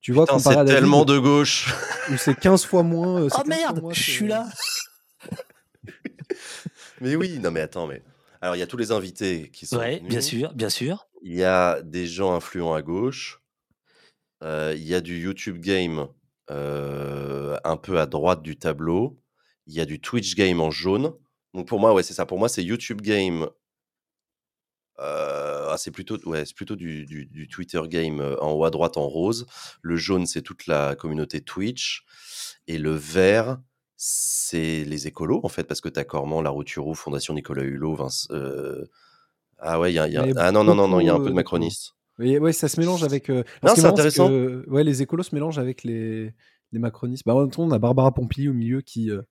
[0.00, 1.72] Tu vois, Putain, comparé à David, tellement de gauche.
[2.10, 3.22] où c'est 15 fois moins.
[3.22, 4.46] euh, Oh 15 fois merde, moins je suis là.
[7.00, 8.02] mais oui, non mais attends, mais...
[8.40, 10.10] Alors, il y a tous les invités qui sont Ouais, venus.
[10.10, 11.06] bien sûr, bien sûr.
[11.22, 13.40] Il y a des gens influents à gauche.
[14.42, 16.08] Euh, il y a du YouTube Game
[16.50, 19.18] euh, un peu à droite du tableau.
[19.66, 21.14] Il y a du Twitch Game en jaune.
[21.54, 22.26] Donc pour moi, ouais, c'est ça.
[22.26, 23.48] Pour moi, c'est YouTube Game.
[25.00, 28.64] euh, ah, c'est plutôt, ouais, c'est plutôt du, du- du Twitter Game euh, en haut
[28.64, 29.46] à droite en rose.
[29.82, 32.04] Le jaune, c'est toute la communauté Twitch.
[32.66, 33.58] Et le vert,
[33.96, 37.94] c'est les écolos, en fait, parce que tu as Cormand, La Routurou, Fondation Nicolas Hulot,
[37.94, 38.28] Vince.
[38.30, 38.84] euh,
[39.58, 41.18] Ah ouais, il y a, y Ah non, non, non, non, il y a un
[41.18, 41.92] peu de euh, macronistes.
[42.18, 43.28] Oui, ouais, ça se mélange avec.
[43.30, 44.28] euh, Non, c'est intéressant.
[44.28, 46.32] que, ouais, les écolos se mélangent avec les,
[46.72, 47.24] les macronistes.
[47.26, 49.10] Bah, en même temps, on a Barbara Pompili au milieu qui.
[49.10, 49.22] euh,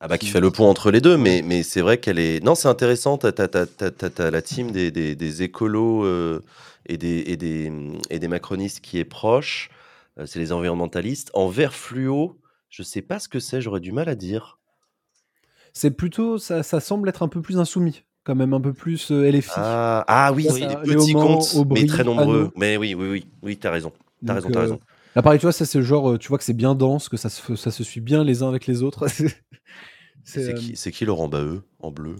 [0.00, 2.42] Ah bah qui fait le pont entre les deux, mais, mais c'est vrai qu'elle est...
[2.44, 6.04] Non, c'est intéressant, t'as, t'as- t'as- t'as- t'as- t'as la team des, des, des écolos
[6.04, 6.40] euh,
[6.86, 7.72] et, des, et, des,
[8.08, 9.70] et des macronistes qui est proche,
[10.18, 11.30] Euh, c'est les environnementalistes.
[11.34, 12.38] En vert fluo,
[12.70, 14.58] je sais pas ce que c'est, j'aurais du mal à dire.
[15.72, 16.38] C'est plutôt.
[16.38, 19.60] Ça, ça semble être un peu plus insoumis, quand même, un peu plus euh, LFI.
[19.60, 20.60] Ah, ah oui, Oui.
[20.60, 22.50] c'est des Ça, petits Léaumont, comptes, Aubry, mais très nombreux.
[22.56, 23.92] Mais oui, oui, oui, oui, t'as raison.
[24.24, 24.80] T'as Donc, raison, t'as euh, raison.
[25.18, 27.08] Là, pareil, tu vois, ça, c'est le genre, euh, tu vois que c'est bien dense,
[27.08, 29.08] que ça se, ça se suit bien les uns avec les autres.
[30.24, 32.14] C'est- C'est, qui, Laurent Baheux, en bleu?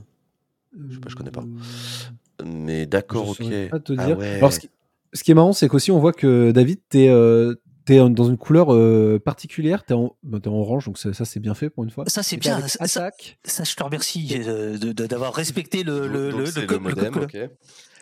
[0.76, 1.42] Euh, sais pas, je connais pas.
[1.42, 3.70] euh, Mais d'accord, Je ok.
[3.70, 4.18] pas te Ah dire.
[4.18, 4.38] ouais.
[4.38, 4.70] Alors, ce qui,
[5.12, 7.54] ce qui est marrant, c'est qu'aussi, on voit que David, t'es euh,
[7.90, 9.84] en- dans une couleur euh, particulière.
[9.84, 12.02] T'es en, bah, t'es en orange, donc ça, c'est bien fait pour une fois.
[12.08, 12.66] Ça c'est bien.
[12.66, 17.36] Ça, ça- je te remercie euh, d'avoir respecté le, le, Donc, le, le modem, ok.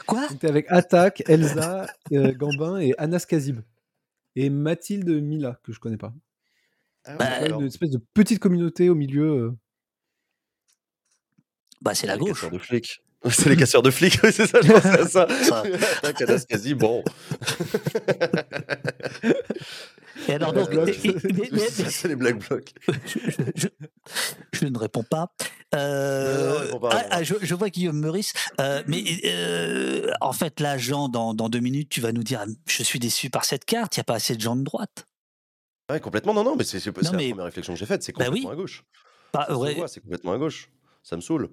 [0.07, 0.27] Quoi?
[0.29, 3.61] Donc, T'es avec Attaque, Elsa, euh, Gambin et Anas Kazib.
[4.37, 6.13] Et Mathilde Mila, que je connais pas.
[7.05, 7.61] Ah Bah, d'accord.
[7.61, 9.25] une espèce de petite communauté au milieu.
[9.25, 9.53] euh.
[11.83, 12.33] Bah c'est la Les gauche.
[12.41, 13.03] casseurs de flics.
[13.31, 15.27] C'est les casseurs de flics, oui, c'est ça, je pensais à ça.
[15.43, 15.63] Ça.
[16.05, 17.03] À Daskasi, bon.
[20.29, 22.73] Et alors donc, et- et- mais- mais- ça, c'est les Black Blocs.
[23.07, 23.69] je, je- je-
[24.53, 25.33] je ne réponds pas.
[25.75, 28.33] Euh, Non, non, ah, ah, je, vois Guillaume Meurice.
[28.61, 32.45] Euh, mais euh, en fait, là, Jean, dans, dans deux minutes, tu vas nous dire
[32.67, 35.07] Je suis déçu par cette carte, il n'y a pas assez de gens de droite.
[35.91, 38.03] Ouais, complètement, non, non, mais c'est c'est- c'est Non, la première réflexion que j'ai faite,
[38.03, 38.55] c'est Bah complètement oui.
[38.55, 38.85] à gauche.
[39.51, 39.75] Vrai.
[39.75, 40.71] voit, c'est complètement à gauche.
[41.03, 41.51] Ça me saoule.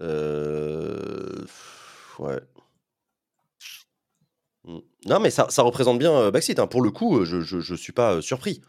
[0.00, 1.44] Euh,
[2.18, 2.38] Ouais.
[4.64, 4.78] Mm.
[5.06, 6.58] Non, mais ça, représente bien euh, Backseat.
[6.58, 6.66] hein.
[6.66, 8.60] Pour le coup, euh, je, je suis pas euh, surpris.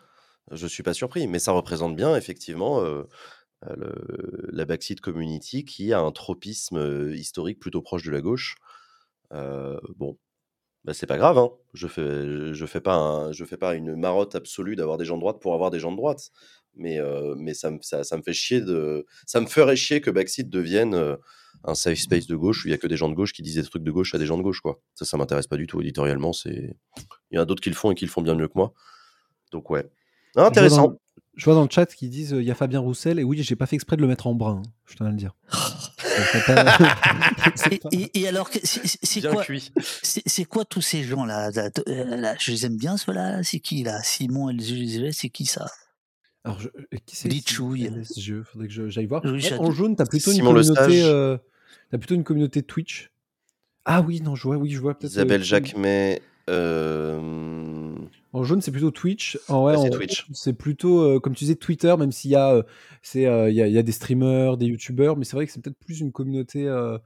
[0.52, 2.84] Je suis pas surpris, mais ça représente bien, effectivement,
[3.62, 8.58] la Backseat Community, qui a un tropisme historique plutôt proche de la gauche.
[9.32, 10.18] Bon,
[10.84, 11.50] bah, c'est pas grave, hein.
[11.74, 15.54] Je fais, fais pas, fais pas une marotte absolue d'avoir des gens de droite pour
[15.54, 16.30] avoir des gens de droite.
[16.76, 17.00] Mais,
[17.54, 17.80] ça, me,
[18.22, 18.62] fait chier
[19.26, 21.18] ça me ferait chier que Backseat devienne
[21.66, 23.42] un safe space de gauche où il y a que des gens de gauche qui
[23.42, 24.80] disent des trucs de gauche à des gens de gauche, quoi.
[24.96, 26.34] Ça, ça m'intéresse pas du tout éditorialement.
[26.34, 26.76] C'est,
[27.32, 28.54] il y en a d'autres qui le font et qui le font bien mieux que
[28.56, 28.74] moi.
[29.52, 29.90] Donc ouais,
[30.36, 30.88] Je vois, intéressant.
[30.90, 31.00] dans,
[31.36, 33.42] je vois dans le chat qu'ils disent euh, il y a Fabien Roussel, et oui,
[33.44, 35.36] j'ai pas fait exprès de le mettre en brun, hein, je tiens à le dire.
[36.46, 36.76] Pas-
[37.72, 39.44] Et, pas- et- et alors, c'est quoi,
[40.04, 41.50] c'est quoi tous ces gens-là?
[41.52, 43.42] Là, euh, là, Je les aime bien, ceux-là?
[43.44, 44.02] C'est qui, là?
[44.04, 45.66] Simon et les c'est qui ça?
[46.44, 47.86] Alors, je- euh, qui c'est Litchouille.
[47.88, 49.22] LSG Faudrait que j'aille voir.
[49.26, 51.04] Oui, en jaune, t'as plutôt une Simon Le communauté.
[51.04, 51.38] Euh,
[51.92, 53.12] t'as plutôt une communauté Twitch?
[53.86, 55.12] Ah oui, non, je vois, oui, je vois peut-être.
[55.12, 56.22] euh, Isabelle qui- Jacquemet.
[56.50, 57.96] euh,
[58.34, 59.38] En jaune, c'est plutôt Twitch.
[59.48, 59.90] En, ouais, Ouais,
[60.34, 62.64] c'est plutôt, euh, comme tu disais, Twitter, même s'il y, a, euh,
[63.18, 65.52] euh, il y, a, il y a des streamers, des youtubeurs, mais c'est vrai que
[65.52, 66.68] c'est peut-être plus une communauté.
[66.68, 66.98] euh,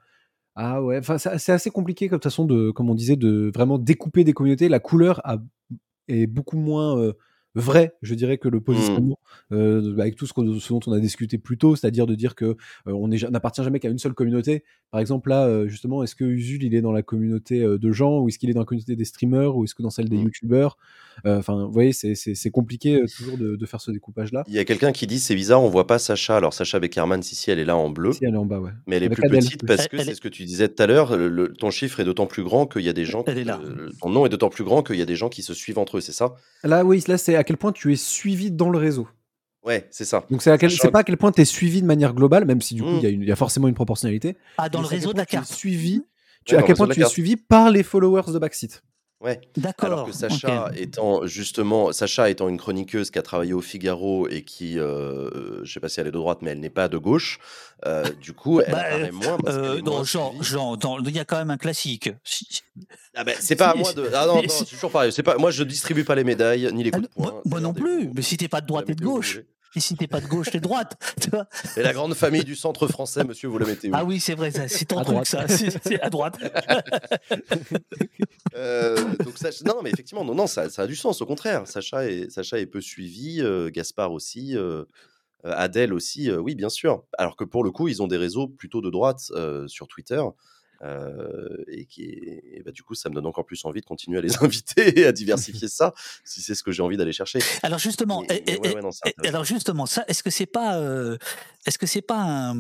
[0.56, 4.24] Ah ouais, enfin, c'est assez compliqué, comme façon, de, comme on disait, de vraiment découper
[4.24, 4.70] des communautés.
[4.70, 5.38] La couleur a-
[6.08, 6.98] est beaucoup moins
[7.60, 9.19] vraie, je dirais, que le positionnement,
[9.52, 10.34] euh, avec tout ce,
[10.69, 12.56] dont on a discuté plus tôt, c'est-à-dire de dire que euh,
[12.88, 14.64] on n'appartient jamais qu'à une seule communauté.
[14.92, 17.92] Par exemple, là, euh, justement, est-ce que Usul, il est dans la communauté euh, de
[17.92, 20.08] gens, ou est-ce qu'il est dans la communauté des streamers, ou est-ce que dans celle
[20.10, 20.24] des Mm.
[20.24, 20.77] youtubeurs?
[21.26, 22.16] Euh, Enfin, vous voyez, c'est-
[22.52, 24.44] compliqué euh, toujours de, de faire ce découpage-là.
[24.48, 26.38] Il y a quelqu'un qui dit c'est bizarre, on voit pas Sacha.
[26.38, 28.60] Alors Sacha Beckerman, si si elle est là en bleu, Si elle est en bas,
[28.60, 28.72] ouais.
[28.88, 29.40] mais elle est Avec plus Adèle.
[29.44, 31.18] petite parce que Elle- c'est est- ce que tu disais tout à l'heure.
[31.60, 33.24] ton chiffre est d'autant plus grand qu'il y a des gens.
[33.27, 33.60] Elle est là.
[33.66, 35.80] euh, ton nom est d'autant plus grand qu'il y a des gens qui se suivent
[35.80, 36.02] entre eux.
[36.02, 36.36] C'est ça?
[36.64, 39.08] Là, oui, là, c'est à quel point tu es suivi dans le réseau.
[39.66, 40.24] Ouais, c'est ça.
[40.30, 42.74] Donc, c'est quel- pas à quel point tu es suivi de manière globale, même si
[42.76, 43.24] du coup, il Mm.
[43.24, 44.38] y, a y forcément une proportionnalité.
[44.58, 45.51] Ah, dans le réseau de la tu es carte.
[45.51, 46.03] Suivi,
[46.45, 47.11] tu, Ouais, à quel point tu es carte.
[47.11, 48.82] suivi par les followers de Backseat.
[49.20, 49.42] Ouais.
[49.58, 49.86] D'accord.
[49.88, 54.44] Alors que Sacha étant justement, Sacha étant une chroniqueuse qui a travaillé au Figaro et
[54.44, 56.98] qui, euh, je sais pas si elle est de droite, mais elle n'est pas de
[57.00, 57.40] gauche.
[57.88, 59.38] euh, du coup, elle Bah, apparaît moins.
[59.44, 60.04] Parce Euh, non, moins
[61.10, 62.12] il y a quand même un classique.
[62.24, 62.62] Si-
[63.16, 64.08] Ah ben, c'est pas à moi de.
[64.14, 65.12] Ah non, non, c'est toujours pareil.
[65.12, 65.38] C'est pas.
[65.38, 67.34] Moi, je distribue pas les médailles ni les Ah coups de non, poing.
[67.34, 68.12] moi, moi non plus.
[68.14, 69.40] Mais si t'es pas de droite et de gauche.
[69.76, 70.94] Et si t'es pas de gauche, t'es de droite.
[71.22, 73.92] tu vois Et la grande famille du centre français, monsieur, vous la mettez où?
[73.94, 75.28] Ah oui, c'est vrai, c'est ton À truc, droite.
[75.28, 75.46] ça.
[75.48, 76.38] C'est à droite.
[78.56, 81.22] Euh, donc Sacha- non, mais effectivement, non, non, ça, ça a du sens.
[81.22, 84.84] Au contraire, Sacha est, Sacha est peu suivi, euh, Gaspard aussi, euh,
[85.44, 87.04] Adèle aussi, euh, oui, bien sûr.
[87.20, 90.22] Alors que pour le coup, ils ont des réseaux plutôt de droite euh, sur Twitter.
[90.82, 94.18] Euh, et qui et bah, du coup ça me donne encore plus envie de continuer
[94.20, 97.40] à les inviter et à diversifier ça si c'est ce que j'ai envie d'aller chercher
[97.64, 98.90] Alors justement, Mais- mais ouais, ouais, non,
[99.26, 101.18] alors justement, ça, est-ce que c'est pas, euh,
[101.66, 102.56] est-ce que c'est pas un,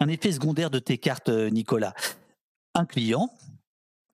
[0.00, 1.94] un effet secondaire de tes cartes, Nicolas?
[2.74, 3.30] Un client,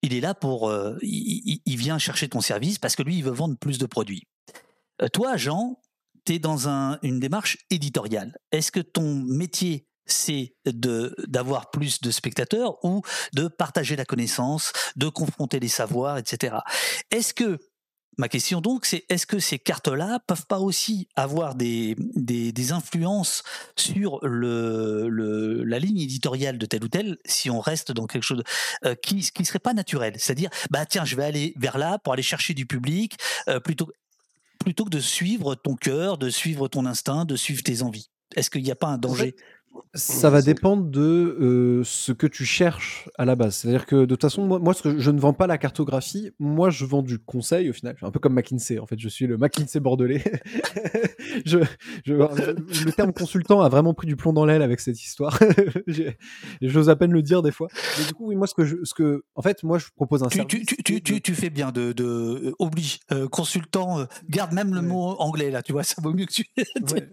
[0.03, 3.31] il est là pour, euh, il, vient chercher ton service parce que lui, il veut
[3.33, 4.29] vendre plus de produits.
[5.13, 5.81] Toi, Jean,
[6.27, 8.37] tu es dans un- une démarche éditoriale.
[8.53, 14.73] Est-ce que ton métier c'est de d'avoir plus de spectateurs ou de partager la connaissance,
[14.97, 16.57] de confronter les savoirs, etc.
[17.11, 17.59] Est-ce que
[18.21, 22.73] Ma question donc, c'est est-ce que ces cartes-là peuvent pas aussi avoir des, des, des
[22.73, 23.43] influences
[23.79, 28.25] sur le, le, la ligne éditoriale de tel ou tel, si on reste dans quelque
[28.25, 28.43] chose
[28.85, 30.15] euh, qui ne serait pas naturel?
[30.19, 33.17] C'est-à-dire, bah tiens, je vais aller vers là pour aller chercher du public,
[33.49, 33.91] euh, plutôt,
[34.59, 38.11] plutôt que de suivre ton cœur, de suivre ton instinct, de suivre tes envies.
[38.37, 39.35] Est-ce qu'il n'y a pas un danger?
[39.95, 43.57] Ça va dépendre de euh, ce que tu cherches à la base.
[43.57, 46.31] C'est-à-dire que de toute façon, moi, moi ce que je, ne vends pas la cartographie.
[46.39, 47.95] Moi, je vends du conseil au final.
[47.95, 48.79] Je suis un peu comme McKinsey.
[48.79, 50.23] En fait, je suis le McKinsey bordelais.
[51.45, 51.59] je,
[52.05, 52.15] je-
[52.73, 55.39] je- le terme consultant a vraiment pris du plomb dans l'aile avec cette histoire.
[56.63, 57.69] J'ose à peine le dire des fois.
[57.99, 60.23] Mais du coup, oui, moi, ce que, je, ce que, en fait, moi, je propose
[60.23, 60.67] un tu, service.
[60.67, 64.81] tu, tu, de- tu, fais bien de, de euh, oblige euh, consultant garde même le
[64.81, 64.87] Ouais.
[64.87, 66.45] mot anglais là tu vois ça vaut mieux que tu
[66.93, 67.09] Ouais.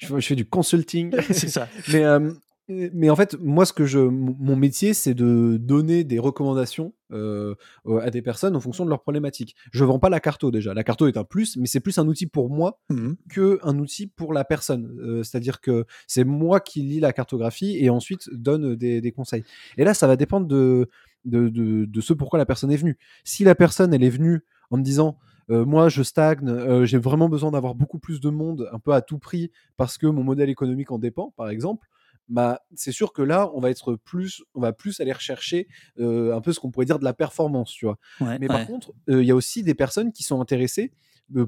[0.00, 1.12] je, je fais du consulting.
[1.44, 2.30] C'est ça mais, euh,
[2.68, 7.54] mais en fait, moi, ce que je, mon métier, c'est de donner des recommandations euh,
[8.00, 9.54] à des personnes en fonction de leurs problématiques.
[9.70, 10.72] Je vends pas la carto déjà.
[10.72, 13.16] La carto est un plus, mais c'est plus un outil pour moi Mhm.
[13.28, 14.96] que un outil pour la personne.
[15.00, 19.44] Euh, C'est-à-dire que c'est moi qui lis la cartographie et ensuite donne des, des conseils.
[19.76, 20.88] Et là, ça va dépendre de,
[21.26, 22.96] de, de, de ce pourquoi la personne est venue.
[23.24, 24.40] Si la personne, elle est venue
[24.70, 25.18] en me disant
[25.50, 28.92] euh, moi je stagne, euh, j'ai vraiment besoin d'avoir beaucoup plus de monde un peu
[28.92, 31.88] à tout prix parce que mon modèle économique en dépend, par exemple.
[32.28, 35.68] Bah, c'est sûr que là, on va être plus, on va plus aller rechercher
[36.00, 37.98] euh, un peu ce qu'on pourrait dire de la performance, tu vois.
[38.18, 38.56] Ouais, Mais ouais.
[38.56, 40.90] par contre, il y a aussi des personnes qui sont intéressées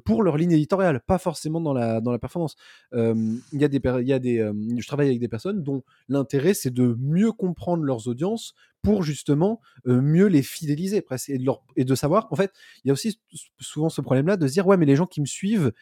[0.05, 2.57] pour leur ligne éditoriale, pas forcément dans la, dans la performance.
[2.93, 6.71] Il y a des, y a des, je travaille avec des personnes dont l'intérêt c'est
[6.73, 11.85] de mieux comprendre leurs audiences pour justement mieux les fidéliser presque et de, leur, et
[11.85, 12.29] de savoir.
[12.31, 12.53] En fait,
[12.85, 13.21] il y a aussi
[13.61, 15.73] souvent ce problème-là de se dire ouais mais les gens qui me suivent,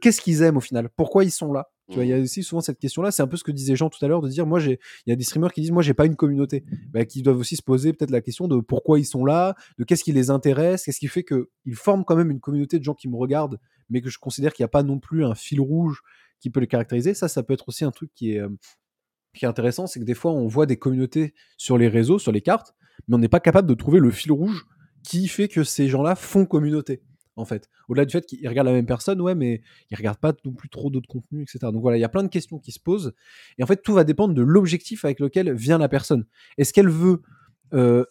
[0.00, 0.88] qu'est-ce qu'ils aiment au final?
[0.96, 1.70] Pourquoi ils sont là?
[1.88, 3.10] Tu vois, il y a aussi souvent cette question-là.
[3.10, 5.10] C'est un peu ce que disait Jean tout à l'heure de dire, moi, j'ai, il
[5.10, 7.56] y a des streamers qui disent, moi, j'ai pas une communauté, bah, qui doivent aussi
[7.56, 10.84] se poser peut-être la question de pourquoi ils sont là, de qu'est-ce qui les intéresse,
[10.84, 13.60] qu'est-ce qui fait que ils forment quand même une communauté de gens qui me regardent,
[13.90, 16.00] mais que je considère qu'il n'y a pas non plus un fil rouge
[16.40, 17.12] qui peut les caractériser.
[17.12, 18.48] Ça, ça peut être aussi un truc qui est, euh,
[19.34, 22.32] qui est intéressant, c'est que des fois, on voit des communautés sur les réseaux, sur
[22.32, 22.74] les cartes,
[23.08, 24.64] mais on n'est pas capable de trouver le fil rouge
[25.02, 27.02] qui fait que ces gens-là font communauté
[27.36, 27.68] en fait.
[27.88, 30.68] Au-delà du fait qu'ils regardent la même personne, ouais, mais ils regardent pas non plus
[30.68, 31.72] trop d'autres contenus, etc.
[31.72, 33.12] Donc voilà, il y a plein de questions qui se posent.
[33.58, 36.26] Et en fait, tout va dépendre de l'objectif avec lequel vient la personne.
[36.58, 37.22] Est-ce qu'elle veut.
[37.72, 38.04] Euh,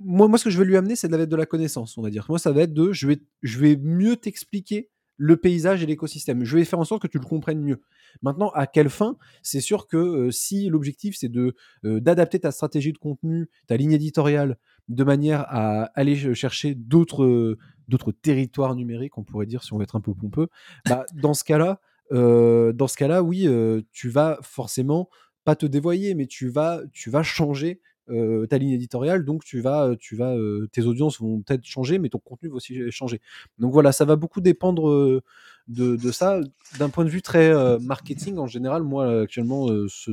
[0.00, 2.02] moi, moi, ce que je veux lui amener, c'est de la, de la connaissance, on
[2.02, 2.26] va dire.
[2.28, 2.92] Moi, ça va être de.
[2.92, 6.44] Je vais, je vais mieux t'expliquer le paysage et l'écosystème.
[6.44, 7.82] Je vais faire en sorte que tu le comprennes mieux.
[8.22, 9.18] Maintenant, à quelle fin?
[9.42, 13.76] C'est sûr que euh, si l'objectif c'est de euh, d'adapter ta stratégie de contenu, ta
[13.76, 14.58] ligne éditoriale,
[14.88, 19.84] de manière à aller chercher d'autres d'autres territoires numériques, on pourrait dire si on veut
[19.84, 20.48] être un peu pompeux,
[20.88, 21.80] bah, dans ce cas-là,
[22.12, 25.08] euh, dans ce cas-là, oui, euh, tu vas forcément
[25.44, 29.60] pas te dévoyer, mais tu vas, tu vas changer euh, ta ligne éditoriale, donc tu
[29.60, 30.36] vas, tu vas,
[30.72, 33.20] tes audiences vont peut-être changer, mais ton contenu va aussi changer.
[33.58, 35.22] Donc voilà, ça va beaucoup dépendre
[35.68, 36.40] de, de, ça.
[36.78, 40.12] D'un point de vue très marketing, en général, moi actuellement, ce,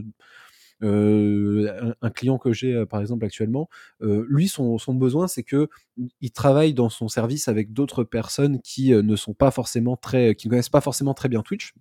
[0.81, 3.69] un, client que j'ai par exemple actuellement,
[4.01, 5.69] lui son, son besoin c'est que
[6.21, 10.47] il travaille dans son service avec d'autres personnes qui ne sont pas forcément très, qui
[10.47, 11.73] ne connaissent pas forcément très bien Twitch.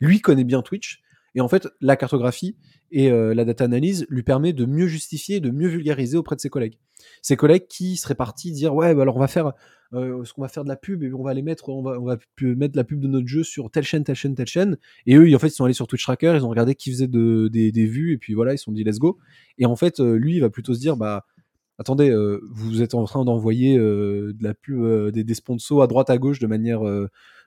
[0.00, 1.00] Lui connaît bien Twitch
[1.34, 2.56] et en fait la cartographie
[2.90, 6.50] et la data analyse lui permet de mieux justifier, de mieux vulgariser auprès de ses
[6.50, 6.78] collègues.
[7.22, 9.52] Ses collègues qui seraient partis dire ouais bah alors on va faire
[9.94, 12.18] euh, ce qu'on va faire de la pub et on va les mettre, on va,
[12.40, 14.78] mettre la pub de notre jeu sur telle chaîne, telle chaîne, telle chaîne.
[15.06, 17.08] Et eux, en fait, ils sont allés sur Twitch Tracker, ils ont regardé qui faisait
[17.08, 19.18] de, des, des, vues et puis voilà, ils se sont dit let's go.
[19.58, 21.26] Et en fait, euh, lui, il va plutôt se dire bah
[21.78, 26.10] attendez, euh, vous êtes en train d'envoyer de la pub, des, des, sponsors à droite
[26.10, 26.80] à gauche de manière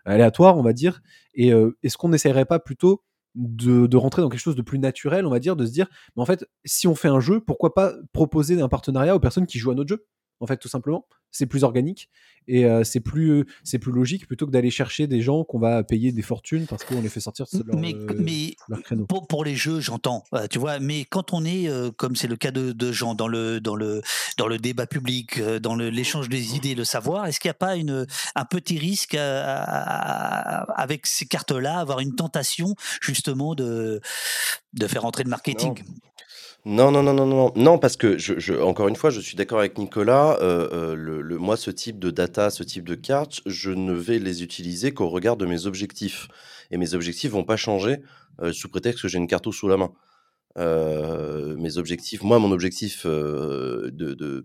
[0.05, 1.01] aléatoire, on va dire.
[1.33, 1.51] Et
[1.83, 3.01] est-ce qu'on n'essayerait pas plutôt
[3.35, 5.87] de, de, rentrer dans quelque chose de plus naturel, on va dire, de se dire,
[6.15, 9.45] mais en fait, si on fait un jeu, pourquoi pas proposer un partenariat aux personnes
[9.45, 10.05] qui jouent à notre jeu?
[10.39, 11.07] En fait, tout simplement.
[11.31, 12.09] C'est plus organique
[12.47, 15.83] et euh, c'est plus, c'est plus logique plutôt que d'aller chercher des gens qu'on va
[15.83, 19.05] payer des fortunes parce qu'on les fait sortir de leur, mais, euh, mais créneau.
[19.05, 22.37] Pour, pour, les jeux, j'entends, euh, tu vois, mais quand on est, comme c'est le
[22.37, 24.01] cas de, de gens, dans le, dans, le,
[24.37, 27.75] dans le débat public, dans l'échange des idées, le savoir, est-ce qu'il n'y a pas
[27.75, 28.05] une,
[28.35, 33.99] un petit risque avec ces cartes-là, avoir une tentation justement de,
[34.73, 35.75] de faire entrer le marketing?
[35.79, 35.91] non,
[36.65, 39.59] non, non, non, non, non, parce que je, je- encore une fois, je suis d'accord
[39.59, 40.37] avec Nicolas.
[40.41, 43.93] euh, euh, le, le- moi, ce type de data, ce type de cartes, je ne
[43.93, 46.27] vais les utiliser qu'au regard de mes objectifs.
[46.71, 47.97] Et mes objectifs vont pas changer
[48.41, 49.91] euh, sous prétexte que j'ai une carte sous la main.
[50.57, 53.91] Euh, mes objectifs, moi, mon objectif euh,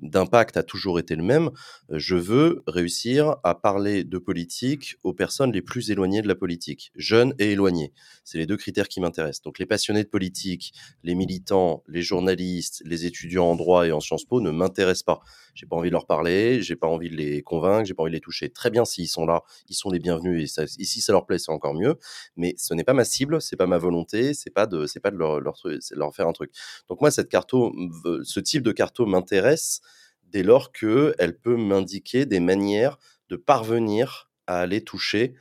[0.02, 1.50] d'impact a toujours été le même.
[1.88, 6.90] Je veux réussir à parler de politique aux personnes les plus éloignées de la politique,
[6.96, 7.92] jeunes et éloignées.
[8.24, 9.42] C'est les deux critères qui m'intéressent.
[9.42, 10.72] Donc, les passionnés de politique,
[11.04, 15.20] les militants, les journalistes, les étudiants en droit et en Sciences Po ne m'intéressent pas.
[15.54, 18.10] J'ai pas envie de leur parler, j'ai pas envie de les convaincre, j'ai pas envie
[18.10, 18.50] de les toucher.
[18.50, 21.38] Très bien, s'ils sont là, ils sont les bienvenus et, ça, si ça leur plaît,
[21.38, 21.96] c'est encore mieux.
[22.36, 25.10] Mais ce n'est pas ma cible, c'est pas ma volonté, c'est pas de, c'est pas
[25.10, 25.56] de leur,
[26.00, 26.52] leur faire un truc.
[26.88, 29.80] Donc moi, cette ce type de carto m'intéresse
[30.24, 32.98] dès lors que elle peut m'indiquer des manières
[33.28, 35.34] de parvenir à aller toucher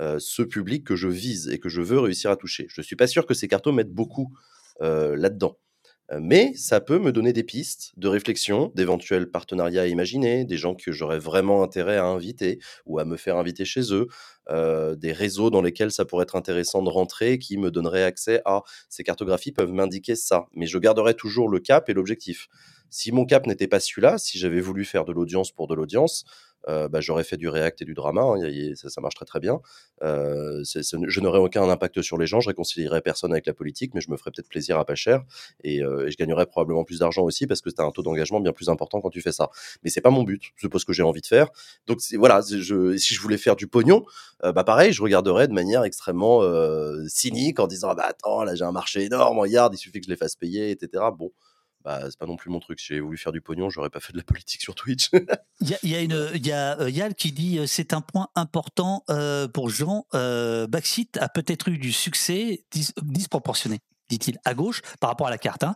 [0.00, 2.66] euh, ce public que je vise et que je veux réussir à toucher.
[2.70, 4.32] Je suis pas sûr que ces cartos mettent beaucoup
[4.80, 5.58] euh, là-dedans.
[6.18, 10.74] Mais ça peut me donner des pistes de réflexion, d'éventuels partenariats à imaginer, des gens
[10.74, 14.08] que j'aurais vraiment intérêt à inviter ou à me faire inviter chez eux,
[14.50, 18.42] euh, des réseaux dans lesquels ça pourrait être intéressant de rentrer, qui me donneraient accès
[18.44, 20.46] à ces cartographies peuvent m'indiquer ça.
[20.52, 22.48] Mais je garderai toujours le cap et l'objectif.
[22.90, 26.24] Si mon cap n'était pas celui-là, si j'avais voulu faire de l'audience pour de l'audience,
[26.68, 29.60] euh, bah, j'aurais fait du React et du drama, hein, ça, marche très très bien.
[30.02, 34.00] Euh, je n'aurais aucun impact sur les gens, je réconcilierais personne avec la politique, mais
[34.00, 35.22] je me ferais peut-être plaisir à pas cher
[35.64, 38.40] et, euh, je gagnerais probablement plus d'argent aussi parce que tu as un taux d'engagement
[38.40, 39.50] bien plus important quand tu fais ça.
[39.82, 41.48] Mais c'est pas mon but, c'est pas ce que j'ai envie de faire.
[41.86, 44.04] Donc voilà, si je voulais faire du pognon,
[44.42, 46.42] bah pareil, je regarderais de manière extrêmement
[47.08, 50.06] cynique en disant ah bah attends là j'ai un marché énorme, regarde, il suffit que
[50.06, 51.04] je les fasse payer, etc.
[51.16, 51.32] Bon
[51.82, 52.80] bah, c'est pas non plus mon truc.
[52.80, 55.10] Si j'avais voulu faire du pognon, j'aurais pas fait de la politique sur Twitch.
[55.60, 58.00] Il y, a, y, a une, y a euh, Yal qui dit euh, c'est un
[58.00, 60.06] point important euh, pour Jean.
[60.14, 65.30] Euh, Baxit a peut-être eu du succès dis, disproportionné, dit-il à gauche par rapport à
[65.30, 65.64] la carte.
[65.64, 65.74] Hein.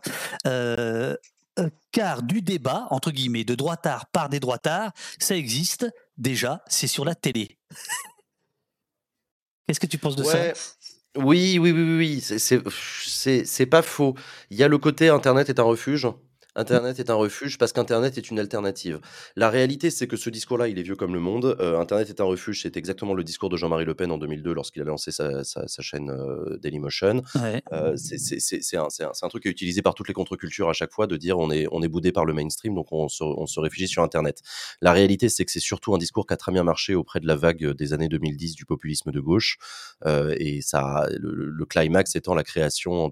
[1.57, 6.87] Euh, car du débat, entre guillemets, de droitard par des droitards, ça existe déjà, c'est
[6.87, 7.57] sur la télé.
[9.67, 10.53] Qu'est-ce que tu penses de ouais.
[10.53, 10.75] ça
[11.15, 14.15] oui, oui, oui, oui, c'est pas faux.
[14.49, 16.07] Il y a le côté Internet est un refuge.
[16.55, 18.99] Internet est un refuge parce qu'Internet est une alternative.
[19.35, 21.57] La réalité, c'est que ce discours-là, il est vieux comme le monde.
[21.59, 24.53] Euh, Internet est un refuge, c'est exactement le discours de Jean-Marie Le Pen en 2002
[24.53, 27.21] lorsqu'il a lancé sa, sa- sa chaîne euh, Dailymotion.
[27.35, 27.61] Ouais.
[27.73, 31.17] Euh, c'est un, truc qui est utilisé par toutes les contre-cultures à chaque fois de
[31.17, 33.87] dire on est, on est boudé par le mainstream, donc on se, on se réfugie
[33.87, 34.41] sur Internet.
[34.81, 37.27] La réalité, c'est que c'est surtout un discours qui a très bien marché auprès de
[37.27, 39.57] la vague des années 2010 du populisme de gauche.
[40.05, 43.09] Euh, et ça, le, le climax étant la création en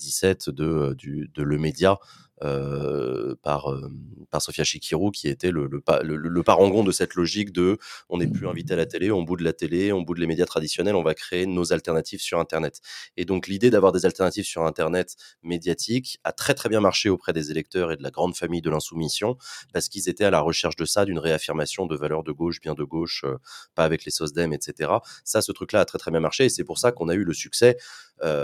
[0.00, 0.94] 2017 de, euh,
[1.34, 1.98] de Le Média
[2.42, 3.90] euh, par, euh,
[4.30, 7.76] par Sofia Chikirou, qui était le, le, pa- le- le parangon de cette logique de
[8.08, 10.46] on n'est plus invité à la télé, on boude la télé, on boude les médias
[10.46, 12.80] traditionnels, on va créer nos alternatives sur Internet.
[13.18, 17.34] Et donc l'idée d'avoir des alternatives sur Internet médiatiques a très très bien marché auprès
[17.34, 19.36] des électeurs et de la grande famille de l'insoumission,
[19.74, 22.72] parce qu'ils étaient à la recherche de ça, d'une réaffirmation de valeurs de gauche, bien
[22.72, 23.36] de gauche, euh,
[23.74, 25.02] pas avec les SOSDEM, etc.
[25.24, 27.24] Ça, ce truc-là a très très bien marché, et c'est pour ça qu'on a eu
[27.24, 27.76] le succès,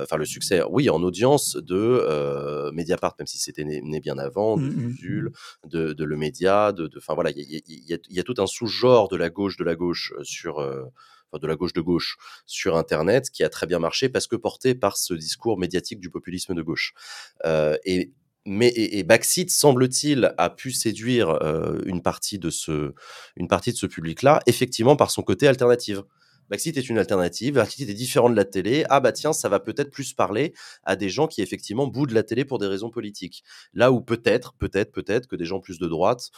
[0.02, 4.18] enfin le succès, oui, en audience de euh, Mediapart, même si c'était né, né bien
[4.18, 5.30] avant, de Mm,
[5.66, 7.56] de, de Le Média, de, enfin voilà, il y,
[7.92, 10.84] a- y y tout un sous-genre de la gauche de la gauche euh, sur, euh,
[11.40, 14.74] de la gauche de gauche sur Internet qui a très bien marché parce que porté
[14.74, 16.94] par ce discours médiatique du populisme de gauche.
[17.44, 18.12] Euh, et
[18.48, 22.94] mais et, et Backseat, semble-t-il, a pu séduire euh, une partie de ce,
[23.36, 26.04] une partie de ce public-là, effectivement par son côté alternative.
[26.50, 28.84] Backseat est une alternative, Backseat est différent de la télé.
[28.88, 32.22] Ah bah tiens, ça va peut-être plus parler à des gens qui effectivement boudent la
[32.22, 33.42] télé pour des raisons politiques.
[33.74, 36.30] Là où peut-être, peut-être, peut-être que des gens plus de droite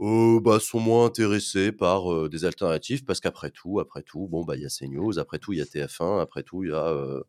[0.00, 4.44] euh, bah, sont moins intéressés par euh, des alternatives parce qu'après tout, après tout, bon
[4.44, 6.72] bah il y a CNews, après tout il y a TF1, après tout il y
[6.72, 7.22] a euh,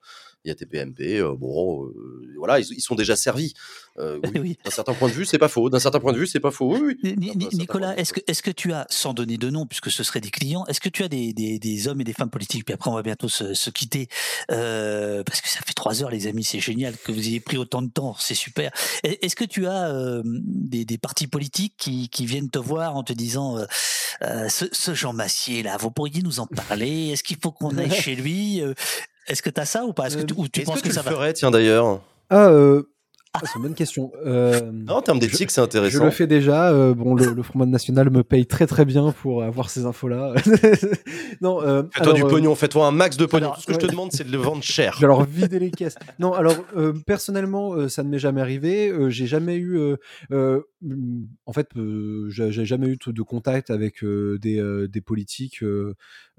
[0.43, 1.21] il y a TPMP.
[1.37, 1.91] bon,
[2.37, 3.53] voilà, ils, ils sont déjà servis.
[3.97, 4.57] Oui, Oui.
[4.65, 5.69] D'un certain point de vue, c'est pas faux.
[5.69, 6.75] D'un certain point de vue, c'est pas faux.
[6.77, 6.97] Oui,
[7.53, 10.29] Nicolas, est-ce que, est que tu as, sans donner de nom, puisque ce seraient des
[10.31, 12.89] clients, est-ce que tu as des, des, des hommes et des femmes politiques Puis après,
[12.91, 14.07] on va bientôt se, se quitter,
[14.49, 17.81] parce que ça fait trois heures, les amis, c'est génial que vous ayez pris autant
[17.81, 18.71] de temps, c'est super.
[19.03, 23.03] Est- Est-ce que tu as des, des partis politiques qui, qui viennent te voir en
[23.03, 23.65] te disant euh,
[24.23, 27.09] euh, ce, ce Jean Massier, là, vous pourriez nous en parler?
[27.09, 28.61] Est-ce qu'il faut qu'on aille chez lui?
[28.61, 28.73] Euh,
[29.27, 30.07] Est-ce que tu as ça ou pas?
[30.07, 32.01] Est-ce que tu, ou tu penses que, que, tu ça le va ferais, tiens d'ailleurs?
[32.29, 32.83] Ah, euh,
[33.33, 34.13] ah, c'est une bonne question.
[34.25, 36.05] Euh, Non, en termes d'éthique, c'est je intéressant.
[36.05, 36.69] le fais déjà.
[36.71, 40.33] euh, bon, le, le Front National me paye très très bien pour avoir ces infos-là.
[41.41, 43.47] non, euh, Fais-toi alors, du euh, pognon, fais-toi un max de pognon.
[43.47, 44.93] alors, Tout ce que je te demande, c'est de le vendre cher.
[44.95, 45.95] Je vais leur vider les caisses.
[46.17, 48.87] Non, alors euh, personnellement, euh, ça ne m'est jamais arrivé.
[48.89, 49.97] Euh, j'ai jamais eu, euh,
[50.31, 50.74] euh, mm,
[51.45, 51.69] en fait,
[52.29, 55.63] j'ai jamais eu de contact avec des, des politiques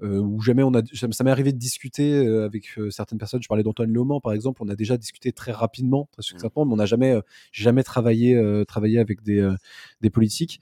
[0.01, 0.81] où jamais on a.
[0.93, 3.41] Ça, m'est arrivé de discuter avec certaines personnes.
[3.41, 4.61] Je parlais d'Antoine Léaumont, par exemple.
[4.63, 7.15] On a déjà discuté très rapidement, très succinctement, mais on n'a jamais,
[7.51, 9.49] jamais travaillé, travaillé avec des,
[10.01, 10.61] des politiques.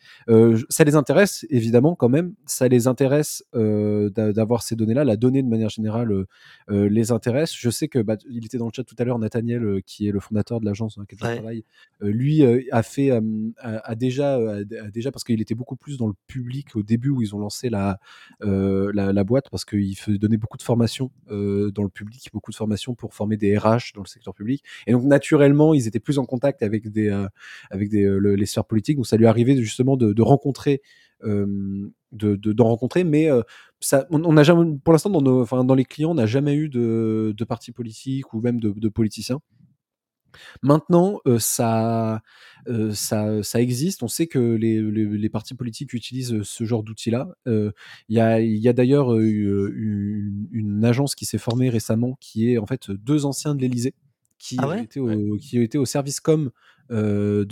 [0.70, 2.34] Ça les intéresse évidemment quand même.
[2.46, 5.04] Ça les intéresse d'a- d'avoir ces données-là.
[5.04, 6.26] La donnée de manière générale
[6.70, 7.54] les intéresse.
[7.56, 10.12] Je sais que bah, il était dans le chat tout à l'heure, Nathaniel, qui est
[10.12, 11.64] le fondateur de l'agence dans laquelle je travaille.
[12.02, 14.64] lui a fait, euh, a, déjà, euh,
[14.94, 17.70] déjà parce qu'il était beaucoup plus dans le public au début où ils ont lancé
[17.70, 18.00] la
[18.44, 22.56] euh, la, boîte parce qu'il donner beaucoup de formations euh, dans le public, beaucoup de
[22.56, 24.64] formations pour former des RH dans le secteur public.
[24.88, 27.10] Et donc naturellement, ils étaient plus en contact avec des
[27.72, 28.98] avec les sphères politiques.
[28.98, 30.82] Donc ça lui arrivait justement de, rencontrer
[31.24, 33.30] de de- d'en rencontrer, mais
[33.80, 36.70] ça, on n'a jamais, pour l'instant, dans, nos, dans les clients, on n'a jamais eu
[36.70, 39.42] de, de partis politiques ou même de, de politiciens.
[40.62, 42.22] Maintenant, euh, ça,
[42.68, 44.04] euh, ça, ça existe.
[44.04, 47.30] On sait que les, les, les partis politiques utilisent euh, ce genre d'outils-là.
[47.48, 47.72] Euh,
[48.10, 52.52] Il y a, y a d'ailleurs eu, une, une agence qui s'est formée récemment, qui
[52.52, 53.94] est en fait deux anciens de l'Élysée,
[54.40, 54.84] qui, Ah ouais?
[54.84, 56.52] étaient au, qui étaient au service com
[56.90, 57.44] de,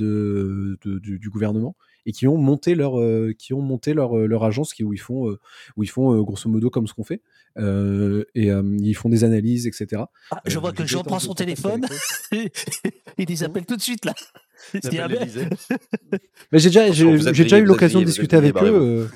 [0.83, 1.75] de- du, du gouvernement
[2.05, 4.93] et qui ont monté leur, euh, qui ont monté leur, euh, leur agence qui, où
[4.93, 5.39] ils font, euh,
[5.77, 7.21] où ils font grosso modo comme ce qu'on fait.
[7.57, 10.03] Euh, et euh, ils font des analyses, etc.
[10.31, 11.85] Ah, Je Euh, vois que Jean prend son téléphone,
[12.31, 12.51] avec
[13.17, 14.13] il les appelle tout de suite là.
[16.51, 18.65] Mais j'ai déjà, j'ai déjà eu l'occasion de discuter avec eux.
[18.65, 19.07] euh,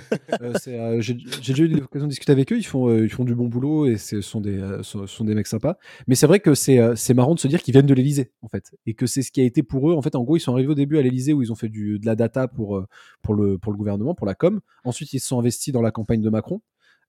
[0.41, 2.57] euh, c'est, euh, j'ai j'ai déjà eu l'occasion de discuter avec eux.
[2.57, 5.23] Ils font, euh, ils font du bon boulot et ce sont des, euh, sont, sont
[5.23, 5.77] des mecs sympas.
[6.07, 8.31] Mais c'est vrai que c'est, euh, c'est marrant de se dire qu'ils viennent de l'Elysée
[8.41, 9.93] en fait, et que c'est ce qui a été pour eux.
[9.93, 11.69] En fait, en gros, ils sont arrivés au début à l'Elysée où ils ont fait
[11.69, 12.85] du, de la data pour,
[13.21, 14.59] pour le, pour le gouvernement, pour la com.
[14.83, 16.61] Ensuite, ils se sont investis dans la campagne de Macron.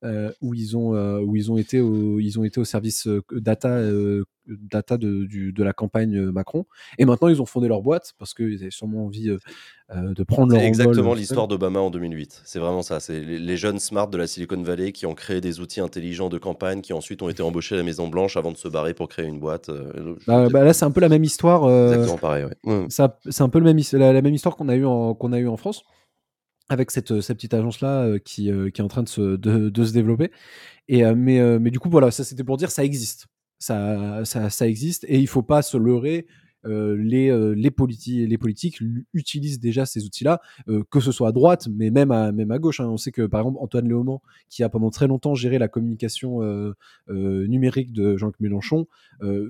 [0.04, 3.08] Euh, où ils ont euh, où ils ont été au, ils ont été au service
[3.08, 6.64] euh, data euh, data de, du, de la campagne Macron
[6.98, 10.62] et maintenant ils ont fondé leur boîte parce qu'ils avaient sûrement envie de prendre leur
[10.62, 12.42] exactement l'histoire d'Obama en 2008.
[12.44, 12.98] C'est vraiment ça.
[13.00, 16.28] C'est les, les jeunes smart de la Silicon Valley qui ont créé des outils intelligents
[16.30, 18.94] de campagne, qui ensuite ont été embauchés à la Maison Blanche avant de se barrer
[18.94, 19.70] pour créer une boîte.
[20.26, 22.44] Bah, bah là c'est un peu la même histoire exactement pareil.
[22.44, 22.86] ouais.
[22.88, 25.38] Ça- c'est un peu le même, la, la même histoire qu'on a eu qu'on a
[25.38, 25.82] eu en France
[26.68, 30.30] avec cette, euh, petite agence là qui, euh, qui est en train de se, développer
[30.92, 33.26] euh, mais, euh, du coup voilà ça c'était pour dire ça existe
[33.58, 34.22] ça,
[34.60, 36.26] existe et il faut pas se leurrer
[36.66, 38.80] euh, les, euh, les, politi les politiques
[39.14, 42.80] utilisent déjà ces outils-là, euh, que ce soit à droite, mais même à, gauche.
[42.80, 42.88] Hein.
[42.88, 46.40] On sait que par exemple Antoine Léaumont, qui a pendant très longtemps géré la communication
[47.08, 48.86] numérique de Jean-Luc Mélenchon,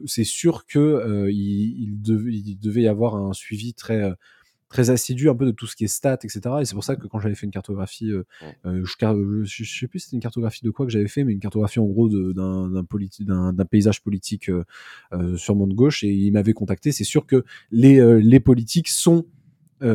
[0.06, 4.12] c'est sûr qu'il il, il, devait y avoir un suivi très
[4.68, 6.40] très assidu un peu de tout ce qui est stats, etc.
[6.60, 8.24] Et c'est pour ça que quand j'avais fait une cartographie, euh,
[8.66, 11.40] euh, je, je, sais plus c'était une cartographie de quoi que j'avais fait, mais une
[11.40, 16.52] cartographie en gros d'un d'un paysage politique euh, sur mon de gauche, et il m'avait
[16.52, 16.92] contacté.
[16.92, 19.24] C'est sûr que les, les politiques sont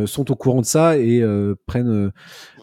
[0.06, 1.24] sont au courant de ça et
[1.66, 2.12] prennent,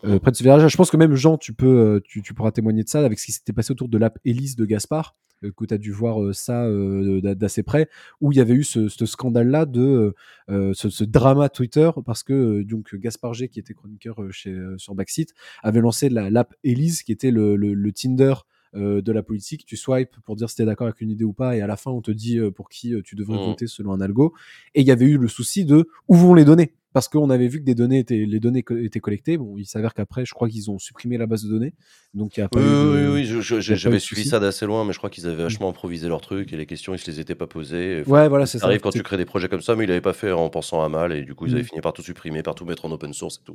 [0.03, 0.67] prennent ce virage.
[0.67, 3.27] Je pense que même Jean, tu peux, tu, tu, pourras témoigner de ça avec ce
[3.27, 6.23] qui s'était passé autour de l'app Elise de Gaspard, euh, que tu as dû voir
[6.23, 7.89] euh, ça euh, d'assez près,
[8.21, 10.15] où il y avait eu ce, scandale-là de
[10.49, 15.33] ce, drama Twitter, parce que donc Gaspard G, qui était chroniqueur chez, sur Backseat,
[15.63, 18.35] avait lancé l'app Elise, qui était le, le, Tinder
[18.75, 19.65] de la politique.
[19.67, 21.67] Tu swipes pour dire si tu es d'accord avec une idée ou pas, et à
[21.67, 23.47] la fin, on te dit pour qui tu devrais mmh.
[23.47, 24.35] voter selon un algo.
[24.75, 27.47] Et il y avait eu le souci de où vont les données parce qu'on avait
[27.47, 29.39] vu que des données étaient, les données étaient collectées.
[29.39, 31.73] Bon, il s'avère qu'après, je crois qu'ils ont supprimé la base de données.
[32.15, 34.99] Donc, il y a pas oui, oui, oui, j'avais suivi ça d'assez loin, mais je
[34.99, 37.47] crois qu'ils avaient vachement improvisé leur truc et les questions, ils se les étaient pas
[37.47, 38.03] posées.
[38.07, 38.67] ouais, voilà, c'est ça.
[38.67, 40.83] arrive quand tu crées des projets comme ça, mais ils l'avaient pas fait en pensant
[40.83, 41.67] à mal et du coup, ils avaient mmh.
[41.67, 43.55] fini par tout supprimer, par tout mettre en open source et tout.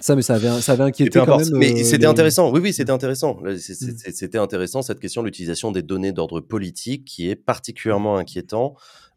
[0.00, 1.48] Ça, mais ça avait, ça avait inquiété quand même.
[1.54, 2.52] Mais euh, c'était intéressant.
[2.52, 3.40] Oui, oui, c'était intéressant.
[3.42, 3.56] Mmh.
[3.56, 8.76] C'était intéressant cette question de l'utilisation des données d'ordre politique qui est particulièrement inquiétant.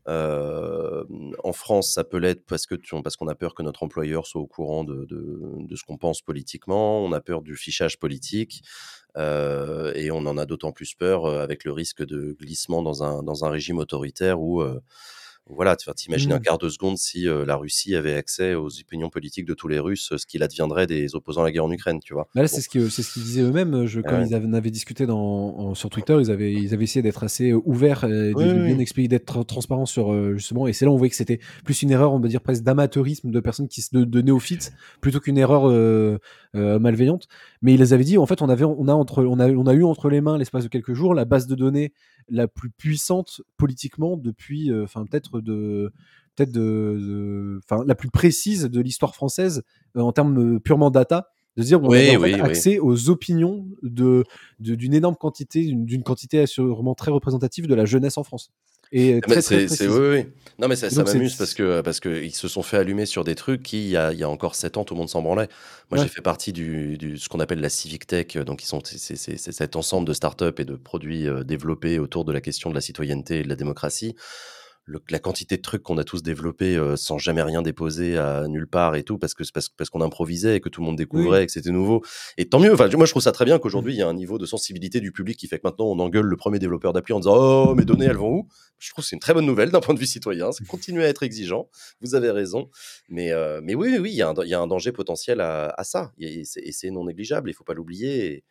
[0.09, 4.41] En France, ça peut l'être parce que parce qu'on a peur que notre employeur soit
[4.41, 7.03] au courant de, de, ce qu'on pense politiquement.
[7.03, 8.63] On a peur du fichage politique.
[9.17, 13.45] Et on en a d'autant plus peur avec le risque de glissement dans un, dans
[13.45, 14.63] un régime autoritaire où
[15.49, 16.41] voilà, tu t'imagines un mmh.
[16.41, 20.13] quart de seconde si la Russie avait accès aux opinions politiques de tous les Russes,
[20.15, 22.27] ce qu'il adviendrait des opposants à la guerre en Ukraine, tu vois?
[22.35, 23.85] Là, c'est ce qu'ils ce disaient eux-mêmes.
[23.85, 27.53] Je, quand ils avaient, discuté dans, sur Twitter, ils avaient, ils avaient essayé d'être assez
[27.53, 30.67] ouverts, et de, bien expliquer, d'être transparents sur justement.
[30.67, 32.63] Et c'est là où on voyait que c'était plus une erreur, on peut dire presque
[32.63, 35.67] d'amateurisme de personnes qui de, de néophytes, plutôt qu'une erreur
[36.53, 37.27] malveillante.
[37.61, 39.73] Mais ils avaient dit, en fait, on avait, on a entre, on a, on a
[39.73, 41.93] eu entre les mains l'espace de quelques jours la base de données
[42.29, 45.91] la plus puissante politiquement depuis, euh, enfin peut-être de,
[46.35, 49.63] peut-être de, enfin la plus précise de l'histoire française
[49.95, 54.23] euh, en termes euh, purement data de dire on a accès aux opinions de
[54.59, 58.51] d'une énorme quantité d'une quantité sûrement très représentative de la jeunesse en France
[58.91, 60.25] et très, très, oui, oui.
[60.57, 63.23] Non, mais ça, ça m'amuse parce que parce que ils se sont fait allumer sur
[63.23, 65.09] des trucs qui, il y a, il y a encore 7 ans, tout le monde
[65.09, 65.47] s'en branlait.
[65.89, 68.35] Moi, j'ai fait partie du, du ce qu'on appelle la Civic Tech.
[68.37, 72.41] Donc, ils sont, c'est cet ensemble de startups et de produits développés autour de la
[72.41, 74.15] question de la citoyenneté et de la démocratie
[75.09, 78.67] la quantité de trucs qu'on a tous développés euh, sans jamais rien déposer à nulle
[78.67, 81.43] part et tout, parce que parce, parce qu'on improvisait et que tout le monde découvrait
[81.43, 82.03] et que c'était nouveau.
[82.37, 82.73] Et tant mieux.
[82.73, 83.95] Enfin, moi, je trouve ça très bien qu'aujourd'hui, mmh.
[83.95, 86.25] il y a un niveau de sensibilité du public qui fait que maintenant, on engueule
[86.25, 88.47] le premier développeur d'appli en disant Oh, mes données, elles vont où?
[88.79, 90.51] Je trouve que c'est une très bonne nouvelle d'un point de vue citoyen.
[90.51, 91.69] C'est continuer à être exigeant.
[92.01, 92.69] Vous avez raison.
[93.09, 95.83] Mais, euh, mais oui, oui, il y, a un, y a un danger potentiel à,
[95.83, 96.11] ça.
[96.19, 97.49] Et c'est non négligeable.
[97.49, 98.43] Il faut pas l'oublier.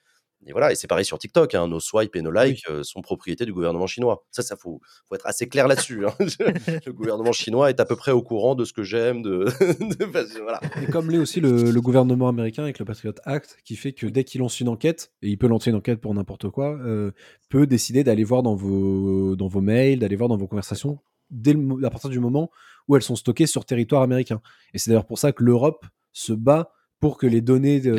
[0.46, 3.02] Et voilà, et c'est pareil sur TikTok, hein, nos swipes et nos likes euh, sont
[3.02, 4.24] propriété du gouvernement chinois.
[4.30, 6.06] Ça, ça faut, faut être assez clair là-dessus.
[6.06, 6.14] Hein.
[6.86, 9.22] le gouvernement chinois est à peu près au courant de ce que j'aime.
[9.22, 9.46] De...
[10.42, 10.60] voilà.
[10.80, 14.24] Et comme l'est aussi le, gouvernement américain avec le Patriot Act, qui fait que dès
[14.24, 17.10] qu'il lance une enquête, et il peut lancer une enquête pour n'importe quoi, euh,
[17.48, 20.98] peut décider d'aller voir dans vos, dans vos mails, d'aller voir dans vos conversations,
[21.30, 22.50] dès à partir du moment
[22.86, 24.40] où elles sont stockées sur territoire américain.
[24.72, 27.90] Et c'est d'ailleurs pour ça que l'Europe se bat pour que les données des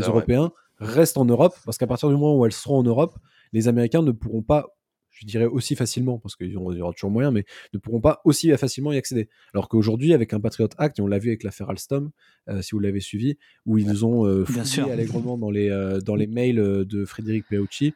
[0.00, 3.16] Européens restent en Europe, parce qu'à partir du moment où elles seront en Europe,
[3.52, 4.66] les Américains ne pourront pas,
[5.10, 8.50] je dirais aussi facilement, parce qu'il y aura toujours moyen, mais ne pourront pas aussi
[8.56, 9.28] facilement y accéder.
[9.54, 12.10] Alors qu'aujourd'hui, avec un Patriot Act, et on l'a vu avec l'affaire Alstom,
[12.48, 13.36] euh, si vous l'avez suivi,
[13.66, 17.94] où ils ont euh, fouillé allègrement dans les, euh, dans les mails de Frédéric Peaucci,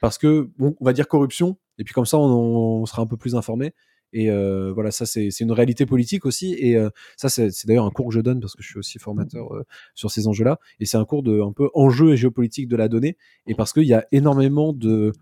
[0.00, 3.16] parce que, bon, on va dire corruption, et puis comme ça, on sera un peu
[3.16, 3.74] plus informé.
[4.14, 6.54] Et euh, voilà, ça c'est une réalité politique aussi.
[6.54, 8.98] Et euh, ça c'est d'ailleurs un cours que je donne parce que je suis aussi
[9.00, 10.60] formateur euh, sur ces enjeux-là.
[10.78, 13.16] Et c'est un cours de un peu enjeux et géopolitique de la donnée.
[13.48, 15.12] Et parce qu'il y a énormément de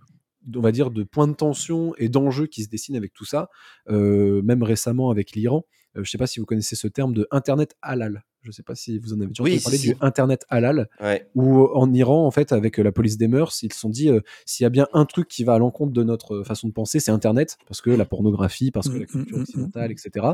[0.54, 3.50] on va dire de points de tension et d'enjeux qui se dessinent avec tout ça,
[3.88, 5.64] même récemment avec l'Iran.
[5.94, 8.24] je ne sais pas si vous connaissez ce terme de Internet halal.
[8.42, 11.28] Je ne sais pas si vous en avez déjà entendu parler du Internet halal, ouais.
[11.36, 14.20] où en Iran, en fait, avec la police des mœurs, ils se sont dit euh,
[14.46, 16.98] s'il y a bien un truc qui va à l'encontre de notre façon de penser,
[16.98, 20.26] c'est Internet, parce que la pornographie, parce que la mmh, culture mmh, mmh, occidentale, etc.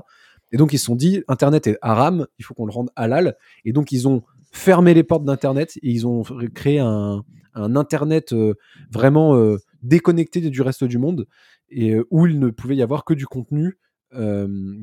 [0.52, 3.36] Et donc ils se sont dit Internet est haram, il faut qu'on le rende halal.
[3.66, 4.22] Et donc ils ont
[4.52, 6.22] fermé les portes d'Internet et ils ont
[6.54, 7.22] créé un,
[7.54, 8.54] un Internet euh,
[8.90, 11.26] vraiment euh, déconnecté du reste du monde
[11.70, 13.78] et où il ne pouvait y avoir que du contenu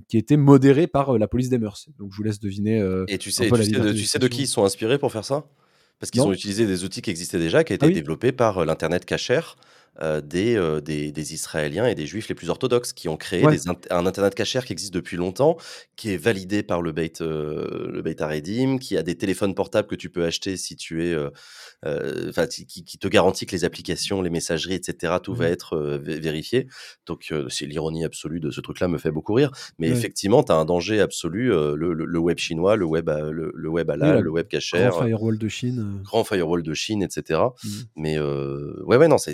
[0.08, 1.90] qui était modéré par la police des mœurs.
[1.98, 2.78] Donc je vous laisse deviner.
[3.08, 5.26] Et tu sais, tu, sais de, tu sais de qui ils sont inspirés pour faire
[5.26, 5.48] ça?
[6.00, 9.06] Parce qu'ils ont utilisé des outils qui existaient déjà, qui étaient ah développés par l'Internet
[9.06, 9.56] cachère.
[10.02, 13.46] Euh, des, euh, des, des Israéliens et des Juifs les plus orthodoxes qui ont créé
[13.46, 13.52] Ouais.
[13.54, 15.58] des int- un Internet cachère qui existe depuis longtemps,
[15.96, 19.88] qui est validé par le Beit, euh, le Beit Haredim, qui a des téléphones portables
[19.88, 21.14] que tu peux acheter si tu es...
[21.14, 21.30] euh,
[22.30, 22.66] enfin, qui,
[22.98, 25.52] te garantit que les applications, les messageries, etc., tout va Mhm.
[25.54, 26.68] être vé- vérifié.
[27.06, 29.52] Donc, c'est l'ironie absolue de ce truc-là me fait beaucoup rire.
[29.80, 29.96] Mais Ouais.
[29.98, 33.70] effectivement, tu as un danger absolu, le, le- le web chinois, le web, le, le
[33.70, 36.02] web halal, la le web Grand cachère, firewall de Chine.
[36.04, 37.40] grand firewall de Chine, etc.
[37.96, 39.34] Mais ouais, ouais, non, c'est.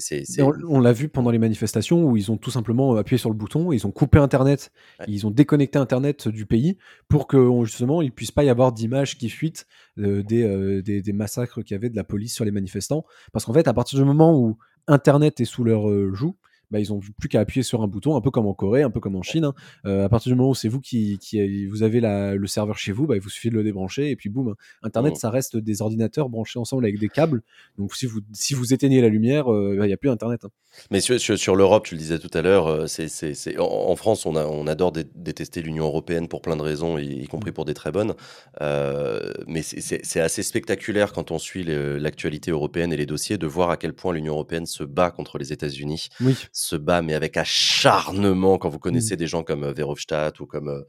[0.70, 3.36] On on l'a vu pendant les manifestations où ils ont tout simplement appuyé sur le
[3.36, 5.06] bouton, ils ont coupé Internet, Ouais.
[5.08, 9.18] ils ont déconnecté Internet du pays pour que justement il puisse pas y avoir d'images
[9.18, 9.66] qui fuitent
[10.00, 13.06] euh, des, euh, des, des massacres qu'il y avait de la police sur les manifestants.
[13.34, 14.58] Parce qu'en fait, à partir du moment où
[14.88, 16.36] Internet est sous leur euh, joue,
[16.72, 18.90] bah, ils ont plus qu'à appuyer sur un bouton, un peu comme en Corée, un
[18.90, 19.46] peu comme en Chine.
[19.46, 19.54] hein.
[19.86, 22.78] Euh, à partir du moment où c'est vous qui, qui vous avez la- le serveur
[22.78, 24.56] chez vous, bah, il vous suffit de le débrancher et puis boum.
[24.82, 25.20] Internet, Mhm.
[25.20, 27.42] ça reste des ordinateurs branchés ensemble avec des câbles.
[27.78, 30.46] Donc si vous, si vous éteignez la lumière, euh, bah, il n'y a plus Internet.
[30.46, 30.50] hein.
[30.90, 33.58] Mais sur, sur- sur l'Europe, tu le disais tout à l'heure, euh, c'est, c'est, c'est-
[33.60, 36.98] en, en France, on, a, on adore dé- détester l'Union européenne pour plein de raisons,
[36.98, 38.14] y, y compris pour des très bonnes.
[38.62, 43.06] Euh, mais c'est, c'est- c'est assez spectaculaire quand on suit le- l'actualité européenne et les
[43.06, 46.36] dossiers de voir à quel point l'Union européenne se bat contre les États-Unis, Oui.
[46.62, 48.58] Se bat, mais avec acharnement.
[48.58, 50.82] Quand vous connaissez des gens comme euh, Verhofstadt ou comme euh,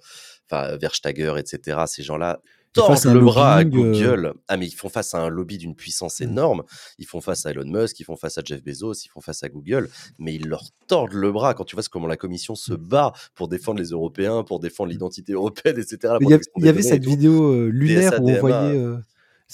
[0.50, 2.40] enfin, Verstager, etc., ces gens-là
[2.72, 4.32] tordent le bras à euh, Google.
[4.48, 6.24] Ah, mais ils font face à un lobby d'une puissance Mm.
[6.24, 6.62] énorme.
[6.98, 9.42] Ils font face à Elon Musk, ils font face à Jeff Bezos, ils font face
[9.42, 11.54] à Google, mais ils leur tordent le bras.
[11.54, 15.32] Quand tu vois comment la Commission se bat pour défendre les Européens, pour défendre l'identité
[15.32, 16.14] européenne, etc.
[16.20, 18.56] Il y, avait cette vidéo euh, lunaire où on voyait.
[18.78, 18.96] euh,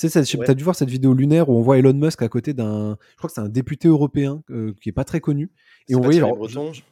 [0.07, 0.47] sais- Ouais.
[0.47, 2.97] T'as dû voir cette vidéo lunaire où on voit Elon Musk à côté d'un.
[3.13, 5.51] Je crois que c'est un député européen euh, qui est pas très connu.
[5.89, 6.21] Et on voyait.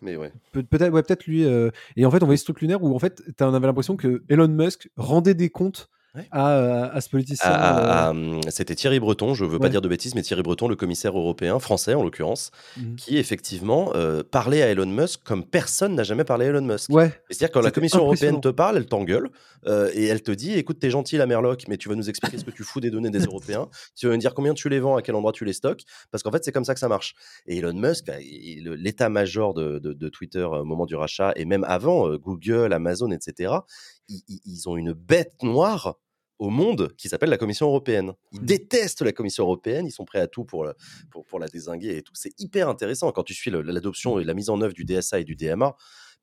[0.02, 0.32] Mais ouais.
[0.52, 2.98] Peut-être ouais, peut-être lui euh, et en fait on voyait ce truc lunaire où en
[2.98, 6.26] fait t'en avais l'impression que Elon Musk rendait des comptes Ouais.
[6.30, 9.82] à, à, ce politicien À- à- euh, hum, C'était Thierry Breton, je veux pas dire
[9.82, 12.96] de bêtises, mais Thierry Breton, le commissaire européen, français en l'occurrence, Mhm.
[12.96, 16.90] qui effectivement euh, parlait à Elon Musk comme personne n'a jamais parlé à Elon Musk.
[16.90, 19.30] ouais C'est-à-dire quand la Commission européenne te parle, elle t'engueule
[19.66, 22.38] euh, et elle te dit écoute, t'es gentil la Merloc, mais tu vas nous expliquer
[22.38, 23.68] ce que tu fous des données des Européens.
[23.94, 26.22] Tu vas nous dire combien tu les vends, à quel endroit tu les stockes, parce
[26.22, 27.14] qu'en fait, c'est comme ça que ça marche.
[27.46, 31.44] Et Elon Musk, bah, l'état-major de, de- de Twitter euh, au moment du rachat, et
[31.44, 33.52] même avant, euh, Google, Amazon, etc.,
[34.08, 35.96] ils ont une bête noire
[36.38, 38.12] au monde qui s'appelle la Commission européenne.
[38.32, 38.44] Ils Mm.
[38.46, 40.74] détestent la Commission européenne, ils sont prêts à tout pour, le-
[41.10, 42.12] pour, pour la désinguer et tout.
[42.14, 45.24] C'est hyper intéressant quand tu suis l'adoption et la mise en œuvre du DSA et
[45.24, 45.74] du DMA.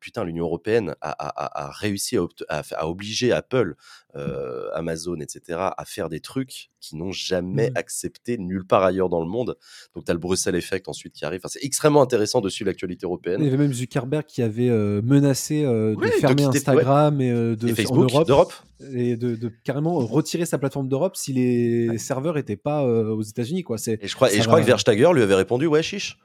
[0.03, 2.17] Putain, l'Union européenne a, a- a- a réussi
[2.49, 3.75] à, obliger Apple,
[4.17, 5.41] euh, Amazon, etc.,
[5.77, 7.77] à faire des trucs qui n'ont jamais Mm.
[7.77, 9.55] accepté nulle part ailleurs dans le monde.
[9.95, 11.39] Donc, tu as le Bruxelles Effect ensuite qui arrive.
[11.39, 13.41] Enfin, c'est extrêmement intéressant de suivre l'actualité il y européenne.
[13.41, 17.75] avait même Zuckerberg qui avait euh, menacé euh, de fermer Instagram et de Et en
[17.75, 18.53] Facebook Europe d'Europe.
[18.93, 23.63] et de, de carrément retirer sa plateforme d'Europe si les serveurs étaient pas aux États-Unis
[23.63, 26.17] quoi c'est Et je crois, et que Verstager lui avait répondu Ouais, chiche.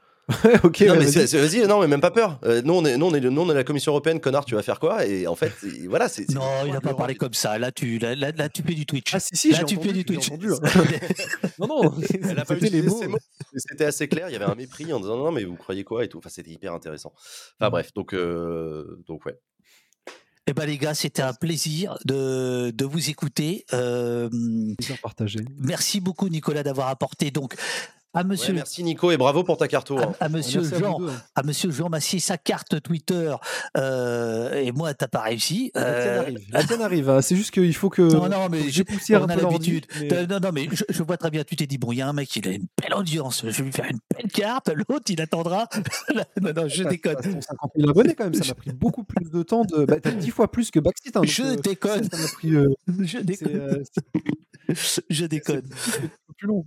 [0.63, 1.67] Ok non, mais vas-y.
[1.67, 2.39] non, mais même pas peur.
[2.43, 4.55] Euh, nous, on est, nous, on est, nous, on est la Commission européenne, connard, tu
[4.55, 5.05] vas faire quoi?
[5.05, 6.29] Et en fait, et voilà, c'est.
[6.29, 7.57] Non, il n'a pas parlé comme ça.
[7.57, 9.13] Là, tu, là, là, là, tu fais du Twitch.
[9.13, 10.29] ah si si là, tu du Twitch.
[10.29, 10.59] entendu, hein.
[11.59, 11.93] non non
[12.29, 13.01] Elle a pas c'était les mots
[13.55, 14.29] C'était assez clair.
[14.29, 16.19] Il y avait un mépris en disant non, non, mais vous croyez quoi et tout.
[16.19, 17.11] Enfin, c'était hyper intéressant.
[17.59, 17.71] Enfin, Mm.
[17.71, 19.37] bref, donc, euh, donc ouais.
[20.47, 23.65] Eh ben les gars, c'était un plaisir de, de vous écouter.
[23.73, 24.29] Euh,
[24.77, 27.53] Plaisir partagé merci beaucoup Nicolas d'avoir apporté donc
[28.13, 29.91] à Ouais, Monsieur merci Nico et bravo pour ta carte.
[29.91, 31.13] à, à Monsieur Jean hein.
[31.35, 33.33] à Monsieur Jean Massier sa carte Twitter
[33.77, 35.71] euh, et moi t'as pas réussi.
[35.75, 36.39] La tienne Euh, arrive.
[36.51, 37.09] La tienne arrive.
[37.09, 37.21] hein.
[37.21, 38.01] C'est juste qu'il faut que.
[38.01, 39.85] non non mais je- j'époussière on un a l'habitude.
[40.01, 41.43] mais- Non, non, mais je, je vois très bien.
[41.43, 43.43] Tu t'es dit, bon, il y a un mec, il a une belle audience.
[43.45, 44.69] Je vais lui faire une belle carte.
[44.73, 45.67] L'autre, il attendra.
[46.41, 47.15] non, non, je déconne.
[47.21, 49.65] t'as 150 000 abonnés quand même, ça m'a pris beaucoup plus de temps.
[49.65, 49.85] De...
[49.85, 51.15] Bah, t'as 10 fois plus que Backseat.
[51.15, 52.03] hein, Je euh, déconne.
[52.09, 52.55] Ça ça m'a pris.
[52.55, 52.67] euh,
[53.03, 53.55] Je déconne.
[53.55, 53.83] euh,
[54.75, 55.67] c'est Je déconne.
[56.39, 56.65] Plus long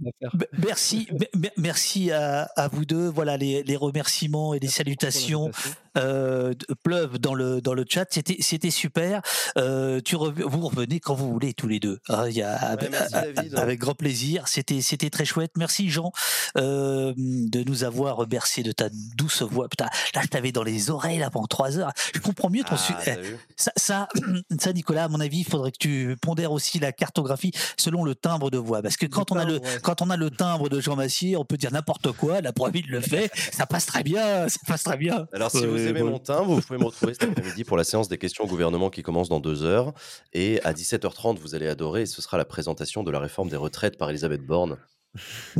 [0.58, 1.08] Merci,
[1.56, 3.08] merci à, à vous deux.
[3.08, 5.50] Voilà les, les remerciements et les salutations
[5.98, 8.06] euh, pleuvent dans le dans le chat.
[8.10, 9.22] C'était c'était super.
[9.58, 11.98] Euh, tu rev- vous revenez quand vous voulez tous les deux.
[12.08, 13.58] hein, il y a, avec, merci, a- David.
[13.58, 14.48] avec grand plaisir.
[14.48, 15.52] C'était c'était très chouette.
[15.56, 16.12] Merci Jean
[16.56, 19.68] euh, de nous avoir bercé de ta douce voix.
[19.68, 21.92] Putain, là je t'avais dans les oreilles là pendant trois heures.
[22.14, 22.76] Je comprends mieux ton.
[22.76, 23.14] Ah, eh,
[23.56, 24.08] ça, ça,
[24.58, 28.14] ça, Nicolas, à mon avis, il faudrait que tu pondères aussi la cartographie selon le
[28.14, 28.82] timbre de voix.
[28.82, 29.60] Parce que quand, on, a le, ouais.
[29.82, 32.76] quand on a le timbre de Jean Massier, on peut dire n'importe quoi, la preuve,
[32.76, 35.26] il le fait, ça passe très bien, ça passe très bien.
[35.32, 37.84] Alors, si Ouais, vous aimez mon timbre, vous pouvez me retrouver cet après-midi pour la
[37.84, 39.92] séance des questions au gouvernement qui commence dans deux heures.
[40.32, 43.98] Et à 17h30, vous allez adorer, ce sera la présentation de la réforme des retraites
[43.98, 44.78] par Elisabeth Borne.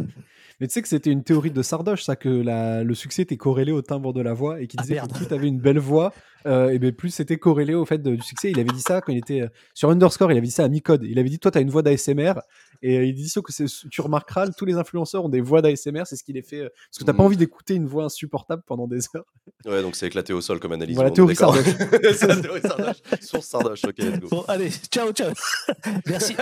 [0.60, 3.36] Mais tu sais que c'était une théorie de Sardoche, ça, que la- le succès était
[3.36, 5.78] corrélé au timbre de la voix et qui disait que plus tu avais une belle
[5.81, 6.12] voix,
[6.47, 8.51] euh, et ben plus c'était corrélé au fait de- du succès.
[8.52, 10.68] Il avait dit ça quand il était euh, sur Underscore, il avait dit ça à
[10.68, 11.02] Micode.
[11.05, 12.34] Il avait dit Toi, tu as une voix d'ASMR
[12.83, 16.17] Et euh, il dit que tu remarqueras, tous les influenceurs ont des voix d'ASMR, c'est
[16.17, 16.61] ce qui les fait.
[16.61, 17.27] euh, Parce que t'as pas Mhm.
[17.27, 19.25] envie d'écouter une voix insupportable pendant des heures.
[19.67, 20.97] Ouais, donc c'est éclaté au sol comme analyse.
[20.97, 21.36] Voilà, théorie.
[21.36, 21.65] Sardoche.
[22.17, 22.97] c'est la théorie Sardoche.
[23.20, 24.28] Source Sardoche, ok, let's go.
[24.28, 25.33] Bon, allez, ciao, ciao.
[26.07, 26.35] merci.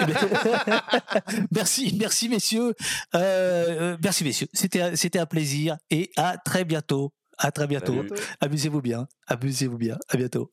[1.52, 2.75] merci, merci, messieurs.
[3.15, 4.49] Euh, euh, merci, messieurs.
[4.52, 7.12] C'était, c'était un plaisir et à très bientôt.
[7.39, 8.05] À très bientôt.
[8.41, 9.07] Amusez-vous bien.
[9.27, 9.99] Amusez-vous bien.
[10.09, 10.51] À bientôt.